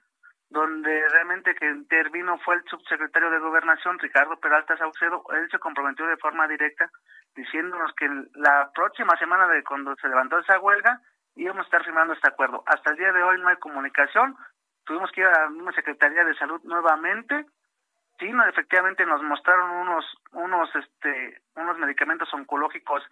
donde 0.53 1.09
realmente 1.09 1.55
que 1.55 1.67
intervino 1.67 2.39
fue 2.39 2.57
el 2.57 2.65
subsecretario 2.65 3.31
de 3.31 3.39
Gobernación, 3.39 3.99
Ricardo 3.99 4.39
Peralta 4.39 4.77
Saucedo, 4.77 5.25
él 5.31 5.49
se 5.51 5.59
comprometió 5.59 6.07
de 6.07 6.19
forma 6.19 6.47
directa 6.47 6.91
diciéndonos 7.35 7.93
que 7.95 8.07
la 8.35 8.71
próxima 8.75 9.17
semana 9.19 9.49
de 9.49 9.65
cuando 9.65 9.97
se 9.97 10.09
levantó 10.09 10.39
esa 10.39 10.61
huelga 10.61 11.01
íbamos 11.37 11.63
a 11.63 11.65
estar 11.65 11.85
firmando 11.85 12.15
este 12.15 12.29
acuerdo. 12.29 12.63
Hasta 12.67 12.91
el 12.91 12.97
día 12.97 13.13
de 13.13 13.23
hoy 13.23 13.41
no 13.41 13.49
hay 13.49 13.57
comunicación, 13.57 14.37
tuvimos 14.85 15.11
que 15.13 15.23
ir 15.23 15.27
a 15.27 15.49
misma 15.49 15.73
Secretaría 15.73 16.25
de 16.25 16.35
Salud 16.35 16.61
nuevamente, 16.65 17.47
sí, 18.19 18.31
efectivamente 18.49 19.07
nos 19.07 19.23
mostraron 19.23 19.71
unos, 19.71 20.05
unos, 20.33 20.75
este, 20.77 21.43
unos 21.57 21.79
medicamentos 21.79 22.33
oncológicos 22.35 23.03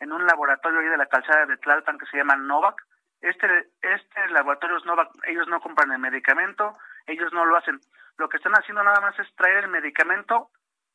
en 0.00 0.12
un 0.12 0.24
laboratorio 0.26 0.80
ahí 0.80 0.86
de 0.86 0.96
la 0.96 1.06
calzada 1.06 1.46
de 1.46 1.56
Tlalpan 1.58 1.98
que 1.98 2.06
se 2.06 2.16
llama 2.16 2.36
Novak, 2.36 2.82
este, 3.20 3.46
este 3.82 4.28
laboratorio 4.30 4.78
Novak, 4.86 5.10
ellos 5.24 5.46
no 5.48 5.60
compran 5.60 5.92
el 5.92 5.98
medicamento, 5.98 6.78
ellos 7.06 7.32
no 7.32 7.44
lo 7.44 7.56
hacen. 7.56 7.80
Lo 8.16 8.28
que 8.28 8.38
están 8.38 8.54
haciendo 8.54 8.82
nada 8.82 9.00
más 9.00 9.18
es 9.18 9.34
traer 9.36 9.64
el 9.64 9.70
medicamento 9.70 10.50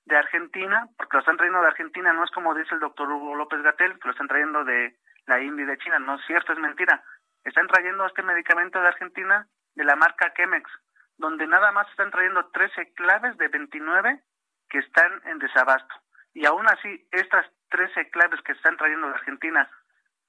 de 0.06 0.18
Argentina, 0.18 0.88
porque 0.98 1.18
lo 1.18 1.20
están 1.20 1.38
trayendo 1.38 1.62
de 1.62 1.68
Argentina, 1.68 2.14
no 2.14 2.24
es 2.24 2.32
como 2.32 2.54
dice 2.54 2.74
el 2.74 2.80
doctor 2.80 3.12
Hugo 3.12 3.36
López 3.36 3.62
Gatel, 3.62 4.00
que 4.00 4.08
lo 4.08 4.12
están 4.12 4.28
trayendo 4.28 4.64
de 4.64 4.96
la 5.28 5.42
India 5.42 5.64
y 5.64 5.68
de 5.68 5.78
China, 5.78 6.00
no 6.00 6.16
es 6.16 6.26
cierto, 6.26 6.54
es 6.54 6.60
mentira. 6.60 7.04
Están 7.44 7.68
trayendo 7.68 8.06
este 8.06 8.24
medicamento 8.24 8.80
de 8.82 8.88
Argentina 8.88 9.48
de 9.76 9.84
la 9.84 9.96
marca 9.96 10.34
Chemex, 10.34 10.70
donde 11.18 11.48
nada 11.48 11.72
más 11.72 11.90
están 11.90 12.12
trayendo 12.12 12.46
13 12.48 12.94
claves 12.94 13.38
de 13.38 13.48
29 13.48 14.22
que 14.70 14.80
están 14.80 15.22
en 15.26 15.40
desabasto. 15.40 15.94
Y 16.34 16.46
aún 16.46 16.68
así, 16.68 17.08
estas 17.12 17.46
13 17.70 18.10
claves 18.10 18.42
que 18.42 18.52
están 18.54 18.78
trayendo 18.78 19.08
de 19.08 19.14
Argentina, 19.14 19.70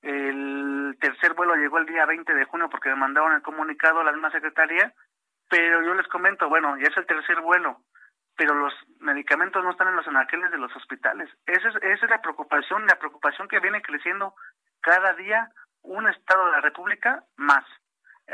el 0.02 0.96
tercer 1.00 1.34
vuelo 1.34 1.56
llegó 1.56 1.78
el 1.78 1.86
día 1.86 2.06
20 2.06 2.32
de 2.32 2.44
junio 2.44 2.68
porque 2.70 2.90
me 2.90 2.96
mandaron 2.96 3.32
el 3.32 3.42
comunicado 3.42 4.00
a 4.00 4.04
la 4.04 4.12
misma 4.12 4.30
secretaría, 4.30 4.94
pero 5.48 5.82
yo 5.82 5.94
les 5.94 6.06
comento, 6.08 6.48
bueno, 6.48 6.76
ya 6.76 6.88
es 6.88 6.96
el 6.96 7.06
tercer 7.06 7.40
vuelo, 7.40 7.80
pero 8.36 8.54
los 8.54 8.72
medicamentos 9.00 9.64
no 9.64 9.70
están 9.70 9.88
en 9.88 9.96
los 9.96 10.06
anaqueles 10.06 10.50
de 10.50 10.58
los 10.58 10.74
hospitales. 10.76 11.28
Esa 11.46 11.68
es, 11.70 11.76
esa 11.76 12.04
es 12.04 12.10
la 12.10 12.20
preocupación, 12.20 12.86
la 12.86 12.98
preocupación 12.98 13.48
que 13.48 13.60
viene 13.60 13.82
creciendo 13.82 14.34
cada 14.86 15.14
día 15.14 15.50
un 15.82 16.08
estado 16.08 16.46
de 16.46 16.52
la 16.52 16.60
República 16.60 17.24
más. 17.34 17.64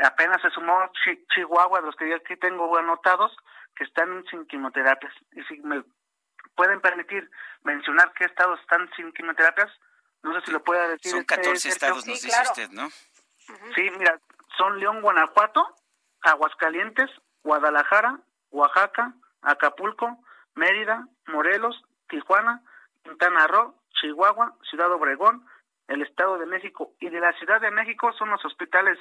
Apenas 0.03 0.39
se 0.41 0.51
sumó 0.51 0.91
Chihuahua, 1.33 1.81
los 1.81 1.95
que 1.95 2.07
yo 2.07 2.15
aquí 2.15 2.37
tengo 2.37 2.77
anotados, 2.77 3.35
que 3.75 3.83
están 3.83 4.23
sin 4.29 4.45
quimioterapias. 4.45 5.11
Y 5.31 5.43
si 5.45 5.59
me 5.61 5.83
pueden 6.55 6.79
permitir 6.79 7.29
mencionar 7.63 8.13
qué 8.13 8.25
estados 8.25 8.59
están 8.59 8.87
sin 8.95 9.11
quimioterapias, 9.13 9.71
no 10.21 10.33
sé 10.35 10.45
si 10.45 10.51
lo 10.51 10.63
pueda 10.63 10.87
decir. 10.89 11.11
Son 11.11 11.23
14 11.23 11.69
estados, 11.69 12.05
nos 12.05 12.21
dice 12.21 12.41
usted, 12.43 12.69
¿no? 12.69 12.87
Sí, 13.75 13.91
mira, 13.97 14.19
son 14.55 14.79
León, 14.79 15.01
Guanajuato, 15.01 15.75
Aguascalientes, 16.21 17.09
Guadalajara, 17.43 18.19
Oaxaca, 18.51 19.13
Acapulco, 19.41 20.23
Mérida, 20.53 21.07
Morelos, 21.25 21.83
Tijuana, 22.07 22.61
Quintana 23.03 23.47
Roo, 23.47 23.75
Chihuahua, 23.99 24.55
Ciudad 24.69 24.91
Obregón, 24.91 25.45
el 25.87 26.01
Estado 26.01 26.37
de 26.37 26.45
México 26.45 26.93
y 26.99 27.09
de 27.09 27.19
la 27.19 27.33
Ciudad 27.33 27.61
de 27.61 27.71
México 27.71 28.11
son 28.13 28.29
los 28.29 28.43
hospitales 28.45 28.97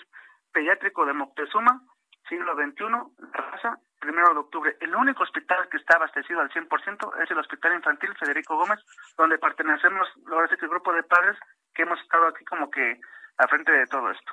pediátrico 0.53 1.07
de 1.07 1.13
Moctezuma, 1.13 1.83
siglo 2.29 2.55
XXI, 2.55 2.85
Raza, 3.33 3.79
primero 3.99 4.33
de 4.35 4.41
octubre. 4.41 4.77
El 4.81 4.95
único 4.95 5.23
hospital 5.23 5.69
que 5.71 5.79
está 5.79 5.97
abastecido 5.97 6.41
al 6.41 6.51
100% 6.51 7.23
es 7.23 7.31
el 7.31 7.39
Hospital 7.39 7.75
Infantil 7.75 8.15
Federico 8.19 8.57
Gómez, 8.57 8.81
donde 9.17 9.39
pertenecemos, 9.39 10.09
ahora 10.31 10.49
sí 10.49 10.57
que 10.57 10.65
el 10.65 10.71
grupo 10.71 10.93
de 10.93 11.03
padres 11.03 11.39
que 11.75 11.83
hemos 11.83 12.01
estado 12.01 12.27
aquí 12.29 12.45
como 12.45 12.71
que 12.71 13.01
a 13.39 13.49
frente 13.49 13.73
de 13.73 13.87
todo 13.87 14.11
esto. 14.11 14.33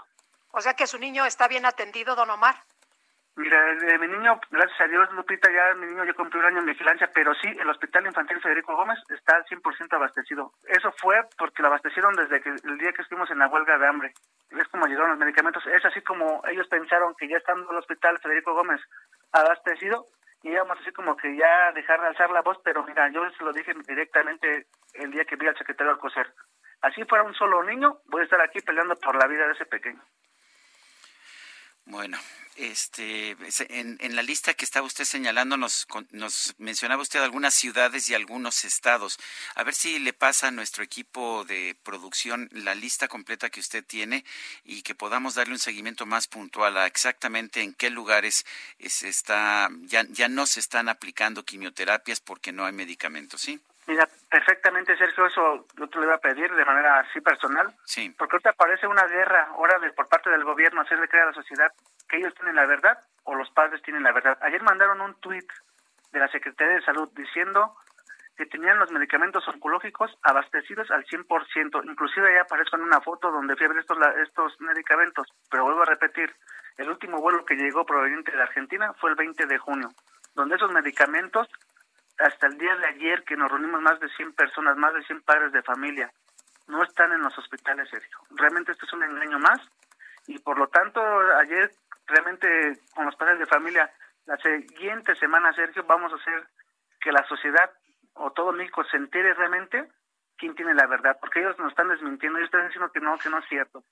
O 0.52 0.62
sea 0.62 0.74
que 0.74 0.88
su 0.88 0.98
niño 0.98 1.26
está 1.26 1.48
bien 1.48 1.66
atendido, 1.66 2.16
don 2.16 2.30
Omar. 2.30 2.56
Mira, 3.40 3.74
de 3.74 3.98
mi 4.00 4.08
niño, 4.10 4.38
gracias 4.52 4.82
a 4.82 4.88
Dios, 4.88 5.10
Lupita, 5.14 5.50
ya 5.50 5.74
mi 5.76 5.86
niño 5.86 6.04
ya 6.04 6.14
cumplió 6.14 6.42
un 6.42 6.48
año 6.48 6.60
en 6.60 6.66
vigilancia, 6.66 7.10
pero 7.14 7.34
sí, 7.36 7.48
el 7.48 7.70
Hospital 7.70 8.06
Infantil 8.06 8.42
Federico 8.42 8.76
Gómez 8.76 9.00
está 9.08 9.38
al 9.38 9.46
100% 9.46 9.94
abastecido. 9.94 10.52
Eso 10.68 10.92
fue 10.98 11.16
porque 11.38 11.62
lo 11.62 11.70
abastecieron 11.70 12.14
desde 12.16 12.42
que, 12.42 12.50
el 12.50 12.78
día 12.78 12.92
que 12.92 13.02
estuvimos 13.02 13.32
en 13.32 13.40
la 13.40 13.48
huelga 13.48 13.78
de 13.78 13.88
hambre. 13.88 14.12
Es 14.52 14.68
como 14.68 14.88
llegaron 14.88 15.12
los 15.12 15.20
medicamentos. 15.20 15.66
Es 15.68 15.86
así 15.86 16.02
como 16.02 16.42
ellos 16.52 16.68
pensaron 16.68 17.16
que 17.18 17.30
ya 17.30 17.38
estando 17.38 17.72
el 17.72 17.78
Hospital 17.78 18.20
Federico 18.20 18.54
Gómez 18.54 18.82
abastecido, 19.32 20.04
íbamos 20.44 20.78
así 20.82 20.92
como 20.92 21.16
que 21.16 21.34
ya 21.38 21.72
dejar 21.72 22.02
de 22.02 22.08
alzar 22.08 22.32
la 22.32 22.42
voz, 22.42 22.58
pero 22.66 22.84
mira, 22.84 23.08
yo 23.08 23.22
se 23.32 23.44
lo 23.46 23.54
dije 23.54 23.74
directamente 23.88 24.68
el 24.96 25.12
día 25.12 25.24
que 25.24 25.38
vi 25.38 25.48
al 25.48 25.58
secretario 25.58 25.94
Alcocer. 25.94 26.28
Así 26.82 27.06
fuera 27.06 27.24
un 27.24 27.34
solo 27.36 27.64
niño, 27.64 28.00
voy 28.08 28.20
a 28.20 28.24
estar 28.26 28.42
aquí 28.42 28.60
peleando 28.60 28.98
por 28.98 29.16
la 29.16 29.28
vida 29.28 29.48
de 29.48 29.54
ese 29.54 29.66
pequeño. 29.66 30.02
Bueno, 31.90 32.20
este, 32.56 33.36
en, 33.70 33.98
en, 34.00 34.16
la 34.16 34.22
lista 34.22 34.54
que 34.54 34.64
estaba 34.64 34.86
usted 34.86 35.06
señalando 35.06 35.58
nos, 35.58 35.88
nos 36.12 36.54
mencionaba 36.60 37.02
usted 37.02 37.20
algunas 37.20 37.56
ciudades 37.56 38.08
y 38.10 38.14
algunos 38.14 38.64
estados. 38.64 39.18
A 39.56 39.64
ver 39.64 39.74
si 39.74 39.98
le 39.98 40.14
pasa 40.14 40.50
a 40.50 40.52
nuestro 40.52 40.84
equipo 40.84 41.46
de 41.46 41.76
producción 41.82 42.48
la 42.52 42.76
lista 42.76 43.08
completa 43.08 43.50
que 43.50 43.60
usted 43.60 43.84
tiene 43.84 44.24
y 44.64 44.84
que 44.84 44.94
podamos 44.94 45.34
darle 45.34 45.54
un 45.54 45.60
seguimiento 45.60 46.06
más 46.06 46.28
puntual 46.28 46.78
a 46.78 46.86
exactamente 46.86 47.62
en 47.64 47.74
qué 47.74 47.90
lugares 47.90 48.46
se 48.88 49.10
está, 49.10 49.70
ya, 49.82 50.06
ya 50.10 50.28
no 50.28 50.46
se 50.46 50.60
están 50.60 50.90
aplicando 50.90 51.44
quimioterapias 51.44 52.20
porque 52.20 52.52
no 52.52 52.68
hay 52.68 52.74
medicamentos, 52.74 53.42
¿sí? 53.42 53.60
Mira, 53.90 54.08
perfectamente, 54.30 54.96
Sergio, 54.96 55.26
eso 55.26 55.66
yo 55.76 55.90
te 55.90 55.98
lo 55.98 56.04
iba 56.04 56.14
a 56.14 56.20
pedir 56.20 56.54
de 56.54 56.64
manera 56.64 57.00
así 57.00 57.20
personal. 57.22 57.74
Sí. 57.86 58.14
Porque 58.16 58.36
ahorita 58.36 58.54
parece 58.54 58.86
una 58.86 59.08
guerra 59.08 59.48
ahora 59.50 59.80
de, 59.80 59.92
por 59.94 60.08
parte 60.08 60.30
del 60.30 60.44
gobierno 60.44 60.82
hacerle 60.82 61.08
creer 61.08 61.24
a 61.24 61.30
la 61.30 61.34
sociedad 61.34 61.72
que 62.08 62.18
ellos 62.18 62.36
tienen 62.36 62.56
la 62.56 62.68
verdad 62.68 63.00
o 63.24 63.34
los 63.34 63.50
padres 63.50 63.82
tienen 63.82 64.04
la 64.04 64.12
verdad. 64.12 64.38
Ayer 64.44 64.62
mandaron 64.62 65.02
un 65.02 65.16
tuit 65.16 65.52
de 66.12 66.20
la 66.20 66.28
Secretaría 66.28 66.76
de 66.76 66.86
Salud 66.86 67.10
diciendo 67.16 67.78
que 68.38 68.46
tenían 68.46 68.78
los 68.78 68.92
medicamentos 68.92 69.48
oncológicos 69.48 70.16
abastecidos 70.22 70.92
al 70.92 71.04
100%. 71.06 71.84
Inclusive 71.90 72.32
ya 72.32 72.44
aparezco 72.44 72.76
en 72.76 72.84
una 72.84 73.02
foto 73.02 73.32
donde 73.32 73.56
fui 73.56 73.66
a 73.66 73.70
ver 73.70 73.80
estos, 73.80 73.98
estos 74.22 74.62
medicamentos. 74.62 75.28
Pero 75.50 75.64
vuelvo 75.64 75.82
a 75.82 75.86
repetir, 75.86 76.32
el 76.78 76.90
último 76.90 77.20
vuelo 77.22 77.44
que 77.44 77.56
llegó 77.56 77.88
proveniente 77.88 78.32
de 78.32 78.42
Argentina 78.44 78.94
fue 79.02 79.10
el 79.10 79.16
20 79.16 79.48
de 79.48 79.58
junio, 79.58 79.90
donde 80.36 80.58
esos 80.58 80.72
medicamentos 80.72 81.48
hasta 82.20 82.48
el 82.48 82.58
día 82.58 82.76
de 82.76 82.88
ayer 82.88 83.24
que 83.24 83.38
nos 83.38 83.50
reunimos 83.50 83.82
más 83.82 84.00
de 84.00 84.10
100 84.10 84.34
personas, 84.34 84.78
más 84.78 84.94
de 84.94 85.04
100 85.04 85.22
padres 85.22 85.52
de 85.52 85.64
familia, 85.64 86.12
no 86.68 86.84
están 86.84 87.12
en 87.14 87.22
los 87.22 87.38
hospitales, 87.38 87.90
Sergio. 87.90 88.18
Realmente 88.32 88.72
esto 88.72 88.86
es 88.86 88.94
un 88.94 89.04
engaño 89.04 89.40
más 89.40 89.60
y 90.28 90.38
por 90.40 90.58
lo 90.58 90.68
tanto 90.68 91.02
ayer 91.38 91.72
realmente 92.06 92.80
con 92.94 93.06
los 93.06 93.16
padres 93.16 93.40
de 93.40 93.46
familia, 93.46 93.92
la 94.26 94.38
siguiente 94.38 95.16
semana, 95.16 95.54
Sergio, 95.54 95.84
vamos 95.86 96.12
a 96.12 96.16
hacer 96.16 96.48
que 97.02 97.12
la 97.12 97.26
sociedad 97.28 97.72
o 98.14 98.32
todo 98.32 98.52
México 98.52 98.84
se 98.84 98.98
entere 98.98 99.34
realmente 99.34 99.90
quién 100.38 100.56
tiene 100.56 100.74
la 100.74 100.88
verdad, 100.88 101.18
porque 101.20 101.40
ellos 101.40 101.58
nos 101.60 101.70
están 101.70 101.90
desmintiendo, 101.90 102.40
ellos 102.40 102.48
están 102.48 102.68
diciendo 102.68 102.92
que 102.92 103.00
no, 103.00 103.18
que 103.18 103.30
no 103.30 103.40
es 103.40 103.46
cierto. 103.50 103.84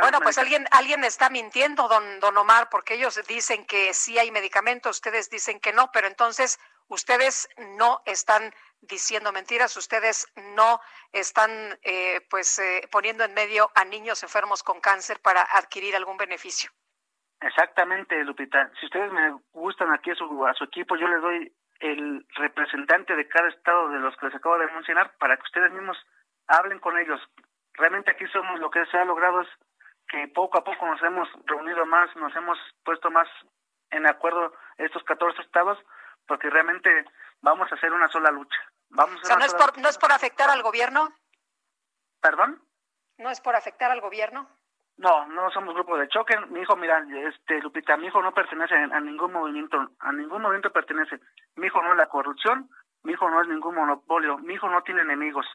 bueno, 0.00 0.20
pues 0.20 0.36
alguien 0.36 0.66
alguien 0.72 1.04
está 1.04 1.30
mintiendo, 1.30 1.88
don, 1.88 2.20
don 2.20 2.36
Omar, 2.36 2.68
porque 2.70 2.94
ellos 2.94 3.20
dicen 3.28 3.64
que 3.66 3.94
sí 3.94 4.18
hay 4.18 4.30
medicamentos, 4.30 4.96
ustedes 4.96 5.30
dicen 5.30 5.60
que 5.60 5.72
no, 5.72 5.90
pero 5.92 6.08
entonces 6.08 6.58
ustedes 6.88 7.48
no 7.78 8.02
están 8.06 8.52
diciendo 8.80 9.32
mentiras, 9.32 9.76
ustedes 9.76 10.26
no 10.54 10.80
están 11.12 11.50
eh, 11.82 12.20
pues 12.28 12.58
eh, 12.58 12.88
poniendo 12.90 13.24
en 13.24 13.34
medio 13.34 13.70
a 13.74 13.84
niños 13.84 14.22
enfermos 14.22 14.62
con 14.62 14.80
cáncer 14.80 15.20
para 15.20 15.42
adquirir 15.42 15.94
algún 15.94 16.16
beneficio. 16.16 16.70
Exactamente, 17.40 18.22
Lupita. 18.24 18.70
Si 18.78 18.86
ustedes 18.86 19.12
me 19.12 19.36
gustan 19.52 19.92
aquí 19.92 20.10
a 20.10 20.14
su, 20.14 20.46
a 20.46 20.54
su 20.54 20.64
equipo, 20.64 20.96
yo 20.96 21.08
les 21.08 21.20
doy 21.20 21.52
el 21.80 22.24
representante 22.36 23.16
de 23.16 23.26
cada 23.26 23.48
estado 23.48 23.88
de 23.88 23.98
los 23.98 24.16
que 24.16 24.26
les 24.26 24.34
acabo 24.36 24.58
de 24.58 24.66
mencionar 24.66 25.16
para 25.18 25.36
que 25.36 25.42
ustedes 25.42 25.72
mismos 25.72 25.98
hablen 26.46 26.78
con 26.78 26.96
ellos. 26.98 27.20
Realmente 27.74 28.12
aquí 28.12 28.26
somos 28.28 28.60
lo 28.60 28.70
que 28.70 28.86
se 28.86 28.96
ha 28.96 29.04
logrado 29.04 29.40
es 29.40 29.48
que 30.08 30.28
poco 30.28 30.58
a 30.58 30.64
poco 30.64 30.86
nos 30.86 31.02
hemos 31.02 31.28
reunido 31.46 31.84
más, 31.86 32.14
nos 32.16 32.34
hemos 32.36 32.58
puesto 32.84 33.10
más 33.10 33.28
en 33.90 34.06
acuerdo 34.06 34.52
estos 34.78 35.02
14 35.04 35.42
estados, 35.42 35.78
porque 36.26 36.50
realmente 36.50 37.04
vamos 37.40 37.70
a 37.70 37.74
hacer 37.74 37.92
una 37.92 38.08
sola 38.08 38.30
lucha. 38.30 38.58
Vamos 38.90 39.16
a 39.16 39.22
O 39.22 39.24
sea, 39.24 39.36
una 39.36 39.46
¿no 39.46 39.52
es, 39.52 39.54
por, 39.54 39.78
¿no 39.78 39.88
es 39.88 39.98
por 39.98 40.12
afectar 40.12 40.50
al 40.50 40.62
gobierno? 40.62 41.12
¿Perdón? 42.20 42.62
¿No 43.18 43.30
es 43.30 43.40
por 43.40 43.56
afectar 43.56 43.90
al 43.90 44.00
gobierno? 44.00 44.48
No, 44.96 45.26
no 45.26 45.50
somos 45.50 45.74
grupo 45.74 45.96
de 45.96 46.08
choque. 46.08 46.38
Mi 46.50 46.60
hijo, 46.60 46.76
mira, 46.76 47.04
este 47.28 47.60
Lupita, 47.60 47.96
mi 47.96 48.06
hijo 48.06 48.22
no 48.22 48.32
pertenece 48.32 48.74
a 48.74 49.00
ningún 49.00 49.32
movimiento, 49.32 49.90
a 49.98 50.12
ningún 50.12 50.42
movimiento 50.42 50.70
pertenece. 50.70 51.18
Mi 51.56 51.66
hijo 51.66 51.82
no 51.82 51.92
es 51.92 51.96
la 51.96 52.08
corrupción, 52.08 52.70
mi 53.02 53.12
hijo 53.12 53.28
no 53.28 53.40
es 53.40 53.48
ningún 53.48 53.74
monopolio, 53.74 54.38
mi 54.38 54.54
hijo 54.54 54.68
no 54.68 54.82
tiene 54.82 55.02
enemigos. 55.02 55.46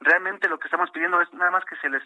Realmente 0.00 0.48
lo 0.48 0.58
que 0.58 0.68
estamos 0.68 0.90
pidiendo 0.90 1.20
es 1.20 1.32
nada 1.32 1.50
más 1.50 1.64
que 1.64 1.76
se 1.76 1.88
les 1.88 2.02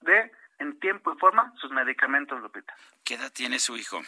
dé 0.00 0.32
en 0.58 0.78
tiempo 0.80 1.12
y 1.12 1.18
forma 1.18 1.52
sus 1.56 1.70
medicamentos, 1.70 2.40
Lupita. 2.40 2.74
¿Qué 3.04 3.14
edad 3.14 3.30
tiene 3.32 3.58
su 3.58 3.76
hijo? 3.76 4.00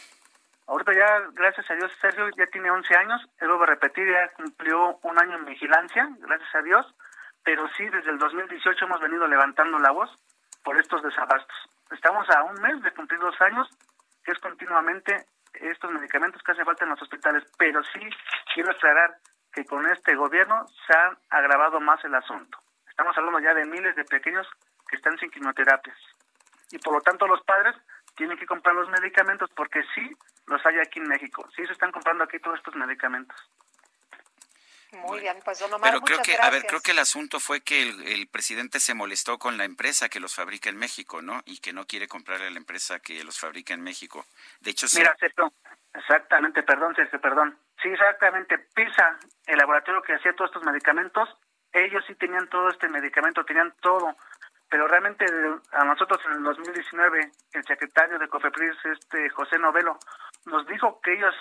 Ahorita 0.67 0.93
ya, 0.93 1.29
gracias 1.31 1.69
a 1.71 1.75
Dios, 1.75 1.91
Sergio 2.01 2.27
ya 2.37 2.45
tiene 2.47 2.69
11 2.69 2.93
años. 2.95 3.21
Él 3.39 3.47
vuelvo 3.47 3.63
a 3.63 3.67
repetir, 3.67 4.05
ya 4.11 4.27
cumplió 4.33 4.99
un 5.01 5.17
año 5.17 5.37
en 5.37 5.45
vigilancia, 5.45 6.09
gracias 6.19 6.55
a 6.55 6.61
Dios. 6.61 6.85
Pero 7.43 7.67
sí, 7.77 7.87
desde 7.87 8.11
el 8.11 8.17
2018 8.17 8.85
hemos 8.85 8.99
venido 8.99 9.25
levantando 9.27 9.79
la 9.79 9.91
voz 9.91 10.09
por 10.63 10.77
estos 10.77 11.01
desabastos. 11.01 11.55
Estamos 11.91 12.29
a 12.29 12.43
un 12.43 12.61
mes 12.61 12.81
de 12.83 12.91
cumplir 12.91 13.17
dos 13.21 13.39
años, 13.39 13.69
que 14.25 14.33
es 14.33 14.39
continuamente 14.39 15.25
estos 15.53 15.89
medicamentos 15.91 16.43
que 16.43 16.51
hace 16.51 16.65
falta 16.65 16.83
en 16.83 16.91
los 16.91 17.01
hospitales. 17.01 17.45
Pero 17.57 17.81
sí 17.83 18.01
quiero 18.53 18.71
aclarar 18.71 19.15
que 19.53 19.63
con 19.63 19.87
este 19.89 20.15
gobierno 20.15 20.65
se 20.85 20.93
ha 20.93 21.17
agravado 21.29 21.79
más 21.79 22.03
el 22.03 22.13
asunto. 22.13 22.59
Estamos 22.89 23.17
hablando 23.17 23.39
ya 23.39 23.53
de 23.53 23.65
miles 23.65 23.95
de 23.95 24.03
pequeños 24.03 24.45
que 24.89 24.97
están 24.97 25.17
sin 25.17 25.31
quimioterapias. 25.31 25.97
Y 26.71 26.77
por 26.79 26.93
lo 26.93 26.99
tanto 26.99 27.25
los 27.25 27.41
padres 27.43 27.73
tienen 28.17 28.37
que 28.37 28.45
comprar 28.45 28.75
los 28.75 28.89
medicamentos 28.89 29.49
porque 29.55 29.81
sí 29.95 30.11
los 30.47 30.65
hay 30.65 30.79
aquí 30.79 30.99
en 30.99 31.07
México. 31.07 31.47
Sí 31.55 31.65
se 31.65 31.73
están 31.73 31.91
comprando 31.91 32.23
aquí 32.23 32.39
todos 32.39 32.57
estos 32.57 32.75
medicamentos. 32.75 33.37
Muy 34.93 35.19
bien, 35.19 35.37
pues 35.43 35.59
don 35.59 35.73
Omar, 35.73 35.91
Pero 35.91 36.01
creo 36.01 36.17
que, 36.21 36.31
gracias. 36.31 36.47
a 36.47 36.49
ver, 36.49 36.63
creo 36.65 36.79
que 36.79 36.91
el 36.91 36.99
asunto 36.99 37.41
fue 37.41 37.59
que 37.61 37.81
el, 37.83 38.07
el 38.07 38.27
presidente 38.29 38.79
se 38.79 38.93
molestó 38.93 39.37
con 39.37 39.57
la 39.57 39.65
empresa 39.65 40.07
que 40.07 40.21
los 40.21 40.33
fabrica 40.33 40.69
en 40.69 40.77
México, 40.77 41.21
¿no? 41.21 41.41
Y 41.45 41.59
que 41.59 41.73
no 41.73 41.85
quiere 41.85 42.07
comprarle 42.07 42.47
a 42.47 42.51
la 42.51 42.57
empresa 42.57 42.99
que 43.01 43.21
los 43.25 43.37
fabrica 43.37 43.73
en 43.73 43.81
México. 43.81 44.25
De 44.61 44.71
hecho, 44.71 44.87
se- 44.87 44.99
Mira, 44.99 45.13
Sergio, 45.19 45.51
exactamente, 45.93 46.63
perdón, 46.63 46.95
Sergio, 46.95 47.19
perdón. 47.19 47.57
Sí, 47.81 47.89
exactamente. 47.89 48.57
PISA, 48.73 49.19
el 49.45 49.57
laboratorio 49.57 50.01
que 50.01 50.13
hacía 50.13 50.33
todos 50.33 50.51
estos 50.51 50.63
medicamentos, 50.63 51.27
ellos 51.73 52.03
sí 52.07 52.15
tenían 52.15 52.47
todo 52.49 52.69
este 52.69 52.87
medicamento, 52.87 53.43
tenían 53.43 53.75
todo. 53.81 54.15
Pero 54.69 54.87
realmente 54.87 55.25
a 55.73 55.83
nosotros 55.85 56.19
en 56.25 56.33
el 56.37 56.43
2019, 56.43 57.31
el 57.53 57.63
secretario 57.65 58.17
de 58.19 58.27
COFEPRIS, 58.29 58.75
este 58.85 59.29
José 59.29 59.57
Novelo, 59.59 59.97
nos 60.47 60.65
dijo 60.67 60.99
que 61.01 61.13
ellos 61.13 61.35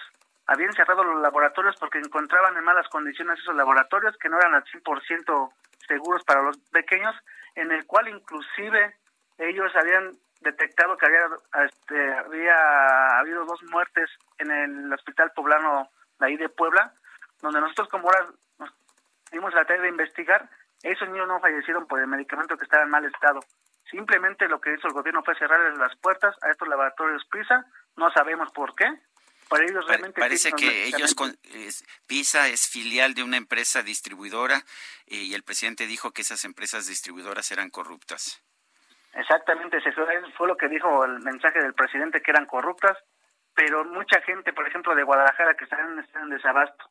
habían 0.46 0.72
cerrado 0.72 1.02
los 1.02 1.20
laboratorios 1.22 1.76
porque 1.78 1.98
encontraban 1.98 2.56
en 2.56 2.64
malas 2.64 2.88
condiciones 2.88 3.38
esos 3.38 3.54
laboratorios 3.54 4.16
que 4.18 4.28
no 4.28 4.38
eran 4.38 4.54
al 4.54 4.64
100% 4.64 5.52
seguros 5.86 6.22
para 6.24 6.42
los 6.42 6.58
pequeños, 6.70 7.14
en 7.54 7.70
el 7.72 7.86
cual 7.86 8.08
inclusive 8.08 8.96
ellos 9.38 9.72
habían 9.76 10.12
detectado 10.40 10.96
que 10.96 11.06
había, 11.06 11.26
este, 11.64 12.14
había 12.14 13.18
habido 13.18 13.44
dos 13.44 13.62
muertes 13.70 14.10
en 14.38 14.50
el 14.50 14.92
hospital 14.92 15.32
poblano 15.34 15.88
de 16.18 16.26
ahí 16.26 16.36
de 16.36 16.48
Puebla, 16.48 16.92
donde 17.40 17.60
nosotros 17.60 17.88
como 17.88 18.08
ahora 18.08 18.28
nos 18.58 18.70
dimos 19.30 19.54
la 19.54 19.64
tarea 19.64 19.82
de 19.82 19.88
investigar, 19.88 20.48
esos 20.82 21.08
niños 21.08 21.28
no 21.28 21.40
fallecieron 21.40 21.86
por 21.86 22.00
el 22.00 22.06
medicamento 22.06 22.56
que 22.56 22.64
estaba 22.64 22.84
en 22.84 22.90
mal 22.90 23.04
estado. 23.04 23.40
Simplemente 23.90 24.48
lo 24.48 24.60
que 24.60 24.74
hizo 24.74 24.88
el 24.88 24.94
gobierno 24.94 25.22
fue 25.22 25.36
cerrarles 25.36 25.78
las 25.78 25.96
puertas 25.96 26.36
a 26.42 26.50
estos 26.50 26.68
laboratorios 26.68 27.24
PISA, 27.26 27.64
no 27.96 28.10
sabemos 28.10 28.50
por 28.52 28.74
qué, 28.74 28.86
pero 29.48 29.62
ellos 29.64 29.86
realmente 29.86 30.20
parece 30.20 30.52
que 30.52 30.86
ellos, 30.86 31.14
con, 31.14 31.36
es- 31.54 31.84
PISA 32.06 32.48
es 32.48 32.68
filial 32.68 33.14
de 33.14 33.22
una 33.22 33.36
empresa 33.36 33.82
distribuidora 33.82 34.56
eh, 35.06 35.16
y 35.16 35.34
el 35.34 35.42
presidente 35.42 35.86
dijo 35.86 36.12
que 36.12 36.22
esas 36.22 36.44
empresas 36.44 36.86
distribuidoras 36.86 37.50
eran 37.52 37.70
corruptas. 37.70 38.42
Exactamente, 39.14 39.80
fue, 39.80 40.32
fue 40.36 40.48
lo 40.48 40.56
que 40.56 40.68
dijo 40.68 41.04
el 41.04 41.20
mensaje 41.20 41.60
del 41.60 41.72
presidente, 41.74 42.20
que 42.20 42.30
eran 42.30 42.46
corruptas, 42.46 42.98
pero 43.54 43.84
mucha 43.84 44.20
gente, 44.22 44.52
por 44.52 44.68
ejemplo, 44.68 44.94
de 44.94 45.04
Guadalajara, 45.04 45.54
que 45.56 45.64
están, 45.64 45.98
están 45.98 46.24
en 46.24 46.30
desabasto, 46.30 46.90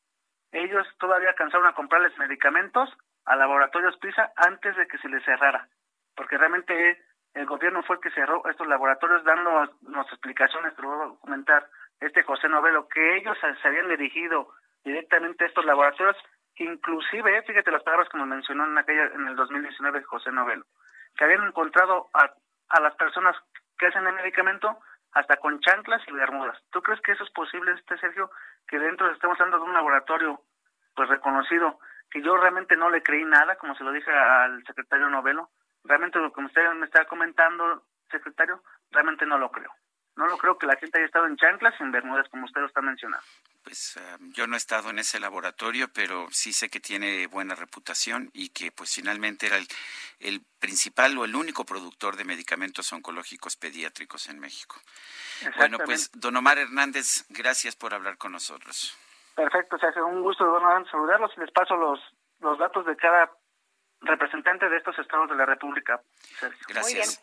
ellos 0.51 0.87
todavía 0.97 1.29
alcanzaron 1.29 1.67
a 1.67 1.75
comprarles 1.75 2.17
medicamentos 2.17 2.89
a 3.25 3.35
laboratorios 3.35 3.97
PISA 3.97 4.31
antes 4.37 4.75
de 4.75 4.87
que 4.87 4.97
se 4.97 5.09
les 5.09 5.23
cerrara, 5.23 5.67
porque 6.15 6.37
realmente 6.37 7.03
el 7.35 7.45
gobierno 7.45 7.83
fue 7.83 7.97
el 7.97 8.01
que 8.01 8.11
cerró 8.11 8.41
estos 8.49 8.67
laboratorios 8.67 9.23
dándonos 9.23 9.69
nos 9.83 10.07
explicaciones, 10.07 10.75
te 10.75 10.81
voy 10.81 10.95
a 10.95 11.19
comentar, 11.19 11.67
este 11.99 12.23
José 12.23 12.49
Novelo, 12.49 12.87
que 12.87 13.17
ellos 13.17 13.37
se 13.39 13.67
habían 13.67 13.89
dirigido 13.89 14.49
directamente 14.83 15.43
a 15.43 15.47
estos 15.47 15.65
laboratorios, 15.65 16.17
inclusive, 16.55 17.41
fíjate 17.43 17.71
las 17.71 17.83
palabras 17.83 18.09
que 18.09 18.17
nos 18.17 18.27
mencionó 18.27 18.65
en 18.65 18.77
aquella 18.77 19.05
en 19.13 19.27
el 19.27 19.35
2019 19.35 20.03
José 20.03 20.31
Novelo, 20.31 20.65
que 21.15 21.23
habían 21.25 21.43
encontrado 21.43 22.07
a, 22.13 22.31
a 22.69 22.81
las 22.81 22.95
personas 22.95 23.35
que 23.77 23.87
hacen 23.87 24.07
el 24.07 24.13
medicamento 24.13 24.77
hasta 25.11 25.37
con 25.37 25.59
chanclas 25.59 26.01
y 26.07 26.11
bermudas. 26.11 26.57
¿Tú 26.71 26.81
crees 26.81 27.01
que 27.01 27.13
eso 27.13 27.23
es 27.23 27.31
posible, 27.31 27.71
este 27.73 27.97
Sergio, 27.97 28.29
que 28.67 28.79
dentro 28.79 29.09
estemos 29.11 29.39
hablando 29.39 29.59
de 29.59 29.69
un 29.69 29.73
laboratorio 29.73 30.41
pues 30.95 31.09
reconocido, 31.09 31.79
que 32.09 32.21
yo 32.21 32.37
realmente 32.37 32.77
no 32.77 32.89
le 32.89 33.03
creí 33.03 33.25
nada, 33.25 33.55
como 33.57 33.75
se 33.75 33.83
lo 33.83 33.91
dije 33.91 34.11
al 34.11 34.63
secretario 34.65 35.09
Novelo, 35.09 35.49
realmente 35.85 36.19
lo 36.19 36.31
que 36.33 36.41
usted 36.41 36.61
me 36.73 36.85
está 36.85 37.05
comentando, 37.05 37.83
secretario, 38.11 38.61
realmente 38.91 39.25
no 39.25 39.37
lo 39.37 39.51
creo. 39.51 39.71
No 40.15 40.27
lo 40.27 40.37
creo 40.37 40.57
que 40.57 40.65
la 40.65 40.77
gente 40.77 40.97
haya 40.97 41.07
estado 41.07 41.27
en 41.27 41.35
chanclas 41.35 41.73
y 41.77 41.83
en 41.83 41.91
bermudas, 41.91 42.29
como 42.29 42.45
usted 42.45 42.61
lo 42.61 42.67
está 42.67 42.81
mencionando. 42.81 43.25
Pues 43.63 43.97
eh, 43.97 44.17
yo 44.33 44.47
no 44.47 44.53
he 44.53 44.57
estado 44.57 44.89
en 44.89 44.99
ese 44.99 45.19
laboratorio, 45.19 45.89
pero 45.93 46.27
sí 46.31 46.53
sé 46.53 46.69
que 46.69 46.79
tiene 46.79 47.27
buena 47.27 47.53
reputación 47.53 48.29
y 48.33 48.49
que 48.49 48.71
pues 48.71 48.93
finalmente 48.93 49.47
era 49.47 49.57
el, 49.57 49.67
el 50.19 50.41
principal 50.59 51.17
o 51.17 51.25
el 51.25 51.35
único 51.35 51.65
productor 51.65 52.15
de 52.15 52.23
medicamentos 52.23 52.93
oncológicos 52.93 53.57
pediátricos 53.57 54.29
en 54.29 54.39
México. 54.39 54.77
Bueno, 55.57 55.79
pues 55.83 56.11
don 56.13 56.37
Omar 56.37 56.59
Hernández, 56.59 57.25
gracias 57.29 57.75
por 57.75 57.93
hablar 57.93 58.17
con 58.17 58.31
nosotros. 58.31 58.97
Perfecto, 59.35 59.77
se 59.77 59.87
hace 59.87 60.01
un 60.01 60.21
gusto 60.21 60.45
don 60.45 60.85
saludarlos 60.85 61.31
y 61.35 61.41
les 61.41 61.51
paso 61.51 61.75
los, 61.75 61.99
los 62.39 62.57
datos 62.57 62.85
de 62.85 62.95
cada 62.95 63.29
representante 64.05 64.69
de 64.69 64.77
estos 64.77 64.97
estados 64.99 65.29
de 65.29 65.35
la 65.35 65.45
República. 65.45 66.01
Sergio. 66.39 66.65
Gracias. 66.69 67.21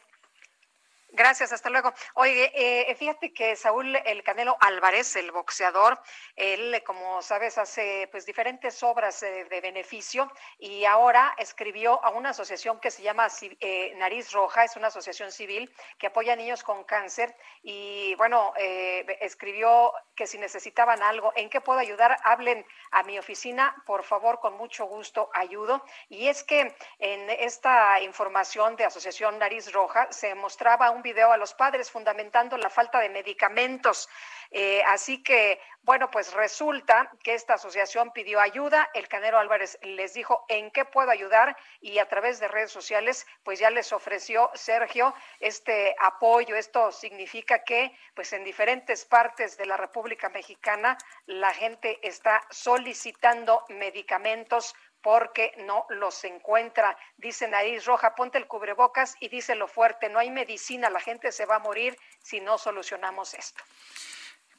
Gracias, 1.14 1.52
hasta 1.52 1.68
luego. 1.68 1.92
Oye, 2.14 2.50
eh, 2.54 2.94
fíjate 2.94 3.34
que 3.34 3.54
Saúl 3.54 3.94
El 3.96 4.22
Canelo 4.22 4.56
Álvarez, 4.60 5.14
el 5.16 5.30
boxeador, 5.30 6.00
él, 6.36 6.82
como 6.86 7.20
sabes, 7.20 7.58
hace 7.58 8.08
pues 8.10 8.24
diferentes 8.24 8.82
obras 8.82 9.22
eh, 9.22 9.44
de 9.50 9.60
beneficio 9.60 10.32
y 10.58 10.86
ahora 10.86 11.34
escribió 11.36 12.02
a 12.02 12.08
una 12.12 12.30
asociación 12.30 12.80
que 12.80 12.90
se 12.90 13.02
llama 13.02 13.26
eh, 13.60 13.92
Nariz 13.96 14.32
Roja, 14.32 14.64
es 14.64 14.74
una 14.76 14.86
asociación 14.86 15.30
civil 15.32 15.70
que 15.98 16.06
apoya 16.06 16.32
a 16.32 16.36
niños 16.36 16.62
con 16.62 16.82
cáncer 16.84 17.36
y 17.62 18.14
bueno, 18.14 18.54
eh, 18.56 19.04
escribió 19.20 19.92
si 20.26 20.38
necesitaban 20.38 21.02
algo, 21.02 21.32
¿en 21.36 21.48
qué 21.48 21.60
puedo 21.60 21.78
ayudar? 21.78 22.16
Hablen 22.24 22.64
a 22.90 23.02
mi 23.02 23.18
oficina, 23.18 23.74
por 23.86 24.02
favor, 24.02 24.40
con 24.40 24.56
mucho 24.56 24.86
gusto 24.86 25.30
ayudo. 25.34 25.84
Y 26.08 26.28
es 26.28 26.42
que 26.42 26.74
en 26.98 27.30
esta 27.30 28.00
información 28.00 28.76
de 28.76 28.84
Asociación 28.84 29.38
Nariz 29.38 29.72
Roja 29.72 30.08
se 30.10 30.34
mostraba 30.34 30.90
un 30.90 31.02
video 31.02 31.32
a 31.32 31.36
los 31.36 31.54
padres 31.54 31.90
fundamentando 31.90 32.56
la 32.56 32.70
falta 32.70 33.00
de 33.00 33.08
medicamentos. 33.08 34.08
Eh, 34.54 34.82
así 34.86 35.22
que, 35.22 35.58
bueno, 35.80 36.10
pues 36.10 36.34
resulta 36.34 37.10
que 37.24 37.32
esta 37.32 37.54
asociación 37.54 38.12
pidió 38.12 38.38
ayuda. 38.38 38.90
El 38.92 39.08
Canero 39.08 39.38
Álvarez 39.38 39.78
les 39.82 40.12
dijo 40.12 40.44
en 40.48 40.70
qué 40.70 40.84
puedo 40.84 41.10
ayudar 41.10 41.56
y 41.80 41.98
a 41.98 42.08
través 42.08 42.38
de 42.38 42.48
redes 42.48 42.70
sociales, 42.70 43.26
pues 43.42 43.58
ya 43.58 43.70
les 43.70 43.92
ofreció 43.92 44.50
Sergio 44.54 45.14
este 45.40 45.96
apoyo. 45.98 46.54
Esto 46.54 46.92
significa 46.92 47.64
que, 47.64 47.96
pues 48.14 48.32
en 48.34 48.44
diferentes 48.44 49.06
partes 49.06 49.56
de 49.56 49.64
la 49.64 49.78
República 49.78 50.28
Mexicana, 50.28 50.98
la 51.24 51.54
gente 51.54 51.98
está 52.06 52.42
solicitando 52.50 53.64
medicamentos 53.70 54.74
porque 55.00 55.52
no 55.58 55.86
los 55.88 56.22
encuentra. 56.24 56.96
Dice 57.16 57.48
Nariz 57.48 57.86
Roja, 57.86 58.14
ponte 58.14 58.38
el 58.38 58.46
cubrebocas 58.46 59.16
y 59.18 59.28
díselo 59.28 59.66
fuerte, 59.66 60.08
no 60.08 60.18
hay 60.18 60.30
medicina, 60.30 60.90
la 60.90 61.00
gente 61.00 61.32
se 61.32 61.46
va 61.46 61.56
a 61.56 61.58
morir 61.58 61.98
si 62.20 62.40
no 62.40 62.56
solucionamos 62.58 63.34
esto. 63.34 63.64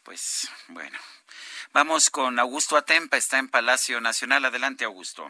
Pues 0.03 0.51
bueno, 0.67 0.97
vamos 1.73 2.09
con 2.09 2.37
Augusto 2.37 2.75
Atempa, 2.75 3.15
está 3.15 3.39
en 3.39 3.49
Palacio 3.49 4.01
Nacional. 4.01 4.43
Adelante, 4.43 4.83
Augusto. 4.83 5.29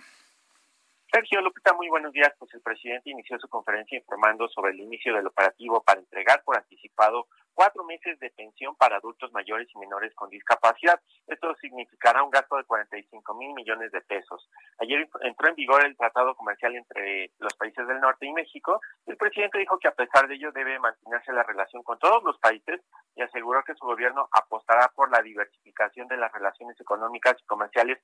Sergio 1.11 1.41
Lupita, 1.41 1.73
muy 1.73 1.89
buenos 1.89 2.11
días. 2.11 2.33
Pues 2.39 2.51
el 2.55 2.61
presidente 2.61 3.11
inició 3.11 3.37
su 3.37 3.47
conferencia 3.47 3.95
informando 3.95 4.49
sobre 4.49 4.71
el 4.71 4.79
inicio 4.79 5.13
del 5.13 5.27
operativo 5.27 5.83
para 5.83 5.99
entregar 5.99 6.43
por 6.43 6.57
anticipado 6.57 7.27
cuatro 7.53 7.84
meses 7.84 8.19
de 8.19 8.30
pensión 8.31 8.75
para 8.75 8.97
adultos 8.97 9.31
mayores 9.31 9.67
y 9.73 9.80
menores 9.80 10.13
con 10.15 10.30
discapacidad. 10.30 10.99
Esto 11.27 11.53
significará 11.55 12.23
un 12.23 12.30
gasto 12.30 12.57
de 12.57 12.63
45 12.63 13.34
mil 13.35 13.53
millones 13.53 13.91
de 13.91 14.01
pesos. 14.01 14.49
Ayer 14.80 15.07
entró 15.21 15.49
en 15.49 15.55
vigor 15.55 15.85
el 15.85 15.95
tratado 15.97 16.35
comercial 16.35 16.75
entre 16.75 17.31
los 17.39 17.53
países 17.55 17.88
del 17.88 17.99
norte 17.99 18.25
y 18.25 18.34
México. 18.34 18.81
El 19.05 19.17
presidente 19.17 19.59
dijo 19.59 19.77
que 19.80 19.88
a 19.88 19.95
pesar 19.95 20.27
de 20.27 20.35
ello 20.35 20.51
debe 20.51 20.80
mantenerse 20.80 21.31
la 21.31 21.43
relación 21.43 21.84
con 21.84 21.99
todos 21.99 22.23
los 22.23 22.38
países 22.39 22.81
y 23.15 23.21
aseguró 23.21 23.63
que 23.63 23.75
su 23.75 23.85
gobierno 23.85 24.27
apostará 24.31 24.89
por 24.95 25.11
la 25.11 25.21
diversificación 25.21 26.07
de 26.07 26.17
las 26.17 26.31
relaciones 26.31 26.80
económicas 26.80 27.35
y 27.39 27.45
comerciales 27.45 27.99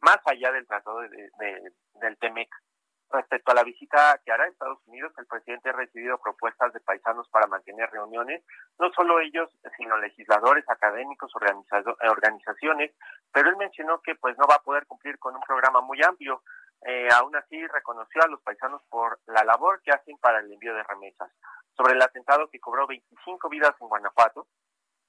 más 0.00 0.18
allá 0.26 0.52
del 0.52 0.66
tratado 0.66 1.00
de, 1.00 1.08
de, 1.08 1.72
del 1.94 2.16
TEMEC. 2.18 2.48
Respecto 3.12 3.52
a 3.52 3.54
la 3.54 3.62
visita 3.62 4.18
que 4.24 4.32
hará 4.32 4.44
a 4.44 4.48
Estados 4.48 4.78
Unidos, 4.86 5.12
el 5.18 5.26
presidente 5.26 5.68
ha 5.68 5.72
recibido 5.72 6.16
propuestas 6.16 6.72
de 6.72 6.80
paisanos 6.80 7.28
para 7.28 7.46
mantener 7.46 7.90
reuniones, 7.90 8.42
no 8.78 8.90
solo 8.92 9.20
ellos, 9.20 9.50
sino 9.76 9.98
legisladores, 9.98 10.64
académicos, 10.66 11.30
organizaciones, 11.34 12.92
pero 13.30 13.50
él 13.50 13.56
mencionó 13.58 14.00
que 14.00 14.14
pues 14.14 14.38
no 14.38 14.46
va 14.48 14.54
a 14.54 14.62
poder 14.62 14.86
cumplir 14.86 15.18
con 15.18 15.34
un 15.34 15.42
programa 15.42 15.82
muy 15.82 16.02
amplio. 16.02 16.42
Eh, 16.86 17.08
aún 17.14 17.36
así 17.36 17.66
reconoció 17.66 18.22
a 18.22 18.28
los 18.28 18.40
paisanos 18.40 18.80
por 18.88 19.20
la 19.26 19.44
labor 19.44 19.82
que 19.82 19.92
hacen 19.92 20.16
para 20.16 20.38
el 20.40 20.50
envío 20.50 20.74
de 20.74 20.82
remesas. 20.82 21.30
Sobre 21.76 21.92
el 21.92 22.00
atentado 22.00 22.48
que 22.48 22.60
cobró 22.60 22.86
25 22.86 23.50
vidas 23.50 23.74
en 23.78 23.88
Guanajuato, 23.88 24.46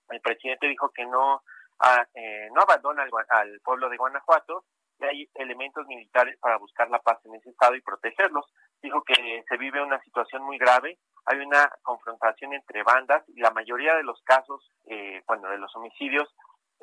el 0.10 0.20
presidente 0.20 0.68
dijo 0.68 0.90
que 0.90 1.06
no, 1.06 1.42
ah, 1.80 2.06
eh, 2.16 2.50
no 2.54 2.64
abandona 2.64 3.04
al, 3.04 3.12
al 3.30 3.62
pueblo 3.62 3.88
de 3.88 3.96
Guanajuato 3.96 4.66
hay 5.02 5.30
elementos 5.36 5.86
militares 5.88 6.38
para 6.40 6.58
buscar 6.58 6.90
la 6.90 7.00
paz 7.00 7.20
en 7.26 7.36
ese 7.36 7.50
estado 7.50 7.76
y 7.76 7.82
protegerlos. 7.82 8.46
Dijo 8.82 9.04
que 9.04 9.44
se 9.48 9.58
vive 9.58 9.82
una 9.82 10.02
situación 10.02 10.44
muy 10.44 10.58
grave, 10.58 11.00
hay 11.26 11.40
una 11.40 11.72
confrontación 11.82 12.54
entre 12.54 12.84
bandas 12.84 13.24
y 13.30 13.40
la 13.40 13.52
mayoría 13.52 13.96
de 13.96 14.04
los 14.04 14.22
casos, 14.24 14.72
eh, 14.86 15.22
bueno, 15.28 15.50
de 15.50 15.58
los 15.58 15.74
homicidios 15.76 16.34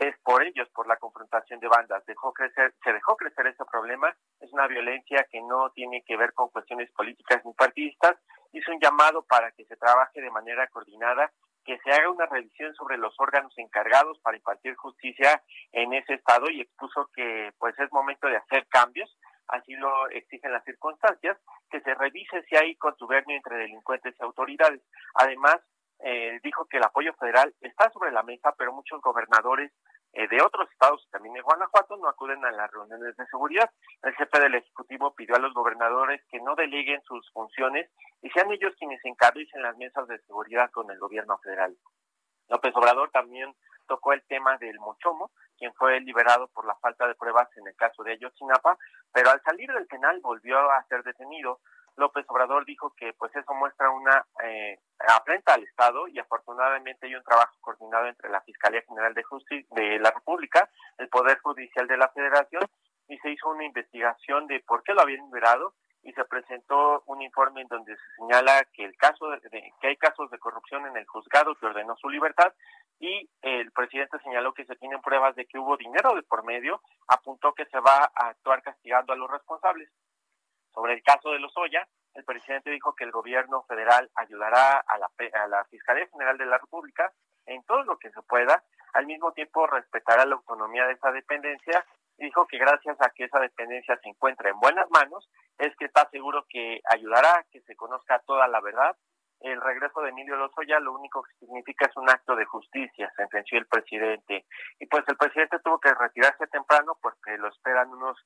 es 0.01 0.16
por 0.20 0.43
ellos, 0.43 0.66
por 0.74 0.89
la 0.89 0.97
confrontación 0.97 1.61
de 1.61 1.69
bandas. 1.69 2.05
Dejó 2.07 2.32
crecer, 2.32 2.74
se 2.82 2.93
dejó 2.93 3.16
crecer 3.16 3.47
ese 3.47 3.65
problema. 3.70 4.15
Es 4.41 4.51
una 4.53 4.66
violencia 4.66 5.27
que 5.31 5.43
no 5.43 5.70
tiene 5.70 6.03
que 6.07 6.16
ver 6.16 6.32
con 6.32 6.49
cuestiones 6.49 6.91
políticas 6.93 7.45
ni 7.45 7.53
partidistas. 7.53 8.16
Hizo 8.53 8.73
un 8.73 8.81
llamado 8.81 9.23
para 9.24 9.53
que 9.53 9.66
se 9.66 9.77
trabaje 9.77 10.23
de 10.23 10.31
manera 10.31 10.66
coordinada 10.69 11.31
que 11.71 11.79
se 11.85 11.93
haga 11.93 12.11
una 12.11 12.27
revisión 12.27 12.75
sobre 12.75 12.99
los 12.99 13.15
órganos 13.21 13.57
encargados 13.57 14.19
para 14.25 14.37
impartir 14.37 14.75
justicia 14.75 15.41
en 15.71 15.93
ese 15.93 16.15
estado 16.15 16.51
y 16.51 16.63
expuso 16.63 17.09
que 17.15 17.53
pues 17.61 17.79
es 17.79 17.93
momento 17.93 18.27
de 18.27 18.39
hacer 18.39 18.67
cambios, 18.67 19.17
así 19.47 19.75
lo 19.75 20.09
exigen 20.09 20.53
las 20.53 20.65
circunstancias, 20.65 21.39
que 21.71 21.81
se 21.83 21.95
revise 21.95 22.43
si 22.49 22.57
hay 22.57 22.75
contubernio 22.75 23.37
entre 23.37 23.57
delincuentes 23.57 24.17
y 24.19 24.25
autoridades. 24.25 24.83
Además, 25.15 25.59
eh, 26.01 26.41
dijo 26.43 26.67
que 26.67 26.79
el 26.79 26.83
apoyo 26.83 27.15
federal 27.15 27.55
está 27.61 27.89
sobre 27.91 28.11
la 28.11 28.25
mesa, 28.25 28.53
pero 28.59 28.73
muchos 28.73 29.01
gobernadores 29.01 29.71
eh, 30.12 30.27
de 30.28 30.43
otros 30.43 30.70
estados, 30.73 31.07
también 31.11 31.35
de 31.35 31.41
Guanajuato, 31.41 31.97
no 31.97 32.09
acuden 32.09 32.45
a 32.45 32.51
las 32.51 32.70
reuniones 32.70 33.16
de 33.16 33.27
seguridad. 33.27 33.70
El 34.03 34.15
jefe 34.15 34.41
del 34.41 34.57
Ejecutivo 34.57 35.15
pidió 35.15 35.37
a 35.37 35.41
los 35.41 35.55
gobernadores 35.55 36.20
que 36.31 36.41
no 36.41 36.55
deleguen 36.57 37.01
sus 37.03 37.31
funciones 37.32 37.89
y 38.23 38.31
sean 38.31 38.51
ellos 38.51 38.74
quienes 38.78 39.05
encarguen 39.05 39.47
las 39.62 39.77
mesas 39.77 40.09
de 40.09 40.19
seguridad 40.23 40.70
con 40.73 40.91
el 40.91 40.99
gobierno 40.99 41.39
federal. 41.39 41.77
López 42.49 42.74
Obrador 42.74 43.11
también 43.11 43.55
tocó 43.87 44.12
el 44.12 44.23
tema 44.23 44.57
del 44.59 44.78
Mochomo, 44.81 45.31
quien 45.59 45.73
fue 45.74 46.01
liberado 46.01 46.49
por 46.49 46.66
la 46.66 46.74
falta 46.77 47.07
de 47.07 47.15
pruebas 47.15 47.49
en 47.57 47.66
el 47.66 47.77
caso 47.77 48.03
de 48.03 48.12
Ayotzinapa, 48.12 48.78
pero 49.12 49.31
al 49.31 49.43
salir 49.43 49.70
del 49.73 49.87
penal 49.87 50.20
volvió 50.20 50.59
a 50.59 50.82
ser 50.85 51.03
detenido. 51.03 51.61
López 52.01 52.25
Obrador 52.29 52.65
dijo 52.65 52.93
que 52.97 53.13
pues 53.13 53.35
eso 53.37 53.55
muestra 53.55 53.91
una 53.91 54.27
eh, 54.43 54.79
afrenta 54.99 55.55
al 55.55 55.63
Estado 55.63 56.09
y 56.09 56.19
afortunadamente 56.19 57.07
hay 57.07 57.15
un 57.15 57.23
trabajo 57.23 57.55
coordinado 57.61 58.07
entre 58.07 58.31
la 58.31 58.41
Fiscalía 58.41 58.83
General 58.89 59.15
de 59.15 59.23
Justicia 59.23 59.69
de 59.71 59.99
la 59.99 60.11
República, 60.11 60.69
el 60.99 61.09
Poder 61.09 61.39
Judicial 61.39 61.87
de 61.87 61.97
la 61.99 62.09
Federación 62.09 62.63
y 63.07 63.19
se 63.19 63.31
hizo 63.31 63.51
una 63.51 63.65
investigación 63.65 64.47
de 64.47 64.61
por 64.61 64.83
qué 64.83 64.95
lo 64.95 65.03
habían 65.03 65.27
liberado 65.27 65.75
y 66.03 66.13
se 66.13 66.25
presentó 66.25 67.03
un 67.07 67.21
informe 67.21 67.61
en 67.61 67.69
donde 67.69 67.95
se 67.95 68.17
señala 68.17 68.65
que 68.73 68.85
el 68.85 68.97
caso 68.97 69.29
de, 69.29 69.41
que 69.81 69.89
hay 69.89 69.97
casos 69.97 70.31
de 70.31 70.39
corrupción 70.39 70.87
en 70.87 70.97
el 70.97 71.07
juzgado 71.07 71.55
que 71.57 71.67
ordenó 71.67 71.95
su 71.97 72.09
libertad 72.09 72.53
y 72.99 73.29
el 73.43 73.71
presidente 73.73 74.19
señaló 74.23 74.55
que 74.55 74.65
se 74.65 74.77
tienen 74.77 75.01
pruebas 75.03 75.35
de 75.37 75.47
que 75.47 75.59
hubo 75.59 75.77
dinero 75.77 76.15
de 76.15 76.23
por 76.23 76.45
medio, 76.45 76.81
apuntó 77.09 77.53
que 77.53 77.67
se 77.67 77.81
va 77.81 78.11
a 78.15 78.29
actuar 78.29 78.63
castigando 78.63 79.13
a 79.13 79.17
los 79.17 79.31
responsables. 79.31 79.91
Sobre 80.75 80.95
el 80.95 81.03
caso 81.03 81.31
de 81.31 81.39
los 81.39 81.57
Oya, 81.57 81.87
el 82.15 82.25
presidente 82.25 82.71
dijo 82.71 82.95
que 82.95 83.05
el 83.05 83.11
gobierno 83.13 83.63
federal 83.69 84.11
ayudará 84.15 84.79
a 84.79 84.99
la, 84.99 85.11
a 85.35 85.47
la 85.49 85.65
Fiscalía 85.65 86.09
General 86.09 86.37
de 86.39 86.47
la 86.47 86.59
República 86.59 87.13
en 87.47 87.63
todo 87.65 87.83
lo 87.85 87.99
que 87.99 88.11
se 88.11 88.23
pueda, 88.23 88.63
al 88.93 89.07
mismo 89.07 89.33
tiempo 89.33 89.67
respetará 89.67 90.25
la 90.25 90.35
autonomía 90.37 90.87
de 90.87 90.95
esa 90.95 91.13
dependencia 91.13 91.85
y 92.19 92.25
dijo 92.25 92.47
que 92.47 92.59
gracias 92.59 92.97
a 93.01 93.11
que 93.11 93.25
esa 93.25 93.39
dependencia 93.39 93.99
se 94.03 94.09
encuentra 94.09 94.51
en 94.51 94.59
buenas 94.59 94.91
manos, 94.91 95.29
es 95.59 95.75
que 95.77 95.87
está 95.87 96.09
seguro 96.11 96.45
que 96.49 96.81
ayudará 96.91 97.39
a 97.39 97.45
que 97.51 97.61
se 97.63 97.77
conozca 97.77 98.21
toda 98.27 98.47
la 98.49 98.61
verdad. 98.61 98.97
El 99.41 99.59
regreso 99.61 100.03
de 100.03 100.11
Emilio 100.11 100.37
Lozoya 100.37 100.81
lo 100.81 100.93
único 100.93 101.23
que 101.23 101.33
significa 101.39 101.87
es 101.87 101.97
un 101.97 102.11
acto 102.11 102.37
de 102.37 102.45
justicia, 102.45 103.11
sentenció 103.17 103.59
el 103.59 103.67
presidente. 103.67 104.45
Y 104.79 104.87
pues 104.87 105.03
el 105.09 105.17
presidente 105.17 105.59
tuvo 105.65 105.81
que 105.81 105.95
retirarse 105.95 106.47
temprano 106.49 106.99
porque 107.01 107.39
lo 107.39 107.49
esperan 107.49 107.89
unos 107.89 108.19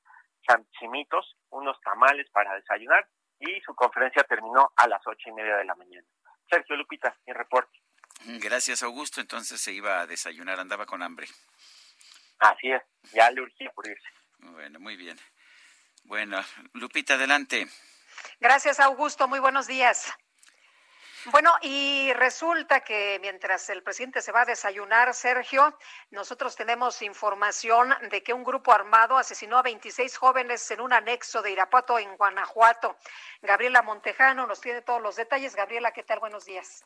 chanchimitos, 0.47 1.37
unos 1.49 1.79
tamales 1.81 2.29
para 2.31 2.55
desayunar 2.55 3.07
y 3.39 3.59
su 3.61 3.73
conferencia 3.75 4.23
terminó 4.23 4.71
a 4.75 4.87
las 4.87 5.01
ocho 5.05 5.29
y 5.29 5.33
media 5.33 5.57
de 5.57 5.65
la 5.65 5.75
mañana. 5.75 6.07
Sergio 6.49 6.75
Lupita, 6.75 7.15
mi 7.25 7.33
reporte. 7.33 7.79
Gracias, 8.25 8.83
Augusto. 8.83 9.21
Entonces 9.21 9.59
se 9.61 9.73
iba 9.73 9.99
a 9.99 10.07
desayunar, 10.07 10.59
andaba 10.59 10.85
con 10.85 11.03
hambre. 11.03 11.27
Así 12.39 12.71
es, 12.71 12.81
ya 13.13 13.29
le 13.31 13.41
urgía 13.41 13.71
por 13.71 13.87
irse. 13.87 14.07
Bueno, 14.39 14.79
muy 14.79 14.95
bien. 14.95 15.17
Bueno, 16.03 16.39
Lupita, 16.73 17.15
adelante. 17.15 17.67
Gracias, 18.39 18.79
Augusto. 18.79 19.27
Muy 19.27 19.39
buenos 19.39 19.67
días. 19.67 20.13
Bueno, 21.31 21.51
y 21.61 22.13
resulta 22.13 22.81
que 22.81 23.17
mientras 23.19 23.67
el 23.71 23.81
presidente 23.81 24.21
se 24.21 24.31
va 24.31 24.41
a 24.41 24.45
desayunar, 24.45 25.11
Sergio, 25.15 25.75
nosotros 26.11 26.55
tenemos 26.55 27.01
información 27.01 27.95
de 28.11 28.21
que 28.21 28.31
un 28.31 28.43
grupo 28.43 28.71
armado 28.71 29.17
asesinó 29.17 29.57
a 29.57 29.63
26 29.63 30.15
jóvenes 30.17 30.69
en 30.69 30.81
un 30.81 30.93
anexo 30.93 31.41
de 31.41 31.49
Irapuato, 31.49 31.97
en 31.97 32.15
Guanajuato. 32.15 32.95
Gabriela 33.41 33.81
Montejano 33.81 34.45
nos 34.45 34.61
tiene 34.61 34.83
todos 34.83 35.01
los 35.01 35.15
detalles. 35.15 35.55
Gabriela, 35.55 35.91
¿qué 35.91 36.03
tal? 36.03 36.19
Buenos 36.19 36.45
días. 36.45 36.85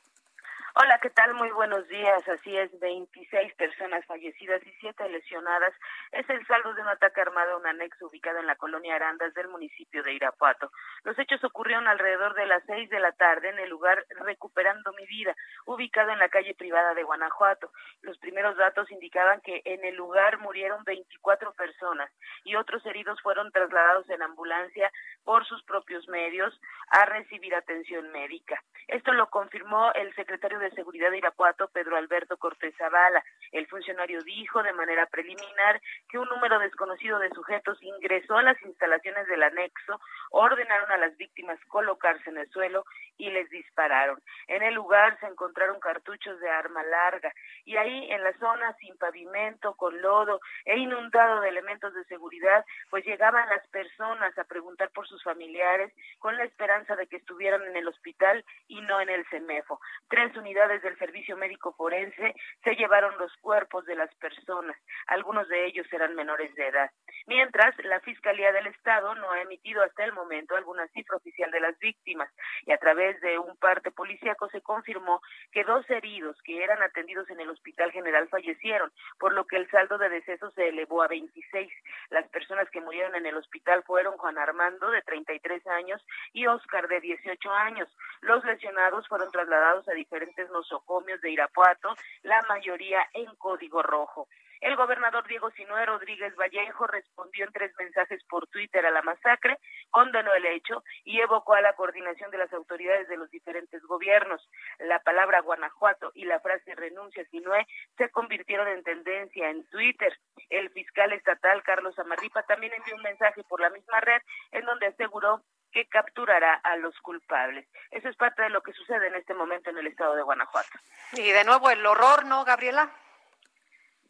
Hola, 0.76 1.00
¿qué 1.02 1.10
tal? 1.10 1.34
Muy 1.34 1.50
buenos 1.50 1.88
días. 1.88 2.28
Así 2.30 2.56
es, 2.56 2.70
26 2.80 3.56
personas 3.56 4.06
fallecidas 4.06 4.62
y 4.68 4.72
7 4.80 5.10
lesionadas. 5.10 5.74
Es 6.12 6.30
el 6.30 6.46
saldo 6.46 6.76
de 6.76 6.82
un 6.84 6.88
ataque 6.88 7.22
armado 7.22 7.54
a 7.54 7.58
un 7.58 7.66
anexo 7.66 8.06
ubicado 8.06 8.38
en 8.38 8.46
la 8.46 8.56
colonia 8.56 8.96
Arandas 8.96 9.34
del 9.34 9.48
municipio 9.48 10.04
de 10.04 10.14
Irapuato. 10.14 10.72
Los 11.04 11.18
hechos 11.18 11.44
ocurrieron 11.44 11.88
alrededor 11.88 12.36
de 12.36 12.46
las 12.46 12.64
6 12.68 12.88
de 12.92 13.00
la 13.00 13.12
tarde 13.14 13.50
en 13.50 13.58
el 13.58 13.70
lugar 13.70 14.06
Recuperando 14.10 14.94
mi 14.94 15.08
vida, 15.08 15.36
ubicado 15.66 16.12
en 16.12 16.20
la 16.20 16.30
calle 16.30 16.54
privada 16.54 16.94
de 16.94 17.04
Guanajuato. 17.04 17.72
Los 18.04 18.20
primeros 18.20 18.56
datos 18.56 18.92
indicaban 18.92 19.42
que 19.42 19.64
en 19.66 19.84
el 19.84 19.96
lugar 19.96 20.38
murieron 20.38 20.84
24 20.84 21.52
personas 21.54 22.12
y 22.44 22.56
otros 22.56 22.86
heridos 22.86 23.20
fueron 23.22 23.52
trasladados 23.52 24.08
en 24.12 24.22
ambulancia 24.22 24.92
por 25.24 25.46
sus 25.46 25.64
propios 25.64 26.08
medios 26.10 26.54
a 26.90 27.06
recibir 27.06 27.56
atención 27.56 28.12
médica. 28.12 28.64
Esto 28.88 29.14
lo 29.14 29.30
confirmó 29.30 29.92
el 29.94 30.14
secretario 30.16 30.59
de 30.60 30.72
Seguridad 30.72 31.12
de 31.12 31.18
Irapuato, 31.18 31.70
Pedro 31.70 31.98
Alberto 31.98 32.38
Cortés 32.38 32.76
Zavala. 32.78 33.24
El 33.52 33.68
funcionario 33.68 34.22
dijo 34.22 34.62
de 34.62 34.74
manera 34.74 35.06
preliminar 35.08 35.82
que 36.10 36.20
un 36.20 36.28
número 36.30 36.60
desconocido 36.60 37.20
de 37.20 37.30
sujetos 37.30 37.82
ingresó 37.82 38.38
a 38.38 38.44
las 38.44 38.62
instalaciones 38.64 39.28
del 39.28 39.44
anexo, 39.44 40.00
ordenaron 40.32 40.92
a 40.92 40.98
las 40.98 41.18
víctimas 41.18 41.60
colocarse 41.68 42.30
en 42.30 42.38
el 42.38 42.50
suelo 42.50 42.86
y 43.18 43.30
les 43.30 43.50
dispararon. 43.50 44.22
En 44.48 44.64
el 44.64 44.74
lugar 44.74 45.20
se 45.20 45.28
encontraron 45.28 45.80
cartuchos 45.80 46.40
de 46.40 46.50
arma 46.50 46.84
larga 46.84 47.34
y 47.66 47.78
ahí 47.78 48.12
en 48.12 48.24
la 48.24 48.34
zona 48.40 48.74
sin 48.80 48.98
pavimento, 48.98 49.74
con 49.76 50.02
lodo 50.02 50.40
e 50.66 50.78
inundado 50.78 51.42
de 51.42 51.50
elementos 51.50 51.94
de 51.94 52.06
seguridad, 52.06 52.66
pues 52.90 53.06
llegaban 53.06 53.48
las 53.50 53.68
personas 53.68 54.38
a 54.38 54.44
preguntar 54.46 54.90
por 54.92 55.08
sus 55.08 55.24
familiares 55.24 55.94
con 56.20 56.38
la 56.38 56.44
esperanza 56.44 56.96
de 56.96 57.08
que 57.08 57.18
estuvieran 57.18 57.64
en 57.64 57.76
el 57.76 57.88
hospital 57.88 58.44
y 58.68 58.82
no 58.82 59.00
en 59.02 59.10
el 59.10 59.26
CEMEFO. 59.28 59.80
Tres 60.10 60.36
del 60.54 60.98
Servicio 60.98 61.38
Médico 61.38 61.74
Forense 61.74 62.34
se 62.64 62.76
llevaron 62.76 63.16
los 63.20 63.32
cuerpos 63.38 63.86
de 63.86 63.96
las 63.96 64.14
personas. 64.16 64.76
Algunos 65.08 65.48
de 65.48 65.68
ellos 65.68 65.86
eran 65.94 66.16
menores 66.16 66.54
de 66.56 66.68
edad. 66.68 66.92
Mientras, 67.28 67.78
la 67.86 68.00
Fiscalía 68.00 68.52
del 68.52 68.68
Estado 68.68 69.14
no 69.16 69.32
ha 69.32 69.42
emitido 69.42 69.84
hasta 69.84 70.04
el 70.04 70.14
momento 70.14 70.56
alguna 70.56 70.88
cifra 70.88 71.18
oficial 71.18 71.52
de 71.52 71.60
las 71.60 71.78
víctimas 71.78 72.32
y 72.66 72.72
a 72.72 72.78
través 72.78 73.22
de 73.22 73.38
un 73.38 73.56
parte 73.58 73.92
policíaco 73.92 74.50
se 74.50 74.62
confirmó 74.62 75.22
que 75.52 75.64
dos 75.64 75.88
heridos 75.90 76.36
que 76.44 76.64
eran 76.64 76.82
atendidos 76.82 77.30
en 77.30 77.40
el 77.40 77.50
Hospital 77.50 77.92
General 77.92 78.28
fallecieron, 78.30 78.92
por 79.20 79.34
lo 79.34 79.46
que 79.46 79.58
el 79.58 79.70
saldo 79.70 79.98
de 79.98 80.10
decesos 80.10 80.54
se 80.56 80.70
elevó 80.70 81.04
a 81.04 81.08
26. 81.08 81.72
Las 82.10 82.28
personas 82.30 82.70
que 82.72 82.82
murieron 82.82 83.16
en 83.16 83.26
el 83.26 83.38
hospital 83.38 83.84
fueron 83.84 84.18
Juan 84.18 84.38
Armando, 84.38 84.90
de 84.90 85.02
33 85.04 85.66
años, 85.68 86.04
y 86.34 86.48
Oscar, 86.48 86.88
de 86.88 87.02
18 87.02 87.52
años. 87.52 87.88
Los 88.22 88.44
lesionados 88.44 89.08
fueron 89.08 89.32
trasladados 89.32 89.88
a 89.88 89.94
diferentes 89.94 90.39
nosocomios 90.50 91.20
de 91.22 91.32
Irapuato, 91.32 91.96
la 92.24 92.42
mayoría 92.44 93.06
en 93.14 93.36
código 93.36 93.82
rojo. 93.82 94.28
El 94.62 94.76
gobernador 94.76 95.26
Diego 95.26 95.50
Sinué 95.52 95.86
Rodríguez 95.86 96.36
Vallejo 96.36 96.86
respondió 96.86 97.46
en 97.46 97.54
tres 97.54 97.72
mensajes 97.80 98.22
por 98.26 98.46
Twitter 98.48 98.86
a 98.86 98.92
la 98.92 99.02
masacre, 99.02 99.58
condenó 99.90 100.34
el 100.34 100.46
hecho 100.48 100.84
y 101.06 101.22
evocó 101.22 101.54
a 101.54 101.62
la 101.62 101.74
coordinación 101.74 102.30
de 102.30 102.40
las 102.40 102.52
autoridades 102.52 103.08
de 103.08 103.16
los 103.16 103.32
diferentes 103.32 103.82
gobiernos. 103.84 104.50
La 104.80 105.00
palabra 105.00 105.40
Guanajuato 105.40 106.12
y 106.14 106.26
la 106.26 106.42
frase 106.42 106.76
renuncia 106.76 107.24
Sinué 107.32 107.66
se 107.98 108.10
convirtieron 108.10 108.68
en 108.68 108.84
tendencia 108.84 109.50
en 109.50 109.66
Twitter. 109.70 110.18
El 110.50 110.70
fiscal 110.72 111.14
estatal 111.14 111.64
Carlos 111.64 111.98
Amarripa 111.98 112.44
también 112.44 112.74
envió 112.74 112.96
un 112.96 113.04
mensaje 113.04 113.44
por 113.46 113.62
la 113.62 113.70
misma 113.70 114.02
red 114.02 114.22
en 114.52 114.66
donde 114.66 114.88
aseguró 114.88 115.42
que 115.72 115.86
capturará 115.88 116.56
a 116.56 116.76
los 116.78 116.98
culpables. 117.00 117.68
Eso 117.92 118.10
es 118.10 118.16
parte 118.16 118.44
de 118.44 118.50
lo 118.50 118.62
que 118.62 118.74
sucede 118.74 119.08
en 119.08 119.16
este 119.16 119.34
momento 119.34 119.70
en 119.70 119.78
el 119.78 119.88
estado 119.88 120.16
de 120.16 120.24
Guanajuato. 120.24 120.80
Y 121.14 121.32
de 121.32 121.44
nuevo 121.44 121.70
el 121.70 121.86
horror, 121.86 122.26
¿no, 122.26 122.44
Gabriela? 122.46 122.90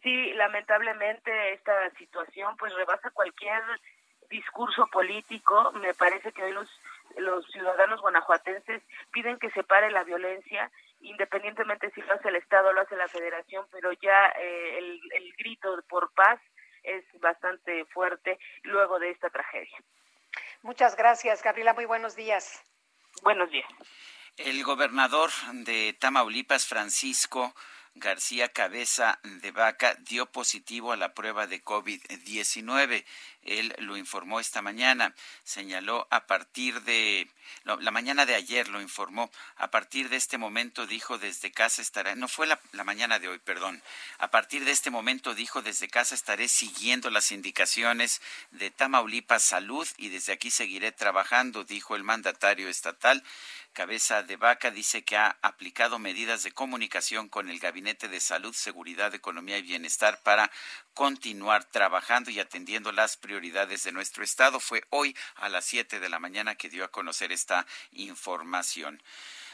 Sí, 0.01 0.33
lamentablemente 0.33 1.53
esta 1.53 1.89
situación 1.91 2.55
pues 2.57 2.73
rebasa 2.73 3.11
cualquier 3.11 3.61
discurso 4.29 4.87
político. 4.87 5.71
Me 5.73 5.93
parece 5.93 6.31
que 6.31 6.43
hoy 6.43 6.53
los, 6.53 6.69
los 7.17 7.45
ciudadanos 7.47 7.99
guanajuatenses 8.01 8.81
piden 9.11 9.39
que 9.39 9.49
se 9.51 9.63
pare 9.63 9.91
la 9.91 10.03
violencia, 10.03 10.71
independientemente 11.01 11.91
si 11.91 12.01
lo 12.01 12.13
hace 12.13 12.29
el 12.29 12.37
Estado 12.37 12.69
o 12.69 12.73
lo 12.73 12.81
hace 12.81 12.95
la 12.95 13.07
Federación, 13.07 13.65
pero 13.71 13.91
ya 13.93 14.27
eh, 14.39 14.77
el, 14.77 15.01
el 15.13 15.33
grito 15.37 15.83
por 15.89 16.13
paz 16.13 16.39
es 16.83 17.03
bastante 17.19 17.83
fuerte 17.85 18.39
luego 18.63 18.99
de 18.99 19.09
esta 19.09 19.29
tragedia. 19.29 19.77
Muchas 20.61 20.95
gracias, 20.95 21.41
Gabriela. 21.43 21.73
Muy 21.73 21.85
buenos 21.85 22.15
días. 22.15 22.61
Buenos 23.23 23.49
días. 23.51 23.67
El 24.37 24.63
gobernador 24.63 25.29
de 25.51 25.93
Tamaulipas, 25.99 26.65
Francisco 26.65 27.53
García 27.99 28.49
Cabeza 28.49 29.19
de 29.23 29.51
Vaca 29.51 29.95
dio 29.99 30.25
positivo 30.25 30.91
a 30.91 30.97
la 30.97 31.13
prueba 31.13 31.47
de 31.47 31.63
COVID-19. 31.63 33.05
Él 33.43 33.75
lo 33.79 33.97
informó 33.97 34.39
esta 34.39 34.61
mañana. 34.61 35.13
Señaló 35.43 36.07
a 36.09 36.25
partir 36.25 36.81
de 36.83 37.29
la 37.63 37.91
mañana 37.91 38.25
de 38.25 38.35
ayer 38.35 38.67
lo 38.67 38.81
informó. 38.81 39.31
A 39.55 39.71
partir 39.71 40.09
de 40.09 40.17
este 40.17 40.37
momento 40.37 40.87
dijo 40.87 41.17
desde 41.17 41.51
casa 41.51 41.81
estaré. 41.81 42.15
No 42.15 42.27
fue 42.27 42.47
la 42.47 42.83
mañana 42.83 43.19
de 43.19 43.27
hoy, 43.27 43.39
perdón. 43.39 43.81
A 44.17 44.29
partir 44.29 44.65
de 44.65 44.71
este 44.71 44.89
momento 44.89 45.35
dijo 45.35 45.61
desde 45.61 45.87
casa 45.87 46.15
estaré 46.15 46.47
siguiendo 46.47 47.09
las 47.09 47.31
indicaciones 47.31 48.21
de 48.51 48.71
Tamaulipas 48.71 49.43
Salud 49.43 49.87
y 49.97 50.09
desde 50.09 50.33
aquí 50.33 50.51
seguiré 50.51 50.91
trabajando, 50.91 51.63
dijo 51.63 51.95
el 51.95 52.03
mandatario 52.03 52.69
estatal. 52.69 53.23
Cabeza 53.79 54.23
de 54.23 54.35
Vaca 54.35 54.71
dice 54.71 55.05
que 55.05 55.15
ha 55.15 55.37
aplicado 55.41 55.99
medidas 55.99 56.43
de 56.43 56.51
comunicación 56.51 57.29
con 57.29 57.49
el 57.49 57.59
Gabinete 57.59 58.09
de 58.09 58.19
Salud, 58.19 58.53
Seguridad, 58.53 59.15
Economía 59.15 59.57
y 59.57 59.61
Bienestar 59.61 60.21
para 60.21 60.51
continuar 60.93 61.63
trabajando 61.63 62.29
y 62.29 62.41
atendiendo 62.41 62.91
las 62.91 63.15
prioridades 63.15 63.83
de 63.83 63.93
nuestro 63.93 64.21
Estado. 64.21 64.59
Fue 64.59 64.83
hoy 64.89 65.15
a 65.35 65.47
las 65.47 65.63
7 65.63 66.01
de 66.01 66.09
la 66.09 66.19
mañana 66.19 66.55
que 66.55 66.67
dio 66.67 66.83
a 66.83 66.91
conocer 66.91 67.31
esta 67.31 67.65
información. 67.91 69.01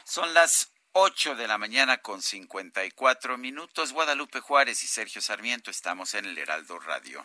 Son 0.02 0.34
las 0.34 0.72
8 0.90 1.36
de 1.36 1.46
la 1.46 1.56
mañana 1.56 1.98
con 1.98 2.20
54 2.20 3.38
minutos. 3.38 3.92
Guadalupe 3.92 4.40
Juárez 4.40 4.82
y 4.82 4.88
Sergio 4.88 5.22
Sarmiento 5.22 5.70
estamos 5.70 6.14
en 6.14 6.24
el 6.24 6.36
Heraldo 6.36 6.80
Radio. 6.80 7.24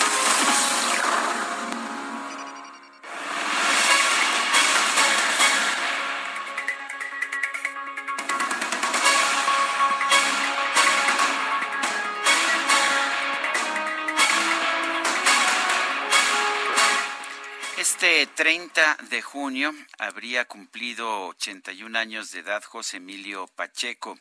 30 18.41 18.97
de 19.11 19.21
junio 19.21 19.71
habría 19.99 20.45
cumplido 20.45 21.27
81 21.27 21.95
años 21.95 22.31
de 22.31 22.39
edad 22.39 22.63
José 22.63 22.97
Emilio 22.97 23.45
Pacheco. 23.55 24.17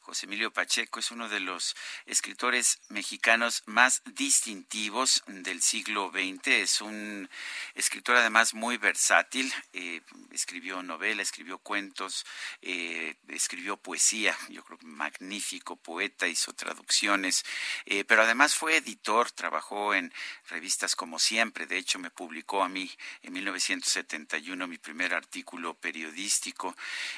José 0.00 0.26
Emilio 0.26 0.50
Pacheco 0.50 0.98
es 0.98 1.10
uno 1.10 1.28
de 1.28 1.40
los 1.40 1.76
escritores 2.06 2.80
mexicanos 2.88 3.62
más 3.66 4.02
distintivos 4.06 5.22
del 5.26 5.60
siglo 5.60 6.10
XX. 6.10 6.48
Es 6.48 6.80
un 6.80 7.28
escritor 7.74 8.16
además 8.16 8.54
muy 8.54 8.78
versátil. 8.78 9.52
Eh, 9.74 10.00
escribió 10.32 10.82
novela, 10.82 11.22
escribió 11.22 11.58
cuentos, 11.58 12.24
eh, 12.62 13.14
escribió 13.28 13.76
poesía. 13.76 14.36
Yo 14.48 14.64
creo 14.64 14.78
que 14.78 14.86
magnífico 14.86 15.76
poeta, 15.76 16.26
hizo 16.26 16.54
traducciones. 16.54 17.44
Eh, 17.84 18.04
pero 18.04 18.22
además 18.22 18.54
fue 18.54 18.78
editor, 18.78 19.30
trabajó 19.30 19.94
en 19.94 20.12
revistas 20.48 20.96
como 20.96 21.18
siempre. 21.18 21.66
De 21.66 21.76
hecho, 21.76 21.98
me 21.98 22.10
publicó 22.10 22.64
a 22.64 22.68
mí 22.68 22.90
en 23.22 23.34
1971 23.34 24.66
mi 24.66 24.78
primer 24.78 25.14
artículo 25.14 25.74
periodístico. 25.74 26.74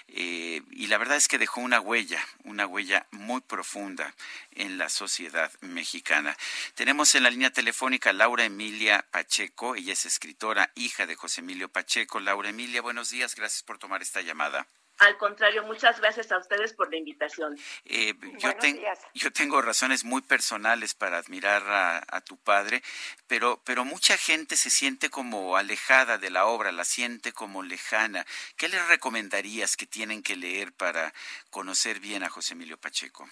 y 0.09 0.87
la 0.89 0.99
verdad 0.99 1.17
es 1.17 1.29
que 1.29 1.39
dejó 1.39 1.61
una 1.61 1.81
huella, 1.81 2.23
una 2.45 2.67
huella 2.73 3.07
muy 3.11 3.43
profunda 3.43 4.15
en 4.53 4.79
la 4.79 4.89
sociedad 4.89 5.53
mexicana. 5.61 6.37
Tenemos 6.75 7.15
en 7.15 7.23
la 7.23 7.31
línea 7.31 7.51
telefónica 7.51 8.13
Laura 8.13 8.45
Emilia 8.45 9.05
Pacheco, 9.11 9.77
ella 9.77 9.93
es 9.93 10.07
escritora, 10.07 10.73
hija 10.75 11.07
de 11.07 11.15
José 11.15 11.43
Emilio 11.43 11.69
Pacheco. 11.69 12.19
Laura 12.19 12.49
Emilia, 12.49 12.81
buenos 12.81 13.11
días, 13.11 13.35
gracias 13.35 13.63
por 13.63 13.79
tomar 13.79 14.01
esta 14.01 14.23
llamada. 14.23 14.67
Al 15.03 15.17
contrario, 15.17 15.65
muchas 15.65 15.99
gracias 15.99 16.31
a 16.31 16.39
ustedes 16.39 16.75
por 16.75 16.89
la 16.89 16.97
invitación. 16.97 17.59
Eh, 17.87 18.15
yo, 18.39 18.55
ten, 18.55 18.81
yo, 19.15 19.33
tengo 19.33 19.61
razones 19.61 20.05
muy 20.05 20.23
personales 20.23 20.95
para 20.95 21.19
admirar 21.19 21.69
a, 21.69 22.05
a, 22.07 22.21
tu 22.21 22.37
padre, 22.37 22.85
pero, 23.27 23.61
pero 23.65 23.85
mucha 23.85 24.17
gente 24.17 24.55
se 24.55 24.71
siente 24.71 25.11
como 25.11 25.57
alejada 25.57 26.19
de 26.19 26.31
la 26.31 26.47
obra, 26.47 26.71
la 26.71 26.85
siente 26.85 27.33
como 27.33 27.65
lejana. 27.65 28.25
¿Qué 28.57 28.69
les 28.69 28.87
recomendarías 28.87 29.77
que 29.77 29.87
tienen 29.87 30.23
que 30.23 30.37
leer 30.37 30.73
para 30.73 31.13
conocer 31.51 31.99
bien 31.99 32.23
a 32.23 32.31
José 32.31 32.55
Emilio 32.55 32.79
Pacheco? 32.79 33.29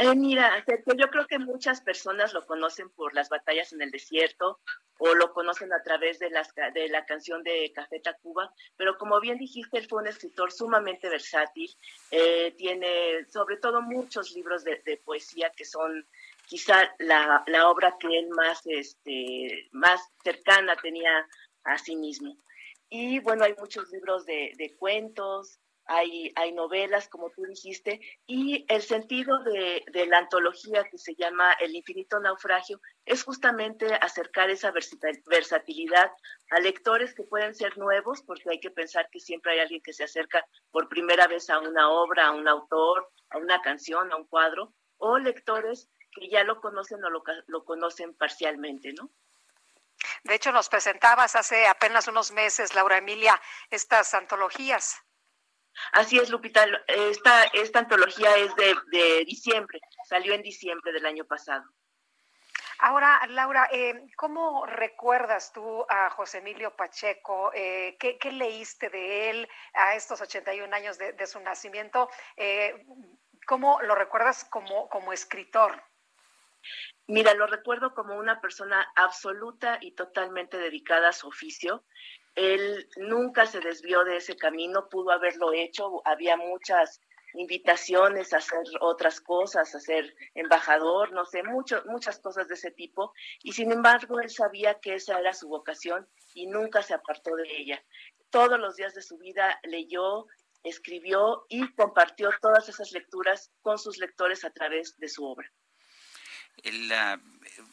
Eh, 0.00 0.14
mira, 0.14 0.64
yo 0.96 1.10
creo 1.10 1.26
que 1.26 1.40
muchas 1.40 1.80
personas 1.80 2.32
lo 2.32 2.46
conocen 2.46 2.88
por 2.90 3.14
las 3.14 3.28
batallas 3.28 3.72
en 3.72 3.82
el 3.82 3.90
desierto 3.90 4.60
o 4.98 5.12
lo 5.16 5.32
conocen 5.32 5.72
a 5.72 5.82
través 5.82 6.20
de, 6.20 6.30
las, 6.30 6.54
de 6.54 6.88
la 6.88 7.04
canción 7.04 7.42
de 7.42 7.72
Café 7.74 7.98
Tacuba, 7.98 8.54
pero 8.76 8.96
como 8.96 9.18
bien 9.18 9.38
dijiste, 9.38 9.76
él 9.76 9.88
fue 9.88 10.00
un 10.00 10.06
escritor 10.06 10.52
sumamente 10.52 11.08
versátil, 11.08 11.68
eh, 12.12 12.54
tiene 12.56 13.26
sobre 13.28 13.56
todo 13.56 13.82
muchos 13.82 14.30
libros 14.36 14.62
de, 14.62 15.02
poesía 15.04 15.50
que 15.50 15.64
son 15.64 16.06
quizá 16.46 16.94
la, 17.00 17.44
obra 17.68 17.96
que 17.98 18.06
él 18.06 18.28
más, 18.28 18.60
este, 18.66 19.68
más 19.72 20.00
cercana 20.22 20.76
tenía 20.76 21.28
a 21.64 21.76
sí 21.76 21.96
mismo. 21.96 22.36
Y 22.88 23.18
bueno, 23.18 23.44
hay 23.44 23.54
muchos 23.58 23.90
libros 23.90 24.24
de 24.24 24.76
cuentos, 24.78 25.58
hay, 25.88 26.52
novelas, 26.52 27.08
como 27.08 27.30
tú 27.30 27.42
dijiste, 27.44 28.00
y 28.26 28.66
el 28.68 28.82
sentido 28.82 29.42
de, 29.42 29.82
de, 29.90 30.06
la 30.06 30.18
antología 30.18 30.84
que 30.84 30.98
se 30.98 31.14
llama 31.14 31.52
El 31.54 31.74
infinito 31.74 32.20
naufragio 32.20 32.80
es 33.06 33.24
justamente 33.24 33.94
acercar 33.94 34.50
esa 34.50 34.70
versatilidad 35.26 36.12
a 36.50 36.60
lectores 36.60 37.14
que 37.14 37.22
pueden 37.22 37.54
ser 37.54 37.78
nuevos, 37.78 38.22
porque 38.22 38.50
hay 38.50 38.60
que 38.60 38.70
pensar 38.70 39.08
que 39.10 39.18
siempre 39.18 39.52
hay 39.52 39.60
alguien 39.60 39.80
que 39.82 39.94
se 39.94 40.04
acerca 40.04 40.46
por 40.70 40.88
primera 40.88 41.26
vez 41.26 41.48
a 41.48 41.58
una 41.58 41.90
obra, 41.90 42.26
a 42.26 42.32
un 42.32 42.46
autor, 42.46 43.08
a 43.30 43.38
una 43.38 43.60
canción, 43.62 44.12
a 44.12 44.16
un 44.16 44.26
cuadro, 44.26 44.74
o 44.98 45.18
lectores 45.18 45.88
que 46.12 46.28
ya 46.28 46.44
lo 46.44 46.60
conocen 46.60 47.02
o 47.02 47.08
lo, 47.08 47.22
lo 47.46 47.64
conocen 47.64 48.14
parcialmente, 48.14 48.92
¿no? 48.92 49.10
De 50.24 50.34
hecho, 50.34 50.52
nos 50.52 50.68
presentabas 50.68 51.34
hace 51.34 51.66
apenas 51.66 52.08
unos 52.08 52.30
meses, 52.32 52.74
Laura 52.74 52.98
Emilia, 52.98 53.40
estas 53.70 54.14
antologías. 54.14 55.02
Así 55.92 56.18
es, 56.18 56.30
Lupita. 56.30 56.66
Esta, 56.86 57.44
esta 57.52 57.80
antología 57.80 58.36
es 58.36 58.54
de, 58.56 58.74
de 58.90 59.24
diciembre, 59.24 59.80
salió 60.08 60.34
en 60.34 60.42
diciembre 60.42 60.92
del 60.92 61.06
año 61.06 61.24
pasado. 61.24 61.64
Ahora, 62.80 63.20
Laura, 63.28 63.68
eh, 63.72 64.06
¿cómo 64.16 64.64
recuerdas 64.64 65.52
tú 65.52 65.84
a 65.88 66.10
José 66.10 66.38
Emilio 66.38 66.76
Pacheco? 66.76 67.50
Eh, 67.52 67.96
¿qué, 67.98 68.18
¿qué, 68.18 68.30
leíste 68.30 68.88
de 68.88 69.30
él 69.30 69.48
a 69.74 69.96
estos 69.96 70.20
81 70.20 70.74
años 70.74 70.96
de, 70.96 71.12
de 71.12 71.26
su 71.26 71.40
nacimiento? 71.40 72.08
Eh, 72.36 72.86
¿Cómo 73.48 73.80
lo 73.82 73.96
recuerdas 73.96 74.44
como, 74.44 74.88
como 74.88 75.12
escritor? 75.12 75.82
Mira, 77.08 77.34
lo 77.34 77.46
recuerdo 77.46 77.94
como 77.94 78.14
una 78.14 78.40
persona 78.40 78.86
absoluta 78.94 79.78
y 79.80 79.92
totalmente 79.92 80.56
dedicada 80.56 81.08
a 81.08 81.12
su 81.12 81.26
oficio. 81.26 81.84
Él 82.38 82.88
nunca 82.96 83.46
se 83.46 83.58
desvió 83.58 84.04
de 84.04 84.16
ese 84.16 84.36
camino, 84.36 84.88
pudo 84.88 85.10
haberlo 85.10 85.52
hecho, 85.52 86.00
había 86.04 86.36
muchas 86.36 87.00
invitaciones 87.34 88.32
a 88.32 88.38
hacer 88.38 88.62
otras 88.80 89.20
cosas, 89.20 89.74
a 89.74 89.80
ser 89.80 90.14
embajador, 90.34 91.10
no 91.12 91.24
sé, 91.24 91.42
mucho, 91.42 91.82
muchas 91.86 92.20
cosas 92.20 92.46
de 92.46 92.54
ese 92.54 92.70
tipo. 92.70 93.12
Y 93.42 93.54
sin 93.54 93.72
embargo, 93.72 94.20
él 94.20 94.30
sabía 94.30 94.78
que 94.78 94.94
esa 94.94 95.18
era 95.18 95.32
su 95.32 95.48
vocación 95.48 96.08
y 96.32 96.46
nunca 96.46 96.80
se 96.82 96.94
apartó 96.94 97.34
de 97.34 97.56
ella. 97.56 97.84
Todos 98.30 98.60
los 98.60 98.76
días 98.76 98.94
de 98.94 99.02
su 99.02 99.18
vida 99.18 99.58
leyó, 99.64 100.26
escribió 100.62 101.44
y 101.48 101.74
compartió 101.74 102.30
todas 102.40 102.68
esas 102.68 102.92
lecturas 102.92 103.50
con 103.62 103.78
sus 103.78 103.98
lectores 103.98 104.44
a 104.44 104.50
través 104.50 104.96
de 104.98 105.08
su 105.08 105.24
obra. 105.24 105.50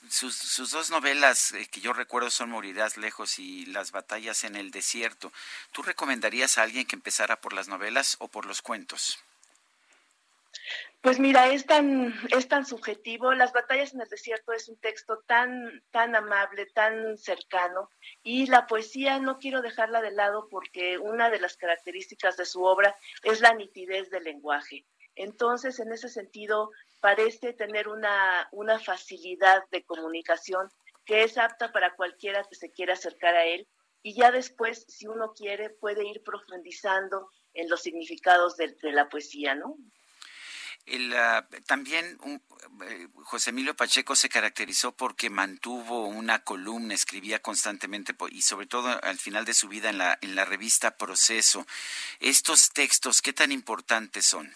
Sus, 0.09 0.35
sus, 0.35 0.71
dos 0.71 0.91
novelas 0.91 1.51
eh, 1.53 1.67
que 1.71 1.81
yo 1.81 1.93
recuerdo 1.93 2.29
son 2.29 2.49
Morirás 2.49 2.97
lejos 2.97 3.39
y 3.39 3.65
Las 3.65 3.91
batallas 3.91 4.43
en 4.43 4.55
el 4.55 4.71
desierto. 4.71 5.31
¿Tú 5.71 5.81
recomendarías 5.81 6.57
a 6.57 6.63
alguien 6.63 6.85
que 6.85 6.95
empezara 6.95 7.41
por 7.41 7.53
las 7.53 7.67
novelas 7.67 8.15
o 8.19 8.27
por 8.27 8.45
los 8.45 8.61
cuentos? 8.61 9.19
Pues 11.05 11.19
mira, 11.19 11.49
es 11.49 11.67
tan, 11.67 12.15
es 12.35 12.47
tan 12.47 12.65
subjetivo. 12.65 13.35
Las 13.35 13.53
batallas 13.53 13.93
en 13.93 14.01
el 14.01 14.09
desierto 14.09 14.53
es 14.53 14.67
un 14.67 14.77
texto 14.77 15.19
tan, 15.27 15.83
tan 15.91 16.15
amable, 16.15 16.65
tan 16.65 17.15
cercano. 17.19 17.91
Y 18.23 18.47
la 18.47 18.65
poesía 18.65 19.19
no 19.19 19.37
quiero 19.37 19.61
dejarla 19.61 20.01
de 20.01 20.09
lado 20.09 20.47
porque 20.49 20.97
una 20.97 21.29
de 21.29 21.39
las 21.39 21.57
características 21.57 22.37
de 22.37 22.45
su 22.45 22.63
obra 22.63 22.95
es 23.21 23.39
la 23.39 23.53
nitidez 23.53 24.09
del 24.09 24.23
lenguaje. 24.23 24.83
Entonces, 25.15 25.79
en 25.79 25.93
ese 25.93 26.09
sentido, 26.09 26.71
parece 27.05 27.53
tener 27.53 27.87
una, 27.87 28.49
una 28.51 28.79
facilidad 28.79 29.61
de 29.69 29.83
comunicación 29.83 30.71
que 31.05 31.21
es 31.21 31.37
apta 31.37 31.71
para 31.71 31.95
cualquiera 31.95 32.43
que 32.49 32.55
se 32.55 32.71
quiera 32.71 32.93
acercar 32.93 33.35
a 33.35 33.45
él. 33.45 33.67
Y 34.01 34.15
ya 34.15 34.31
después, 34.31 34.87
si 34.87 35.05
uno 35.05 35.31
quiere, 35.37 35.69
puede 35.69 36.03
ir 36.03 36.23
profundizando 36.23 37.29
en 37.53 37.69
los 37.69 37.83
significados 37.83 38.57
de, 38.57 38.75
la 38.81 39.07
poesía, 39.07 39.53
¿no? 39.53 39.77
El, 40.87 41.13
uh, 41.13 41.61
también 41.67 42.17
eh, 42.87 43.07
José 43.23 43.51
Emilio 43.51 43.75
Pacheco 43.75 44.15
se 44.15 44.27
caracterizó 44.27 44.91
porque 44.91 45.29
mantuvo 45.29 46.07
una 46.07 46.43
columna, 46.43 46.95
escribía 46.95 47.39
constantemente 47.39 48.15
y 48.31 48.41
sobre 48.41 48.65
todo 48.65 48.99
al 49.03 49.19
final 49.19 49.45
de 49.45 49.53
su 49.53 49.67
vida 49.67 49.91
en 49.91 49.99
la, 49.99 50.17
en 50.21 50.33
la 50.33 50.45
revista 50.45 50.97
Proceso. 50.97 51.67
Estos 52.19 52.71
textos, 52.71 53.21
¿qué 53.21 53.31
tan 53.31 53.51
importantes 53.51 54.25
son? 54.25 54.51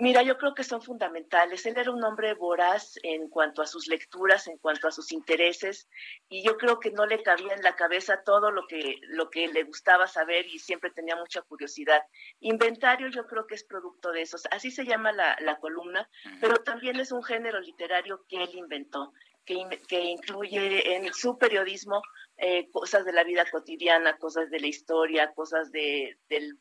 Mira, 0.00 0.22
yo 0.22 0.38
creo 0.38 0.54
que 0.54 0.62
son 0.62 0.80
fundamentales. 0.80 1.66
Él 1.66 1.76
era 1.76 1.90
un 1.90 2.04
hombre 2.04 2.32
voraz 2.34 3.00
en 3.02 3.28
cuanto 3.28 3.62
a 3.62 3.66
sus 3.66 3.88
lecturas, 3.88 4.46
en 4.46 4.56
cuanto 4.58 4.86
a 4.86 4.92
sus 4.92 5.10
intereses, 5.10 5.88
y 6.28 6.44
yo 6.44 6.56
creo 6.56 6.78
que 6.78 6.92
no 6.92 7.04
le 7.04 7.20
cabía 7.24 7.52
en 7.52 7.62
la 7.62 7.74
cabeza 7.74 8.22
todo 8.24 8.52
lo 8.52 8.68
que, 8.68 9.00
lo 9.08 9.28
que 9.28 9.48
le 9.48 9.64
gustaba 9.64 10.06
saber 10.06 10.46
y 10.46 10.60
siempre 10.60 10.92
tenía 10.92 11.16
mucha 11.16 11.42
curiosidad. 11.42 12.00
Inventario 12.38 13.08
yo 13.08 13.26
creo 13.26 13.48
que 13.48 13.56
es 13.56 13.64
producto 13.64 14.12
de 14.12 14.22
eso. 14.22 14.36
Así 14.52 14.70
se 14.70 14.84
llama 14.84 15.10
la, 15.10 15.36
la 15.40 15.58
columna, 15.58 16.08
pero 16.40 16.58
también 16.58 17.00
es 17.00 17.10
un 17.10 17.24
género 17.24 17.58
literario 17.58 18.24
que 18.28 18.44
él 18.44 18.50
inventó, 18.54 19.12
que, 19.44 19.80
que 19.88 20.00
incluye 20.00 20.94
en 20.94 21.12
su 21.12 21.38
periodismo 21.38 22.02
eh, 22.36 22.70
cosas 22.70 23.04
de 23.04 23.12
la 23.12 23.24
vida 23.24 23.44
cotidiana, 23.50 24.16
cosas 24.16 24.48
de 24.48 24.60
la 24.60 24.68
historia, 24.68 25.32
cosas 25.34 25.72
de, 25.72 26.18
del 26.28 26.56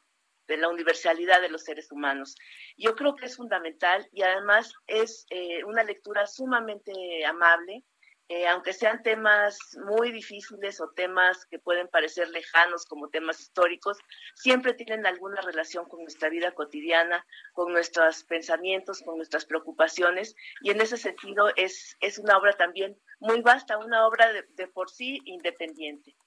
de 0.47 0.57
la 0.57 0.69
universalidad 0.69 1.41
de 1.41 1.49
los 1.49 1.63
seres 1.63 1.91
humanos. 1.91 2.35
Yo 2.77 2.95
creo 2.95 3.15
que 3.15 3.25
es 3.25 3.35
fundamental 3.35 4.07
y 4.11 4.21
además 4.23 4.73
es 4.87 5.25
eh, 5.29 5.63
una 5.63 5.83
lectura 5.83 6.25
sumamente 6.25 6.91
amable, 7.25 7.83
eh, 8.29 8.45
aunque 8.45 8.73
sean 8.73 9.03
temas 9.03 9.57
muy 9.85 10.11
difíciles 10.11 10.81
o 10.81 10.89
temas 10.89 11.45
que 11.45 11.59
pueden 11.59 11.87
parecer 11.87 12.27
lejanos 12.29 12.85
como 12.85 13.07
temas 13.07 13.39
históricos, 13.39 13.97
siempre 14.35 14.73
tienen 14.73 15.05
alguna 15.05 15.39
relación 15.39 15.87
con 15.87 16.01
nuestra 16.01 16.27
vida 16.27 16.51
cotidiana, 16.51 17.25
con 17.53 17.71
nuestros 17.71 18.25
pensamientos, 18.25 19.01
con 19.01 19.15
nuestras 19.15 19.45
preocupaciones 19.45 20.35
y 20.61 20.71
en 20.71 20.81
ese 20.81 20.97
sentido 20.97 21.53
es, 21.55 21.95
es 22.01 22.19
una 22.19 22.37
obra 22.37 22.51
también 22.51 22.97
muy 23.19 23.41
vasta, 23.41 23.77
una 23.77 24.05
obra 24.05 24.33
de, 24.33 24.43
de 24.55 24.67
por 24.67 24.89
sí 24.89 25.21
independiente. 25.23 26.17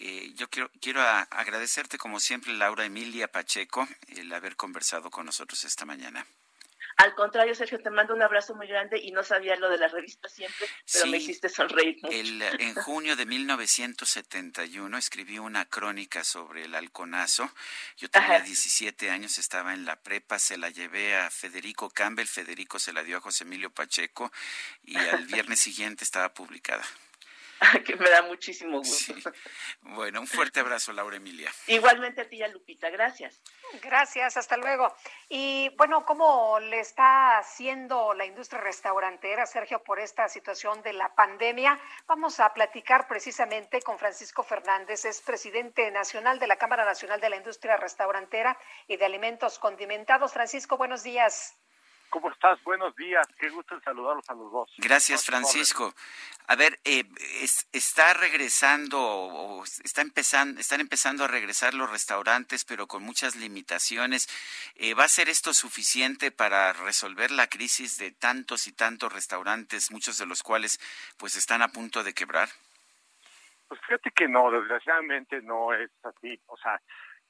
Eh, 0.00 0.32
yo 0.36 0.48
quiero, 0.48 0.70
quiero 0.80 1.02
agradecerte, 1.02 1.98
como 1.98 2.20
siempre, 2.20 2.52
Laura 2.52 2.84
Emilia 2.84 3.26
Pacheco, 3.26 3.88
el 4.08 4.32
haber 4.32 4.54
conversado 4.54 5.10
con 5.10 5.26
nosotros 5.26 5.64
esta 5.64 5.84
mañana. 5.84 6.24
Al 6.98 7.14
contrario, 7.14 7.54
Sergio, 7.54 7.80
te 7.80 7.90
mando 7.90 8.12
un 8.12 8.22
abrazo 8.22 8.56
muy 8.56 8.66
grande 8.66 8.98
y 8.98 9.12
no 9.12 9.22
sabía 9.22 9.54
lo 9.56 9.68
de 9.68 9.78
la 9.78 9.86
revista 9.86 10.28
siempre, 10.28 10.66
pero 10.92 11.04
sí, 11.04 11.10
me 11.10 11.18
hiciste 11.18 11.48
sonreír. 11.48 11.96
Mucho. 12.02 12.12
El, 12.12 12.42
en 12.42 12.74
junio 12.74 13.14
de 13.14 13.24
1971 13.24 14.98
escribí 14.98 15.38
una 15.38 15.64
crónica 15.64 16.24
sobre 16.24 16.64
el 16.64 16.74
halconazo. 16.74 17.52
Yo 17.96 18.10
tenía 18.10 18.36
Ajá. 18.36 18.40
17 18.40 19.10
años, 19.10 19.38
estaba 19.38 19.74
en 19.74 19.84
la 19.84 19.94
prepa, 19.94 20.40
se 20.40 20.58
la 20.58 20.70
llevé 20.70 21.16
a 21.16 21.30
Federico 21.30 21.88
Campbell, 21.88 22.26
Federico 22.26 22.80
se 22.80 22.92
la 22.92 23.04
dio 23.04 23.18
a 23.18 23.20
José 23.20 23.44
Emilio 23.44 23.70
Pacheco 23.70 24.32
y 24.82 24.96
al 24.96 25.24
viernes 25.26 25.60
siguiente 25.60 26.02
estaba 26.02 26.34
publicada. 26.34 26.84
que 27.84 27.96
me 27.96 28.08
da 28.10 28.22
muchísimo 28.22 28.78
gusto. 28.78 29.14
Sí. 29.14 29.22
Bueno, 29.80 30.20
un 30.20 30.26
fuerte 30.26 30.60
abrazo, 30.60 30.92
Laura 30.92 31.16
Emilia. 31.16 31.50
Igualmente 31.66 32.22
a 32.22 32.28
ti, 32.28 32.42
a 32.42 32.48
Lupita, 32.48 32.90
gracias. 32.90 33.42
Gracias, 33.82 34.36
hasta 34.36 34.56
luego. 34.56 34.94
Y 35.28 35.70
bueno, 35.76 36.04
¿cómo 36.04 36.60
le 36.60 36.80
está 36.80 37.38
haciendo 37.38 38.14
la 38.14 38.24
industria 38.24 38.60
restaurantera, 38.60 39.46
Sergio, 39.46 39.82
por 39.82 39.98
esta 39.98 40.28
situación 40.28 40.82
de 40.82 40.92
la 40.92 41.14
pandemia? 41.14 41.78
Vamos 42.06 42.40
a 42.40 42.52
platicar 42.54 43.08
precisamente 43.08 43.82
con 43.82 43.98
Francisco 43.98 44.42
Fernández, 44.42 45.04
es 45.04 45.20
presidente 45.20 45.90
nacional 45.90 46.38
de 46.38 46.46
la 46.46 46.56
Cámara 46.56 46.84
Nacional 46.84 47.20
de 47.20 47.30
la 47.30 47.36
Industria 47.36 47.76
Restaurantera 47.76 48.58
y 48.86 48.96
de 48.96 49.04
Alimentos 49.04 49.58
Condimentados. 49.58 50.32
Francisco, 50.32 50.76
buenos 50.76 51.02
días. 51.02 51.56
¿Cómo 52.10 52.30
estás? 52.30 52.62
Buenos 52.64 52.96
días. 52.96 53.26
Qué 53.38 53.50
gusto 53.50 53.74
en 53.74 53.82
saludarlos 53.82 54.28
a 54.28 54.34
los 54.34 54.50
dos. 54.50 54.70
Gracias, 54.78 55.24
Francisco. 55.24 55.94
A 56.46 56.56
ver, 56.56 56.78
eh, 56.84 57.04
es, 57.42 57.68
está 57.72 58.14
regresando 58.14 58.98
o 59.00 59.64
está 59.64 60.00
empezando, 60.00 60.60
están 60.60 60.80
empezando 60.80 61.24
a 61.24 61.28
regresar 61.28 61.74
los 61.74 61.90
restaurantes, 61.90 62.64
pero 62.64 62.86
con 62.86 63.02
muchas 63.02 63.36
limitaciones. 63.36 64.28
Eh, 64.76 64.94
¿Va 64.94 65.04
a 65.04 65.08
ser 65.08 65.28
esto 65.28 65.52
suficiente 65.52 66.30
para 66.30 66.72
resolver 66.72 67.30
la 67.30 67.48
crisis 67.48 67.98
de 67.98 68.10
tantos 68.10 68.66
y 68.66 68.72
tantos 68.72 69.12
restaurantes, 69.12 69.90
muchos 69.90 70.16
de 70.16 70.26
los 70.26 70.42
cuales 70.42 70.80
pues 71.18 71.36
están 71.36 71.60
a 71.60 71.68
punto 71.68 72.02
de 72.02 72.14
quebrar? 72.14 72.48
Pues 73.68 73.80
fíjate 73.82 74.10
que 74.12 74.26
no, 74.26 74.50
desgraciadamente 74.50 75.42
no 75.42 75.74
es 75.74 75.90
así. 76.02 76.40
O 76.46 76.56
sea, 76.56 76.80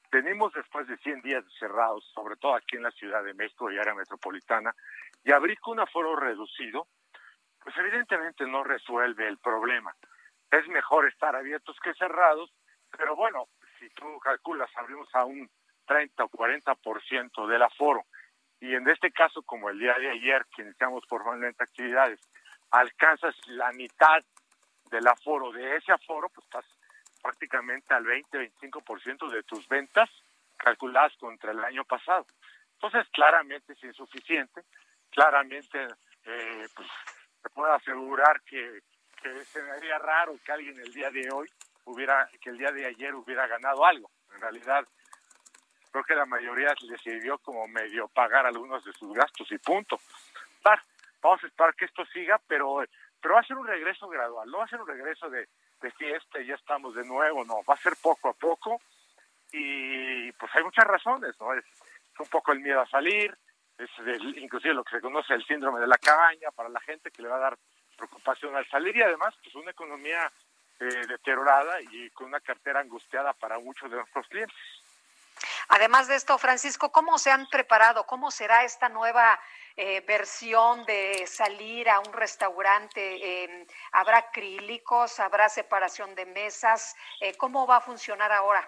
tenemos 0.09 0.53
después 0.53 0.87
de 0.87 0.97
100 0.97 1.21
días 1.21 1.43
cerrados, 1.59 2.03
sobre 2.13 2.35
todo 2.37 2.55
aquí 2.55 2.75
en 2.75 2.83
la 2.83 2.91
Ciudad 2.91 3.23
de 3.23 3.33
México 3.33 3.71
y 3.71 3.77
área 3.77 3.93
metropolitana, 3.93 4.73
y 5.23 5.31
abrir 5.31 5.59
con 5.59 5.73
un 5.73 5.81
aforo 5.81 6.15
reducido, 6.15 6.87
pues 7.63 7.75
evidentemente 7.77 8.45
no 8.45 8.63
resuelve 8.63 9.27
el 9.27 9.37
problema. 9.37 9.95
Es 10.51 10.67
mejor 10.67 11.07
estar 11.07 11.35
abiertos 11.35 11.77
que 11.83 11.93
cerrados, 11.93 12.51
pero 12.89 13.15
bueno, 13.15 13.49
si 13.79 13.89
tú 13.91 14.19
calculas, 14.19 14.69
abrimos 14.75 15.07
a 15.13 15.25
un 15.25 15.49
30 15.85 16.23
o 16.23 16.29
40% 16.29 17.47
del 17.47 17.61
aforo, 17.61 18.05
y 18.59 18.75
en 18.75 18.87
este 18.89 19.11
caso, 19.11 19.41
como 19.43 19.69
el 19.69 19.79
día 19.79 19.97
de 19.97 20.09
ayer, 20.09 20.45
que 20.55 20.63
iniciamos 20.63 21.05
formalmente 21.07 21.63
actividades, 21.63 22.19
alcanzas 22.71 23.35
la 23.47 23.71
mitad 23.71 24.23
del 24.91 25.07
aforo 25.07 25.51
de 25.51 25.77
ese 25.77 25.91
aforo, 25.91 26.29
pues 26.29 26.45
estás 26.45 26.65
prácticamente 27.21 27.93
al 27.93 28.05
20-25% 28.05 29.29
de 29.29 29.43
tus 29.43 29.67
ventas 29.67 30.09
calculadas 30.57 31.15
contra 31.17 31.51
el 31.51 31.63
año 31.63 31.83
pasado. 31.85 32.25
Entonces, 32.73 33.07
claramente 33.11 33.73
es 33.73 33.83
insuficiente, 33.83 34.63
claramente 35.09 35.87
eh, 36.25 36.67
pues, 36.75 36.87
se 37.41 37.49
puede 37.49 37.73
asegurar 37.73 38.41
que, 38.41 38.81
que 39.21 39.45
se 39.45 39.61
me 39.63 39.71
haría 39.71 39.97
raro 39.99 40.37
que 40.43 40.51
alguien 40.51 40.79
el 40.79 40.93
día 40.93 41.09
de 41.11 41.29
hoy 41.31 41.49
hubiera, 41.85 42.29
que 42.41 42.49
el 42.49 42.57
día 42.57 42.71
de 42.71 42.85
ayer 42.85 43.13
hubiera 43.15 43.47
ganado 43.47 43.85
algo. 43.85 44.09
En 44.33 44.41
realidad, 44.41 44.85
creo 45.91 46.03
que 46.03 46.15
la 46.15 46.25
mayoría 46.25 46.73
le 46.81 46.97
sirvió 46.97 47.37
como 47.39 47.67
medio 47.67 48.07
pagar 48.07 48.45
algunos 48.45 48.83
de 48.83 48.93
sus 48.93 49.13
gastos 49.13 49.51
y 49.51 49.57
punto. 49.57 49.99
Vamos 51.21 51.43
a 51.43 51.47
esperar 51.47 51.75
que 51.75 51.85
esto 51.85 52.05
siga, 52.05 52.39
pero 52.47 52.81
pero 53.21 53.33
va 53.33 53.41
a 53.41 53.43
ser 53.43 53.57
un 53.57 53.67
regreso 53.67 54.07
gradual, 54.07 54.49
no 54.49 54.59
va 54.59 54.63
a 54.63 54.69
ser 54.69 54.81
un 54.81 54.87
regreso 54.87 55.29
de, 55.29 55.47
de 55.81 55.91
fiesta 55.91 56.39
y 56.39 56.47
ya 56.47 56.55
estamos 56.55 56.95
de 56.95 57.05
nuevo, 57.05 57.45
no, 57.45 57.63
va 57.63 57.73
a 57.73 57.77
ser 57.77 57.93
poco 58.01 58.29
a 58.29 58.33
poco 58.33 58.81
y 59.51 60.31
pues 60.33 60.51
hay 60.55 60.63
muchas 60.63 60.85
razones, 60.85 61.35
¿no? 61.39 61.53
Es, 61.53 61.65
un 62.19 62.27
poco 62.27 62.51
el 62.51 62.59
miedo 62.59 62.81
a 62.81 62.89
salir, 62.89 63.33
es 63.77 63.89
inclusive 64.35 64.73
lo 64.73 64.83
que 64.83 64.97
se 64.97 65.01
conoce 65.01 65.33
el 65.33 65.45
síndrome 65.45 65.79
de 65.79 65.87
la 65.87 65.97
cabaña 65.97 66.51
para 66.51 66.67
la 66.67 66.81
gente 66.81 67.11
que 67.11 67.21
le 67.21 67.29
va 67.29 67.37
a 67.37 67.51
dar 67.51 67.57
preocupación 67.95 68.55
al 68.57 68.67
salir 68.67 68.95
y 68.97 69.01
además 69.01 69.33
pues 69.41 69.55
una 69.55 69.71
economía 69.71 70.29
eh, 70.81 71.07
deteriorada 71.07 71.81
y 71.81 72.09
con 72.09 72.27
una 72.27 72.39
cartera 72.41 72.81
angustiada 72.81 73.33
para 73.33 73.59
muchos 73.59 73.89
de 73.89 73.97
nuestros 73.97 74.27
clientes. 74.27 74.55
Además 75.69 76.07
de 76.07 76.15
esto, 76.15 76.37
Francisco, 76.37 76.91
¿cómo 76.91 77.17
se 77.19 77.29
han 77.31 77.47
preparado? 77.47 78.05
¿Cómo 78.05 78.31
será 78.31 78.63
esta 78.63 78.89
nueva 78.89 79.39
eh, 79.75 80.01
versión 80.01 80.83
de 80.85 81.25
salir 81.27 81.89
a 81.89 81.99
un 81.99 82.11
restaurante? 82.11 83.43
Eh, 83.43 83.67
¿Habrá 83.91 84.17
acrílicos? 84.17 85.19
¿Habrá 85.19 85.47
separación 85.47 86.15
de 86.15 86.25
mesas? 86.25 86.95
Eh, 87.21 87.37
¿Cómo 87.37 87.67
va 87.67 87.77
a 87.77 87.81
funcionar 87.81 88.31
ahora? 88.31 88.67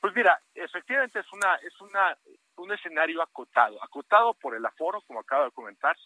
Pues 0.00 0.14
mira, 0.14 0.40
efectivamente 0.54 1.20
es 1.20 1.32
una 1.32 1.54
es 1.56 1.80
una 1.80 2.16
un 2.56 2.72
escenario 2.72 3.22
acotado, 3.22 3.82
acotado 3.82 4.34
por 4.34 4.54
el 4.54 4.64
aforo, 4.66 5.00
como 5.02 5.20
acabo 5.20 5.44
de 5.44 5.50
comentar, 5.52 5.96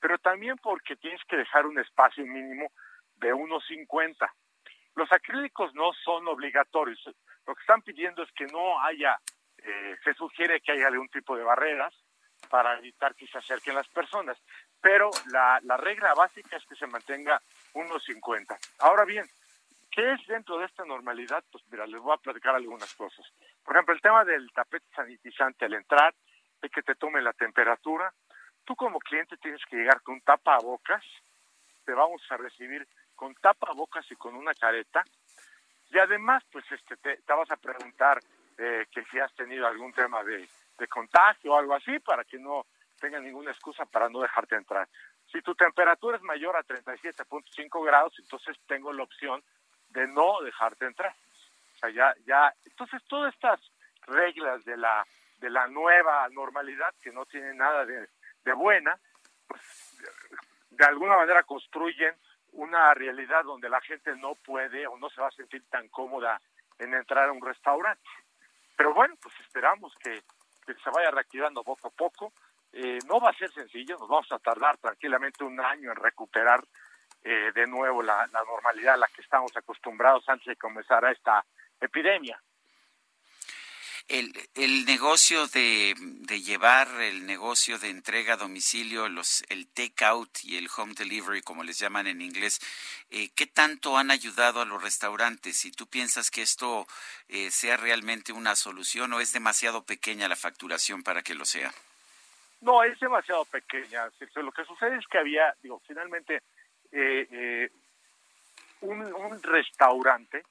pero 0.00 0.18
también 0.18 0.56
porque 0.56 0.96
tienes 0.96 1.20
que 1.28 1.36
dejar 1.36 1.66
un 1.66 1.78
espacio 1.78 2.24
mínimo 2.26 2.72
de 3.16 3.32
unos 3.32 3.64
50. 3.66 4.34
Los 4.96 5.10
acrílicos 5.12 5.72
no 5.74 5.92
son 6.04 6.26
obligatorios. 6.28 7.00
Lo 7.46 7.54
que 7.54 7.60
están 7.60 7.82
pidiendo 7.82 8.22
es 8.22 8.32
que 8.32 8.46
no 8.46 8.80
haya, 8.82 9.18
eh, 9.64 9.96
se 10.04 10.14
sugiere 10.14 10.60
que 10.60 10.72
haya 10.72 10.88
algún 10.88 11.08
tipo 11.08 11.36
de 11.36 11.44
barreras 11.44 11.94
para 12.50 12.78
evitar 12.78 13.14
que 13.14 13.26
se 13.26 13.38
acerquen 13.38 13.74
las 13.74 13.88
personas, 13.88 14.36
pero 14.80 15.10
la, 15.30 15.60
la 15.62 15.76
regla 15.76 16.12
básica 16.14 16.56
es 16.56 16.66
que 16.66 16.74
se 16.74 16.86
mantenga 16.86 17.40
unos 17.74 18.02
50. 18.04 18.58
Ahora 18.80 19.04
bien, 19.04 19.24
¿Qué 19.92 20.10
es 20.14 20.26
dentro 20.26 20.58
de 20.58 20.64
esta 20.64 20.86
normalidad? 20.86 21.44
Pues 21.52 21.62
mira, 21.70 21.86
les 21.86 22.00
voy 22.00 22.14
a 22.14 22.16
platicar 22.16 22.54
algunas 22.54 22.94
cosas. 22.94 23.26
Por 23.62 23.76
ejemplo, 23.76 23.94
el 23.94 24.00
tema 24.00 24.24
del 24.24 24.50
tapete 24.52 24.86
sanitizante 24.96 25.66
al 25.66 25.74
entrar, 25.74 26.14
de 26.62 26.70
que 26.70 26.82
te 26.82 26.94
tome 26.94 27.20
la 27.20 27.34
temperatura. 27.34 28.10
Tú 28.64 28.74
como 28.74 28.98
cliente 29.00 29.36
tienes 29.36 29.60
que 29.68 29.76
llegar 29.76 30.00
con 30.00 30.18
tapabocas, 30.22 31.04
te 31.84 31.92
vamos 31.92 32.22
a 32.30 32.38
recibir 32.38 32.88
con 33.14 33.34
tapabocas 33.34 34.10
y 34.10 34.16
con 34.16 34.34
una 34.34 34.54
careta. 34.54 35.04
Y 35.90 35.98
además, 35.98 36.42
pues 36.50 36.64
este, 36.72 36.96
te, 36.96 37.18
te 37.18 37.32
vas 37.34 37.50
a 37.50 37.56
preguntar 37.56 38.18
eh, 38.58 38.86
que 38.90 39.04
si 39.04 39.18
has 39.18 39.32
tenido 39.34 39.66
algún 39.66 39.92
tema 39.92 40.22
de, 40.24 40.48
de 40.78 40.88
contagio 40.88 41.52
o 41.52 41.58
algo 41.58 41.74
así, 41.74 41.98
para 42.00 42.24
que 42.24 42.38
no 42.38 42.66
tenga 43.00 43.18
ninguna 43.20 43.50
excusa 43.50 43.84
para 43.84 44.08
no 44.08 44.20
dejarte 44.20 44.54
entrar. 44.54 44.88
Si 45.30 45.40
tu 45.42 45.54
temperatura 45.54 46.16
es 46.16 46.22
mayor 46.22 46.56
a 46.56 46.62
37.5 46.62 47.84
grados, 47.84 48.14
entonces 48.18 48.56
tengo 48.66 48.92
la 48.92 49.02
opción 49.02 49.42
de 49.88 50.06
no 50.06 50.40
dejarte 50.42 50.86
entrar. 50.86 51.14
O 51.74 51.78
sea, 51.78 51.90
ya, 51.90 52.14
ya, 52.26 52.54
entonces 52.64 53.02
todas 53.08 53.34
estas 53.34 53.60
reglas 54.06 54.64
de 54.64 54.76
la, 54.76 55.04
de 55.38 55.50
la 55.50 55.66
nueva 55.68 56.28
normalidad 56.30 56.94
que 57.02 57.12
no 57.12 57.26
tienen 57.26 57.56
nada 57.56 57.84
de, 57.84 58.08
de 58.44 58.52
buena, 58.52 58.98
pues 59.46 59.62
de 60.70 60.84
alguna 60.84 61.16
manera 61.16 61.42
construyen 61.42 62.14
una 62.52 62.92
realidad 62.94 63.44
donde 63.44 63.68
la 63.68 63.80
gente 63.80 64.14
no 64.16 64.34
puede 64.34 64.86
o 64.86 64.98
no 64.98 65.08
se 65.10 65.20
va 65.20 65.28
a 65.28 65.32
sentir 65.32 65.64
tan 65.70 65.88
cómoda 65.88 66.40
en 66.78 66.94
entrar 66.94 67.28
a 67.28 67.32
un 67.32 67.44
restaurante. 67.44 68.02
Pero 68.82 68.94
bueno, 68.94 69.14
pues 69.22 69.32
esperamos 69.38 69.94
que, 70.02 70.24
se 70.66 70.90
vaya 70.90 71.12
reactivando 71.12 71.62
poco 71.62 71.86
a 71.86 71.90
poco. 71.90 72.32
Eh, 72.72 72.98
no 73.06 73.20
va 73.20 73.30
a 73.30 73.34
ser 73.34 73.48
sencillo, 73.52 73.96
nos 73.96 74.08
vamos 74.08 74.32
a 74.32 74.40
tardar 74.40 74.76
tranquilamente 74.78 75.44
un 75.44 75.60
año 75.60 75.92
en 75.92 75.96
recuperar 75.96 76.64
eh, 77.22 77.52
de 77.54 77.64
nuevo 77.68 78.02
la, 78.02 78.26
la, 78.32 78.42
normalidad 78.42 78.94
a 78.94 78.96
la 78.96 79.06
que 79.06 79.20
estamos 79.20 79.56
acostumbrados 79.56 80.28
antes 80.28 80.46
de 80.46 80.56
comenzar 80.56 81.04
a 81.04 81.12
esta 81.12 81.44
epidemia. 81.80 82.42
El, 84.12 84.32
el 84.54 84.84
negocio 84.84 85.46
de, 85.46 85.94
de, 85.96 86.42
llevar, 86.42 86.88
el 87.00 87.24
negocio 87.26 87.78
de 87.78 87.88
entrega 87.88 88.34
a 88.34 88.36
domicilio, 88.36 89.08
los, 89.08 89.42
el 89.48 89.66
take 89.68 90.04
out 90.04 90.28
y 90.44 90.58
el 90.58 90.68
home 90.76 90.92
delivery, 90.92 91.40
como 91.40 91.64
les 91.64 91.78
llaman 91.78 92.06
en 92.06 92.20
inglés, 92.20 92.60
eh, 93.10 93.30
¿qué 93.34 93.46
tanto 93.46 93.96
han 93.96 94.10
ayudado 94.10 94.60
a 94.60 94.66
los 94.66 94.82
restaurantes? 94.82 95.56
Si 95.56 95.72
tú 95.72 95.86
piensas 95.86 96.30
que 96.30 96.42
esto 96.42 96.86
eh, 97.28 97.50
sea 97.50 97.78
realmente 97.78 98.34
una 98.34 98.54
solución 98.54 99.14
o 99.14 99.20
es 99.20 99.32
demasiado 99.32 99.82
pequeña 99.84 100.28
la 100.28 100.36
facturación 100.36 101.02
para 101.02 101.22
que 101.22 101.34
lo 101.34 101.46
sea. 101.46 101.72
No, 102.60 102.82
es 102.84 103.00
demasiado 103.00 103.44
pequeña. 103.46 104.10
Lo 104.36 104.52
que 104.52 104.64
sucede 104.64 104.96
es 104.96 105.06
que 105.08 105.18
había, 105.18 105.54
digo, 105.62 105.80
finalmente 105.86 106.42
eh, 106.92 107.26
eh, 107.30 107.70
un, 108.82 109.02
un, 109.02 109.42
restaurante 109.42 110.44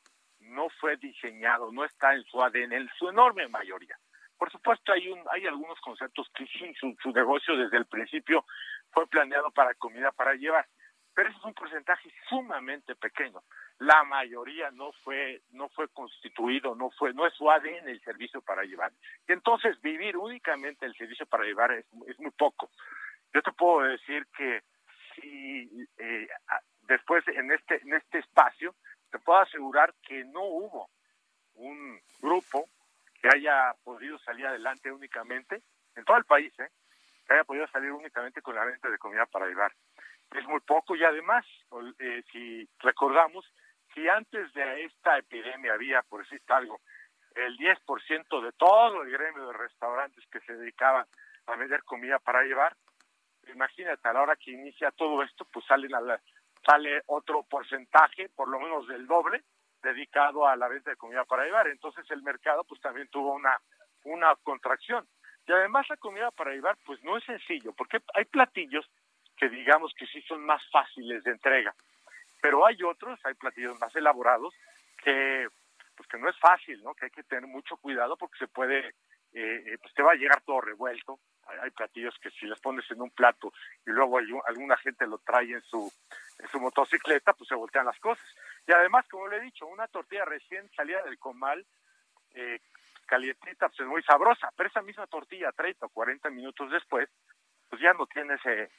no 0.52 0.70
fue 0.80 0.98
diseñado, 0.98 1.72
no 1.72 1.86
está 1.86 2.14
en 2.14 2.24
su 2.26 2.42
ADN, 2.42 2.74
en 2.74 2.90
su 2.98 3.10
enorme 3.10 3.48
mayoría. 3.48 3.98
Por 4.38 4.52
supuesto, 4.52 4.92
hay, 4.92 5.14
hay 5.32 5.48
algunos 5.48 5.80
conceptos 5.82 6.28
que 6.36 6.46
sí, 6.48 6.74
su, 6.80 6.96
su 7.02 7.12
negocio 7.12 7.56
desde 7.56 7.78
el 7.78 7.86
principio 7.86 8.46
fue 8.92 9.08
planeado 9.08 9.52
para 9.52 9.74
comida 9.76 10.12
para 10.12 10.34
llevar, 10.34 10.68
pero 11.14 11.30
eso 11.30 11.38
es 11.40 11.46
un 11.46 11.54
porcentaje 11.54 12.12
sumamente 12.30 12.96
pequeño. 12.96 13.44
La 13.80 14.04
mayoría 14.04 14.72
no 14.72 14.92
fue 15.04 15.42
no 15.52 15.70
fue 15.70 15.88
constituido, 15.90 16.76
no 16.76 16.90
fue 16.92 17.14
no 17.14 17.26
es 17.26 17.34
su 17.34 17.50
ADN 17.50 17.90
el 17.90 18.02
servicio 18.02 18.42
para 18.42 18.64
llevar. 18.64 18.92
Entonces 19.28 19.82
vivir 19.82 20.18
únicamente 20.18 20.86
el 20.86 20.96
servicio 20.96 21.26
para 21.26 21.44
llevar 21.44 21.72
es, 21.72 21.86
es 22.08 22.20
muy 22.20 22.32
poco. 22.32 22.70
Yo 23.34 23.42
te 23.42 23.52
puedo 23.52 23.82
decir 23.88 24.28
que 24.38 24.62
si 25.16 25.88
eh, 25.98 26.28
después 26.84 27.28
en 27.28 27.52
este 27.52 27.82
en 27.82 27.94
este 27.94 28.20
espacio 28.20 28.76
te 29.12 29.20
puedo 29.20 29.40
asegurar 29.40 29.94
que 30.02 30.24
no 30.26 30.44
hubo 30.44 30.90
un 31.56 32.00
grupo 32.22 32.66
que 33.22 33.30
haya 33.30 33.74
podido 33.84 34.18
salir 34.20 34.48
adelante 34.48 34.92
únicamente 34.92 35.62
en 35.96 36.06
todo 36.06 36.18
el 36.18 36.26
país, 36.26 36.52
¿eh? 36.60 36.70
que 37.28 37.34
haya 37.34 37.44
podido 37.44 37.68
salir 37.68 37.92
únicamente 37.92 38.42
con 38.42 38.56
la 38.56 38.66
venta 38.66 38.90
de 38.90 38.98
comida 38.98 39.26
para 39.26 39.48
llevar. 39.48 39.74
Es 40.32 40.48
muy 40.48 40.62
poco 40.62 40.96
y 40.96 41.04
además, 41.04 41.46
eh, 42.00 42.24
si 42.32 42.68
recordamos, 42.80 43.46
si 43.94 44.08
antes 44.08 44.52
de 44.54 44.86
esta 44.86 45.18
epidemia 45.18 45.74
había, 45.74 46.02
por 46.04 46.24
decir 46.24 46.42
algo, 46.48 46.80
el 47.36 47.58
10% 47.58 48.42
de 48.42 48.52
todo 48.54 49.04
el 49.04 49.12
gremio 49.12 49.48
de 49.48 49.54
restaurantes 49.54 50.26
que 50.28 50.40
se 50.42 50.56
dedicaban 50.56 51.06
a 51.48 51.56
vender 51.58 51.84
comida 51.84 52.18
para 52.20 52.44
llevar, 52.44 52.76
imagínate, 53.54 54.08
a 54.08 54.14
la 54.14 54.22
hora 54.22 54.36
que 54.38 54.52
inicia 54.52 54.92
todo 54.92 55.22
esto, 55.24 55.46
pues 55.52 55.66
salen 55.66 55.94
a 55.94 56.02
la, 56.02 56.22
sale 56.66 57.02
otro 57.08 57.44
porcentaje, 57.44 58.30
por 58.30 58.48
lo 58.48 58.60
menos 58.60 58.88
del 58.88 59.08
doble, 59.08 59.44
dedicado 59.82 60.48
a 60.48 60.56
la 60.56 60.68
venta 60.68 60.92
de 60.92 60.98
comida 60.98 61.26
para 61.26 61.46
llevar. 61.46 61.68
Entonces 61.68 62.10
el 62.12 62.22
mercado 62.22 62.64
pues 62.64 62.80
también 62.82 63.08
tuvo 63.10 63.34
una, 63.34 63.58
una 64.04 64.36
contracción. 64.44 65.08
Y 65.48 65.52
además 65.52 65.90
la 65.90 65.98
comida 65.98 66.32
para 66.32 66.52
llevar 66.52 66.78
pues 66.86 67.04
no 67.04 67.18
es 67.18 67.24
sencillo, 67.24 67.74
porque 67.74 68.02
hay 68.14 68.26
platillos 68.26 68.90
que 69.36 69.50
digamos 69.50 69.94
que 69.96 70.06
sí 70.08 70.22
son 70.22 70.46
más 70.46 70.62
fáciles 70.70 71.24
de 71.24 71.32
entrega, 71.32 71.74
pero 72.42 72.66
hay 72.66 72.78
otros, 72.84 73.20
hay 73.24 73.34
platillos 73.34 73.80
más 73.80 73.96
elaborados 73.96 74.54
que 75.04 75.48
pues 75.96 76.08
que 76.08 76.18
no 76.18 76.30
es 76.30 76.38
fácil, 76.40 76.82
¿no? 76.84 76.94
Que 76.94 77.06
hay 77.06 77.12
que 77.12 77.24
tener 77.24 77.48
mucho 77.48 77.78
cuidado 77.78 78.18
porque 78.18 78.40
se 78.40 78.48
puede, 78.48 78.94
eh, 79.34 79.78
pues 79.82 79.94
te 79.94 80.02
va 80.02 80.14
a 80.14 80.16
llegar 80.16 80.42
todo 80.42 80.62
revuelto, 80.62 81.20
hay 81.62 81.72
platillos 81.72 82.18
que 82.20 82.32
si 82.32 82.46
les 82.46 82.60
pones 82.60 82.90
en 82.92 83.02
un 83.02 83.12
plato 83.12 83.54
y 83.86 83.92
luego 83.92 84.18
hay, 84.18 84.26
alguna 84.48 84.78
gente 84.78 85.08
lo 85.08 85.18
trae 85.20 85.52
en 85.52 85.62
su, 85.64 85.92
motocicleta, 86.60 87.34
pues 87.34 87.48
se 87.48 87.56
voltean 87.56 87.86
las 87.86 88.00
cosas. 88.00 88.26
Y 88.68 88.72
además, 88.72 89.06
como 89.10 89.28
le 89.28 89.38
he 89.38 89.42
dicho, 89.42 89.66
una 89.66 89.88
tortilla 89.88 90.26
recién 90.26 90.70
salida 90.72 91.02
del 91.04 91.18
comal, 91.18 91.66
eh, 92.34 92.60
calientita, 93.06 93.68
pues 93.68 93.82
es 93.82 93.88
muy 93.88 94.04
sabrosa, 94.04 94.52
pero 94.56 94.70
esa 94.70 94.82
misma 94.82 95.08
tortilla 95.08 95.52
30 95.52 95.86
o 95.86 95.90
40 95.90 96.30
minutos 96.30 96.72
después, 96.72 97.10
pues 97.70 97.82
ya 97.82 97.94
no 97.94 98.06
tiene 98.08 98.36
ese, 98.36 98.72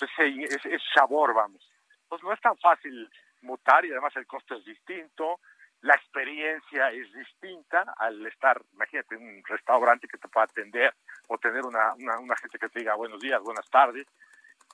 ese, 0.00 0.44
ese, 0.44 0.74
ese 0.74 0.84
sabor, 0.94 1.34
vamos. 1.34 1.70
Entonces 2.02 2.24
no 2.24 2.32
es 2.32 2.40
tan 2.40 2.56
fácil 2.58 3.10
mutar 3.42 3.84
y 3.84 3.90
además 3.90 4.14
el 4.16 4.26
costo 4.26 4.56
es 4.56 4.64
distinto, 4.64 5.40
la 5.82 5.94
experiencia 5.94 6.90
es 6.90 7.12
distinta 7.12 7.94
al 7.96 8.26
estar, 8.26 8.60
imagínate, 8.72 9.14
en 9.14 9.22
un 9.22 9.44
restaurante 9.44 10.08
que 10.08 10.18
te 10.18 10.28
pueda 10.28 10.44
atender 10.44 10.94
o 11.28 11.38
tener 11.38 11.64
una, 11.64 11.94
una, 11.94 12.18
una 12.18 12.36
gente 12.36 12.58
que 12.58 12.68
te 12.68 12.80
diga 12.80 12.94
buenos 12.94 13.20
días, 13.20 13.40
buenas 13.42 13.68
tardes, 13.68 14.06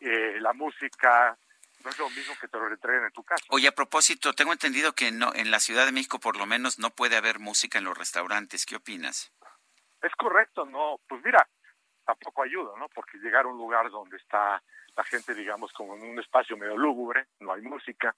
eh, 0.00 0.38
la 0.40 0.52
música 0.52 1.36
no 1.84 1.90
es 1.90 1.98
lo 1.98 2.10
mismo 2.10 2.34
que 2.40 2.48
te 2.48 2.58
lo 2.58 2.68
entreguen 2.68 3.04
en 3.04 3.12
tu 3.12 3.24
casa. 3.24 3.44
Oye, 3.50 3.68
a 3.68 3.72
propósito, 3.72 4.32
tengo 4.32 4.52
entendido 4.52 4.92
que 4.92 5.10
no, 5.10 5.34
en 5.34 5.50
la 5.50 5.60
Ciudad 5.60 5.84
de 5.84 5.92
México 5.92 6.20
por 6.20 6.36
lo 6.36 6.46
menos 6.46 6.78
no 6.78 6.90
puede 6.90 7.16
haber 7.16 7.38
música 7.40 7.78
en 7.78 7.84
los 7.84 7.98
restaurantes. 7.98 8.66
¿Qué 8.66 8.76
opinas? 8.76 9.32
Es 10.00 10.12
correcto, 10.16 10.64
no, 10.64 11.00
pues 11.08 11.22
mira, 11.24 11.48
tampoco 12.04 12.42
ayuda, 12.42 12.72
¿no? 12.78 12.88
Porque 12.88 13.18
llegar 13.18 13.44
a 13.44 13.48
un 13.48 13.58
lugar 13.58 13.90
donde 13.90 14.16
está 14.16 14.62
la 14.96 15.04
gente, 15.04 15.34
digamos, 15.34 15.72
como 15.72 15.96
en 15.96 16.02
un 16.02 16.18
espacio 16.18 16.56
medio 16.56 16.76
lúgubre, 16.76 17.26
no 17.40 17.52
hay 17.52 17.62
música, 17.62 18.14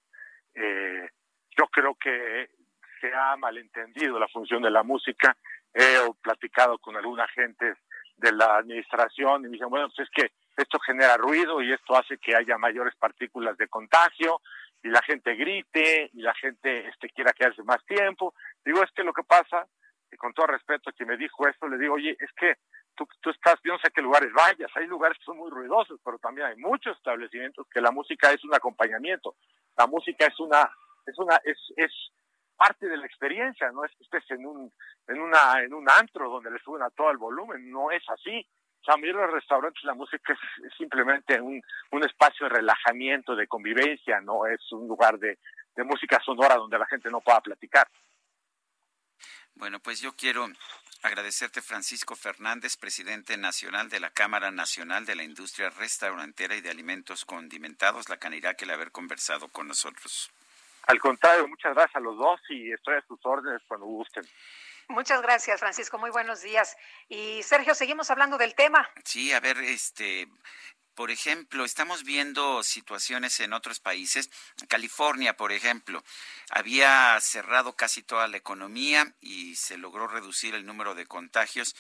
eh, 0.55 1.09
yo 1.57 1.67
creo 1.69 1.95
que 1.95 2.51
se 3.05 3.15
ha 3.15 3.37
malentendido 3.37 4.19
la 4.19 4.29
función 4.29 4.63
de 4.63 4.71
la 4.71 4.83
música. 4.83 5.37
He 5.75 5.99
platicado 6.23 6.79
con 6.79 6.97
alguna 6.97 7.29
gente 7.29 7.75
de 8.17 8.33
la 8.33 8.57
administración 8.57 9.43
y 9.43 9.49
me 9.49 9.51
dicen, 9.51 9.69
bueno, 9.69 9.89
pues 9.95 10.09
es 10.09 10.11
que 10.15 10.33
esto 10.57 10.79
genera 10.79 11.17
ruido 11.17 11.61
y 11.61 11.73
esto 11.73 11.97
hace 11.97 12.17
que 12.17 12.35
haya 12.35 12.57
mayores 12.57 12.95
partículas 12.97 13.57
de 13.59 13.69
contagio 13.69 14.41
y 14.83 14.89
la 14.89 15.03
gente 15.03 15.35
grite 15.35 16.11
y 16.15 16.23
la 16.23 16.35
gente 16.35 16.89
este, 16.89 17.11
quiera 17.11 17.33
quedarse 17.33 17.63
más 17.65 17.85
tiempo. 17.85 18.35
Digo, 18.65 18.83
es 18.83 18.91
que 18.93 19.03
lo 19.03 19.13
que 19.13 19.25
pasa, 19.25 19.67
y 20.11 20.17
con 20.17 20.33
todo 20.33 20.47
respeto 20.47 20.89
a 20.89 20.93
quien 20.93 21.09
me 21.09 21.19
dijo 21.19 21.47
esto, 21.47 21.69
le 21.69 21.77
digo, 21.77 21.95
oye, 21.95 22.17
es 22.19 22.33
que 22.35 22.55
tú, 22.95 23.07
tú 23.21 23.31
estás, 23.31 23.57
yo 23.65 23.73
no 23.73 23.79
sé 23.81 23.89
a 23.89 23.91
qué 23.91 24.01
lugares 24.01 24.33
vayas, 24.33 24.71
hay 24.77 24.87
lugares 24.87 25.19
que 25.19 25.25
son 25.25 25.39
muy 25.39 25.51
ruidosos, 25.51 26.01
pero 26.03 26.19
también 26.19 26.47
hay 26.47 26.57
muchos 26.57 26.97
establecimientos 26.97 27.67
que 27.69 27.81
la 27.81 27.91
música 27.91 28.31
es 28.33 28.43
un 28.45 28.55
acompañamiento, 28.55 29.35
la 29.77 29.87
música 29.87 30.27
es 30.27 30.39
una, 30.39 30.71
es 31.05 31.19
una, 31.19 31.37
es, 31.45 31.59
es 31.77 31.93
parte 32.57 32.87
de 32.87 32.97
la 32.97 33.07
experiencia, 33.07 33.71
no 33.73 33.85
es 33.85 33.93
que 33.97 34.05
estés 34.05 34.31
en 34.31 34.47
un, 34.47 34.73
en 35.09 35.21
una, 35.21 35.63
en 35.63 35.75
un 35.75 35.89
antro 35.89 36.29
donde 36.29 36.51
le 36.51 36.59
suben 36.59 36.83
a 36.83 36.91
todo 36.91 37.11
el 37.11 37.19
volumen, 37.19 37.71
no 37.71 37.91
es 37.91 38.03
así. 38.09 38.47
O 38.81 38.85
sea, 38.85 38.95
a 38.95 38.99
los 38.99 39.33
restaurantes 39.33 39.83
la 39.85 39.95
música 39.95 40.33
es, 40.33 40.65
es 40.65 40.73
simplemente 40.77 41.41
un, 41.41 41.63
un 41.93 42.05
espacio 42.05 42.49
de 42.49 42.57
relajamiento, 42.57 43.35
de 43.35 43.47
convivencia, 43.47 44.21
no 44.21 44.47
es 44.47 44.61
un 44.73 44.87
lugar 44.87 45.19
de, 45.19 45.39
de 45.75 45.85
música 45.85 46.21
sonora 46.25 46.57
donde 46.57 46.79
la 46.79 46.87
gente 46.87 47.11
no 47.11 47.21
pueda 47.21 47.41
platicar. 47.41 47.89
Bueno, 49.55 49.79
pues 49.81 50.01
yo 50.01 50.15
quiero 50.17 50.49
agradecerte, 51.03 51.63
Francisco 51.63 52.17
Fernández, 52.17 52.77
presidente 52.77 53.37
nacional 53.37 53.89
de 53.89 54.01
la 54.01 54.11
Cámara 54.11 54.51
Nacional 54.51 55.07
de 55.07 55.15
la 55.15 55.23
Industria 55.23 55.71
Restaurantera 55.71 56.57
y 56.57 56.61
de 56.61 56.71
Alimentos 56.71 57.25
Condimentados, 57.25 58.09
la 58.09 58.17
Canirac, 58.17 58.61
el 58.63 58.71
haber 58.71 58.91
conversado 58.91 59.49
con 59.49 59.69
nosotros. 59.69 60.31
Al 60.87 61.01
contrario, 61.01 61.49
muchas 61.49 61.75
gracias 61.75 61.97
a 61.97 62.01
los 62.01 62.17
dos 62.17 62.41
y 62.49 62.73
estoy 62.73 62.97
a 62.97 63.07
sus 63.07 63.19
órdenes 63.25 63.63
cuando 63.67 63.87
gusten. 63.87 64.25
Muchas 64.89 65.23
gracias, 65.23 65.61
Francisco. 65.61 65.99
Muy 65.99 66.11
buenos 66.11 66.43
días. 66.43 66.77
Y 67.09 67.43
Sergio, 67.43 67.75
seguimos 67.75 68.11
hablando 68.11 68.37
del 68.37 68.55
tema. 68.55 68.89
Sí, 69.03 69.33
a 69.33 69.41
ver, 69.41 69.57
este, 69.59 70.29
por 70.95 71.11
ejemplo, 71.11 71.65
estamos 71.65 72.05
viendo 72.05 72.63
situaciones 72.63 73.41
en 73.41 73.53
otros 73.53 73.81
países. 73.81 74.31
California, 74.69 75.37
por 75.37 75.53
ejemplo, 75.53 76.05
había 76.51 77.19
cerrado 77.21 77.75
casi 77.75 78.03
toda 78.03 78.29
la 78.29 78.37
economía 78.37 79.15
y 79.21 79.57
se 79.57 79.79
logró 79.79 80.07
reducir 80.07 80.55
el 80.55 80.67
número 80.67 80.95
de 80.95 81.07
contagios 81.07 81.75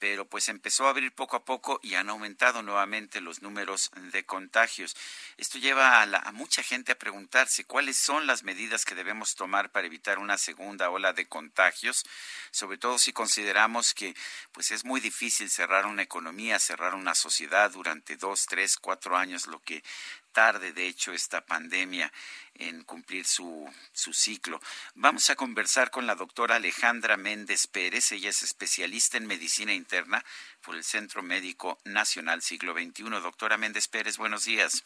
pero 0.00 0.24
pues 0.24 0.48
empezó 0.48 0.86
a 0.86 0.90
abrir 0.90 1.12
poco 1.12 1.36
a 1.36 1.44
poco 1.44 1.78
y 1.82 1.94
han 1.94 2.08
aumentado 2.08 2.62
nuevamente 2.62 3.20
los 3.20 3.42
números 3.42 3.90
de 4.12 4.24
contagios. 4.24 4.96
Esto 5.36 5.58
lleva 5.58 6.00
a, 6.00 6.06
la, 6.06 6.18
a, 6.18 6.32
mucha 6.32 6.62
gente 6.62 6.92
a 6.92 6.98
preguntarse 6.98 7.64
cuáles 7.64 7.98
son 7.98 8.26
las 8.26 8.42
medidas 8.42 8.86
que 8.86 8.94
debemos 8.94 9.34
tomar 9.34 9.70
para 9.70 9.86
evitar 9.86 10.18
una 10.18 10.38
segunda 10.38 10.88
ola 10.88 11.12
de 11.12 11.28
contagios, 11.28 12.04
sobre 12.50 12.78
todo 12.78 12.98
si 12.98 13.12
consideramos 13.12 13.92
que 13.92 14.16
pues 14.52 14.70
es 14.70 14.86
muy 14.86 15.00
difícil 15.00 15.50
cerrar 15.50 15.84
una 15.84 16.02
economía, 16.02 16.58
cerrar 16.58 16.94
una 16.94 17.14
sociedad 17.14 17.70
durante 17.70 18.16
dos, 18.16 18.46
tres, 18.46 18.78
cuatro 18.78 19.18
años, 19.18 19.46
lo 19.48 19.60
que 19.60 19.84
tarde, 20.32 20.72
de 20.72 20.86
hecho, 20.86 21.12
esta 21.12 21.40
pandemia 21.40 22.12
en 22.54 22.84
cumplir 22.84 23.24
su, 23.24 23.68
su 23.92 24.12
ciclo. 24.12 24.60
Vamos 24.94 25.30
a 25.30 25.36
conversar 25.36 25.90
con 25.90 26.06
la 26.06 26.14
doctora 26.14 26.56
Alejandra 26.56 27.16
Méndez 27.16 27.66
Pérez. 27.66 28.12
Ella 28.12 28.30
es 28.30 28.42
especialista 28.42 29.16
en 29.16 29.26
medicina 29.26 29.72
interna 29.72 30.24
por 30.62 30.74
el 30.74 30.84
Centro 30.84 31.22
Médico 31.22 31.78
Nacional 31.84 32.42
Siglo 32.42 32.74
XXI. 32.74 33.02
Doctora 33.20 33.56
Méndez 33.56 33.88
Pérez, 33.88 34.18
buenos 34.18 34.44
días. 34.44 34.84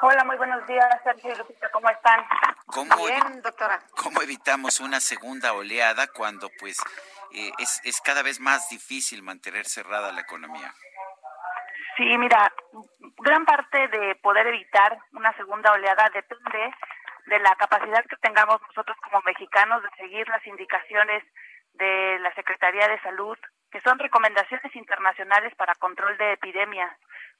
Hola, 0.00 0.24
muy 0.24 0.36
buenos 0.36 0.66
días, 0.66 0.86
Sergio 1.04 1.32
y 1.32 1.36
Lupita, 1.36 1.70
¿cómo 1.70 1.88
están? 1.88 2.20
¿Cómo, 2.66 3.06
Bien, 3.06 3.40
doctora. 3.40 3.80
¿Cómo 3.96 4.20
evitamos 4.22 4.80
una 4.80 4.98
segunda 4.98 5.52
oleada 5.52 6.08
cuando 6.08 6.50
pues 6.58 6.78
eh, 7.32 7.52
es, 7.58 7.80
es 7.84 8.00
cada 8.00 8.22
vez 8.22 8.40
más 8.40 8.68
difícil 8.68 9.22
mantener 9.22 9.66
cerrada 9.68 10.10
la 10.10 10.22
economía? 10.22 10.74
Sí, 11.96 12.18
mira, 12.18 12.52
gran 13.18 13.44
parte 13.44 13.88
de 13.88 14.14
poder 14.16 14.46
evitar 14.46 14.98
una 15.12 15.32
segunda 15.36 15.72
oleada 15.72 16.08
depende 16.10 16.74
de 17.26 17.38
la 17.38 17.54
capacidad 17.56 18.04
que 18.06 18.16
tengamos 18.16 18.60
nosotros 18.62 18.96
como 19.04 19.20
mexicanos 19.22 19.82
de 19.82 19.90
seguir 19.96 20.26
las 20.28 20.44
indicaciones 20.46 21.22
de 21.74 22.18
la 22.20 22.34
Secretaría 22.34 22.88
de 22.88 23.00
Salud, 23.00 23.36
que 23.70 23.80
son 23.80 23.98
recomendaciones 23.98 24.74
internacionales 24.74 25.54
para 25.56 25.74
control 25.74 26.16
de 26.18 26.32
epidemias, 26.32 26.90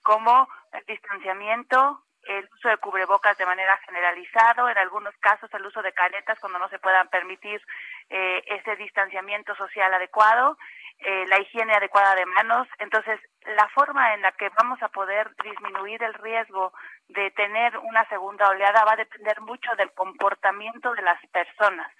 como 0.02 0.48
el 0.72 0.84
distanciamiento, 0.86 2.04
el 2.24 2.48
uso 2.54 2.68
de 2.68 2.76
cubrebocas 2.76 3.36
de 3.38 3.46
manera 3.46 3.76
generalizado, 3.78 4.68
en 4.68 4.78
algunos 4.78 5.14
casos 5.18 5.52
el 5.52 5.66
uso 5.66 5.82
de 5.82 5.92
caretas 5.92 6.38
cuando 6.40 6.58
no 6.58 6.68
se 6.68 6.78
puedan 6.78 7.08
permitir 7.08 7.60
eh, 8.08 8.42
ese 8.46 8.76
distanciamiento 8.76 9.54
social 9.56 9.92
adecuado, 9.92 10.56
eh, 11.04 11.26
la 11.28 11.40
higiene 11.40 11.74
adecuada 11.74 12.14
de 12.14 12.26
manos. 12.26 12.68
Entonces, 12.78 13.20
la 13.56 13.68
forma 13.68 14.14
en 14.14 14.22
la 14.22 14.32
que 14.32 14.48
vamos 14.60 14.82
a 14.82 14.88
poder 14.88 15.30
disminuir 15.42 16.02
el 16.02 16.14
riesgo 16.14 16.72
de 17.08 17.30
tener 17.32 17.76
una 17.78 18.08
segunda 18.08 18.48
oleada 18.48 18.84
va 18.84 18.92
a 18.92 18.96
depender 19.04 19.40
mucho 19.40 19.70
del 19.76 19.92
comportamiento 19.92 20.94
de 20.94 21.02
las 21.02 21.20
personas. 21.26 21.90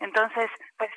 Entonces, 0.00 0.50
pues 0.76 0.90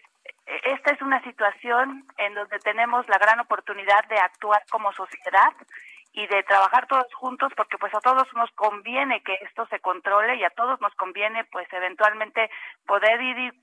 esta 0.45 0.91
es 0.91 1.01
una 1.01 1.21
situación 1.23 2.05
en 2.17 2.33
donde 2.35 2.59
tenemos 2.59 3.07
la 3.07 3.17
gran 3.17 3.39
oportunidad 3.39 4.05
de 4.05 4.17
actuar 4.17 4.63
como 4.69 4.91
sociedad 4.93 5.53
y 6.13 6.25
de 6.27 6.43
trabajar 6.43 6.87
todos 6.87 7.13
juntos 7.13 7.51
porque 7.57 7.77
pues 7.77 7.93
a 7.93 7.99
todos 7.99 8.27
nos 8.35 8.49
conviene 8.51 9.21
que 9.21 9.37
esto 9.41 9.67
se 9.67 9.79
controle 9.79 10.35
y 10.37 10.43
a 10.43 10.49
todos 10.51 10.79
nos 10.79 10.93
conviene 10.95 11.43
pues 11.45 11.67
eventualmente 11.73 12.49
poder 12.87 13.21
ir 13.21 13.53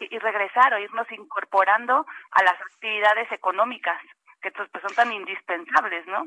y, 0.00 0.18
regresar 0.18 0.74
o 0.74 0.78
irnos 0.78 1.10
incorporando 1.12 2.06
a 2.30 2.42
las 2.42 2.60
actividades 2.60 3.30
económicas 3.32 4.00
que 4.40 4.50
pues, 4.50 4.68
son 4.82 4.94
tan 4.94 5.12
indispensables, 5.12 6.06
¿no? 6.06 6.24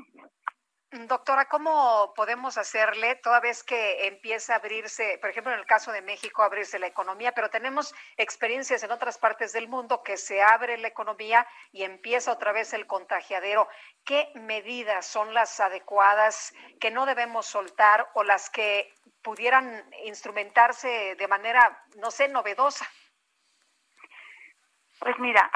Doctora, 0.90 1.50
¿cómo 1.50 2.14
podemos 2.16 2.58
hacerle 2.58 3.16
toda 3.16 3.42
vez 3.42 3.62
que 3.62 4.08
empieza 4.08 4.54
a 4.54 4.56
abrirse, 4.56 5.18
por 5.20 5.30
ejemplo, 5.30 5.52
en 5.52 5.60
el 5.60 5.66
caso 5.66 5.92
de 5.92 6.02
México, 6.02 6.44
abrirse 6.44 6.80
la 6.80 6.88
economía, 6.88 7.34
pero 7.34 7.50
tenemos 7.50 7.94
experiencias 8.16 8.84
en 8.84 8.92
otras 8.92 9.18
partes 9.18 9.52
del 9.52 9.68
mundo 9.68 10.02
que 10.02 10.16
se 10.16 10.42
abre 10.42 10.78
la 10.78 10.88
economía 10.88 11.46
y 11.74 11.84
empieza 11.84 12.32
otra 12.32 12.54
vez 12.54 12.72
el 12.72 12.88
contagiadero? 12.88 13.68
¿Qué 14.06 14.32
medidas 14.36 15.06
son 15.06 15.34
las 15.34 15.60
adecuadas 15.60 16.54
que 16.80 16.90
no 16.90 17.06
debemos 17.06 17.46
soltar 17.46 18.10
o 18.14 18.24
las 18.24 18.50
que 18.50 18.94
pudieran 19.22 19.84
instrumentarse 20.06 21.16
de 21.16 21.28
manera, 21.28 21.84
no 21.98 22.12
sé, 22.12 22.30
novedosa? 22.30 22.88
Pues 25.00 25.18
mira, 25.20 25.50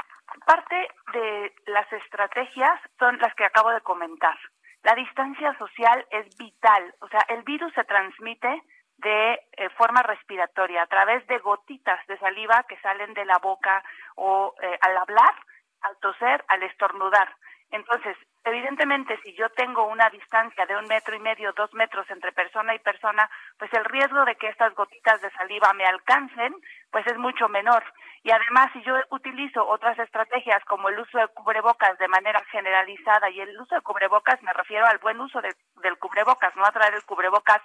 parte 0.46 0.88
de 1.12 1.54
las 1.66 1.92
estrategias 1.92 2.80
son 2.98 3.18
las 3.18 3.34
que 3.34 3.44
acabo 3.44 3.70
de 3.70 3.80
comentar. 3.80 4.36
La 4.82 4.94
distancia 4.94 5.56
social 5.58 6.06
es 6.10 6.36
vital, 6.36 6.94
o 7.00 7.08
sea, 7.08 7.20
el 7.28 7.42
virus 7.42 7.72
se 7.74 7.84
transmite 7.84 8.62
de 8.98 9.34
eh, 9.56 9.68
forma 9.76 10.02
respiratoria 10.02 10.82
a 10.82 10.86
través 10.86 11.26
de 11.26 11.38
gotitas 11.38 12.04
de 12.06 12.18
saliva 12.18 12.64
que 12.68 12.78
salen 12.80 13.14
de 13.14 13.24
la 13.24 13.38
boca 13.38 13.82
o 14.16 14.54
eh, 14.60 14.78
al 14.80 14.96
hablar, 14.96 15.34
al 15.82 15.96
toser, 15.98 16.44
al 16.48 16.62
estornudar. 16.62 17.34
Entonces, 17.70 18.16
evidentemente, 18.44 19.18
si 19.22 19.34
yo 19.34 19.48
tengo 19.50 19.86
una 19.86 20.08
distancia 20.10 20.66
de 20.66 20.76
un 20.76 20.86
metro 20.86 21.14
y 21.14 21.20
medio, 21.20 21.52
dos 21.52 21.72
metros 21.74 22.08
entre 22.10 22.32
persona 22.32 22.74
y 22.74 22.78
persona, 22.78 23.28
pues 23.58 23.72
el 23.74 23.84
riesgo 23.84 24.24
de 24.24 24.36
que 24.36 24.48
estas 24.48 24.74
gotitas 24.74 25.20
de 25.20 25.30
saliva 25.30 25.72
me 25.74 25.84
alcancen, 25.84 26.54
pues 26.90 27.06
es 27.06 27.16
mucho 27.18 27.48
menor. 27.48 27.84
Y 28.24 28.30
además, 28.30 28.70
si 28.72 28.82
yo 28.82 28.94
utilizo 29.10 29.66
otras 29.66 29.98
estrategias 29.98 30.64
como 30.64 30.88
el 30.88 30.98
uso 30.98 31.18
de 31.18 31.28
cubrebocas 31.28 31.98
de 31.98 32.08
manera 32.08 32.42
generalizada, 32.50 33.30
y 33.30 33.40
el 33.40 33.60
uso 33.60 33.74
de 33.74 33.80
cubrebocas 33.80 34.40
me 34.42 34.52
refiero 34.52 34.86
al 34.86 34.98
buen 34.98 35.20
uso 35.20 35.40
de, 35.40 35.54
del 35.82 35.98
cubrebocas, 35.98 36.54
no 36.56 36.64
a 36.64 36.72
traer 36.72 36.94
el 36.94 37.04
cubrebocas 37.04 37.60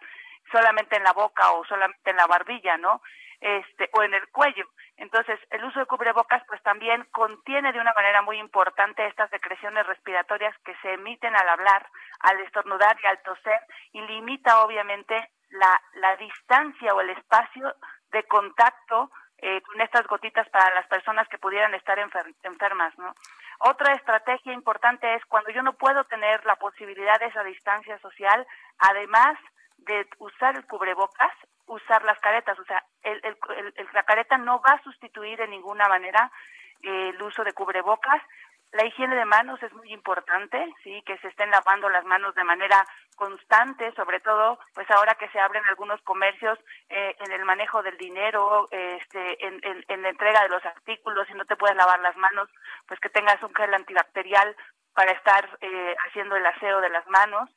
solamente 0.52 0.96
en 0.96 1.04
la 1.04 1.14
boca 1.14 1.52
o 1.52 1.66
solamente 1.66 2.10
en 2.10 2.16
la 2.18 2.28
barbilla, 2.28 2.78
¿no? 2.78 3.02
Este, 3.40 3.90
o 3.94 4.02
en 4.02 4.16
el 4.16 4.28
cuello. 4.30 4.66
Entonces, 4.98 5.40
el 5.52 5.64
uso 5.64 5.80
de 5.80 5.86
cubrebocas 5.86 6.44
pues 6.48 6.62
también 6.64 7.04
contiene 7.12 7.72
de 7.72 7.80
una 7.80 7.94
manera 7.94 8.24
muy 8.24 8.40
importante 8.40 9.06
estas 9.06 9.30
secreciones 9.30 9.86
respiratorias 9.86 10.58
que 10.66 10.76
se 10.82 10.94
emiten 10.94 11.36
al 11.36 11.48
hablar, 11.48 11.88
al 12.22 12.40
estornudar 12.40 12.98
y 13.04 13.06
al 13.06 13.22
toser 13.22 13.60
y 13.92 14.02
limita 14.02 14.64
obviamente 14.64 15.16
la, 15.52 15.80
la 15.96 16.16
distancia 16.16 16.96
o 16.96 17.02
el 17.02 17.12
espacio 17.12 17.76
de 18.12 18.24
contacto 18.24 19.12
eh, 19.40 19.62
con 19.62 19.80
estas 19.82 20.08
gotitas 20.08 20.50
para 20.50 20.74
las 20.74 20.88
personas 20.88 21.28
que 21.30 21.38
pudieran 21.38 21.76
estar 21.76 22.00
enfermas, 22.00 22.98
¿no? 22.98 23.14
Otra 23.60 23.94
estrategia 23.94 24.52
importante 24.52 25.14
es 25.14 25.24
cuando 25.26 25.52
yo 25.52 25.62
no 25.62 25.74
puedo 25.74 26.04
tener 26.06 26.44
la 26.46 26.56
posibilidad 26.56 27.20
de 27.20 27.28
esa 27.28 27.44
distancia 27.44 28.00
social, 28.00 28.48
además 28.80 29.38
de 29.78 30.08
usar 30.18 30.56
el 30.56 30.66
cubrebocas, 30.66 31.32
usar 31.68 32.04
las 32.04 32.20
caretas. 32.20 32.58
O 32.60 32.66
sea, 32.66 32.84
el, 33.04 33.22
el, 33.24 33.38
la 33.94 34.04
careta 34.04 34.38
no 34.38 34.62
va 34.62 34.74
a 34.74 34.84
sustituir 34.84 35.38
de 35.38 35.48
ninguna 35.48 35.88
manera 35.88 36.32
eh, 36.84 37.10
el 37.10 37.22
uso 37.22 37.44
de 37.44 37.54
cubrebocas. 37.54 38.22
La 38.74 38.86
higiene 38.86 39.16
de 39.16 39.24
manos 39.24 39.64
es 39.64 39.72
muy 39.74 39.94
importante, 39.94 40.58
sí, 40.84 41.02
que 41.06 41.18
se 41.20 41.30
estén 41.30 41.50
lavando 41.50 41.88
las 41.88 42.04
manos 42.04 42.36
de 42.36 42.44
manera 42.44 42.86
constante, 43.16 43.94
sobre 43.96 44.20
todo, 44.20 44.60
pues 44.74 44.92
ahora 44.92 45.16
que 45.16 45.30
se 45.30 45.40
abren 45.40 45.64
algunos 45.70 46.02
comercios 46.02 46.60
eh, 46.90 47.16
en 47.20 47.32
el 47.32 47.46
manejo 47.46 47.82
del 47.82 47.98
dinero, 47.98 48.68
este, 48.72 49.48
en, 49.48 49.62
en, 49.88 50.02
la 50.02 50.10
entrega 50.10 50.44
de 50.44 50.50
los 50.50 50.66
artículos, 50.66 51.30
y 51.30 51.34
no 51.36 51.46
te 51.46 51.56
puedes 51.56 51.78
lavar 51.78 52.02
las 52.02 52.18
manos, 52.18 52.50
pues 52.88 53.00
que 53.00 53.10
tengas 53.10 53.42
un 53.42 53.56
gel 53.56 53.74
antibacterial 53.74 54.54
para 54.94 55.12
estar 55.12 55.48
eh, 55.62 55.96
haciendo 56.06 56.36
el 56.36 56.46
aseo 56.46 56.82
de 56.82 56.90
las 56.90 57.08
manos. 57.08 57.50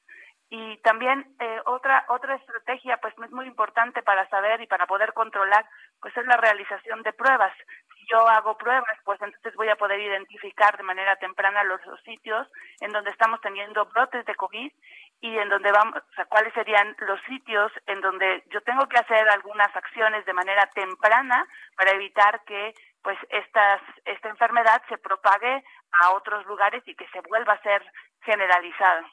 Y 0.52 0.78
también 0.78 1.24
eh, 1.39 1.60
otra 1.64 2.05
otra 2.09 2.35
estrategia, 2.35 2.97
pues 2.97 3.14
es 3.22 3.31
muy 3.31 3.47
importante 3.47 4.02
para 4.02 4.28
saber 4.28 4.60
y 4.60 4.66
para 4.66 4.85
poder 4.86 5.12
controlar, 5.12 5.64
pues 6.01 6.16
es 6.16 6.27
la 6.27 6.36
realización 6.36 7.05
de 7.05 7.12
pruebas. 7.12 7.52
Si 7.94 8.05
yo 8.10 8.27
hago 8.27 8.59
pruebas, 8.59 8.98
pues 9.05 9.22
entonces 9.22 9.55
voy 9.55 9.68
a 9.68 9.77
poder 9.77 10.01
identificar 10.01 10.77
de 10.77 10.82
manera 10.82 11.14
temprana 11.16 11.62
los, 11.62 11.81
sitios 12.05 12.48
en 12.81 12.90
donde 12.90 13.10
estamos 13.10 13.40
teniendo 13.40 13.85
brotes 13.86 14.27
de 14.27 14.35
COVID 14.35 14.72
y 15.20 15.39
en 15.39 15.48
donde 15.48 15.70
vamos, 15.70 15.97
o 15.97 16.14
sea, 16.14 16.24
cuáles 16.24 16.52
serían 16.55 16.97
los 16.98 17.20
sitios 17.22 17.70
en 17.86 18.01
donde 18.01 18.43
yo 18.51 18.60
tengo 18.62 18.89
que 18.89 18.98
hacer 18.98 19.28
algunas 19.28 19.74
acciones 19.77 20.27
de 20.27 20.32
manera 20.32 20.66
temprana 20.74 21.47
para 21.77 21.93
evitar 21.93 22.43
que 22.44 22.74
pues 23.02 23.18
estas, 23.28 23.81
esta 24.05 24.28
enfermedad 24.28 24.82
se 24.89 24.98
propague 24.98 25.62
a 26.02 26.10
otros 26.10 26.44
lugares 26.47 26.82
y 26.86 26.97
que 26.97 27.06
se 27.09 27.20
vuelva 27.20 27.52
a 27.52 27.62
ser 27.62 27.85
generalizada. 28.22 29.06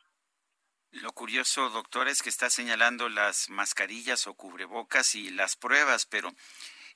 Lo 0.92 1.12
curioso, 1.12 1.70
doctor, 1.70 2.08
es 2.08 2.22
que 2.22 2.30
está 2.30 2.50
señalando 2.50 3.10
las 3.10 3.50
mascarillas 3.50 4.26
o 4.28 4.34
cubrebocas 4.34 5.16
y 5.16 5.30
las 5.30 5.56
pruebas, 5.56 6.06
pero 6.06 6.32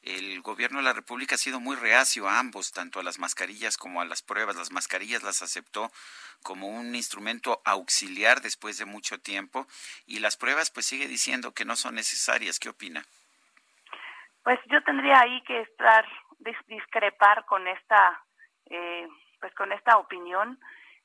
el 0.01 0.41
gobierno 0.41 0.79
de 0.79 0.85
la 0.85 0.93
República 0.93 1.35
ha 1.35 1.37
sido 1.37 1.59
muy 1.59 1.75
reacio 1.75 2.27
a 2.27 2.39
ambos, 2.39 2.71
tanto 2.71 2.99
a 2.99 3.03
las 3.03 3.19
mascarillas 3.19 3.77
como 3.77 4.01
a 4.01 4.05
las 4.05 4.23
pruebas. 4.23 4.55
Las 4.55 4.71
mascarillas 4.71 5.21
las 5.21 5.43
aceptó 5.43 5.91
como 6.41 6.67
un 6.67 6.95
instrumento 6.95 7.61
auxiliar 7.65 8.41
después 8.41 8.79
de 8.79 8.85
mucho 8.85 9.19
tiempo 9.19 9.67
y 10.07 10.19
las 10.19 10.37
pruebas 10.37 10.71
pues 10.71 10.87
sigue 10.87 11.07
diciendo 11.07 11.53
que 11.53 11.65
no 11.65 11.75
son 11.75 11.95
necesarias. 11.95 12.59
¿Qué 12.59 12.69
opina? 12.69 13.03
Pues 14.43 14.59
yo 14.71 14.81
tendría 14.83 15.19
ahí 15.19 15.43
que 15.43 15.61
estar 15.61 16.05
discrepar 16.65 17.45
con 17.45 17.67
esta 17.67 18.23
eh, 18.71 19.07
pues 19.39 19.53
con 19.53 19.71
esta 19.71 19.97
opinión. 19.97 20.59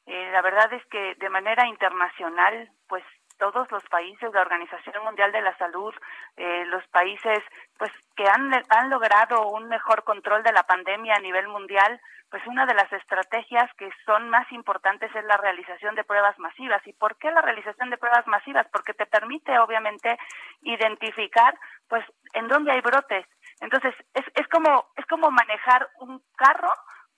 Eh, 0.07 0.31
la 0.33 0.43
verdad 0.43 0.73
es 0.73 0.85
que 0.87 1.15
de 1.17 1.29
manera 1.29 1.67
internacional, 1.67 2.71
pues 2.89 3.05
todos 3.39 3.71
los 3.71 3.83
países, 3.85 4.33
la 4.33 4.41
Organización 4.43 5.05
Mundial 5.05 5.33
de 5.33 5.43
la 5.43 5.57
Salud, 5.59 5.95
eh, 6.37 6.65
los 6.67 6.87
países 6.89 7.41
pues 7.79 7.93
que 8.17 8.27
han, 8.27 8.51
han 8.71 8.91
logrado 8.91 9.49
un 9.51 9.69
mejor 9.69 10.05
control 10.05 10.43
de 10.43 10.53
la 10.53 10.63
pandemia 10.63 11.15
a 11.17 11.21
nivel 11.21 11.49
mundial, 11.49 12.01
pues 12.31 12.45
una 12.47 12.67
de 12.67 12.75
las 12.75 12.93
estrategias 12.93 13.71
que 13.75 13.91
son 14.05 14.29
más 14.31 14.51
importantes 14.53 15.15
es 15.15 15.25
la 15.25 15.37
realización 15.37 15.95
de 15.95 16.05
pruebas 16.05 16.39
masivas. 16.39 16.85
¿Y 16.87 16.93
por 16.93 17.17
qué 17.19 17.31
la 17.31 17.43
realización 17.43 17.91
de 17.91 17.99
pruebas 17.99 18.27
masivas? 18.27 18.67
Porque 18.73 18.95
te 18.95 19.07
permite 19.07 19.59
obviamente 19.59 20.19
identificar 20.63 21.59
pues 21.89 22.05
en 22.33 22.49
dónde 22.49 22.73
hay 22.73 22.81
brotes. 22.81 23.27
Entonces, 23.61 23.95
es, 24.15 24.25
es 24.35 24.49
como 24.49 24.87
es 24.97 25.07
como 25.07 25.31
manejar 25.31 25.89
un 26.01 26.21
carro 26.37 26.71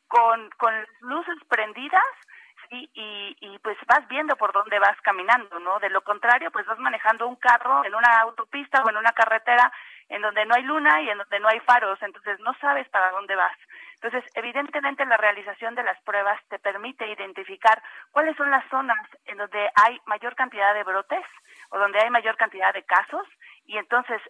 con, 0.08 0.50
con 0.58 0.74
luces 1.00 1.36
prendidas 1.48 2.02
y, 2.70 3.58
pues 3.62 3.76
vas 3.86 4.06
viendo 4.08 4.36
por 4.36 4.52
dónde 4.52 4.78
vas 4.78 5.00
caminando, 5.02 5.58
¿no? 5.58 5.78
De 5.78 5.90
lo 5.90 6.02
contrario, 6.02 6.50
pues 6.50 6.66
vas 6.66 6.78
manejando 6.78 7.26
un 7.26 7.36
carro 7.36 7.84
en 7.84 7.94
una 7.94 8.20
autopista 8.20 8.82
o 8.82 8.90
en 8.90 8.96
una 8.96 9.12
carretera 9.12 9.72
en 10.08 10.22
donde 10.22 10.46
no 10.46 10.54
hay 10.54 10.62
luna 10.62 11.02
y 11.02 11.10
en 11.10 11.18
donde 11.18 11.40
no 11.40 11.48
hay 11.48 11.60
faros, 11.60 12.00
entonces 12.02 12.40
no 12.40 12.54
sabes 12.60 12.88
para 12.88 13.10
dónde 13.10 13.36
vas. 13.36 13.56
Entonces, 14.00 14.24
evidentemente 14.34 15.04
la 15.04 15.16
realización 15.16 15.74
de 15.74 15.82
las 15.82 16.00
pruebas 16.02 16.40
te 16.48 16.58
permite 16.58 17.06
identificar 17.06 17.82
cuáles 18.12 18.36
son 18.36 18.50
las 18.50 18.64
zonas 18.70 19.06
en 19.26 19.38
donde 19.38 19.68
hay 19.74 20.00
mayor 20.06 20.34
cantidad 20.34 20.72
de 20.72 20.84
brotes 20.84 21.24
o 21.70 21.78
donde 21.78 22.00
hay 22.00 22.08
mayor 22.08 22.36
cantidad 22.36 22.72
de 22.72 22.84
casos 22.84 23.26
y 23.66 23.76
entonces 23.76 24.22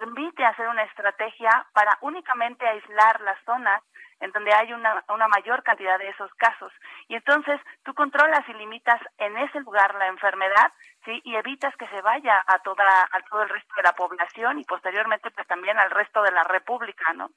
permite 0.00 0.44
hacer 0.44 0.66
una 0.68 0.84
estrategia 0.84 1.66
para 1.74 1.98
únicamente 2.00 2.66
aislar 2.66 3.20
las 3.20 3.38
zonas 3.44 3.82
en 4.20 4.32
donde 4.32 4.52
hay 4.52 4.72
una, 4.72 5.04
una 5.08 5.28
mayor 5.28 5.62
cantidad 5.62 5.98
de 5.98 6.08
esos 6.08 6.32
casos. 6.34 6.72
Y 7.08 7.14
entonces 7.14 7.60
tú 7.84 7.94
controlas 7.94 8.46
y 8.48 8.54
limitas 8.54 9.00
en 9.18 9.36
ese 9.36 9.60
lugar 9.60 9.94
la 9.94 10.08
enfermedad, 10.08 10.72
¿sí? 11.04 11.20
Y 11.24 11.36
evitas 11.36 11.74
que 11.76 11.88
se 11.88 12.00
vaya 12.02 12.42
a, 12.46 12.58
toda, 12.60 13.08
a 13.12 13.20
todo 13.30 13.42
el 13.42 13.48
resto 13.48 13.74
de 13.76 13.82
la 13.82 13.92
población 13.92 14.58
y 14.58 14.64
posteriormente 14.64 15.30
pues 15.30 15.46
también 15.46 15.78
al 15.78 15.90
resto 15.90 16.22
de 16.22 16.32
la 16.32 16.44
república, 16.44 17.12
¿no? 17.14 17.30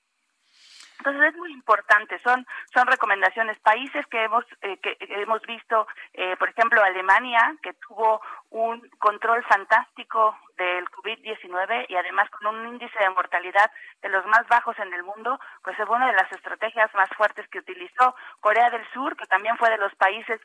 Entonces 0.99 1.33
es 1.33 1.35
muy 1.37 1.51
importante, 1.51 2.19
son 2.19 2.45
son 2.73 2.87
recomendaciones. 2.87 3.59
Países 3.59 4.05
que 4.07 4.23
hemos 4.23 4.45
eh, 4.61 4.77
que 4.77 4.97
hemos 4.99 5.41
visto, 5.43 5.87
eh, 6.13 6.35
por 6.37 6.49
ejemplo 6.49 6.81
Alemania, 6.83 7.55
que 7.61 7.73
tuvo 7.73 8.21
un 8.51 8.81
control 8.99 9.43
fantástico 9.43 10.37
del 10.57 10.85
COVID-19 10.85 11.85
y 11.89 11.95
además 11.95 12.29
con 12.29 12.55
un 12.55 12.67
índice 12.67 12.97
de 12.99 13.09
mortalidad 13.09 13.71
de 14.01 14.09
los 14.09 14.25
más 14.27 14.47
bajos 14.47 14.77
en 14.79 14.93
el 14.93 15.03
mundo, 15.03 15.39
pues 15.63 15.75
fue 15.77 15.95
una 15.95 16.07
de 16.07 16.13
las 16.13 16.31
estrategias 16.31 16.93
más 16.93 17.09
fuertes 17.17 17.47
que 17.49 17.59
utilizó. 17.59 18.15
Corea 18.39 18.69
del 18.69 18.85
Sur, 18.93 19.15
que 19.17 19.25
también 19.25 19.57
fue 19.57 19.69
de 19.69 19.77
los 19.77 19.93
países 19.95 20.39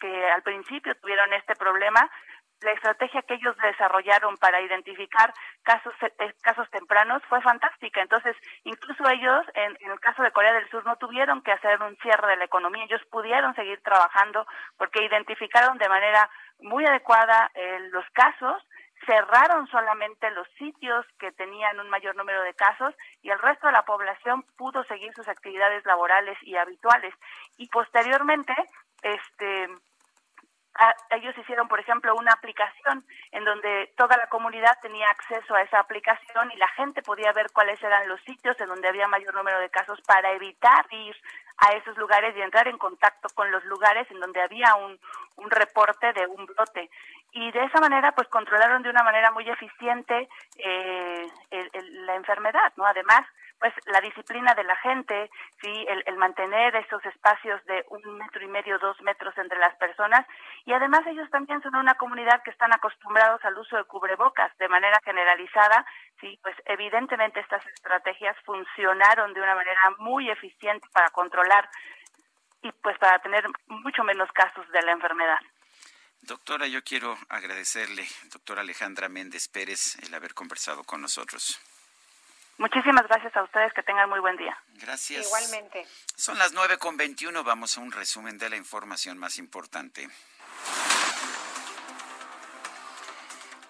que 0.00 0.30
al 0.30 0.42
principio 0.42 0.94
tuvieron 0.96 1.32
este 1.34 1.54
problema, 1.56 2.08
la 2.60 2.72
estrategia 2.72 3.22
que 3.22 3.34
ellos 3.34 3.56
desarrollaron 3.62 4.36
para 4.36 4.60
identificar 4.60 5.32
casos 5.62 5.94
eh, 6.02 6.34
casos 6.42 6.68
tempranos 6.70 7.22
fue 7.28 7.40
fantástica. 7.40 8.00
Entonces, 8.02 8.36
incluso 8.64 9.08
ellos, 9.08 9.46
en, 9.54 9.76
el 9.90 10.00
caso 10.00 10.22
de 10.22 10.32
Corea 10.32 10.52
del 10.52 10.68
Sur, 10.70 10.84
no 10.84 10.96
tuvieron 10.96 11.42
que 11.42 11.52
hacer 11.52 11.80
un 11.82 11.96
cierre 11.96 12.28
de 12.28 12.36
la 12.36 12.44
economía. 12.44 12.84
Ellos 12.84 13.04
pudieron 13.10 13.54
seguir 13.54 13.80
trabajando 13.82 14.46
porque 14.76 15.04
identificaron 15.04 15.78
de 15.78 15.88
manera 15.88 16.28
muy 16.60 16.84
adecuada 16.84 17.50
eh, 17.54 17.78
los 17.90 18.04
casos 18.10 18.62
cerraron 19.06 19.66
solamente 19.68 20.30
los 20.32 20.48
sitios 20.58 21.06
que 21.18 21.32
tenían 21.32 21.78
un 21.78 21.88
mayor 21.88 22.16
número 22.16 22.42
de 22.42 22.54
casos 22.54 22.94
y 23.22 23.30
el 23.30 23.38
resto 23.38 23.66
de 23.66 23.72
la 23.72 23.84
población 23.84 24.44
pudo 24.56 24.82
seguir 24.84 25.12
sus 25.14 25.28
actividades 25.28 25.84
laborales 25.86 26.36
y 26.42 26.56
habituales 26.56 27.14
y 27.56 27.68
posteriormente 27.68 28.52
este 29.02 29.68
ellos 31.10 31.36
hicieron, 31.38 31.68
por 31.68 31.80
ejemplo, 31.80 32.14
una 32.14 32.32
aplicación 32.32 33.04
en 33.32 33.44
donde 33.44 33.92
toda 33.96 34.16
la 34.16 34.28
comunidad 34.28 34.78
tenía 34.80 35.06
acceso 35.10 35.54
a 35.54 35.62
esa 35.62 35.80
aplicación 35.80 36.50
y 36.52 36.56
la 36.56 36.68
gente 36.68 37.02
podía 37.02 37.32
ver 37.32 37.50
cuáles 37.52 37.82
eran 37.82 38.08
los 38.08 38.20
sitios 38.22 38.60
en 38.60 38.68
donde 38.68 38.88
había 38.88 39.08
mayor 39.08 39.34
número 39.34 39.58
de 39.60 39.70
casos 39.70 40.00
para 40.02 40.30
evitar 40.32 40.86
ir 40.90 41.16
a 41.58 41.72
esos 41.72 41.96
lugares 41.96 42.36
y 42.36 42.40
entrar 42.40 42.68
en 42.68 42.78
contacto 42.78 43.28
con 43.34 43.50
los 43.50 43.64
lugares 43.64 44.08
en 44.10 44.20
donde 44.20 44.40
había 44.40 44.76
un, 44.76 44.98
un 45.36 45.50
reporte 45.50 46.12
de 46.12 46.26
un 46.26 46.46
brote. 46.46 46.90
Y 47.32 47.50
de 47.50 47.64
esa 47.64 47.80
manera, 47.80 48.12
pues 48.12 48.28
controlaron 48.28 48.82
de 48.82 48.90
una 48.90 49.02
manera 49.02 49.30
muy 49.32 49.48
eficiente 49.48 50.28
eh, 50.56 51.26
la 52.06 52.14
enfermedad, 52.14 52.72
¿no? 52.76 52.86
Además, 52.86 53.26
pues 53.58 53.72
la 53.86 54.00
disciplina 54.00 54.54
de 54.54 54.64
la 54.64 54.76
gente, 54.76 55.30
sí, 55.60 55.86
el, 55.88 56.02
el, 56.06 56.16
mantener 56.16 56.76
esos 56.76 57.04
espacios 57.06 57.64
de 57.66 57.84
un 57.90 58.18
metro 58.18 58.42
y 58.44 58.48
medio, 58.48 58.78
dos 58.78 59.00
metros 59.02 59.36
entre 59.38 59.58
las 59.58 59.74
personas 59.76 60.26
y 60.64 60.72
además 60.72 61.06
ellos 61.06 61.28
también 61.30 61.62
son 61.62 61.74
una 61.74 61.94
comunidad 61.94 62.42
que 62.42 62.50
están 62.50 62.72
acostumbrados 62.72 63.44
al 63.44 63.58
uso 63.58 63.76
de 63.76 63.84
cubrebocas 63.84 64.56
de 64.58 64.68
manera 64.68 65.00
generalizada, 65.04 65.84
sí, 66.20 66.38
pues 66.42 66.56
evidentemente 66.66 67.40
estas 67.40 67.66
estrategias 67.66 68.36
funcionaron 68.44 69.34
de 69.34 69.40
una 69.40 69.54
manera 69.54 69.80
muy 69.98 70.30
eficiente 70.30 70.86
para 70.92 71.10
controlar 71.10 71.68
y 72.62 72.72
pues 72.72 72.98
para 72.98 73.18
tener 73.20 73.44
mucho 73.66 74.04
menos 74.04 74.30
casos 74.32 74.68
de 74.70 74.82
la 74.82 74.92
enfermedad. 74.92 75.38
Doctora, 76.22 76.66
yo 76.66 76.82
quiero 76.82 77.16
agradecerle, 77.28 78.06
doctora 78.32 78.62
Alejandra 78.62 79.08
Méndez 79.08 79.48
Pérez, 79.48 79.96
el 80.02 80.12
haber 80.14 80.34
conversado 80.34 80.84
con 80.84 81.00
nosotros. 81.00 81.60
Muchísimas 82.58 83.06
gracias 83.06 83.34
a 83.36 83.42
ustedes, 83.44 83.72
que 83.72 83.82
tengan 83.82 84.10
muy 84.10 84.20
buen 84.20 84.36
día. 84.36 84.56
Gracias. 84.74 85.26
Igualmente. 85.26 85.86
Son 86.16 86.36
las 86.38 86.52
nueve 86.52 86.76
con 86.78 86.96
veintiuno, 86.96 87.44
vamos 87.44 87.78
a 87.78 87.80
un 87.80 87.92
resumen 87.92 88.36
de 88.36 88.50
la 88.50 88.56
información 88.56 89.16
más 89.16 89.38
importante. 89.38 90.08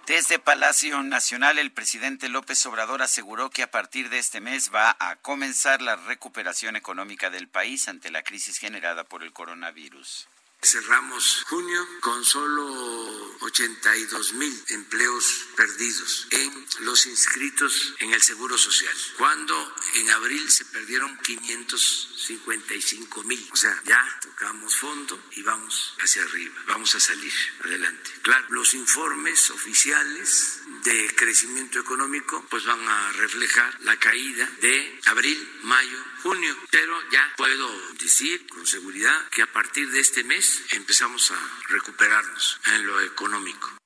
Desde 0.06 0.38
Palacio 0.38 1.02
Nacional, 1.02 1.58
el 1.58 1.70
presidente 1.70 2.30
López 2.30 2.64
Obrador 2.64 3.02
aseguró 3.02 3.50
que 3.50 3.62
a 3.62 3.70
partir 3.70 4.08
de 4.08 4.18
este 4.18 4.40
mes 4.40 4.72
va 4.74 4.96
a 4.98 5.16
comenzar 5.16 5.82
la 5.82 5.96
recuperación 5.96 6.76
económica 6.76 7.28
del 7.28 7.46
país 7.46 7.88
ante 7.88 8.10
la 8.10 8.22
crisis 8.22 8.56
generada 8.56 9.04
por 9.04 9.22
el 9.22 9.34
coronavirus. 9.34 10.26
Cerramos 10.60 11.44
junio 11.48 11.86
con 12.00 12.24
solo 12.24 13.36
82 13.40 14.32
mil 14.34 14.64
empleos 14.70 15.46
perdidos 15.56 16.26
en 16.30 16.66
los 16.80 17.06
inscritos 17.06 17.94
en 18.00 18.12
el 18.12 18.20
Seguro 18.20 18.58
Social, 18.58 18.96
cuando 19.16 19.54
en 19.94 20.10
abril 20.10 20.50
se 20.50 20.64
perdieron 20.64 21.16
555 21.18 23.22
mil. 23.22 23.48
O 23.52 23.56
sea, 23.56 23.80
ya 23.84 24.04
tocamos 24.20 24.74
fondo 24.74 25.22
y 25.36 25.42
vamos 25.42 25.94
hacia 26.00 26.22
arriba, 26.22 26.56
vamos 26.66 26.92
a 26.96 27.00
salir 27.00 27.32
adelante. 27.64 28.10
Claro, 28.22 28.48
los 28.50 28.74
informes 28.74 29.50
oficiales 29.50 30.62
de 30.84 31.14
crecimiento 31.14 31.78
económico 31.78 32.44
pues 32.50 32.64
van 32.66 32.86
a 32.86 33.12
reflejar 33.12 33.80
la 33.80 33.96
caída 33.96 34.48
de 34.60 35.00
abril, 35.06 35.58
mayo, 35.62 35.98
junio, 36.22 36.56
pero 36.70 36.94
ya 37.10 37.32
puedo 37.36 37.68
decir 37.92 38.46
con 38.48 38.66
seguridad 38.66 39.28
que 39.30 39.42
a 39.42 39.52
partir 39.52 39.90
de 39.90 40.00
este 40.00 40.24
mes 40.24 40.62
empezamos 40.72 41.30
a 41.30 41.38
recuperarnos 41.68 42.60
en 42.74 42.86
lo 42.86 43.00
económico. 43.00 43.78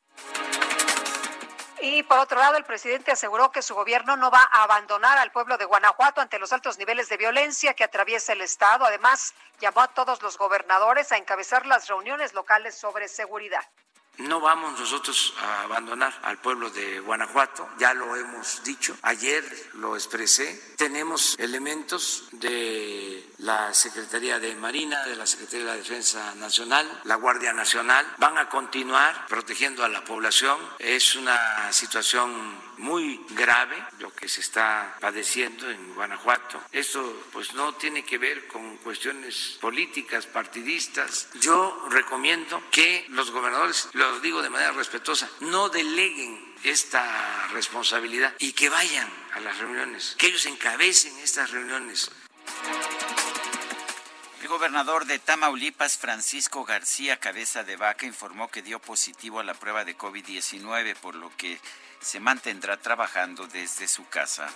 Y 1.85 2.05
por 2.05 2.20
otro 2.20 2.39
lado, 2.39 2.56
el 2.56 2.64
presidente 2.64 3.10
aseguró 3.10 3.51
que 3.51 3.60
su 3.60 3.74
gobierno 3.74 4.16
no 4.16 4.31
va 4.31 4.48
a 4.52 4.62
abandonar 4.62 5.19
al 5.19 5.32
pueblo 5.32 5.59
de 5.59 5.64
Guanajuato 5.64 6.20
ante 6.20 6.39
los 6.39 6.52
altos 6.52 6.78
niveles 6.78 7.09
de 7.09 7.16
violencia 7.16 7.74
que 7.74 7.82
atraviesa 7.82 8.35
el 8.35 8.40
Estado. 8.40 8.85
Además, 8.85 9.35
llamó 9.60 9.81
a 9.81 9.89
todos 9.89 10.23
los 10.23 10.39
gobernadores 10.39 11.10
a 11.10 11.16
encabezar 11.16 11.66
las 11.66 11.89
reuniones 11.89 12.35
locales 12.35 12.78
sobre 12.78 13.09
seguridad. 13.09 13.64
No 14.18 14.40
vamos 14.40 14.78
nosotros 14.78 15.34
a 15.40 15.62
abandonar 15.62 16.12
al 16.22 16.39
pueblo 16.39 16.68
de 16.70 17.01
Guanajuato, 17.01 17.68
ya 17.78 17.94
lo 17.94 18.14
hemos 18.14 18.62
dicho, 18.62 18.94
ayer 19.02 19.43
lo 19.74 19.97
expresé, 19.97 20.74
tenemos 20.76 21.34
elementos 21.39 22.28
de 22.32 23.26
la 23.39 23.72
Secretaría 23.72 24.39
de 24.39 24.55
Marina, 24.55 25.02
de 25.05 25.16
la 25.16 25.26
Secretaría 25.26 25.66
de 25.66 25.72
la 25.72 25.76
Defensa 25.76 26.34
Nacional, 26.34 27.01
la 27.05 27.16
Guardia 27.16 27.55
Nacional, 27.55 28.06
van 28.18 28.36
a 28.36 28.48
continuar 28.51 29.26
protegiendo 29.28 29.82
a 29.82 29.89
la 29.89 30.05
población. 30.05 30.59
Es 30.78 31.16
una 31.16 31.72
situación 31.72 32.60
muy 32.78 33.24
grave 33.30 33.76
lo 34.01 34.12
que 34.12 34.28
se 34.28 34.40
está 34.40 34.97
padeciendo 35.01 35.70
en 35.70 35.94
Guanajuato. 35.94 36.60
Esto 36.72 37.24
pues 37.32 37.55
no 37.55 37.74
tiene 37.74 38.05
que 38.05 38.18
ver 38.18 38.47
con 38.48 38.76
cuestiones 38.78 39.59
políticas, 39.60 40.26
partidistas. 40.26 41.28
Yo 41.40 41.86
recomiendo 41.90 42.62
que 42.70 43.06
los 43.10 43.30
gobernadores, 43.30 43.89
lo 44.11 44.20
digo 44.20 44.43
de 44.43 44.51
manera 44.51 44.73
respetuosa, 44.73 45.29
no 45.41 45.69
deleguen 45.69 46.55
esta 46.62 47.49
responsabilidad 47.49 48.35
y 48.39 48.53
que 48.53 48.69
vayan 48.69 49.09
a 49.33 49.41
las 49.41 49.59
reuniones, 49.59 50.16
que 50.19 50.29
ellos 50.29 50.47
encabecen 50.47 51.16
estas 51.19 51.51
reuniones. 51.51 52.11
El 54.41 54.49
gobernador 54.49 55.07
de 55.07 55.19
Tamaulipas, 55.19 55.97
Francisco 55.97 56.65
García 56.65 57.19
Cabeza 57.19 57.65
de 57.65 57.77
Vaca, 57.77 58.07
informó 58.07 58.49
que 58.49 58.62
dio 58.62 58.81
positivo 58.81 59.41
a 59.41 59.45
la 59.45 59.55
prueba 59.55 59.85
de 59.85 59.97
COVID-19, 59.97 60.97
por 60.97 61.15
lo 61.15 61.35
que 61.37 61.61
se 62.03 62.20
mantendrá 62.20 62.77
trabajando 62.77 63.47
desde 63.47 63.89
su 63.89 64.09
casa. 64.09 64.49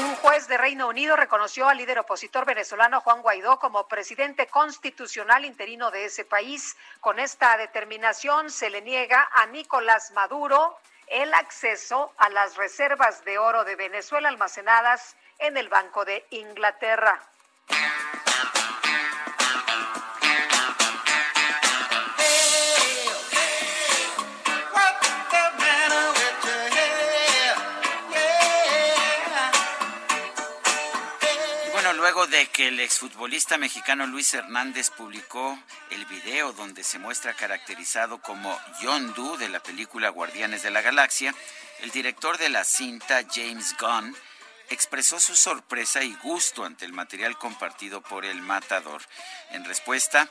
Un 0.00 0.16
juez 0.16 0.48
de 0.48 0.56
Reino 0.56 0.88
Unido 0.88 1.14
reconoció 1.14 1.68
al 1.68 1.76
líder 1.76 2.00
opositor 2.00 2.44
venezolano 2.44 3.00
Juan 3.00 3.22
Guaidó 3.22 3.58
como 3.58 3.86
presidente 3.86 4.46
constitucional 4.46 5.44
interino 5.44 5.90
de 5.90 6.06
ese 6.06 6.24
país. 6.24 6.76
Con 7.00 7.18
esta 7.18 7.56
determinación 7.56 8.50
se 8.50 8.70
le 8.70 8.82
niega 8.82 9.28
a 9.32 9.46
Nicolás 9.46 10.10
Maduro 10.12 10.78
el 11.06 11.32
acceso 11.34 12.12
a 12.16 12.28
las 12.30 12.56
reservas 12.56 13.24
de 13.24 13.38
oro 13.38 13.64
de 13.64 13.76
Venezuela 13.76 14.28
almacenadas 14.28 15.14
en 15.38 15.56
el 15.56 15.68
Banco 15.68 16.04
de 16.04 16.26
Inglaterra. 16.30 17.20
De 32.28 32.46
que 32.46 32.68
el 32.68 32.80
exfutbolista 32.80 33.58
mexicano 33.58 34.06
Luis 34.06 34.34
Hernández 34.34 34.90
publicó 34.90 35.58
el 35.90 36.04
video 36.06 36.52
donde 36.52 36.82
se 36.82 36.98
muestra 36.98 37.34
caracterizado 37.34 38.18
como 38.18 38.58
Yondu 38.80 39.36
de 39.36 39.48
la 39.48 39.60
película 39.62 40.08
Guardianes 40.08 40.62
de 40.62 40.70
la 40.70 40.82
Galaxia, 40.82 41.34
el 41.80 41.90
director 41.90 42.38
de 42.38 42.48
la 42.48 42.64
cinta, 42.64 43.22
James 43.32 43.76
Gunn, 43.78 44.16
expresó 44.70 45.20
su 45.20 45.36
sorpresa 45.36 46.02
y 46.02 46.14
gusto 46.22 46.64
ante 46.64 46.84
el 46.84 46.92
material 46.92 47.38
compartido 47.38 48.00
por 48.00 48.24
el 48.24 48.40
matador. 48.40 49.02
En 49.50 49.64
respuesta, 49.64 50.28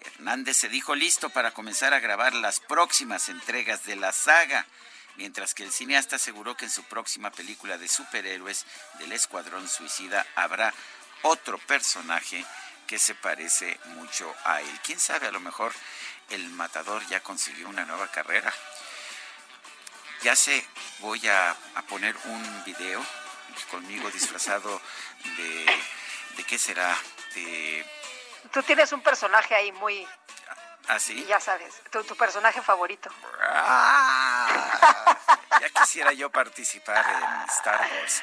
Hernández 0.00 0.56
se 0.56 0.68
dijo 0.68 0.94
listo 0.94 1.30
para 1.30 1.50
comenzar 1.50 1.92
a 1.94 2.00
grabar 2.00 2.34
las 2.34 2.60
próximas 2.60 3.28
entregas 3.28 3.84
de 3.84 3.96
la 3.96 4.12
saga 4.12 4.66
mientras 5.16 5.54
que 5.54 5.62
el 5.62 5.72
cineasta 5.72 6.16
aseguró 6.16 6.56
que 6.56 6.64
en 6.64 6.70
su 6.70 6.82
próxima 6.84 7.30
película 7.30 7.78
de 7.78 7.88
superhéroes 7.88 8.66
del 8.98 9.12
Escuadrón 9.12 9.68
Suicida 9.68 10.26
habrá 10.34 10.74
otro 11.24 11.58
personaje 11.58 12.44
que 12.86 12.98
se 12.98 13.14
parece 13.14 13.78
mucho 13.86 14.32
a 14.44 14.60
él. 14.60 14.80
¿Quién 14.84 15.00
sabe? 15.00 15.26
A 15.26 15.32
lo 15.32 15.40
mejor 15.40 15.72
el 16.30 16.48
matador 16.50 17.04
ya 17.06 17.20
consiguió 17.20 17.68
una 17.68 17.84
nueva 17.84 18.08
carrera. 18.08 18.52
Ya 20.22 20.36
sé, 20.36 20.66
voy 21.00 21.26
a, 21.28 21.54
poner 21.88 22.16
un 22.24 22.64
video 22.64 23.04
conmigo 23.70 24.10
disfrazado 24.10 24.80
de... 25.36 25.82
¿De 26.36 26.44
qué 26.44 26.58
será? 26.58 26.96
De... 27.34 27.86
Tú 28.52 28.62
tienes 28.62 28.92
un 28.92 29.02
personaje 29.02 29.54
ahí 29.54 29.70
muy... 29.72 30.06
¿Ah, 30.88 30.98
sí? 30.98 31.24
Ya 31.26 31.40
sabes, 31.40 31.74
tu, 31.90 32.04
personaje 32.16 32.60
favorito. 32.60 33.10
Ah, 33.40 35.16
ya 35.60 35.68
quisiera 35.70 36.12
yo 36.12 36.30
participar 36.30 37.04
en 37.06 37.48
Star 37.48 37.80
Wars. 37.80 38.22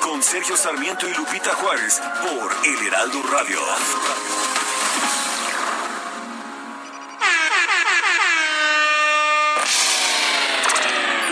Con 0.00 0.22
Sergio 0.22 0.56
Sarmiento 0.56 1.08
y 1.08 1.14
Lupita 1.14 1.54
Juárez 1.54 2.00
por 2.22 2.54
El 2.66 2.86
Heraldo 2.86 3.22
Radio. 3.22 3.60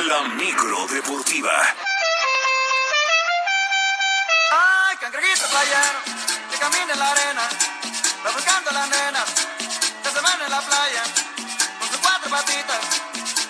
La 0.07 0.23
micro 0.35 0.87
deportiva. 0.87 1.51
Ay, 4.51 4.97
cangrejito 4.97 5.47
playero, 5.49 5.99
que 6.51 6.59
camina 6.59 6.93
en 6.93 6.99
la 6.99 7.11
arena, 7.11 7.43
va 8.25 8.31
buscando 8.31 8.71
a 8.71 8.73
las 8.73 8.89
nenas, 8.89 9.25
que 10.03 10.11
se 10.11 10.21
van 10.21 10.41
en 10.41 10.51
la 10.51 10.61
playa, 10.61 11.03
con 11.79 11.89
sus 11.89 11.99
cuatro 11.99 12.31
patitas, 12.31 12.81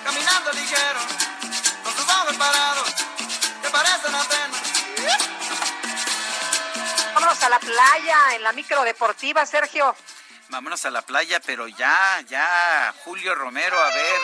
caminando 0.05 0.53
ligero, 0.53 1.01
con 1.85 1.93
sus 1.95 2.09
ojos 2.09 2.37
parados, 2.37 2.89
que 3.63 3.71
parecen 3.71 4.15
apenas. 4.15 4.72
Vámonos 7.15 7.43
a 7.43 7.49
la 7.49 7.59
playa 7.59 8.35
en 8.35 8.43
la 8.43 8.53
micro 8.53 8.83
deportiva, 8.83 9.45
Sergio. 9.47 9.95
Vámonos 10.49 10.85
a 10.85 10.91
la 10.91 11.03
playa, 11.03 11.41
pero 11.45 11.67
ya, 11.69 12.21
ya, 12.27 12.93
Julio 13.05 13.35
Romero, 13.35 13.79
a 13.79 13.89
ver, 13.89 14.21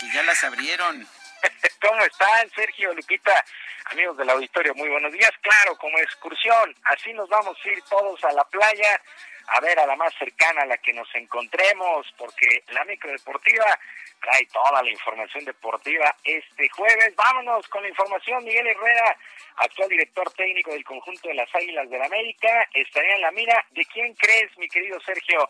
que 0.00 0.12
ya 0.12 0.22
las 0.22 0.42
abrieron. 0.44 1.06
¿Cómo 1.82 2.00
están, 2.04 2.50
Sergio, 2.54 2.94
Lupita? 2.94 3.44
Amigos 3.86 4.16
del 4.16 4.30
auditorio, 4.30 4.74
muy 4.74 4.88
buenos 4.88 5.12
días. 5.12 5.30
Claro, 5.42 5.76
como 5.76 5.98
excursión, 5.98 6.74
así 6.84 7.12
nos 7.12 7.28
vamos 7.28 7.56
a 7.62 7.68
ir 7.68 7.82
todos 7.82 8.22
a 8.24 8.32
la 8.32 8.44
playa 8.44 9.00
a 9.46 9.60
ver 9.60 9.78
a 9.78 9.86
la 9.86 9.96
más 9.96 10.14
cercana 10.18 10.62
a 10.62 10.66
la 10.66 10.78
que 10.78 10.92
nos 10.92 11.08
encontremos, 11.14 12.06
porque 12.16 12.64
la 12.68 12.84
microdeportiva 12.84 13.78
trae 14.20 14.46
toda 14.46 14.82
la 14.82 14.90
información 14.90 15.44
deportiva 15.44 16.14
este 16.24 16.68
jueves. 16.70 17.14
Vámonos 17.14 17.68
con 17.68 17.82
la 17.82 17.88
información. 17.88 18.44
Miguel 18.44 18.66
Herrera, 18.66 19.16
actual 19.56 19.88
director 19.88 20.30
técnico 20.32 20.72
del 20.72 20.84
conjunto 20.84 21.28
de 21.28 21.34
las 21.34 21.54
Águilas 21.54 21.88
del 21.90 22.00
la 22.00 22.06
América, 22.06 22.68
estaría 22.72 23.14
en 23.14 23.20
la 23.20 23.30
mira. 23.32 23.64
¿De 23.70 23.84
quién 23.86 24.14
crees, 24.14 24.56
mi 24.58 24.68
querido 24.68 24.98
Sergio? 25.00 25.48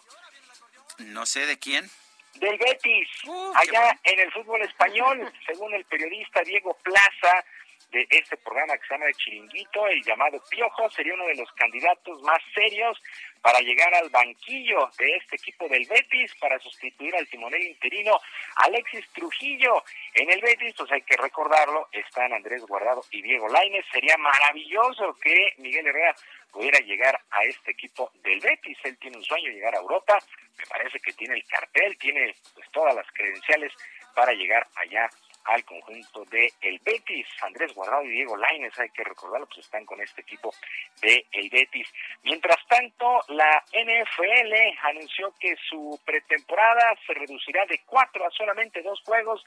No 0.98 1.24
sé 1.26 1.46
de 1.46 1.58
quién. 1.58 1.88
Del 2.34 2.58
Betis, 2.58 3.08
allá 3.54 3.96
en 4.02 4.18
el 4.18 4.32
fútbol 4.32 4.60
español, 4.62 5.32
según 5.46 5.72
el 5.72 5.84
periodista 5.84 6.42
Diego 6.42 6.76
Plaza 6.82 7.44
de 7.90 8.06
este 8.10 8.36
programa 8.38 8.76
que 8.76 8.86
se 8.86 8.94
llama 8.94 9.06
de 9.06 9.14
Chiringuito, 9.14 9.86
el 9.86 10.02
llamado 10.02 10.42
Piojo, 10.50 10.90
sería 10.90 11.14
uno 11.14 11.26
de 11.26 11.36
los 11.36 11.50
candidatos 11.52 12.22
más 12.22 12.40
serios 12.54 13.00
para 13.40 13.60
llegar 13.60 13.94
al 13.94 14.08
banquillo 14.10 14.88
de 14.98 15.16
este 15.16 15.36
equipo 15.36 15.68
del 15.68 15.86
Betis 15.86 16.34
para 16.40 16.58
sustituir 16.58 17.14
al 17.14 17.28
timonel 17.28 17.62
interino 17.62 18.18
Alexis 18.56 19.06
Trujillo. 19.12 19.84
En 20.14 20.30
el 20.30 20.40
Betis, 20.40 20.74
pues 20.76 20.90
hay 20.92 21.02
que 21.02 21.16
recordarlo, 21.16 21.88
están 21.92 22.32
Andrés 22.32 22.62
Guardado 22.62 23.02
y 23.10 23.20
Diego 23.20 23.48
Lainez. 23.48 23.84
Sería 23.92 24.16
maravilloso 24.16 25.14
que 25.22 25.52
Miguel 25.58 25.86
Herrera 25.86 26.14
pudiera 26.50 26.78
llegar 26.78 27.20
a 27.30 27.44
este 27.44 27.72
equipo 27.72 28.10
del 28.22 28.40
Betis. 28.40 28.78
Él 28.84 28.96
tiene 28.98 29.18
un 29.18 29.24
sueño, 29.24 29.50
llegar 29.50 29.74
a 29.74 29.80
Europa. 29.80 30.18
Me 30.56 30.64
parece 30.66 30.98
que 31.00 31.12
tiene 31.12 31.34
el 31.34 31.44
cartel, 31.44 31.98
tiene 31.98 32.34
pues 32.54 32.70
todas 32.70 32.94
las 32.94 33.06
credenciales 33.12 33.72
para 34.14 34.32
llegar 34.32 34.66
allá 34.76 35.10
al 35.44 35.64
conjunto 35.64 36.24
de 36.26 36.52
el 36.60 36.78
Betis. 36.80 37.26
Andrés 37.42 37.74
Guardado 37.74 38.04
y 38.04 38.10
Diego 38.10 38.36
Laines, 38.36 38.78
hay 38.78 38.90
que 38.90 39.04
recordarlo, 39.04 39.46
pues 39.46 39.60
están 39.60 39.84
con 39.84 40.00
este 40.00 40.22
equipo 40.22 40.52
de 41.00 41.26
el 41.32 41.50
Betis. 41.50 41.88
Mientras 42.22 42.56
tanto, 42.68 43.20
la 43.28 43.62
NFL 43.72 44.78
anunció 44.82 45.34
que 45.38 45.54
su 45.68 46.00
pretemporada 46.04 46.94
se 47.06 47.14
reducirá 47.14 47.66
de 47.66 47.80
cuatro 47.86 48.26
a 48.26 48.30
solamente 48.30 48.82
dos 48.82 49.00
juegos 49.04 49.44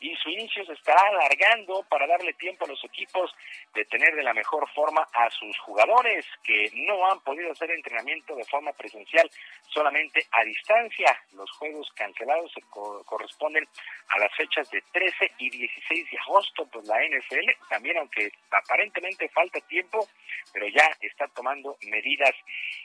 y 0.00 0.14
su 0.16 0.28
inicio 0.28 0.64
se 0.66 0.72
estará 0.72 1.00
alargando 1.08 1.82
para 1.88 2.06
darle 2.06 2.32
tiempo 2.34 2.64
a 2.64 2.68
los 2.68 2.82
equipos 2.84 3.34
de 3.74 3.84
tener 3.86 4.14
de 4.14 4.22
la 4.22 4.34
mejor 4.34 4.68
forma 4.74 5.06
a 5.12 5.30
sus 5.30 5.58
jugadores 5.60 6.26
que 6.42 6.70
no 6.74 7.10
han 7.10 7.20
podido 7.20 7.52
hacer 7.52 7.70
entrenamiento 7.70 8.34
de 8.36 8.44
forma 8.44 8.72
presencial, 8.72 9.30
solamente 9.68 10.26
a 10.32 10.44
distancia. 10.44 11.16
Los 11.32 11.50
juegos 11.52 11.90
cancelados 11.94 12.52
se 12.52 12.60
corresponden 12.70 13.66
a 14.08 14.18
las 14.18 14.34
fechas 14.36 14.70
de 14.70 14.82
13 14.92 15.32
y 15.38 15.50
16 15.50 16.10
de 16.10 16.18
agosto, 16.18 16.66
pues 16.72 16.86
la 16.86 16.96
NFL 17.06 17.68
también, 17.68 17.98
aunque 17.98 18.30
aparentemente 18.50 19.28
falta 19.28 19.60
tiempo, 19.62 20.06
pero 20.52 20.66
ya 20.68 20.90
está 21.00 21.26
tomando 21.28 21.76
medidas. 21.82 22.34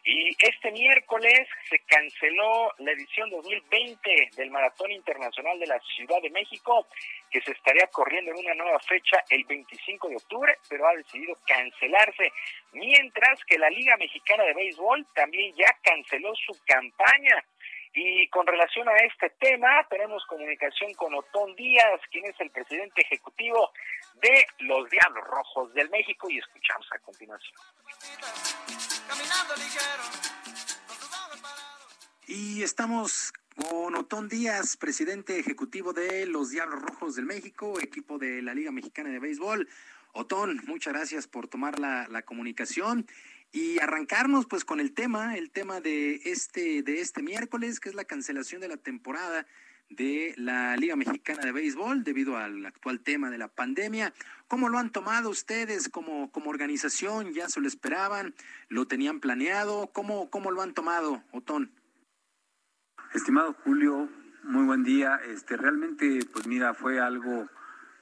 Y 0.03 0.29
este 0.39 0.71
miércoles 0.71 1.47
se 1.69 1.79
canceló 1.79 2.73
la 2.79 2.91
edición 2.91 3.29
2020 3.29 4.29
del 4.35 4.51
Maratón 4.51 4.91
Internacional 4.91 5.59
de 5.59 5.67
la 5.67 5.79
Ciudad 5.95 6.21
de 6.21 6.29
México, 6.29 6.87
que 7.29 7.41
se 7.41 7.51
estaría 7.51 7.87
corriendo 7.87 8.31
en 8.31 8.37
una 8.37 8.55
nueva 8.55 8.79
fecha 8.79 9.23
el 9.29 9.43
25 9.45 10.09
de 10.09 10.15
octubre, 10.15 10.57
pero 10.69 10.87
ha 10.87 10.95
decidido 10.95 11.37
cancelarse, 11.45 12.31
mientras 12.73 13.43
que 13.45 13.57
la 13.57 13.69
Liga 13.69 13.95
Mexicana 13.97 14.43
de 14.43 14.53
Béisbol 14.53 15.05
también 15.13 15.53
ya 15.55 15.75
canceló 15.83 16.33
su 16.35 16.53
campaña. 16.65 17.43
Y 17.93 18.29
con 18.29 18.45
relación 18.45 18.87
a 18.87 18.95
este 18.97 19.31
tema, 19.39 19.85
tenemos 19.89 20.23
comunicación 20.27 20.93
con 20.93 21.13
Otón 21.15 21.55
Díaz, 21.55 21.99
quien 22.11 22.25
es 22.25 22.39
el 22.39 22.51
presidente 22.51 23.01
ejecutivo 23.01 23.71
de 24.21 24.45
los 24.59 24.89
Diablos 24.89 25.25
Rojos 25.25 25.73
del 25.73 25.89
México, 25.89 26.29
y 26.29 26.37
escuchamos 26.37 26.87
a 26.91 26.99
continuación. 26.99 27.59
Y 32.27 32.61
estamos 32.61 33.33
con 33.55 33.95
Otón 33.95 34.29
Díaz, 34.29 34.77
presidente 34.77 35.39
ejecutivo 35.39 35.91
de 35.91 36.27
los 36.27 36.51
Diablos 36.51 36.81
Rojos 36.81 37.15
del 37.15 37.25
México, 37.25 37.79
equipo 37.81 38.19
de 38.19 38.43
la 38.43 38.53
Liga 38.53 38.71
Mexicana 38.71 39.09
de 39.09 39.19
Béisbol. 39.19 39.67
Otón, 40.11 40.61
muchas 40.67 40.93
gracias 40.93 41.27
por 41.27 41.47
tomar 41.47 41.79
la, 41.79 42.07
la 42.09 42.21
comunicación 42.21 43.07
y 43.51 43.79
arrancarnos 43.79 44.45
pues 44.45 44.65
con 44.65 44.79
el 44.79 44.93
tema, 44.93 45.35
el 45.37 45.49
tema 45.51 45.81
de 45.81 46.21
este, 46.25 46.83
de 46.83 47.01
este 47.01 47.21
miércoles, 47.21 47.79
que 47.79 47.89
es 47.89 47.95
la 47.95 48.05
cancelación 48.05 48.61
de 48.61 48.67
la 48.67 48.77
temporada 48.77 49.45
de 49.89 50.35
la 50.37 50.77
Liga 50.77 50.95
Mexicana 50.95 51.43
de 51.43 51.51
Béisbol 51.51 52.03
debido 52.03 52.37
al 52.37 52.63
actual 52.65 52.99
tema 52.99 53.31
de 53.31 53.39
la 53.39 53.47
pandemia. 53.47 54.13
¿Cómo 54.47 54.69
lo 54.69 54.77
han 54.77 54.91
tomado 54.91 55.29
ustedes 55.29 55.89
como, 55.89 56.31
como 56.31 56.51
organización? 56.51 57.33
¿Ya 57.33 57.49
se 57.49 57.59
lo 57.59 57.67
esperaban? 57.67 58.35
¿Lo 58.67 58.85
tenían 58.85 59.19
planeado? 59.19 59.87
¿Cómo, 59.91 60.29
cómo 60.29 60.51
lo 60.51 60.61
han 60.61 60.73
tomado, 60.75 61.23
Otón? 61.31 61.71
Estimado 63.13 63.53
Julio, 63.63 64.09
muy 64.43 64.65
buen 64.65 64.83
día. 64.83 65.19
Este 65.25 65.57
realmente, 65.57 66.19
pues 66.31 66.45
mira, 66.45 66.75
fue 66.75 66.99
algo 66.99 67.49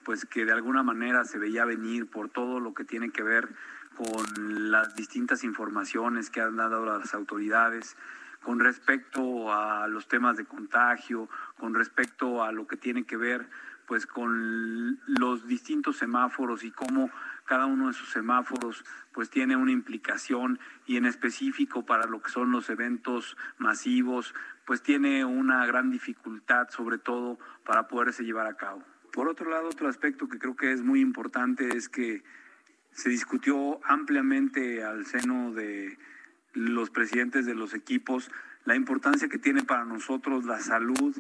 pues 0.03 0.25
que 0.25 0.45
de 0.45 0.53
alguna 0.53 0.83
manera 0.83 1.25
se 1.25 1.37
veía 1.37 1.65
venir 1.65 2.09
por 2.09 2.29
todo 2.29 2.59
lo 2.59 2.73
que 2.73 2.85
tiene 2.85 3.11
que 3.11 3.23
ver 3.23 3.49
con 3.97 4.71
las 4.71 4.95
distintas 4.95 5.43
informaciones 5.43 6.29
que 6.29 6.41
han 6.41 6.57
dado 6.57 6.85
las 6.85 7.15
autoridades 7.15 7.97
con 8.43 8.59
respecto 8.59 9.51
a 9.51 9.87
los 9.87 10.07
temas 10.07 10.37
de 10.37 10.45
contagio, 10.45 11.27
con 11.57 11.73
respecto 11.73 12.43
a 12.43 12.51
lo 12.51 12.67
que 12.67 12.77
tiene 12.77 13.05
que 13.05 13.17
ver 13.17 13.49
pues 13.87 14.05
con 14.05 14.99
los 15.07 15.47
distintos 15.47 15.97
semáforos 15.97 16.63
y 16.63 16.71
cómo 16.71 17.09
cada 17.45 17.65
uno 17.65 17.85
de 17.85 17.91
esos 17.91 18.09
semáforos 18.09 18.83
pues 19.13 19.29
tiene 19.29 19.55
una 19.55 19.71
implicación 19.71 20.59
y 20.85 20.97
en 20.97 21.05
específico 21.05 21.85
para 21.85 22.05
lo 22.05 22.21
que 22.21 22.29
son 22.29 22.51
los 22.51 22.69
eventos 22.69 23.37
masivos 23.57 24.35
pues 24.65 24.83
tiene 24.83 25.23
una 25.23 25.65
gran 25.65 25.89
dificultad 25.89 26.69
sobre 26.69 26.97
todo 26.97 27.39
para 27.65 27.87
poderse 27.87 28.23
llevar 28.23 28.47
a 28.47 28.57
cabo. 28.57 28.83
Por 29.13 29.29
otro 29.29 29.49
lado, 29.49 29.69
otro 29.69 29.87
aspecto 29.87 30.27
que 30.27 30.37
creo 30.37 30.55
que 30.55 30.71
es 30.71 30.83
muy 30.83 30.99
importante 30.99 31.75
es 31.75 31.89
que 31.89 32.23
se 32.97 33.09
discutió 33.09 33.79
ampliamente 33.85 34.83
al 34.83 35.05
seno 35.05 35.53
de 35.53 35.99
los 36.53 36.89
presidentes 36.89 37.45
de 37.45 37.53
los 37.53 37.75
equipos 37.75 38.31
la 38.65 38.75
importancia 38.75 39.29
que 39.29 39.37
tiene 39.37 39.63
para 39.63 39.85
nosotros 39.85 40.45
la 40.45 40.59
salud 40.59 41.15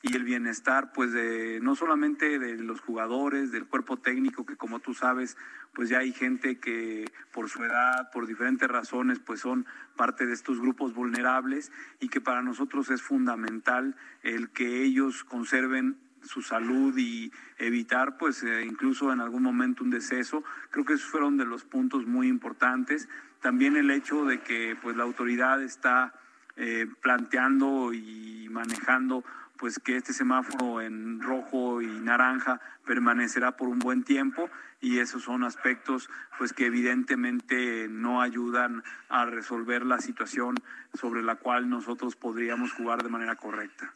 y 0.00 0.16
el 0.16 0.24
bienestar, 0.24 0.92
pues 0.94 1.12
de 1.12 1.60
no 1.60 1.74
solamente 1.74 2.38
de 2.38 2.56
los 2.56 2.80
jugadores, 2.80 3.52
del 3.52 3.66
cuerpo 3.66 3.98
técnico, 3.98 4.46
que 4.46 4.56
como 4.56 4.80
tú 4.80 4.94
sabes, 4.94 5.36
pues 5.74 5.90
ya 5.90 5.98
hay 5.98 6.12
gente 6.12 6.58
que 6.58 7.04
por 7.30 7.50
su 7.50 7.62
edad, 7.62 8.10
por 8.10 8.26
diferentes 8.26 8.66
razones, 8.66 9.18
pues 9.18 9.40
son 9.40 9.66
parte 9.96 10.24
de 10.24 10.32
estos 10.32 10.60
grupos 10.60 10.94
vulnerables 10.94 11.70
y 12.00 12.08
que 12.08 12.22
para 12.22 12.40
nosotros 12.40 12.88
es 12.90 13.02
fundamental 13.02 13.96
el 14.22 14.48
que 14.48 14.82
ellos 14.82 15.24
conserven 15.24 15.98
su 16.22 16.42
salud 16.42 16.96
y 16.96 17.32
evitar 17.58 18.16
pues 18.18 18.42
eh, 18.42 18.64
incluso 18.64 19.12
en 19.12 19.20
algún 19.20 19.42
momento 19.42 19.84
un 19.84 19.90
deceso. 19.90 20.44
Creo 20.70 20.84
que 20.84 20.94
esos 20.94 21.10
fueron 21.10 21.36
de 21.36 21.44
los 21.44 21.64
puntos 21.64 22.06
muy 22.06 22.28
importantes. 22.28 23.08
También 23.40 23.76
el 23.76 23.90
hecho 23.90 24.24
de 24.24 24.40
que 24.40 24.76
pues 24.82 24.96
la 24.96 25.04
autoridad 25.04 25.62
está 25.62 26.14
eh, 26.56 26.86
planteando 27.00 27.92
y 27.92 28.48
manejando 28.50 29.24
pues 29.58 29.78
que 29.78 29.96
este 29.96 30.12
semáforo 30.12 30.80
en 30.80 31.20
rojo 31.20 31.82
y 31.82 31.86
naranja 31.86 32.60
permanecerá 32.86 33.56
por 33.56 33.68
un 33.68 33.80
buen 33.80 34.04
tiempo 34.04 34.48
y 34.80 35.00
esos 35.00 35.24
son 35.24 35.42
aspectos 35.42 36.08
pues 36.38 36.52
que 36.52 36.66
evidentemente 36.66 37.88
no 37.90 38.22
ayudan 38.22 38.84
a 39.08 39.24
resolver 39.26 39.84
la 39.84 40.00
situación 40.00 40.54
sobre 40.94 41.22
la 41.22 41.36
cual 41.36 41.68
nosotros 41.68 42.14
podríamos 42.16 42.72
jugar 42.72 43.02
de 43.02 43.08
manera 43.08 43.34
correcta. 43.34 43.92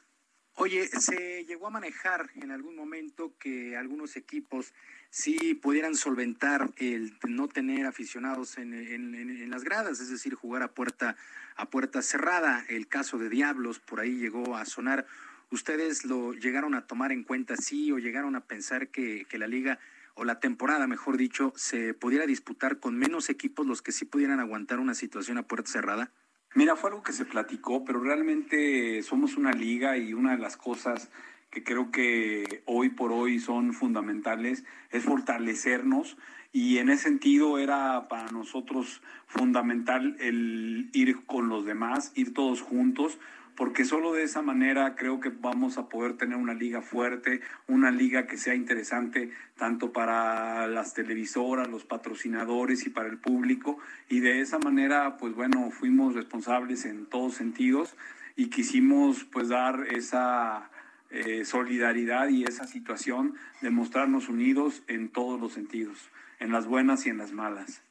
Oye, 0.56 0.86
¿se 0.86 1.44
llegó 1.46 1.66
a 1.66 1.70
manejar 1.70 2.30
en 2.34 2.50
algún 2.50 2.76
momento 2.76 3.32
que 3.38 3.76
algunos 3.76 4.16
equipos 4.16 4.74
sí 5.08 5.54
pudieran 5.54 5.94
solventar 5.94 6.70
el 6.76 7.14
no 7.26 7.48
tener 7.48 7.86
aficionados 7.86 8.58
en, 8.58 9.50
las 9.50 9.64
gradas, 9.64 10.00
es 10.00 10.10
decir, 10.10 10.34
jugar 10.34 10.62
a 10.62 10.72
puerta, 10.72 11.16
a 11.56 11.70
puerta 11.70 12.02
cerrada? 12.02 12.64
El 12.68 12.86
caso 12.86 13.18
de 13.18 13.30
Diablos 13.30 13.80
por 13.80 14.00
ahí 14.00 14.18
llegó 14.18 14.56
a 14.56 14.66
sonar. 14.66 15.06
¿Ustedes 15.50 16.04
lo 16.04 16.34
llegaron 16.34 16.74
a 16.74 16.86
tomar 16.86 17.12
en 17.12 17.24
cuenta, 17.24 17.56
sí, 17.56 17.90
o 17.90 17.98
llegaron 17.98 18.36
a 18.36 18.44
pensar 18.44 18.88
que 18.88 19.26
la 19.32 19.46
liga 19.46 19.78
o 20.14 20.24
la 20.24 20.38
temporada, 20.38 20.86
mejor 20.86 21.16
dicho, 21.16 21.54
se 21.56 21.94
pudiera 21.94 22.26
disputar 22.26 22.78
con 22.78 22.98
menos 22.98 23.30
equipos 23.30 23.66
los 23.66 23.80
que 23.80 23.92
sí 23.92 24.04
pudieran 24.04 24.40
aguantar 24.40 24.80
una 24.80 24.94
situación 24.94 25.38
a 25.38 25.46
puerta 25.46 25.70
cerrada? 25.70 26.12
Mira, 26.54 26.76
fue 26.76 26.90
algo 26.90 27.02
que 27.02 27.12
se 27.12 27.24
platicó, 27.24 27.82
pero 27.82 28.00
realmente 28.00 29.02
somos 29.02 29.38
una 29.38 29.52
liga 29.52 29.96
y 29.96 30.12
una 30.12 30.32
de 30.32 30.38
las 30.38 30.58
cosas 30.58 31.10
que 31.50 31.64
creo 31.64 31.90
que 31.90 32.62
hoy 32.66 32.90
por 32.90 33.10
hoy 33.10 33.38
son 33.38 33.72
fundamentales 33.72 34.64
es 34.90 35.04
fortalecernos 35.04 36.18
y 36.52 36.76
en 36.76 36.90
ese 36.90 37.04
sentido 37.04 37.58
era 37.58 38.06
para 38.08 38.30
nosotros 38.32 39.00
fundamental 39.26 40.16
el 40.20 40.90
ir 40.92 41.24
con 41.24 41.48
los 41.48 41.64
demás, 41.64 42.12
ir 42.14 42.34
todos 42.34 42.60
juntos, 42.60 43.18
porque 43.56 43.84
solo 43.84 44.12
de 44.12 44.22
esa 44.22 44.42
manera 44.42 44.94
creo 44.96 45.20
que 45.20 45.28
vamos 45.28 45.78
a 45.78 45.88
poder 45.88 46.16
tener 46.16 46.36
una 46.36 46.54
liga 46.54 46.82
fuerte, 46.82 47.40
una 47.68 47.90
liga 47.90 48.26
que 48.26 48.38
sea 48.38 48.54
interesante 48.54 49.30
tanto 49.56 49.92
para 49.92 50.66
las 50.66 50.94
televisoras, 50.94 51.68
los 51.68 51.84
patrocinadores 51.84 52.86
y 52.86 52.90
para 52.90 53.08
el 53.08 53.18
público. 53.18 53.78
Y 54.08 54.20
de 54.20 54.40
esa 54.40 54.58
manera, 54.58 55.16
pues 55.18 55.34
bueno, 55.34 55.70
fuimos 55.70 56.14
responsables 56.14 56.84
en 56.84 57.06
todos 57.06 57.34
sentidos 57.34 57.96
y 58.36 58.46
quisimos 58.48 59.24
pues 59.24 59.48
dar 59.48 59.86
esa 59.90 60.70
eh, 61.10 61.44
solidaridad 61.44 62.28
y 62.28 62.44
esa 62.44 62.66
situación 62.66 63.34
de 63.60 63.70
mostrarnos 63.70 64.28
unidos 64.28 64.82
en 64.86 65.10
todos 65.10 65.38
los 65.38 65.52
sentidos, 65.52 66.10
en 66.40 66.52
las 66.52 66.66
buenas 66.66 67.06
y 67.06 67.10
en 67.10 67.18
las 67.18 67.32
malas. 67.32 67.82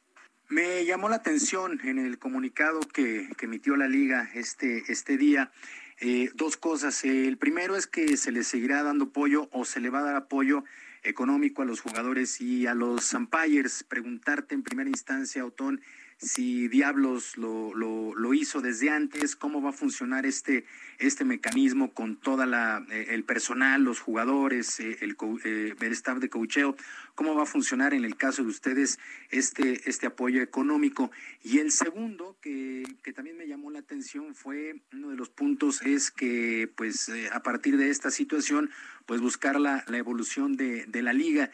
Me 0.52 0.84
llamó 0.84 1.08
la 1.08 1.16
atención 1.16 1.80
en 1.82 1.98
el 1.98 2.18
comunicado 2.18 2.80
que, 2.80 3.26
emitió 3.40 3.74
la 3.74 3.88
liga 3.88 4.28
este, 4.34 4.84
este 4.92 5.16
día 5.16 5.50
eh, 5.98 6.28
dos 6.34 6.58
cosas. 6.58 7.04
El 7.04 7.38
primero 7.38 7.74
es 7.74 7.86
que 7.86 8.18
se 8.18 8.32
le 8.32 8.44
seguirá 8.44 8.82
dando 8.82 9.06
apoyo 9.06 9.48
o 9.50 9.64
se 9.64 9.80
le 9.80 9.88
va 9.88 10.00
a 10.00 10.02
dar 10.02 10.14
apoyo 10.14 10.62
económico 11.04 11.62
a 11.62 11.64
los 11.64 11.80
jugadores 11.80 12.38
y 12.42 12.66
a 12.66 12.74
los 12.74 13.14
umpires. 13.14 13.82
Preguntarte 13.82 14.54
en 14.54 14.62
primera 14.62 14.90
instancia, 14.90 15.42
Otón, 15.46 15.80
si 16.22 16.68
Diablos 16.68 17.36
lo, 17.36 17.74
lo, 17.74 18.34
hizo 18.34 18.60
desde 18.60 18.90
antes, 18.90 19.34
cómo 19.34 19.60
va 19.60 19.70
a 19.70 19.72
funcionar 19.72 20.24
este, 20.24 20.64
este 20.98 21.24
mecanismo 21.24 21.92
con 21.92 22.16
toda 22.16 22.46
la 22.46 22.86
eh, 22.90 23.06
el 23.10 23.24
personal, 23.24 23.82
los 23.82 23.98
jugadores, 23.98 24.78
eh, 24.78 24.98
el, 25.00 25.16
eh, 25.44 25.74
el 25.78 25.92
staff 25.92 26.18
de 26.18 26.28
cocheo, 26.28 26.76
cómo 27.16 27.34
va 27.34 27.42
a 27.42 27.46
funcionar 27.46 27.92
en 27.92 28.04
el 28.04 28.16
caso 28.16 28.44
de 28.44 28.48
ustedes 28.50 29.00
este, 29.30 29.88
este 29.90 30.06
apoyo 30.06 30.42
económico. 30.42 31.10
Y 31.42 31.58
el 31.58 31.72
segundo, 31.72 32.36
que, 32.40 32.84
que 33.02 33.12
también 33.12 33.36
me 33.36 33.48
llamó 33.48 33.72
la 33.72 33.80
atención, 33.80 34.36
fue 34.36 34.80
uno 34.92 35.10
de 35.10 35.16
los 35.16 35.28
puntos, 35.28 35.82
es 35.82 36.12
que 36.12 36.70
pues 36.76 37.10
a 37.32 37.42
partir 37.42 37.76
de 37.76 37.90
esta 37.90 38.12
situación, 38.12 38.70
pues 39.06 39.20
buscar 39.20 39.58
la, 39.58 39.84
la 39.88 39.98
evolución 39.98 40.56
de, 40.56 40.86
de 40.86 41.02
la 41.02 41.12
liga 41.12 41.50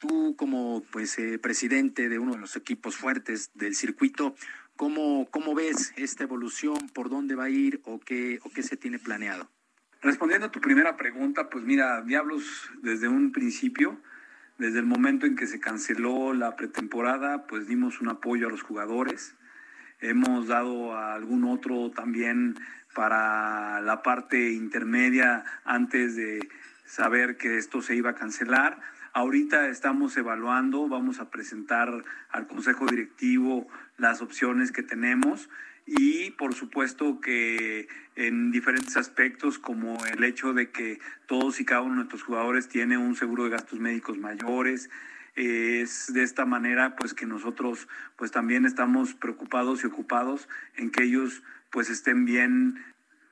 tú 0.00 0.34
como 0.36 0.82
pues 0.90 1.16
eh, 1.18 1.38
presidente 1.38 2.08
de 2.08 2.18
uno 2.18 2.32
de 2.32 2.38
los 2.38 2.56
equipos 2.56 2.96
fuertes 2.96 3.50
del 3.54 3.76
circuito, 3.76 4.34
¿cómo, 4.74 5.28
cómo 5.30 5.54
ves 5.54 5.92
esta 5.96 6.24
evolución? 6.24 6.88
¿Por 6.92 7.10
dónde 7.10 7.36
va 7.36 7.44
a 7.44 7.50
ir 7.50 7.80
o 7.84 8.00
qué, 8.00 8.40
o 8.42 8.50
qué 8.50 8.64
se 8.64 8.76
tiene 8.76 8.98
planeado? 8.98 9.48
Respondiendo 10.02 10.46
a 10.46 10.50
tu 10.50 10.60
primera 10.60 10.96
pregunta, 10.96 11.50
pues 11.50 11.62
mira, 11.64 12.00
Diablos 12.02 12.70
desde 12.82 13.06
un 13.06 13.30
principio, 13.32 14.00
desde 14.56 14.78
el 14.78 14.86
momento 14.86 15.26
en 15.26 15.36
que 15.36 15.46
se 15.46 15.60
canceló 15.60 16.32
la 16.32 16.56
pretemporada, 16.56 17.46
pues 17.46 17.66
dimos 17.68 18.00
un 18.00 18.08
apoyo 18.08 18.48
a 18.48 18.50
los 18.50 18.62
jugadores. 18.62 19.36
Hemos 20.00 20.48
dado 20.48 20.94
a 20.94 21.14
algún 21.14 21.44
otro 21.44 21.90
también 21.90 22.58
para 22.94 23.82
la 23.82 24.02
parte 24.02 24.52
intermedia 24.52 25.44
antes 25.64 26.16
de 26.16 26.48
saber 26.86 27.36
que 27.36 27.58
esto 27.58 27.82
se 27.82 27.94
iba 27.94 28.10
a 28.10 28.14
cancelar. 28.14 28.80
Ahorita 29.12 29.68
estamos 29.68 30.16
evaluando, 30.16 30.88
vamos 30.88 31.18
a 31.18 31.30
presentar 31.30 32.04
al 32.30 32.46
Consejo 32.46 32.86
Directivo 32.86 33.66
las 33.98 34.22
opciones 34.22 34.70
que 34.70 34.84
tenemos 34.84 35.50
y 35.84 36.30
por 36.32 36.54
supuesto 36.54 37.20
que 37.20 37.88
en 38.14 38.52
diferentes 38.52 38.96
aspectos 38.96 39.58
como 39.58 39.98
el 40.06 40.22
hecho 40.22 40.52
de 40.54 40.70
que 40.70 41.00
todos 41.26 41.58
y 41.58 41.64
cada 41.64 41.80
uno 41.80 41.90
de 41.90 41.96
nuestros 41.96 42.22
jugadores 42.22 42.68
tiene 42.68 42.98
un 42.98 43.16
seguro 43.16 43.42
de 43.42 43.50
gastos 43.50 43.80
médicos 43.80 44.16
mayores, 44.16 44.90
es 45.34 46.12
de 46.12 46.22
esta 46.22 46.44
manera 46.44 46.94
pues 46.94 47.12
que 47.12 47.26
nosotros 47.26 47.88
pues 48.14 48.30
también 48.30 48.64
estamos 48.64 49.14
preocupados 49.14 49.82
y 49.82 49.88
ocupados 49.88 50.48
en 50.76 50.92
que 50.92 51.02
ellos 51.02 51.42
pues 51.70 51.90
estén 51.90 52.26
bien 52.26 52.76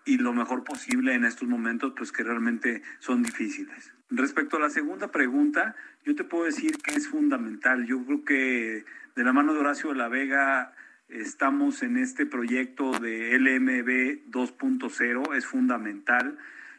y 0.09 0.17
lo 0.17 0.33
mejor 0.33 0.65
posible 0.65 1.13
en 1.13 1.25
estos 1.25 1.47
momentos 1.47 1.93
pues 1.95 2.13
que 2.13 2.23
realmente 2.23 2.83
son 2.99 3.23
difíciles. 3.23 3.93
Respecto 4.11 4.57
a 4.57 4.61
la 4.61 4.71
segunda 4.71 5.13
pregunta, 5.13 5.77
yo 6.03 6.15
te 6.15 6.25
puedo 6.25 6.47
decir 6.47 6.79
que 6.79 6.95
es 6.95 7.09
fundamental. 7.09 7.85
Yo 7.85 8.03
creo 8.07 8.25
que 8.25 8.85
de 9.15 9.25
la 9.25 9.35
mano 9.35 9.53
de 9.53 9.61
Horacio 9.61 9.91
de 9.91 9.97
la 9.97 10.09
Vega 10.09 10.73
estamos 11.11 11.83
en 11.83 11.99
este 11.99 12.25
proyecto 12.25 12.99
de 12.99 13.39
LMB 13.39 14.31
2.0, 14.31 15.37
es 15.37 15.45
fundamental. 15.45 16.39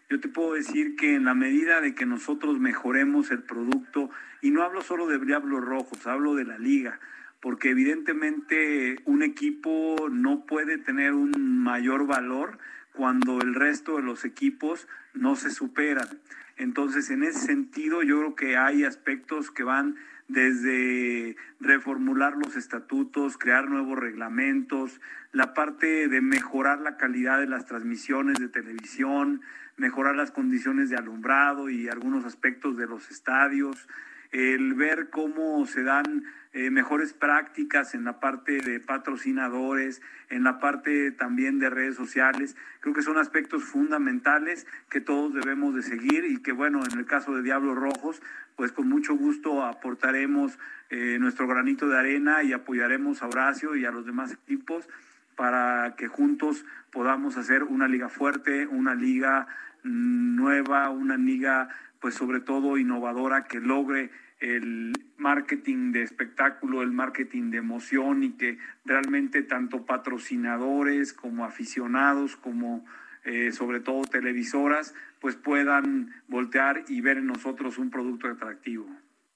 Yo 0.09 0.19
te 0.19 0.27
puedo 0.27 0.53
decir 0.53 0.95
que 0.95 1.13
en 1.13 1.25
la 1.25 1.35
medida 1.35 1.81
de 1.81 1.93
que 1.93 2.07
nosotros 2.07 2.59
mejoremos 2.59 3.29
el 3.29 3.43
producto, 3.43 4.09
y 4.41 4.49
no 4.49 4.63
hablo 4.63 4.81
solo 4.81 5.05
de 5.05 5.19
Diablos 5.19 5.63
Rojos, 5.63 6.07
hablo 6.07 6.33
de 6.33 6.45
la 6.45 6.57
liga, 6.57 6.99
porque 7.41 7.69
evidentemente 7.69 8.95
un 9.05 9.21
equipo 9.21 10.07
no 10.09 10.47
puede 10.47 10.79
tener 10.79 11.13
un 11.13 11.61
mayor 11.61 12.07
valor 12.07 12.57
cuando 12.99 13.39
el 13.39 13.55
resto 13.55 13.95
de 13.95 14.03
los 14.03 14.25
equipos 14.25 14.85
no 15.13 15.37
se 15.37 15.51
superan. 15.51 16.19
Entonces, 16.57 17.09
en 17.11 17.23
ese 17.23 17.39
sentido, 17.39 18.03
yo 18.03 18.19
creo 18.19 18.35
que 18.35 18.57
hay 18.57 18.83
aspectos 18.83 19.51
que 19.51 19.63
van 19.63 19.95
desde 20.27 21.37
reformular 21.61 22.35
los 22.35 22.57
estatutos, 22.57 23.37
crear 23.37 23.69
nuevos 23.69 23.97
reglamentos, 23.97 24.99
la 25.31 25.53
parte 25.53 26.09
de 26.09 26.19
mejorar 26.19 26.81
la 26.81 26.97
calidad 26.97 27.39
de 27.39 27.47
las 27.47 27.65
transmisiones 27.65 28.37
de 28.37 28.49
televisión, 28.49 29.43
mejorar 29.77 30.17
las 30.17 30.31
condiciones 30.31 30.89
de 30.89 30.97
alumbrado 30.97 31.69
y 31.69 31.87
algunos 31.87 32.25
aspectos 32.25 32.75
de 32.75 32.85
los 32.87 33.09
estadios, 33.11 33.87
el 34.31 34.73
ver 34.73 35.09
cómo 35.09 35.65
se 35.65 35.83
dan 35.83 36.25
eh, 36.51 36.71
mejores 36.71 37.13
prácticas 37.13 37.93
en 37.93 38.03
la 38.03 38.19
parte 38.19 38.59
de 38.59 38.79
patrocinadores, 38.79 40.01
en 40.29 40.43
la 40.43 40.59
parte 40.59 41.11
también 41.11 41.59
de 41.59 41.69
redes 41.69 41.95
sociales. 41.95 42.55
Creo 42.79 42.95
que 42.95 43.03
son 43.03 43.17
aspectos 43.19 43.63
fundamentales 43.63 44.65
que 44.89 44.99
todos 44.99 45.33
debemos 45.33 45.75
de 45.75 45.83
seguir 45.83 46.25
y 46.25 46.41
que 46.41 46.51
bueno, 46.51 46.79
en 46.91 46.97
el 46.97 47.05
caso 47.05 47.35
de 47.35 47.43
Diablos 47.43 47.77
Rojos, 47.77 48.21
pues 48.55 48.71
con 48.71 48.89
mucho 48.89 49.13
gusto 49.13 49.63
aportaremos 49.63 50.57
eh, 50.89 51.17
nuestro 51.19 51.47
granito 51.47 51.87
de 51.87 51.99
arena 51.99 52.41
y 52.41 52.51
apoyaremos 52.51 53.21
a 53.21 53.27
Horacio 53.27 53.75
y 53.75 53.85
a 53.85 53.91
los 53.91 54.07
demás 54.07 54.33
equipos 54.33 54.89
para 55.35 55.95
que 55.95 56.07
juntos 56.07 56.65
podamos 56.91 57.37
hacer 57.37 57.63
una 57.63 57.87
liga 57.87 58.09
fuerte, 58.09 58.65
una 58.65 58.95
liga 58.95 59.47
mm, 59.83 60.35
nueva, 60.35 60.89
una 60.89 61.15
liga 61.15 61.69
pues 62.01 62.15
sobre 62.15 62.39
todo 62.39 62.77
innovadora 62.77 63.45
que 63.45 63.59
logre 63.59 64.09
el 64.39 64.93
marketing 65.17 65.91
de 65.91 66.03
espectáculo, 66.03 66.81
el 66.81 66.91
marketing 66.91 67.51
de 67.51 67.57
emoción 67.57 68.23
y 68.23 68.31
que 68.31 68.57
realmente 68.85 69.43
tanto 69.43 69.85
patrocinadores 69.85 71.13
como 71.13 71.45
aficionados 71.45 72.35
como 72.37 72.85
eh, 73.25 73.51
sobre 73.51 73.81
todo 73.81 74.03
televisoras 74.03 74.93
pues 75.19 75.35
puedan 75.35 76.13
voltear 76.27 76.85
y 76.87 77.01
ver 77.01 77.17
en 77.17 77.27
nosotros 77.27 77.77
un 77.77 77.89
producto 77.89 78.27
atractivo. 78.27 78.87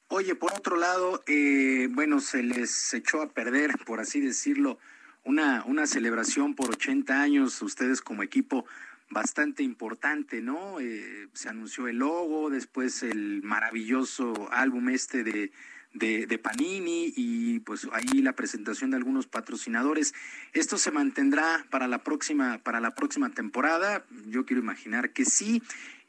Oye, 0.07 0.35
por 0.35 0.53
otro 0.53 0.77
lado, 0.77 1.21
eh, 1.27 1.89
bueno, 1.91 2.19
se 2.19 2.43
les 2.43 2.93
echó 2.93 3.21
a 3.21 3.34
perder, 3.34 3.71
por 3.85 3.99
así 3.99 4.21
decirlo, 4.21 4.77
una, 5.25 5.63
una 5.65 5.88
celebración 5.88 6.53
por 6.55 6.69
80 6.69 7.21
años, 7.21 7.61
ustedes 7.61 8.01
como 8.01 8.23
equipo 8.23 8.65
bastante 9.14 9.64
importante, 9.64 10.41
¿no? 10.41 10.80
Eh, 10.80 11.27
se 11.34 11.49
anunció 11.49 11.88
el 11.88 11.98
logo, 11.98 12.49
después 12.49 13.03
el 13.03 13.41
maravilloso 13.44 14.49
álbum 14.52 14.90
este 14.90 15.23
de, 15.23 15.52
de, 15.94 16.38
Panini 16.40 17.14
y 17.15 17.60
pues 17.60 17.88
ahí 17.94 18.22
la 18.22 18.34
presentación 18.34 18.91
de 18.91 18.98
algunos 18.98 19.27
patrocinadores. 19.27 20.14
Esto 20.53 20.77
se 20.77 20.91
mantendrá 20.91 21.65
para 21.69 21.88
la 21.88 22.03
próxima, 22.03 22.57
para 22.57 22.80
la 22.80 22.95
próxima 22.95 23.30
temporada. 23.30 24.06
Yo 24.27 24.45
quiero 24.45 24.61
imaginar 24.61 25.11
que 25.11 25.26
sí. 25.26 25.61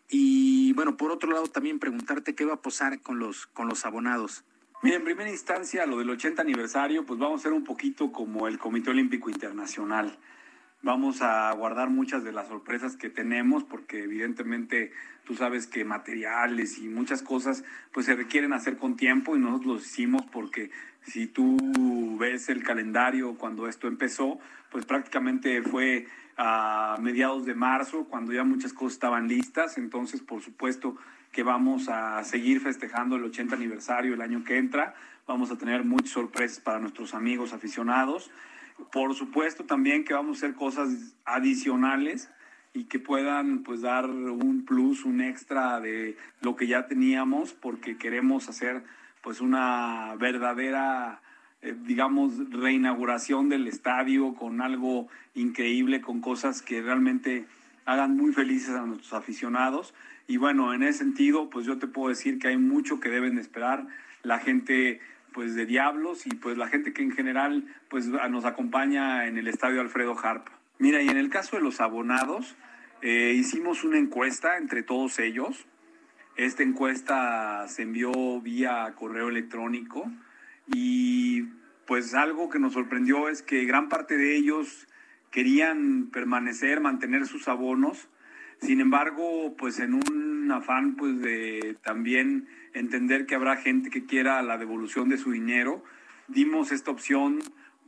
Y 0.09 0.73
bueno, 0.73 0.97
por 0.97 1.11
otro 1.13 1.31
lado 1.31 1.47
también 1.47 1.79
preguntarte 1.79 2.35
qué 2.35 2.45
va 2.45 2.55
a 2.55 2.63
pasar 2.63 3.01
con 3.01 3.19
los, 3.19 3.47
con 3.47 3.69
los 3.69 3.85
abonados. 3.85 4.45
Mira, 4.83 4.97
en 4.97 5.05
primera 5.05 5.31
instancia, 5.31 5.87
lo 5.87 5.99
del 5.99 6.11
80 6.11 6.43
aniversario, 6.43 7.07
pues 7.07 7.19
vamos 7.19 7.41
a 7.41 7.45
ser 7.45 7.53
un 7.53 7.65
poquito 7.65 8.13
como 8.13 8.49
el 8.49 8.59
Comité 8.59 8.91
Olímpico 8.91 9.31
Internacional. 9.31 10.19
Vamos 10.85 11.23
a 11.23 11.51
guardar 11.55 11.89
muchas 11.89 12.25
de 12.25 12.33
las 12.33 12.49
sorpresas 12.49 12.95
que 12.95 13.09
tenemos 13.09 13.65
porque 13.65 14.03
evidentemente 14.03 14.93
tú 15.25 15.35
sabes 15.35 15.67
que 15.67 15.83
materiales 15.83 16.77
y 16.77 16.89
muchas 16.89 17.23
cosas 17.23 17.65
pues 17.91 18.05
se 18.05 18.15
requieren 18.15 18.53
hacer 18.53 18.77
con 18.77 18.95
tiempo 18.95 19.35
y 19.35 19.39
nosotros 19.39 19.67
lo 19.67 19.77
hicimos 19.81 20.27
porque 20.31 20.71
si 21.01 21.27
tú 21.27 22.19
ves 22.21 22.51
el 22.51 22.63
calendario 22.63 23.37
cuando 23.39 23.67
esto 23.67 23.89
empezó, 23.89 24.39
pues 24.71 24.85
prácticamente 24.85 25.63
fue 25.63 26.07
a 26.37 26.99
mediados 27.01 27.47
de 27.47 27.55
marzo 27.55 28.05
cuando 28.05 28.35
ya 28.35 28.45
muchas 28.45 28.75
cosas 28.75 28.93
estaban 28.93 29.27
listas, 29.27 29.79
entonces 29.79 30.21
por 30.21 30.43
supuesto 30.43 30.99
que 31.33 31.43
vamos 31.43 31.89
a 31.89 32.23
seguir 32.25 32.61
festejando 32.61 33.17
el 33.17 33.25
80 33.25 33.57
aniversario 33.57 34.13
el 34.13 34.21
año 34.21 34.45
que 34.45 34.59
entra, 34.59 34.95
vamos 35.27 35.51
a 35.51 35.57
tener 35.57 35.83
muchas 35.83 36.11
sorpresas 36.11 36.61
para 36.61 36.79
nuestros 36.79 37.15
amigos 37.15 37.55
aficionados. 37.55 38.31
Por 38.93 39.15
supuesto 39.15 39.65
también 39.65 40.05
que 40.05 40.15
vamos 40.15 40.37
a 40.37 40.47
hacer 40.47 40.57
cosas 40.57 41.17
adicionales 41.25 42.31
y 42.73 42.85
que 42.85 42.99
puedan 42.99 43.63
pues 43.63 43.83
dar 43.83 44.11
un 44.11 44.65
plus, 44.65 45.05
un 45.05 45.21
extra 45.21 45.81
de 45.81 46.17
lo 46.41 46.57
que 46.57 46.67
ya 46.67 46.87
teníamos 46.87 47.53
porque 47.53 47.97
queremos 47.97 48.49
hacer 48.49 48.83
pues 49.23 49.41
una 49.41 50.17
verdadera 50.19 51.23
eh, 51.63 51.75
digamos 51.87 52.51
reinauguración 52.51 53.49
del 53.49 53.69
estadio 53.69 54.35
con 54.35 54.61
algo 54.61 55.09
increíble, 55.35 56.01
con 56.01 56.21
cosas 56.21 56.61
que 56.61 56.83
realmente 56.83 57.47
hagan 57.87 58.17
muy 58.17 58.33
felices 58.33 58.71
a 58.71 58.83
nuestros 58.83 59.13
aficionados. 59.15 59.95
Y 60.27 60.37
bueno, 60.37 60.75
en 60.75 60.83
ese 60.83 60.99
sentido 60.99 61.49
pues 61.49 61.65
yo 61.65 61.79
te 61.79 61.87
puedo 61.87 62.09
decir 62.09 62.41
que 62.41 62.49
hay 62.49 62.59
mucho 62.59 62.99
que 62.99 63.09
deben 63.09 63.39
esperar. 63.39 63.87
La 64.25 64.41
gente 64.41 65.01
pues 65.35 65.57
de 65.57 65.67
Diablos 65.67 66.27
y 66.27 66.31
pues 66.31 66.57
la 66.57 66.69
gente 66.69 66.93
que 66.93 67.03
en 67.03 67.11
general 67.11 67.65
pues 67.91 68.07
nos 68.07 68.45
acompaña 68.45 69.27
en 69.27 69.37
el 69.37 69.49
estadio 69.49 69.81
Alfredo 69.81 70.17
Harp. 70.17 70.47
Mira, 70.79 71.03
y 71.03 71.09
en 71.09 71.17
el 71.17 71.29
caso 71.29 71.57
de 71.57 71.63
los 71.63 71.81
abonados, 71.81 72.57
eh, 73.03 73.35
hicimos 73.37 73.85
una 73.85 73.99
encuesta 73.99 74.57
entre 74.57 74.83
todos 74.83 75.19
ellos. 75.19 75.67
Esta 76.37 76.63
encuesta 76.63 77.67
se 77.69 77.83
envió 77.83 78.41
vía 78.41 78.93
correo 78.97 79.29
electrónico 79.29 80.11
y 80.73 81.43
pues 81.87 82.15
algo 82.15 82.49
que 82.49 82.59
nos 82.59 82.73
sorprendió 82.73 83.29
es 83.29 83.43
que 83.43 83.65
gran 83.67 83.89
parte 83.89 84.17
de 84.17 84.37
ellos 84.37 84.87
querían 85.31 86.11
permanecer, 86.13 86.81
mantener 86.81 87.27
sus 87.27 87.49
abonos. 87.49 88.09
Sin 88.61 88.81
embargo, 88.81 89.55
pues 89.59 89.81
en 89.81 89.95
un 89.95 90.51
afán 90.53 90.95
pues 90.95 91.21
de 91.21 91.77
también 91.83 92.49
entender 92.75 93.27
que 93.27 93.35
habrá 93.35 93.57
gente 93.57 93.89
que 93.89 94.05
quiera 94.05 94.43
la 94.43 94.59
devolución 94.59 95.09
de 95.09 95.17
su 95.17 95.31
dinero, 95.31 95.83
dimos 96.29 96.73
esta 96.73 96.91
opción, 96.91 97.39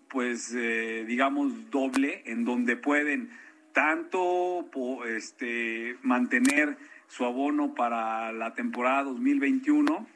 pues 0.08 0.54
eh, 0.54 1.04
digamos, 1.06 1.70
doble, 1.70 2.22
en 2.26 2.44
donde 2.44 2.76
pueden 2.76 3.30
tanto 3.72 4.66
este, 5.04 5.96
mantener 6.02 6.78
su 7.08 7.24
abono 7.24 7.74
para 7.74 8.32
la 8.32 8.54
temporada 8.54 9.04
2021, 9.04 10.06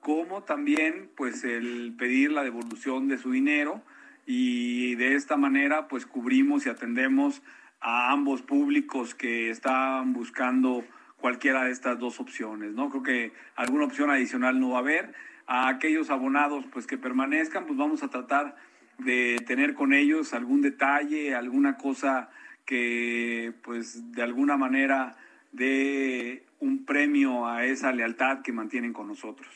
como 0.00 0.42
también 0.42 1.08
pues 1.16 1.44
el 1.44 1.94
pedir 1.96 2.32
la 2.32 2.42
devolución 2.42 3.08
de 3.08 3.18
su 3.18 3.30
dinero. 3.30 3.82
Y 4.26 4.94
de 4.96 5.14
esta 5.14 5.36
manera 5.36 5.86
pues 5.86 6.06
cubrimos 6.06 6.66
y 6.66 6.70
atendemos 6.70 7.42
a 7.80 8.10
ambos 8.12 8.42
públicos 8.42 9.14
que 9.14 9.50
están 9.50 10.12
buscando 10.12 10.84
cualquiera 11.24 11.64
de 11.64 11.70
estas 11.70 11.98
dos 11.98 12.20
opciones, 12.20 12.74
¿no? 12.74 12.90
Creo 12.90 13.02
que 13.02 13.32
alguna 13.56 13.86
opción 13.86 14.10
adicional 14.10 14.60
no 14.60 14.72
va 14.72 14.76
a 14.76 14.80
haber. 14.80 15.14
A 15.46 15.68
aquellos 15.68 16.10
abonados 16.10 16.66
pues 16.70 16.86
que 16.86 16.98
permanezcan, 16.98 17.64
pues 17.64 17.78
vamos 17.78 18.02
a 18.02 18.08
tratar 18.08 18.56
de 18.98 19.42
tener 19.46 19.72
con 19.72 19.94
ellos 19.94 20.34
algún 20.34 20.60
detalle, 20.60 21.34
alguna 21.34 21.78
cosa 21.78 22.28
que 22.66 23.54
pues 23.62 24.12
de 24.12 24.20
alguna 24.20 24.58
manera 24.58 25.16
dé 25.50 26.44
un 26.60 26.84
premio 26.84 27.46
a 27.46 27.64
esa 27.64 27.90
lealtad 27.90 28.42
que 28.42 28.52
mantienen 28.52 28.92
con 28.92 29.08
nosotros. 29.08 29.48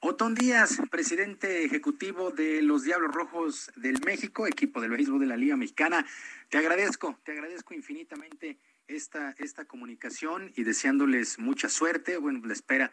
Otón 0.00 0.34
Díaz, 0.34 0.82
presidente 0.90 1.64
ejecutivo 1.64 2.30
de 2.30 2.60
los 2.60 2.82
Diablos 2.82 3.14
Rojos 3.14 3.72
del 3.74 4.02
México, 4.04 4.46
equipo 4.46 4.82
del 4.82 4.90
béisbol 4.90 5.20
de 5.20 5.26
la 5.26 5.38
Liga 5.38 5.56
Mexicana. 5.56 6.04
Te 6.50 6.58
agradezco, 6.58 7.18
te 7.24 7.32
agradezco 7.32 7.72
infinitamente 7.72 8.58
esta, 8.88 9.34
esta 9.38 9.64
comunicación 9.64 10.52
y 10.56 10.64
deseándoles 10.64 11.38
mucha 11.38 11.68
suerte. 11.68 12.16
Bueno, 12.18 12.40
la 12.44 12.52
espera 12.52 12.92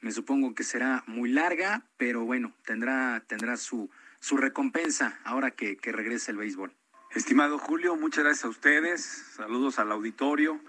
me 0.00 0.12
supongo 0.12 0.54
que 0.54 0.64
será 0.64 1.04
muy 1.06 1.30
larga, 1.30 1.86
pero 1.96 2.24
bueno, 2.24 2.52
tendrá, 2.64 3.24
tendrá 3.26 3.56
su, 3.56 3.90
su 4.20 4.36
recompensa 4.36 5.18
ahora 5.24 5.50
que, 5.50 5.76
que 5.76 5.92
regrese 5.92 6.30
el 6.30 6.38
béisbol. 6.38 6.72
Estimado 7.14 7.58
Julio, 7.58 7.96
muchas 7.96 8.24
gracias 8.24 8.44
a 8.44 8.48
ustedes, 8.48 9.02
saludos 9.36 9.78
al 9.78 9.92
auditorio 9.92 10.60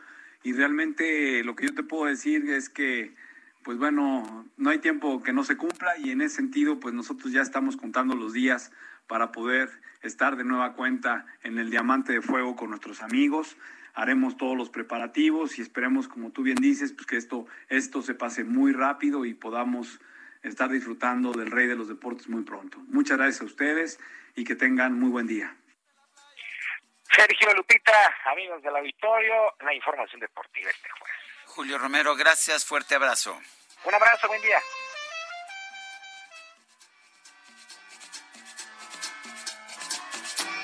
y 0.44 0.54
realmente 0.54 1.44
lo 1.44 1.56
que 1.56 1.68
yo 1.68 1.74
te 1.74 1.84
puedo 1.84 2.06
decir 2.06 2.50
es 2.50 2.70
que 2.70 3.16
pues 3.64 3.80
bueno, 3.80 4.48
no 4.58 4.70
hay 4.70 4.78
tiempo 4.78 5.24
que 5.24 5.34
no 5.34 5.44
se 5.44 5.58
cumpla 5.58 5.98
y 5.98 6.12
en 6.12 6.22
ese 6.22 6.36
sentido 6.36 6.80
pues 6.80 6.94
nosotros 6.94 7.34
ya 7.34 7.42
estamos 7.42 7.78
contando 7.78 8.16
los 8.16 8.32
días 8.32 8.72
para 9.08 9.32
poder 9.32 9.70
estar 10.04 10.36
de 10.38 10.44
nueva 10.44 10.74
cuenta 10.74 11.26
en 11.42 11.58
el 11.58 11.72
Diamante 11.72 12.14
de 12.14 12.22
Fuego 12.22 12.56
con 12.56 12.70
nuestros 12.70 13.02
amigos. 13.02 13.58
Haremos 13.96 14.36
todos 14.36 14.58
los 14.58 14.70
preparativos 14.70 15.58
y 15.58 15.62
esperemos, 15.62 16.08
como 16.10 16.32
tú 16.32 16.44
bien 16.44 16.58
dices, 16.58 16.92
pues 16.92 17.08
que 17.08 17.16
esto, 17.18 17.48
esto 17.70 18.02
se 18.02 18.14
pase 18.14 18.44
muy 18.44 18.74
rápido 18.74 19.26
y 19.26 19.34
podamos 19.34 20.02
estar 20.44 20.70
disfrutando 20.70 21.32
del 21.32 21.50
rey 21.50 21.68
de 21.68 21.76
los 21.76 21.88
deportes 21.88 22.28
muy 22.28 22.44
pronto. 22.44 22.78
Muchas 22.88 23.18
gracias 23.18 23.42
a 23.42 23.46
ustedes 23.46 24.00
y 24.36 24.44
que 24.44 24.56
tengan 24.56 25.00
muy 25.00 25.10
buen 25.10 25.28
día. 25.28 25.56
Sergio 27.16 27.54
Lupita, 27.54 28.14
amigos 28.26 28.62
del 28.62 28.76
auditorio, 28.76 29.56
la 29.62 29.74
información 29.74 30.20
deportiva 30.20 30.70
este 30.70 30.90
jueves. 30.90 31.16
Julio 31.46 31.78
Romero, 31.78 32.16
gracias, 32.16 32.66
fuerte 32.66 32.96
abrazo. 32.96 33.40
Un 33.86 33.94
abrazo, 33.94 34.28
buen 34.28 34.42
día. 34.42 34.60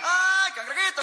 Ay, 0.04 0.52
cangrejito 0.54 1.02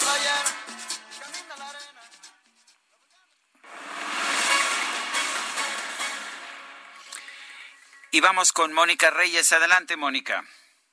Y 8.19 8.21
vamos 8.21 8.53
con 8.53 8.73
Mónica 8.73 9.11
Reyes. 9.11 9.53
Adelante, 9.53 9.97
Mónica. 9.97 10.45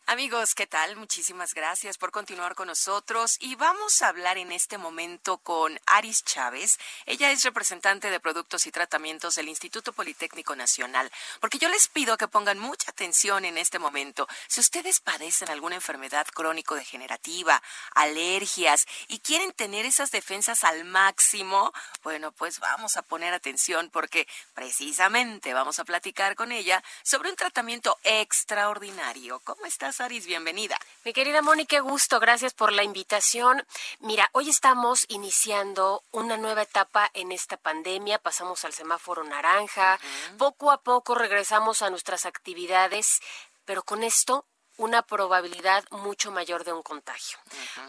Amigos, 0.07 0.53
¿qué 0.53 0.67
tal? 0.67 0.95
Muchísimas 0.97 1.55
gracias 1.55 1.97
por 1.97 2.11
continuar 2.11 2.53
con 2.53 2.67
nosotros 2.67 3.37
y 3.39 3.55
vamos 3.55 4.03
a 4.03 4.09
hablar 4.09 4.37
en 4.37 4.51
este 4.51 4.77
momento 4.77 5.39
con 5.39 5.79
Aris 5.87 6.23
Chávez. 6.23 6.77
Ella 7.07 7.31
es 7.31 7.43
representante 7.43 8.11
de 8.11 8.19
productos 8.19 8.67
y 8.67 8.71
tratamientos 8.71 9.33
del 9.33 9.49
Instituto 9.49 9.93
Politécnico 9.93 10.55
Nacional, 10.55 11.11
porque 11.41 11.57
yo 11.57 11.69
les 11.69 11.87
pido 11.87 12.17
que 12.17 12.27
pongan 12.27 12.59
mucha 12.59 12.91
atención 12.91 13.45
en 13.45 13.57
este 13.57 13.79
momento. 13.79 14.27
Si 14.47 14.59
ustedes 14.59 14.99
padecen 14.99 15.49
alguna 15.49 15.73
enfermedad 15.73 16.27
crónico-degenerativa, 16.27 17.63
alergias 17.95 18.85
y 19.07 19.17
quieren 19.21 19.53
tener 19.53 19.87
esas 19.87 20.11
defensas 20.11 20.63
al 20.63 20.85
máximo, 20.85 21.73
bueno, 22.03 22.31
pues 22.31 22.59
vamos 22.59 22.95
a 22.95 23.01
poner 23.01 23.33
atención 23.33 23.89
porque 23.89 24.27
precisamente 24.53 25.55
vamos 25.55 25.79
a 25.79 25.83
platicar 25.83 26.35
con 26.35 26.51
ella 26.51 26.83
sobre 27.01 27.31
un 27.31 27.35
tratamiento 27.35 27.97
extraordinario. 28.03 29.39
¿Cómo 29.39 29.65
estás? 29.65 29.94
Bienvenida. 29.97 30.77
Mi 31.05 31.13
querida 31.13 31.41
Mónica, 31.41 31.77
qué 31.77 31.79
gusto, 31.79 32.19
gracias 32.19 32.53
por 32.53 32.73
la 32.73 32.83
invitación. 32.83 33.65
Mira, 33.99 34.29
hoy 34.33 34.49
estamos 34.49 35.05
iniciando 35.07 36.03
una 36.11 36.35
nueva 36.35 36.63
etapa 36.63 37.09
en 37.13 37.31
esta 37.31 37.55
pandemia, 37.55 38.19
pasamos 38.19 38.65
al 38.65 38.73
semáforo 38.73 39.23
naranja, 39.23 39.97
poco 40.37 40.71
a 40.71 40.81
poco 40.81 41.15
regresamos 41.15 41.81
a 41.81 41.89
nuestras 41.89 42.25
actividades, 42.25 43.21
pero 43.63 43.83
con 43.83 44.03
esto 44.03 44.43
una 44.77 45.01
probabilidad 45.01 45.85
mucho 45.91 46.31
mayor 46.31 46.65
de 46.65 46.73
un 46.73 46.83
contagio. 46.83 47.37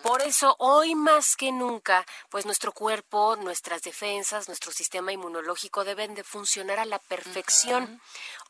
Por 0.02 0.22
eso, 0.22 0.54
hoy 0.60 0.94
más 0.94 1.34
que 1.34 1.50
nunca, 1.50 2.06
pues 2.30 2.46
nuestro 2.46 2.70
cuerpo, 2.70 3.34
nuestras 3.36 3.82
defensas, 3.82 4.46
nuestro 4.46 4.70
sistema 4.70 5.10
inmunológico 5.12 5.84
deben 5.84 6.14
de 6.14 6.22
funcionar 6.22 6.78
a 6.78 6.84
la 6.84 7.00
perfección. 7.00 8.00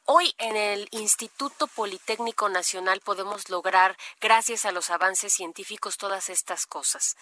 Hoy 0.08 0.32
en 0.38 0.54
el 0.54 0.86
Instituto 0.92 1.66
Politécnico 1.66 2.48
Nacional 2.48 3.00
podemos 3.00 3.48
lograr, 3.48 3.96
gracias 4.20 4.64
a 4.64 4.70
los 4.70 4.90
avances 4.90 5.32
científicos, 5.32 5.96
todas 5.96 6.30
estas 6.30 6.64
cosas. 6.64 7.16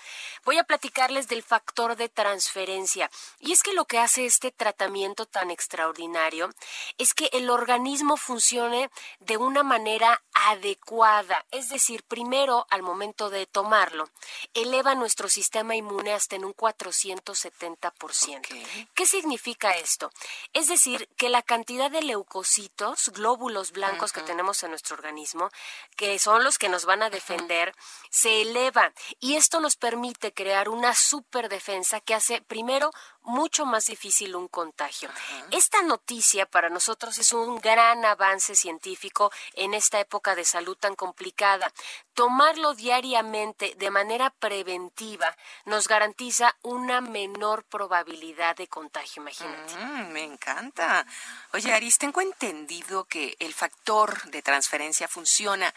Voy 0.45 0.59
a 0.59 0.65
platicarles 0.65 1.27
del 1.27 1.43
factor 1.43 1.97
de 1.97 2.11
transferencia. 2.11 3.11
Y 3.41 3.53
es 3.53 3.63
que 3.63 3.73
lo 3.73 3.87
que 3.87 4.01
hace 4.01 4.27
este 4.27 4.51
tratamiento 4.51 5.25
tan 5.25 5.51
extraordinario 5.51 6.51
es 6.99 7.15
que 7.15 7.31
el 7.33 7.49
organismo 7.49 8.19
funcione 8.19 8.91
de 9.19 9.39
una 9.39 9.63
manera 9.63 10.23
adecuada. 10.35 11.43
Es 11.53 11.71
decir, 11.71 12.03
primero, 12.03 12.67
al 12.69 12.83
momento 12.83 13.31
de 13.31 13.47
tomarlo, 13.47 14.11
eleva 14.53 14.95
nuestro 14.95 15.31
sistema 15.31 15.75
inmune 15.75 16.13
hasta 16.13 16.37
en 16.37 16.45
un 16.45 16.55
470%. 16.55 18.89
¿Qué 18.93 19.07
significa 19.07 19.71
esto? 19.71 20.13
Es 20.53 20.69
decir, 20.69 21.09
que 21.17 21.31
la 21.31 21.41
cantidad 21.41 21.91
de 21.91 22.03
leucocitos, 22.03 22.74
glóbulos 23.13 23.73
blancos 23.73 24.13
que 24.13 24.21
tenemos 24.21 24.63
en 24.63 24.71
nuestro 24.71 24.95
organismo, 24.97 25.51
que 25.97 26.19
son 26.19 26.45
los 26.45 26.59
que 26.59 26.69
nos 26.69 26.85
van 26.85 27.03
a 27.03 27.11
defender, 27.11 27.75
se 28.11 28.43
eleva. 28.43 28.93
Y 29.21 29.37
esto 29.37 29.61
nos 29.61 29.77
permite 29.77 30.33
crear 30.33 30.69
una 30.69 30.95
superdefensa 30.95 32.01
que 32.01 32.15
hace, 32.15 32.43
primero, 32.43 32.91
mucho 33.25 33.67
más 33.67 33.87
difícil 33.87 34.37
un 34.37 34.49
contagio. 34.49 35.11
Esta 35.51 35.83
noticia 35.83 36.47
para 36.47 36.69
nosotros 36.69 37.19
es 37.19 37.33
un 37.33 37.59
gran 37.59 38.05
avance 38.05 38.55
científico 38.55 39.33
en 39.55 39.75
esta 39.75 39.99
época 39.99 40.35
de 40.35 40.45
salud 40.45 40.77
tan 40.77 40.95
complicada. 40.95 41.73
Tomarlo 42.13 42.75
diariamente 42.75 43.75
de 43.77 43.91
manera 43.91 44.31
preventiva 44.31 45.37
nos 45.65 45.89
garantiza 45.89 46.55
una 46.63 47.01
menor 47.01 47.65
probabilidad 47.65 48.57
de 48.57 48.69
contagio, 48.69 49.23
imagínate. 49.23 49.75
Mm, 49.75 50.13
me 50.13 50.23
encanta. 50.23 51.07
Oye, 51.53 51.73
Aris, 51.73 51.99
tengo 51.99 52.21
entendido 52.21 53.05
que 53.05 53.37
el 53.41 53.55
factor 53.55 54.23
de 54.31 54.43
transferencia 54.43 55.09
funciona. 55.09 55.75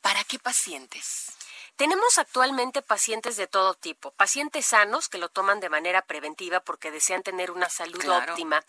¿Para 0.00 0.24
qué 0.24 0.38
pacientes? 0.38 1.32
Tenemos 1.76 2.18
actualmente 2.18 2.82
pacientes 2.82 3.36
de 3.36 3.46
todo 3.46 3.74
tipo, 3.74 4.10
pacientes 4.12 4.66
sanos 4.66 5.08
que 5.08 5.18
lo 5.18 5.30
toman 5.30 5.58
de 5.58 5.68
manera 5.70 6.02
preventiva 6.02 6.60
porque 6.60 6.90
desean 6.90 7.22
tener 7.22 7.50
una 7.50 7.68
salud 7.70 7.98
Claro. 7.98 8.32
óptima 8.32 8.62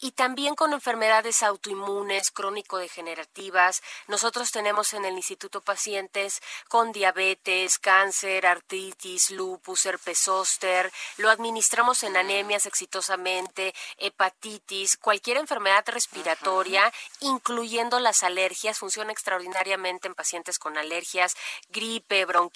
y 0.00 0.12
también 0.12 0.54
con 0.54 0.72
enfermedades 0.72 1.42
autoinmunes, 1.42 2.30
crónico-degenerativas. 2.30 3.82
Nosotros 4.06 4.50
tenemos 4.50 4.92
en 4.92 5.04
el 5.04 5.14
instituto 5.14 5.60
pacientes 5.60 6.42
con 6.68 6.92
diabetes, 6.92 7.78
cáncer, 7.78 8.46
artritis, 8.46 9.30
lupus, 9.30 9.86
herpes 9.86 10.18
zóster. 10.18 10.92
Lo 11.16 11.30
administramos 11.30 12.02
en 12.02 12.16
anemias 12.16 12.66
exitosamente, 12.66 13.74
hepatitis, 13.98 14.96
cualquier 14.96 15.36
enfermedad 15.38 15.84
respiratoria, 15.86 16.92
incluyendo 17.20 18.00
las 18.00 18.22
alergias. 18.24 18.78
Funciona 18.78 19.12
extraordinariamente 19.12 20.08
en 20.08 20.14
pacientes 20.14 20.58
con 20.58 20.76
alergias, 20.76 21.34
gripe, 21.68 22.24
bronquitis, 22.24 22.47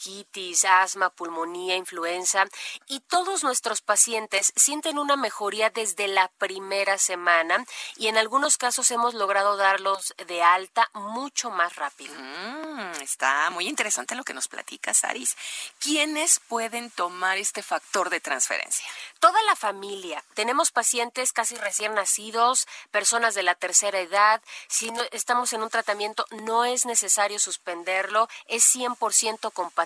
asma, 0.68 1.10
pulmonía, 1.10 1.76
influenza. 1.76 2.44
Y 2.86 3.00
todos 3.00 3.42
nuestros 3.44 3.80
pacientes 3.80 4.52
sienten 4.56 4.98
una 4.98 5.16
mejoría 5.16 5.70
desde 5.70 6.08
la 6.08 6.28
primera 6.38 6.98
semana 6.98 7.64
y 7.96 8.08
en 8.08 8.18
algunos 8.18 8.56
casos 8.58 8.90
hemos 8.90 9.14
logrado 9.14 9.56
darlos 9.56 10.14
de 10.26 10.42
alta 10.42 10.88
mucho 10.94 11.50
más 11.50 11.76
rápido. 11.76 12.14
Mm, 12.18 13.02
está 13.02 13.50
muy 13.50 13.68
interesante 13.68 14.14
lo 14.14 14.24
que 14.24 14.34
nos 14.34 14.48
platicas, 14.48 15.04
Aris. 15.04 15.36
¿Quiénes 15.78 16.40
pueden 16.40 16.90
tomar 16.90 17.38
este 17.38 17.62
factor 17.62 18.10
de 18.10 18.20
transferencia? 18.20 18.86
Toda 19.20 19.40
la 19.42 19.56
familia. 19.56 20.22
Tenemos 20.34 20.70
pacientes 20.70 21.32
casi 21.32 21.54
recién 21.56 21.94
nacidos, 21.94 22.66
personas 22.90 23.34
de 23.34 23.42
la 23.42 23.54
tercera 23.54 24.00
edad. 24.00 24.42
Si 24.68 24.90
no- 24.90 25.02
estamos 25.12 25.52
en 25.52 25.62
un 25.62 25.70
tratamiento, 25.70 26.26
no 26.30 26.64
es 26.64 26.86
necesario 26.86 27.38
suspenderlo. 27.38 28.28
Es 28.46 28.64
100% 28.64 29.50
compatible, 29.50 29.81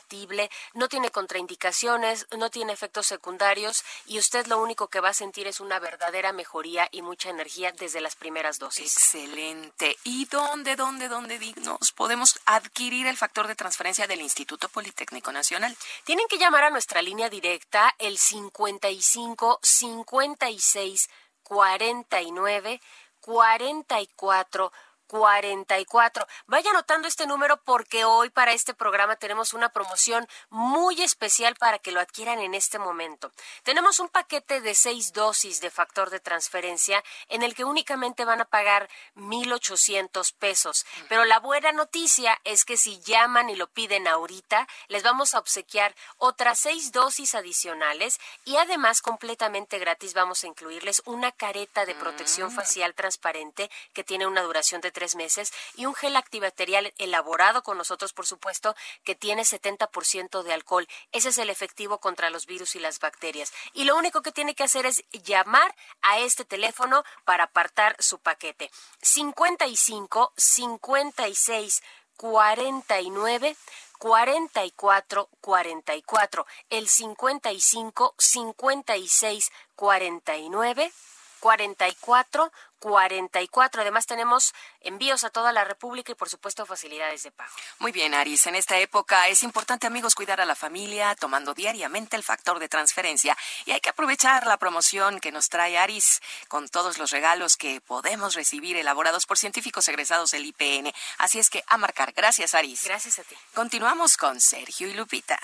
no 0.74 0.88
tiene 0.88 1.10
contraindicaciones, 1.10 2.26
no 2.36 2.50
tiene 2.50 2.72
efectos 2.72 3.06
secundarios 3.06 3.84
y 4.06 4.18
usted 4.18 4.46
lo 4.46 4.60
único 4.60 4.88
que 4.88 5.00
va 5.00 5.10
a 5.10 5.14
sentir 5.14 5.46
es 5.46 5.60
una 5.60 5.78
verdadera 5.78 6.32
mejoría 6.32 6.88
y 6.92 7.02
mucha 7.02 7.30
energía 7.30 7.72
desde 7.72 8.00
las 8.00 8.16
primeras 8.16 8.58
dosis. 8.58 8.96
Excelente. 8.96 9.96
¿Y 10.04 10.26
dónde, 10.26 10.76
dónde, 10.76 11.08
dónde 11.08 11.38
dignos 11.38 11.92
podemos 11.92 12.38
adquirir 12.46 13.06
el 13.06 13.16
factor 13.16 13.46
de 13.46 13.54
transferencia 13.54 14.06
del 14.06 14.20
Instituto 14.20 14.68
Politécnico 14.68 15.32
Nacional? 15.32 15.76
Tienen 16.04 16.26
que 16.28 16.38
llamar 16.38 16.64
a 16.64 16.70
nuestra 16.70 17.02
línea 17.02 17.28
directa 17.28 17.94
el 17.98 18.18
55 18.18 19.60
56 19.62 21.08
49 21.42 22.80
44 23.20 24.72
44. 25.06 26.26
Vaya 26.46 26.70
anotando 26.70 27.08
este 27.08 27.26
número 27.26 27.56
porque 27.62 28.04
hoy 28.04 28.30
para 28.30 28.52
este 28.52 28.74
programa 28.74 29.16
tenemos 29.16 29.54
una 29.54 29.68
promoción 29.70 30.26
muy 30.50 31.02
especial 31.02 31.54
para 31.56 31.78
que 31.78 31.92
lo 31.92 32.00
adquieran 32.00 32.38
en 32.40 32.54
este 32.54 32.78
momento. 32.78 33.32
Tenemos 33.62 34.00
un 34.00 34.08
paquete 34.08 34.60
de 34.60 34.74
seis 34.74 35.12
dosis 35.12 35.60
de 35.60 35.70
factor 35.70 36.10
de 36.10 36.20
transferencia 36.20 37.02
en 37.28 37.42
el 37.42 37.54
que 37.54 37.64
únicamente 37.64 38.24
van 38.24 38.40
a 38.40 38.44
pagar 38.44 38.88
1.800 39.16 40.34
pesos. 40.38 40.86
Pero 41.08 41.24
la 41.24 41.40
buena 41.40 41.72
noticia 41.72 42.38
es 42.44 42.64
que 42.64 42.76
si 42.76 43.00
llaman 43.00 43.50
y 43.50 43.56
lo 43.56 43.68
piden 43.68 44.08
ahorita, 44.08 44.66
les 44.88 45.02
vamos 45.02 45.34
a 45.34 45.38
obsequiar 45.38 45.94
otras 46.18 46.58
seis 46.58 46.92
dosis 46.92 47.34
adicionales 47.34 48.18
y 48.44 48.56
además 48.56 49.02
completamente 49.02 49.78
gratis 49.78 50.14
vamos 50.14 50.44
a 50.44 50.46
incluirles 50.46 51.02
una 51.04 51.32
careta 51.32 51.86
de 51.86 51.94
protección 51.94 52.50
facial 52.50 52.94
transparente 52.94 53.70
que 53.92 54.04
tiene 54.04 54.26
una 54.26 54.42
duración 54.42 54.80
de 54.80 54.90
tres 54.96 55.14
meses 55.14 55.52
y 55.74 55.84
un 55.84 55.94
gel 55.94 56.16
antibacterial 56.16 56.94
elaborado 56.96 57.62
con 57.62 57.76
nosotros, 57.76 58.14
por 58.14 58.24
supuesto, 58.24 58.74
que 59.04 59.14
tiene 59.14 59.42
70% 59.42 60.42
de 60.42 60.54
alcohol. 60.54 60.88
Ese 61.12 61.28
es 61.28 61.36
el 61.36 61.50
efectivo 61.50 61.98
contra 61.98 62.30
los 62.30 62.46
virus 62.46 62.76
y 62.76 62.78
las 62.78 62.98
bacterias. 62.98 63.52
Y 63.74 63.84
lo 63.84 63.94
único 63.94 64.22
que 64.22 64.32
tiene 64.32 64.54
que 64.54 64.64
hacer 64.64 64.86
es 64.86 65.04
llamar 65.12 65.74
a 66.00 66.18
este 66.20 66.46
teléfono 66.46 67.04
para 67.26 67.44
apartar 67.44 67.94
su 67.98 68.20
paquete. 68.20 68.70
55 69.02 70.32
56 70.34 71.82
49 72.16 73.54
44 73.98 75.28
44 75.42 76.46
el 76.70 76.88
55 76.88 78.14
56 78.16 79.52
49 79.74 80.92
44 81.40 82.50
44. 82.78 83.82
Además 83.82 84.06
tenemos 84.06 84.54
envíos 84.80 85.24
a 85.24 85.30
toda 85.30 85.52
la 85.52 85.64
República 85.64 86.12
y 86.12 86.14
por 86.14 86.28
supuesto 86.28 86.66
facilidades 86.66 87.22
de 87.22 87.30
pago. 87.30 87.52
Muy 87.78 87.92
bien, 87.92 88.14
Aris. 88.14 88.46
En 88.46 88.54
esta 88.54 88.78
época 88.78 89.28
es 89.28 89.42
importante, 89.42 89.86
amigos, 89.86 90.14
cuidar 90.14 90.40
a 90.40 90.44
la 90.46 90.54
familia 90.54 91.14
tomando 91.14 91.54
diariamente 91.54 92.16
el 92.16 92.22
factor 92.22 92.58
de 92.58 92.68
transferencia 92.68 93.36
y 93.64 93.72
hay 93.72 93.80
que 93.80 93.90
aprovechar 93.90 94.46
la 94.46 94.58
promoción 94.58 95.20
que 95.20 95.32
nos 95.32 95.48
trae 95.48 95.78
Aris 95.78 96.20
con 96.48 96.68
todos 96.68 96.98
los 96.98 97.10
regalos 97.10 97.56
que 97.56 97.80
podemos 97.80 98.34
recibir 98.34 98.76
elaborados 98.76 99.26
por 99.26 99.38
científicos 99.38 99.88
egresados 99.88 100.30
del 100.30 100.46
IPN. 100.46 100.92
Así 101.18 101.38
es 101.38 101.50
que 101.50 101.64
a 101.66 101.78
marcar. 101.78 102.12
Gracias, 102.12 102.54
Aris. 102.54 102.84
Gracias 102.84 103.18
a 103.18 103.24
ti. 103.24 103.36
Continuamos 103.54 104.16
con 104.16 104.40
Sergio 104.40 104.88
y 104.88 104.94
Lupita. 104.94 105.38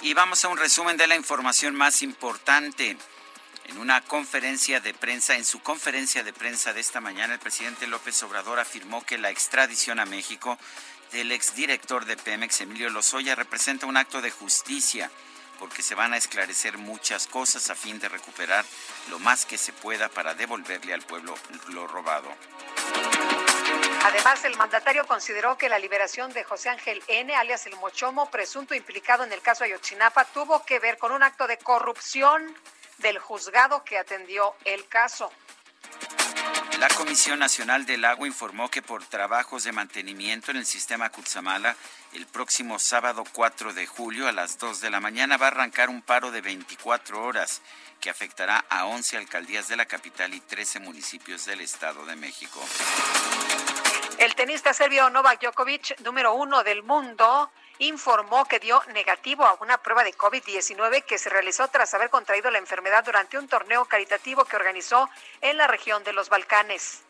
Y 0.00 0.14
vamos 0.14 0.44
a 0.44 0.48
un 0.48 0.56
resumen 0.56 0.96
de 0.96 1.08
la 1.08 1.16
información 1.16 1.74
más 1.74 2.02
importante. 2.02 2.96
En 3.66 3.78
una 3.78 4.00
conferencia 4.00 4.78
de 4.78 4.94
prensa, 4.94 5.34
en 5.34 5.44
su 5.44 5.60
conferencia 5.60 6.22
de 6.22 6.32
prensa 6.32 6.72
de 6.72 6.80
esta 6.80 7.00
mañana, 7.00 7.34
el 7.34 7.40
presidente 7.40 7.88
López 7.88 8.22
Obrador 8.22 8.60
afirmó 8.60 9.04
que 9.04 9.18
la 9.18 9.30
extradición 9.30 9.98
a 9.98 10.06
México 10.06 10.56
del 11.10 11.32
exdirector 11.32 12.04
de 12.04 12.16
Pemex, 12.16 12.60
Emilio 12.60 12.90
Lozoya, 12.90 13.34
representa 13.34 13.86
un 13.86 13.96
acto 13.96 14.22
de 14.22 14.30
justicia, 14.30 15.10
porque 15.58 15.82
se 15.82 15.94
van 15.94 16.12
a 16.12 16.16
esclarecer 16.16 16.78
muchas 16.78 17.26
cosas 17.26 17.70
a 17.70 17.74
fin 17.74 17.98
de 17.98 18.08
recuperar 18.08 18.64
lo 19.10 19.18
más 19.18 19.44
que 19.44 19.58
se 19.58 19.72
pueda 19.72 20.08
para 20.08 20.34
devolverle 20.34 20.94
al 20.94 21.02
pueblo 21.02 21.34
lo 21.68 21.86
robado. 21.86 22.28
Además, 24.04 24.44
el 24.44 24.56
mandatario 24.56 25.06
consideró 25.06 25.58
que 25.58 25.68
la 25.68 25.78
liberación 25.78 26.32
de 26.32 26.44
José 26.44 26.68
Ángel 26.68 27.02
N., 27.08 27.34
alias 27.34 27.66
el 27.66 27.76
Mochomo, 27.76 28.30
presunto 28.30 28.74
implicado 28.74 29.24
en 29.24 29.32
el 29.32 29.42
caso 29.42 29.64
Ayotzinapa, 29.64 30.24
tuvo 30.26 30.64
que 30.64 30.78
ver 30.78 30.98
con 30.98 31.12
un 31.12 31.22
acto 31.22 31.46
de 31.46 31.58
corrupción 31.58 32.54
del 32.98 33.18
juzgado 33.18 33.84
que 33.84 33.98
atendió 33.98 34.54
el 34.64 34.86
caso. 34.88 35.30
La 36.78 36.88
Comisión 36.90 37.40
Nacional 37.40 37.86
del 37.86 38.04
Agua 38.04 38.28
informó 38.28 38.70
que 38.70 38.82
por 38.82 39.04
trabajos 39.04 39.64
de 39.64 39.72
mantenimiento 39.72 40.52
en 40.52 40.58
el 40.58 40.66
sistema 40.66 41.10
Cutzamala, 41.10 41.74
el 42.12 42.26
próximo 42.26 42.78
sábado 42.78 43.24
4 43.32 43.72
de 43.72 43.84
julio 43.86 44.28
a 44.28 44.32
las 44.32 44.58
2 44.58 44.80
de 44.80 44.90
la 44.90 45.00
mañana 45.00 45.36
va 45.36 45.46
a 45.46 45.50
arrancar 45.50 45.88
un 45.88 46.02
paro 46.02 46.30
de 46.30 46.40
24 46.40 47.20
horas 47.20 47.62
que 48.00 48.10
afectará 48.10 48.64
a 48.68 48.86
11 48.86 49.16
alcaldías 49.16 49.66
de 49.66 49.76
la 49.76 49.86
capital 49.86 50.32
y 50.34 50.40
13 50.40 50.78
municipios 50.78 51.44
del 51.46 51.62
Estado 51.62 52.06
de 52.06 52.14
México. 52.14 52.64
El 54.18 54.36
tenista 54.36 54.72
serbio 54.72 55.10
Novak 55.10 55.40
Djokovic, 55.40 56.00
número 56.00 56.34
uno 56.34 56.62
del 56.62 56.84
mundo, 56.84 57.50
informó 57.78 58.44
que 58.46 58.58
dio 58.58 58.82
negativo 58.92 59.44
a 59.44 59.56
una 59.60 59.78
prueba 59.78 60.04
de 60.04 60.14
COVID-19 60.14 61.04
que 61.04 61.18
se 61.18 61.30
realizó 61.30 61.68
tras 61.68 61.94
haber 61.94 62.10
contraído 62.10 62.50
la 62.50 62.58
enfermedad 62.58 63.04
durante 63.04 63.38
un 63.38 63.48
torneo 63.48 63.84
caritativo 63.84 64.44
que 64.44 64.56
organizó 64.56 65.08
en 65.40 65.56
la 65.56 65.66
región 65.66 66.02
de 66.04 66.12
los 66.12 66.28
Balcanes. 66.28 67.02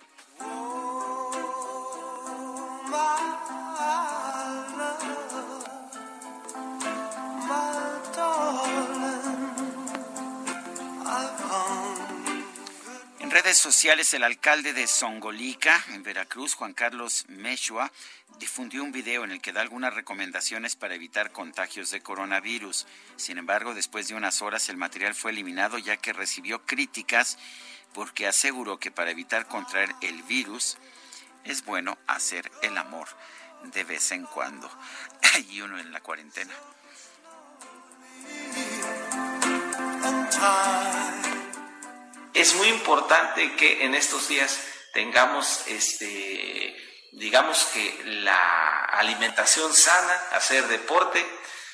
En 13.28 13.34
redes 13.34 13.58
sociales, 13.58 14.14
el 14.14 14.24
alcalde 14.24 14.72
de 14.72 14.86
Songolica, 14.86 15.84
en 15.90 16.02
Veracruz, 16.02 16.54
Juan 16.54 16.72
Carlos 16.72 17.26
Meshua, 17.28 17.92
difundió 18.38 18.82
un 18.82 18.90
video 18.90 19.22
en 19.22 19.32
el 19.32 19.42
que 19.42 19.52
da 19.52 19.60
algunas 19.60 19.92
recomendaciones 19.92 20.76
para 20.76 20.94
evitar 20.94 21.30
contagios 21.30 21.90
de 21.90 22.00
coronavirus. 22.00 22.86
Sin 23.16 23.36
embargo, 23.36 23.74
después 23.74 24.08
de 24.08 24.14
unas 24.14 24.40
horas 24.40 24.70
el 24.70 24.78
material 24.78 25.14
fue 25.14 25.32
eliminado 25.32 25.76
ya 25.76 25.98
que 25.98 26.14
recibió 26.14 26.64
críticas 26.64 27.36
porque 27.92 28.26
aseguró 28.26 28.78
que 28.78 28.90
para 28.90 29.10
evitar 29.10 29.46
contraer 29.46 29.94
el 30.00 30.22
virus 30.22 30.78
es 31.44 31.62
bueno 31.66 31.98
hacer 32.06 32.50
el 32.62 32.78
amor 32.78 33.08
de 33.62 33.84
vez 33.84 34.10
en 34.10 34.24
cuando. 34.24 34.70
y 35.50 35.60
uno 35.60 35.78
en 35.78 35.92
la 35.92 36.00
cuarentena. 36.00 36.54
Es 42.38 42.54
muy 42.54 42.68
importante 42.68 43.56
que 43.56 43.84
en 43.84 43.94
estos 43.94 44.28
días 44.28 44.58
tengamos 44.92 45.66
este 45.66 46.74
digamos 47.12 47.64
que 47.74 48.02
la 48.04 48.84
alimentación 48.84 49.72
sana, 49.74 50.12
hacer 50.32 50.68
deporte, 50.68 51.24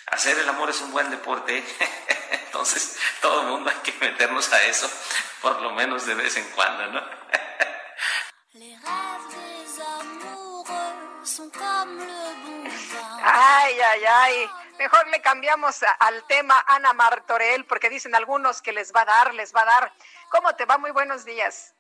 hacer 0.07 0.39
el 0.39 0.49
amor 0.49 0.71
es 0.71 0.81
un 0.81 0.91
buen 0.93 1.11
deporte, 1.11 1.63
entonces 2.47 2.97
todo 3.21 3.43
el 3.43 3.49
mundo 3.49 3.71
hay 3.71 3.77
que 3.83 3.93
meternos 4.01 4.51
a 4.53 4.63
eso, 4.63 4.91
por 5.43 5.61
lo 5.61 5.73
menos 5.73 6.07
de 6.07 6.15
vez 6.15 6.37
en 6.37 6.49
cuando, 6.53 6.87
¿no? 6.87 7.03
Ay, 13.23 13.81
ay, 13.81 14.05
ay. 14.07 14.51
Mejor 14.79 15.07
le 15.09 15.21
cambiamos 15.21 15.83
a- 15.83 15.91
al 15.93 16.25
tema 16.27 16.55
Ana 16.69 16.93
Martorell, 16.93 17.65
porque 17.67 17.89
dicen 17.91 18.15
algunos 18.15 18.61
que 18.63 18.73
les 18.73 18.93
va 18.93 19.03
a 19.03 19.05
dar, 19.07 19.35
les 19.35 19.55
va 19.55 19.63
a 19.63 19.65
dar. 19.65 19.93
¿Cómo 20.35 20.53
te 20.57 20.65
va? 20.65 20.79
Muy 20.79 20.91
buenos 20.91 21.25
días. 21.25 21.77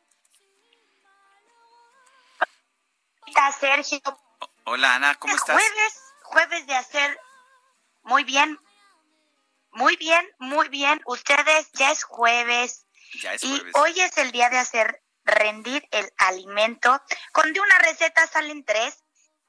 Hola, 3.26 3.50
Sergio. 3.50 4.00
Hola 4.62 4.94
Ana, 4.94 5.16
¿cómo 5.16 5.34
estás? 5.34 5.56
Jueves, 5.56 6.02
jueves 6.22 6.66
de 6.68 6.76
hacer 6.76 7.20
muy 8.04 8.22
bien, 8.22 8.60
muy 9.72 9.96
bien, 9.96 10.24
muy 10.38 10.68
bien. 10.68 11.02
Ustedes 11.04 11.72
ya 11.72 11.90
es 11.90 12.04
jueves 12.04 12.86
Ya 13.20 13.34
es 13.34 13.42
y 13.42 13.48
jueves. 13.58 13.74
hoy 13.74 14.00
es 14.00 14.16
el 14.18 14.30
día 14.30 14.48
de 14.50 14.58
hacer 14.58 15.02
rendir 15.24 15.88
el 15.90 16.08
alimento. 16.18 17.02
Con 17.32 17.52
de 17.52 17.58
una 17.58 17.78
receta 17.80 18.24
salen 18.28 18.64
tres 18.64 19.02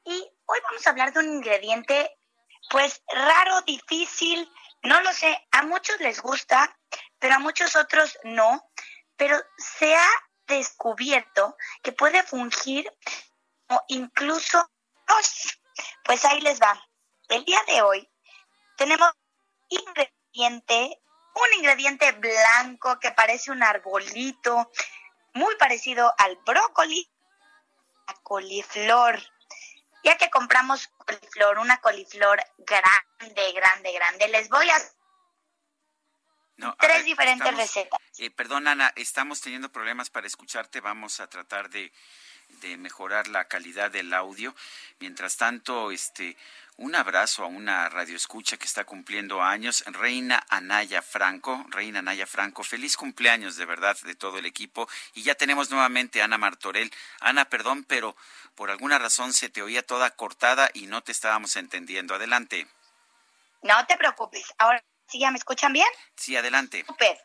y 0.04 0.18
hoy 0.46 0.60
vamos 0.64 0.88
a 0.88 0.90
hablar 0.90 1.14
de 1.14 1.20
un 1.20 1.32
ingrediente 1.32 2.10
pues 2.72 3.04
raro, 3.14 3.62
difícil, 3.62 4.52
no 4.82 5.00
lo 5.02 5.14
sé, 5.14 5.48
a 5.52 5.62
muchos 5.62 6.00
les 6.00 6.20
gusta, 6.22 6.76
pero 7.20 7.36
a 7.36 7.40
muchos 7.40 7.76
otros 7.76 8.18
no, 8.24 8.72
pero 9.18 9.38
se 9.58 9.96
ha 9.96 10.10
descubierto 10.48 11.56
que 11.82 11.92
puede 11.92 12.24
fungir 12.24 12.92
o 13.70 13.82
incluso. 13.88 14.70
Pues 16.04 16.26
ahí 16.26 16.42
les 16.42 16.60
va. 16.62 16.80
El 17.30 17.44
día 17.46 17.60
de 17.68 17.82
hoy 17.82 18.10
tenemos 18.78 19.12
ingrediente, 19.70 21.02
un 21.34 21.58
ingrediente 21.58 22.12
blanco 22.14 23.00
que 23.00 23.12
parece 23.12 23.52
un 23.52 23.64
arbolito, 23.64 24.72
muy 25.34 25.56
parecido 25.58 26.14
al 26.18 26.38
brócoli, 26.46 27.10
a 28.08 28.14
coliflor. 28.22 29.20
Ya 30.04 30.18
que 30.18 30.30
compramos 30.30 30.88
coliflor, 30.88 31.58
una 31.58 31.82
coliflor 31.82 32.40
grande, 32.60 33.52
grande, 33.54 33.92
grande, 33.92 34.28
les 34.28 34.50
voy 34.50 34.70
a 34.70 34.78
No, 36.58 36.76
tres 36.80 36.98
ver, 36.98 37.06
diferentes 37.06 37.46
estamos- 37.46 37.62
recetas. 37.62 38.00
eh, 38.18 38.32
perdón 38.32 38.68
Ana, 38.68 38.92
estamos 38.96 39.42
teniendo 39.42 39.70
problemas 39.72 40.10
para 40.10 40.28
escucharte, 40.28 40.80
vamos 40.82 41.20
a 41.20 41.28
tratar 41.28 41.70
de 41.70 41.92
de 42.62 42.78
mejorar 42.78 43.28
la 43.28 43.46
calidad 43.48 43.90
del 43.90 44.14
audio. 44.14 44.56
Mientras 45.00 45.36
tanto, 45.36 45.90
este 45.92 46.38
un 46.78 46.94
abrazo 46.94 47.44
a 47.44 47.48
una 47.48 47.90
radioescucha 47.90 48.58
que 48.58 48.66
está 48.66 48.84
cumpliendo 48.84 49.42
años, 49.42 49.84
Reina 49.88 50.46
Anaya 50.50 51.02
Franco. 51.02 51.66
Reina 51.70 52.00
Anaya 52.00 52.28
Franco, 52.28 52.64
feliz 52.64 52.98
cumpleaños 52.98 53.56
de 53.56 53.66
verdad 53.66 53.98
de 54.04 54.14
todo 54.14 54.38
el 54.38 54.46
equipo. 54.46 54.88
Y 55.16 55.24
ya 55.24 55.34
tenemos 55.36 55.72
nuevamente 55.72 56.22
a 56.22 56.26
Ana 56.26 56.38
Martorell. 56.38 56.92
Ana, 57.20 57.46
perdón, 57.46 57.84
pero 57.84 58.16
por 58.54 58.70
alguna 58.70 59.00
razón 59.00 59.34
se 59.34 59.50
te 59.50 59.64
oía 59.64 59.84
toda 59.84 60.12
cortada 60.12 60.70
y 60.74 60.86
no 60.86 61.02
te 61.02 61.12
estábamos 61.14 61.56
entendiendo. 61.56 62.14
Adelante. 62.14 62.68
No 63.64 63.86
te 63.88 63.98
preocupes. 63.98 64.54
Ahora 64.60 64.84
sí 65.16 65.20
ya 65.20 65.32
me 65.32 65.38
escuchan 65.38 65.72
bien. 65.74 65.88
Sí, 66.16 66.36
adelante. 66.36 66.84
Super. 66.86 67.18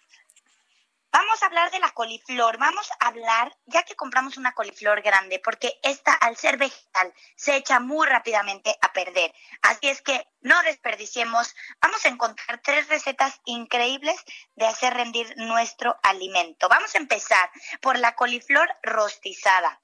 Vamos 1.12 1.43
a 1.43 1.47
hablar 1.47 1.73
de 1.73 1.81
la 1.81 1.91
coliflor. 1.91 2.57
Vamos 2.59 2.89
a 3.01 3.09
hablar, 3.09 3.52
ya 3.67 3.83
que 3.83 3.97
compramos 3.97 4.36
una 4.36 4.52
coliflor 4.52 5.02
grande, 5.02 5.41
porque 5.43 5.81
esta, 5.83 6.12
al 6.12 6.36
ser 6.36 6.57
vegetal, 6.57 7.12
se 7.35 7.57
echa 7.57 7.81
muy 7.81 8.07
rápidamente 8.07 8.77
a 8.81 8.93
perder. 8.93 9.35
Así 9.62 9.89
es 9.89 10.02
que 10.02 10.25
no 10.41 10.62
desperdiciemos. 10.62 11.52
Vamos 11.81 12.05
a 12.05 12.10
encontrar 12.10 12.60
tres 12.62 12.86
recetas 12.89 13.41
increíbles 13.44 14.23
de 14.55 14.67
hacer 14.67 14.94
rendir 14.94 15.35
nuestro 15.36 15.99
alimento. 16.05 16.69
Vamos 16.69 16.94
a 16.94 16.99
empezar 16.99 17.51
por 17.81 17.99
la 17.99 18.15
coliflor 18.15 18.69
rostizada. 18.85 19.83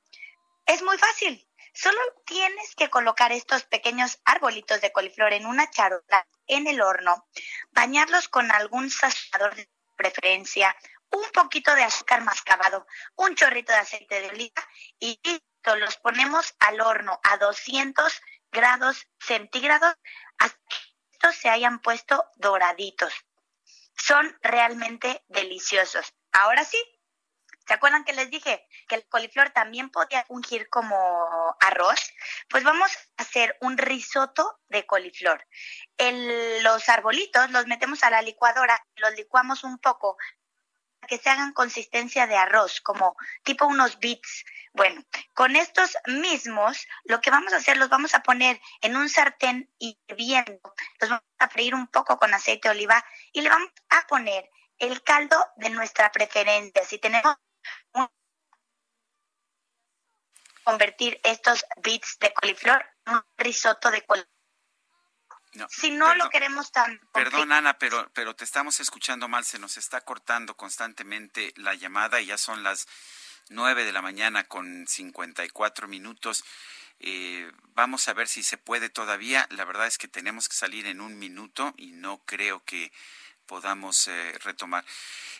Es 0.64 0.80
muy 0.82 0.96
fácil. 0.96 1.45
Solo 1.76 2.00
tienes 2.24 2.74
que 2.74 2.88
colocar 2.88 3.32
estos 3.32 3.64
pequeños 3.64 4.18
arbolitos 4.24 4.80
de 4.80 4.92
coliflor 4.92 5.34
en 5.34 5.44
una 5.44 5.70
charola 5.70 6.26
en 6.46 6.66
el 6.66 6.80
horno, 6.80 7.28
bañarlos 7.72 8.28
con 8.28 8.50
algún 8.50 8.88
sazonador 8.90 9.54
de 9.56 9.68
preferencia, 9.94 10.74
un 11.10 11.30
poquito 11.32 11.74
de 11.74 11.84
azúcar 11.84 12.22
mascabado, 12.22 12.86
un 13.16 13.34
chorrito 13.34 13.72
de 13.72 13.78
aceite 13.80 14.22
de 14.22 14.28
oliva 14.30 14.66
y 14.98 15.20
listo, 15.22 15.76
los 15.76 15.98
ponemos 15.98 16.54
al 16.60 16.80
horno 16.80 17.20
a 17.22 17.36
200 17.36 18.22
grados 18.50 19.06
centígrados 19.20 19.96
hasta 20.38 20.58
que 20.70 20.76
estos 21.12 21.36
se 21.36 21.50
hayan 21.50 21.80
puesto 21.80 22.24
doraditos. 22.36 23.12
Son 23.98 24.34
realmente 24.40 25.24
deliciosos. 25.28 26.14
Ahora 26.32 26.64
sí, 26.64 26.82
¿se 27.66 27.74
acuerdan 27.74 28.04
que 28.04 28.12
les 28.12 28.30
dije 28.30 28.66
que 28.88 28.94
el 28.94 29.08
coliflor 29.08 29.50
también 29.50 29.90
podía 29.90 30.24
fungir 30.24 30.68
como 30.68 31.56
arroz? 31.60 32.12
Pues 32.48 32.64
vamos 32.64 32.90
a 33.16 33.22
hacer 33.22 33.56
un 33.60 33.76
risotto 33.76 34.60
de 34.68 34.86
coliflor. 34.86 35.46
Los 36.62 36.88
arbolitos 36.88 37.50
los 37.50 37.66
metemos 37.66 38.02
a 38.02 38.10
la 38.10 38.22
licuadora, 38.22 38.82
los 38.96 39.14
licuamos 39.14 39.64
un 39.64 39.78
poco 39.78 40.16
que 41.06 41.18
se 41.18 41.30
hagan 41.30 41.52
consistencia 41.52 42.26
de 42.26 42.36
arroz, 42.36 42.80
como 42.80 43.16
tipo 43.44 43.66
unos 43.66 43.98
bits. 44.00 44.44
Bueno, 44.72 45.04
con 45.34 45.54
estos 45.54 45.96
mismos, 46.06 46.86
lo 47.04 47.20
que 47.20 47.30
vamos 47.30 47.52
a 47.52 47.58
hacer, 47.58 47.76
los 47.76 47.88
vamos 47.88 48.14
a 48.14 48.22
poner 48.22 48.60
en 48.80 48.96
un 48.96 49.08
sartén 49.08 49.70
hirviendo, 49.78 50.60
los 51.00 51.10
vamos 51.10 51.24
a 51.38 51.48
freír 51.48 51.74
un 51.74 51.86
poco 51.86 52.18
con 52.18 52.34
aceite 52.34 52.68
de 52.68 52.74
oliva 52.74 53.04
y 53.32 53.42
le 53.42 53.48
vamos 53.48 53.70
a 53.90 54.06
poner 54.08 54.50
el 54.78 55.02
caldo 55.02 55.36
de 55.56 55.70
nuestra 55.70 56.10
preferencia. 56.10 56.84
Si 56.84 56.98
tenemos 56.98 57.36
convertir 60.66 61.20
estos 61.22 61.64
bits 61.82 62.18
de 62.18 62.34
coliflor 62.34 62.84
en 63.06 63.14
un 63.14 63.24
risotto 63.36 63.88
de 63.90 64.02
coliflor. 64.02 64.28
No, 65.54 65.66
Si 65.70 65.90
no 65.90 66.14
lo 66.16 66.28
queremos 66.28 66.70
tan 66.70 67.00
Perdón, 67.12 67.52
Ana, 67.52 67.78
pero, 67.78 68.10
pero 68.12 68.34
te 68.34 68.44
estamos 68.44 68.80
escuchando 68.80 69.28
mal. 69.28 69.44
Se 69.44 69.58
nos 69.58 69.78
está 69.78 70.00
cortando 70.02 70.54
constantemente 70.56 71.54
la 71.56 71.74
llamada 71.74 72.20
y 72.20 72.26
ya 72.26 72.36
son 72.36 72.62
las 72.62 72.86
nueve 73.48 73.84
de 73.84 73.92
la 73.92 74.02
mañana 74.02 74.44
con 74.44 74.86
54 74.86 75.88
minutos. 75.88 76.44
Eh, 76.98 77.50
vamos 77.74 78.08
a 78.08 78.14
ver 78.14 78.28
si 78.28 78.42
se 78.42 78.58
puede 78.58 78.90
todavía. 78.90 79.46
La 79.50 79.64
verdad 79.64 79.86
es 79.86 79.98
que 79.98 80.08
tenemos 80.08 80.48
que 80.48 80.56
salir 80.56 80.86
en 80.86 81.00
un 81.00 81.18
minuto 81.18 81.74
y 81.76 81.92
no 81.92 82.18
creo 82.24 82.64
que 82.64 82.92
podamos 83.46 84.08
eh, 84.08 84.38
retomar. 84.42 84.84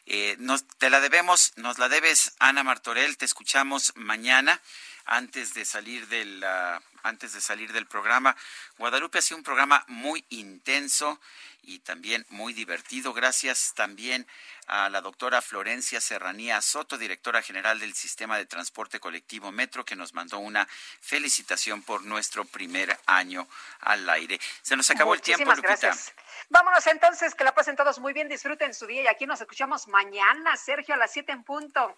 Eh, 0.07 0.37
nos, 0.39 0.67
te 0.79 0.89
la 0.89 1.01
debemos, 1.01 1.53
nos 1.57 1.79
la 1.79 1.89
debes, 1.89 2.33
Ana 2.39 2.63
Martorell. 2.63 3.17
Te 3.17 3.25
escuchamos 3.25 3.93
mañana 3.97 4.61
antes 5.07 5.55
de 5.55 5.65
salir 5.65 6.07
del 6.09 6.43
ah, 6.45 6.81
antes 7.07 7.33
de 7.33 7.41
salir 7.41 7.73
del 7.73 7.87
programa. 7.87 8.37
Guadalupe 8.79 9.19
ha 9.19 9.23
sido 9.23 9.39
un 9.39 9.45
programa 9.45 9.85
muy 9.87 10.25
intenso 10.31 11.21
y 11.63 11.81
también 11.81 12.25
muy 12.31 12.53
divertido. 12.53 13.13
Gracias 13.13 13.73
también 13.75 14.27
a 14.69 14.89
la 14.89 15.01
doctora 15.01 15.43
Florencia 15.43 16.01
Serranía 16.01 16.61
Soto, 16.61 16.99
directora 16.99 17.43
general 17.43 17.79
del 17.79 17.95
Sistema 17.95 18.39
de 18.39 18.47
Transporte 18.47 19.01
Colectivo 19.01 19.53
Metro, 19.53 19.85
que 19.85 19.97
nos 19.97 20.15
mandó 20.15 20.39
una 20.39 20.67
felicitación 21.01 21.83
por 21.83 22.03
nuestro 22.03 22.45
primer 22.45 22.97
año 23.07 23.49
al 23.81 24.09
aire. 24.11 24.41
Se 24.63 24.77
nos 24.77 24.91
acabó 24.91 25.15
el 25.15 25.21
tiempo, 25.21 25.45
Lupita. 25.45 25.69
gracias. 25.69 26.13
Vámonos 26.49 26.87
entonces, 26.87 27.35
que 27.35 27.45
la 27.45 27.55
pasen 27.55 27.75
todos 27.77 27.99
muy 27.99 28.13
bien, 28.13 28.29
disfruten 28.29 28.75
su 28.75 28.87
día 28.87 29.03
y 29.03 29.07
aquí 29.09 29.27
nos 29.27 29.41
escuchamos 29.41 29.89
mañana, 29.89 30.57
Sergio, 30.57 30.95
a 30.95 30.99
las 30.99 31.13
7 31.13 31.33
en 31.33 31.43
punto. 31.43 31.95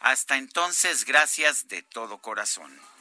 Hasta 0.00 0.36
entonces, 0.36 1.04
gracias 1.04 1.68
de 1.68 1.82
todo 1.82 2.18
corazón. 2.18 2.45
Soy 2.46 2.95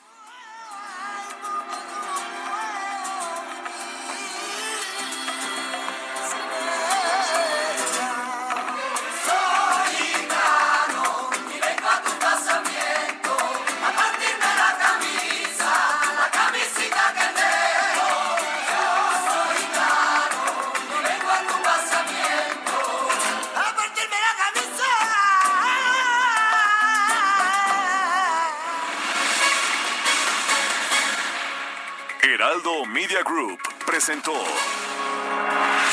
Heraldo 32.56 32.86
Media 32.86 33.22
Group 33.22 33.60
presentó 33.86 34.32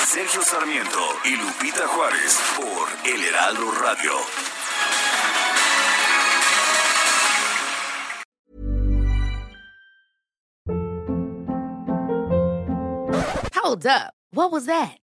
Sergio 0.07 0.43
Sarmiento 0.43 1.01
y 1.25 1.35
Lupita 1.35 1.89
Juárez 1.89 2.39
por 2.57 2.89
El 3.05 3.25
Heraldo 3.25 3.73
Radio. 3.81 4.13
Hold 13.57 13.87
up. 13.87 14.15
What 14.31 14.53
was 14.53 14.67
that? 14.67 15.02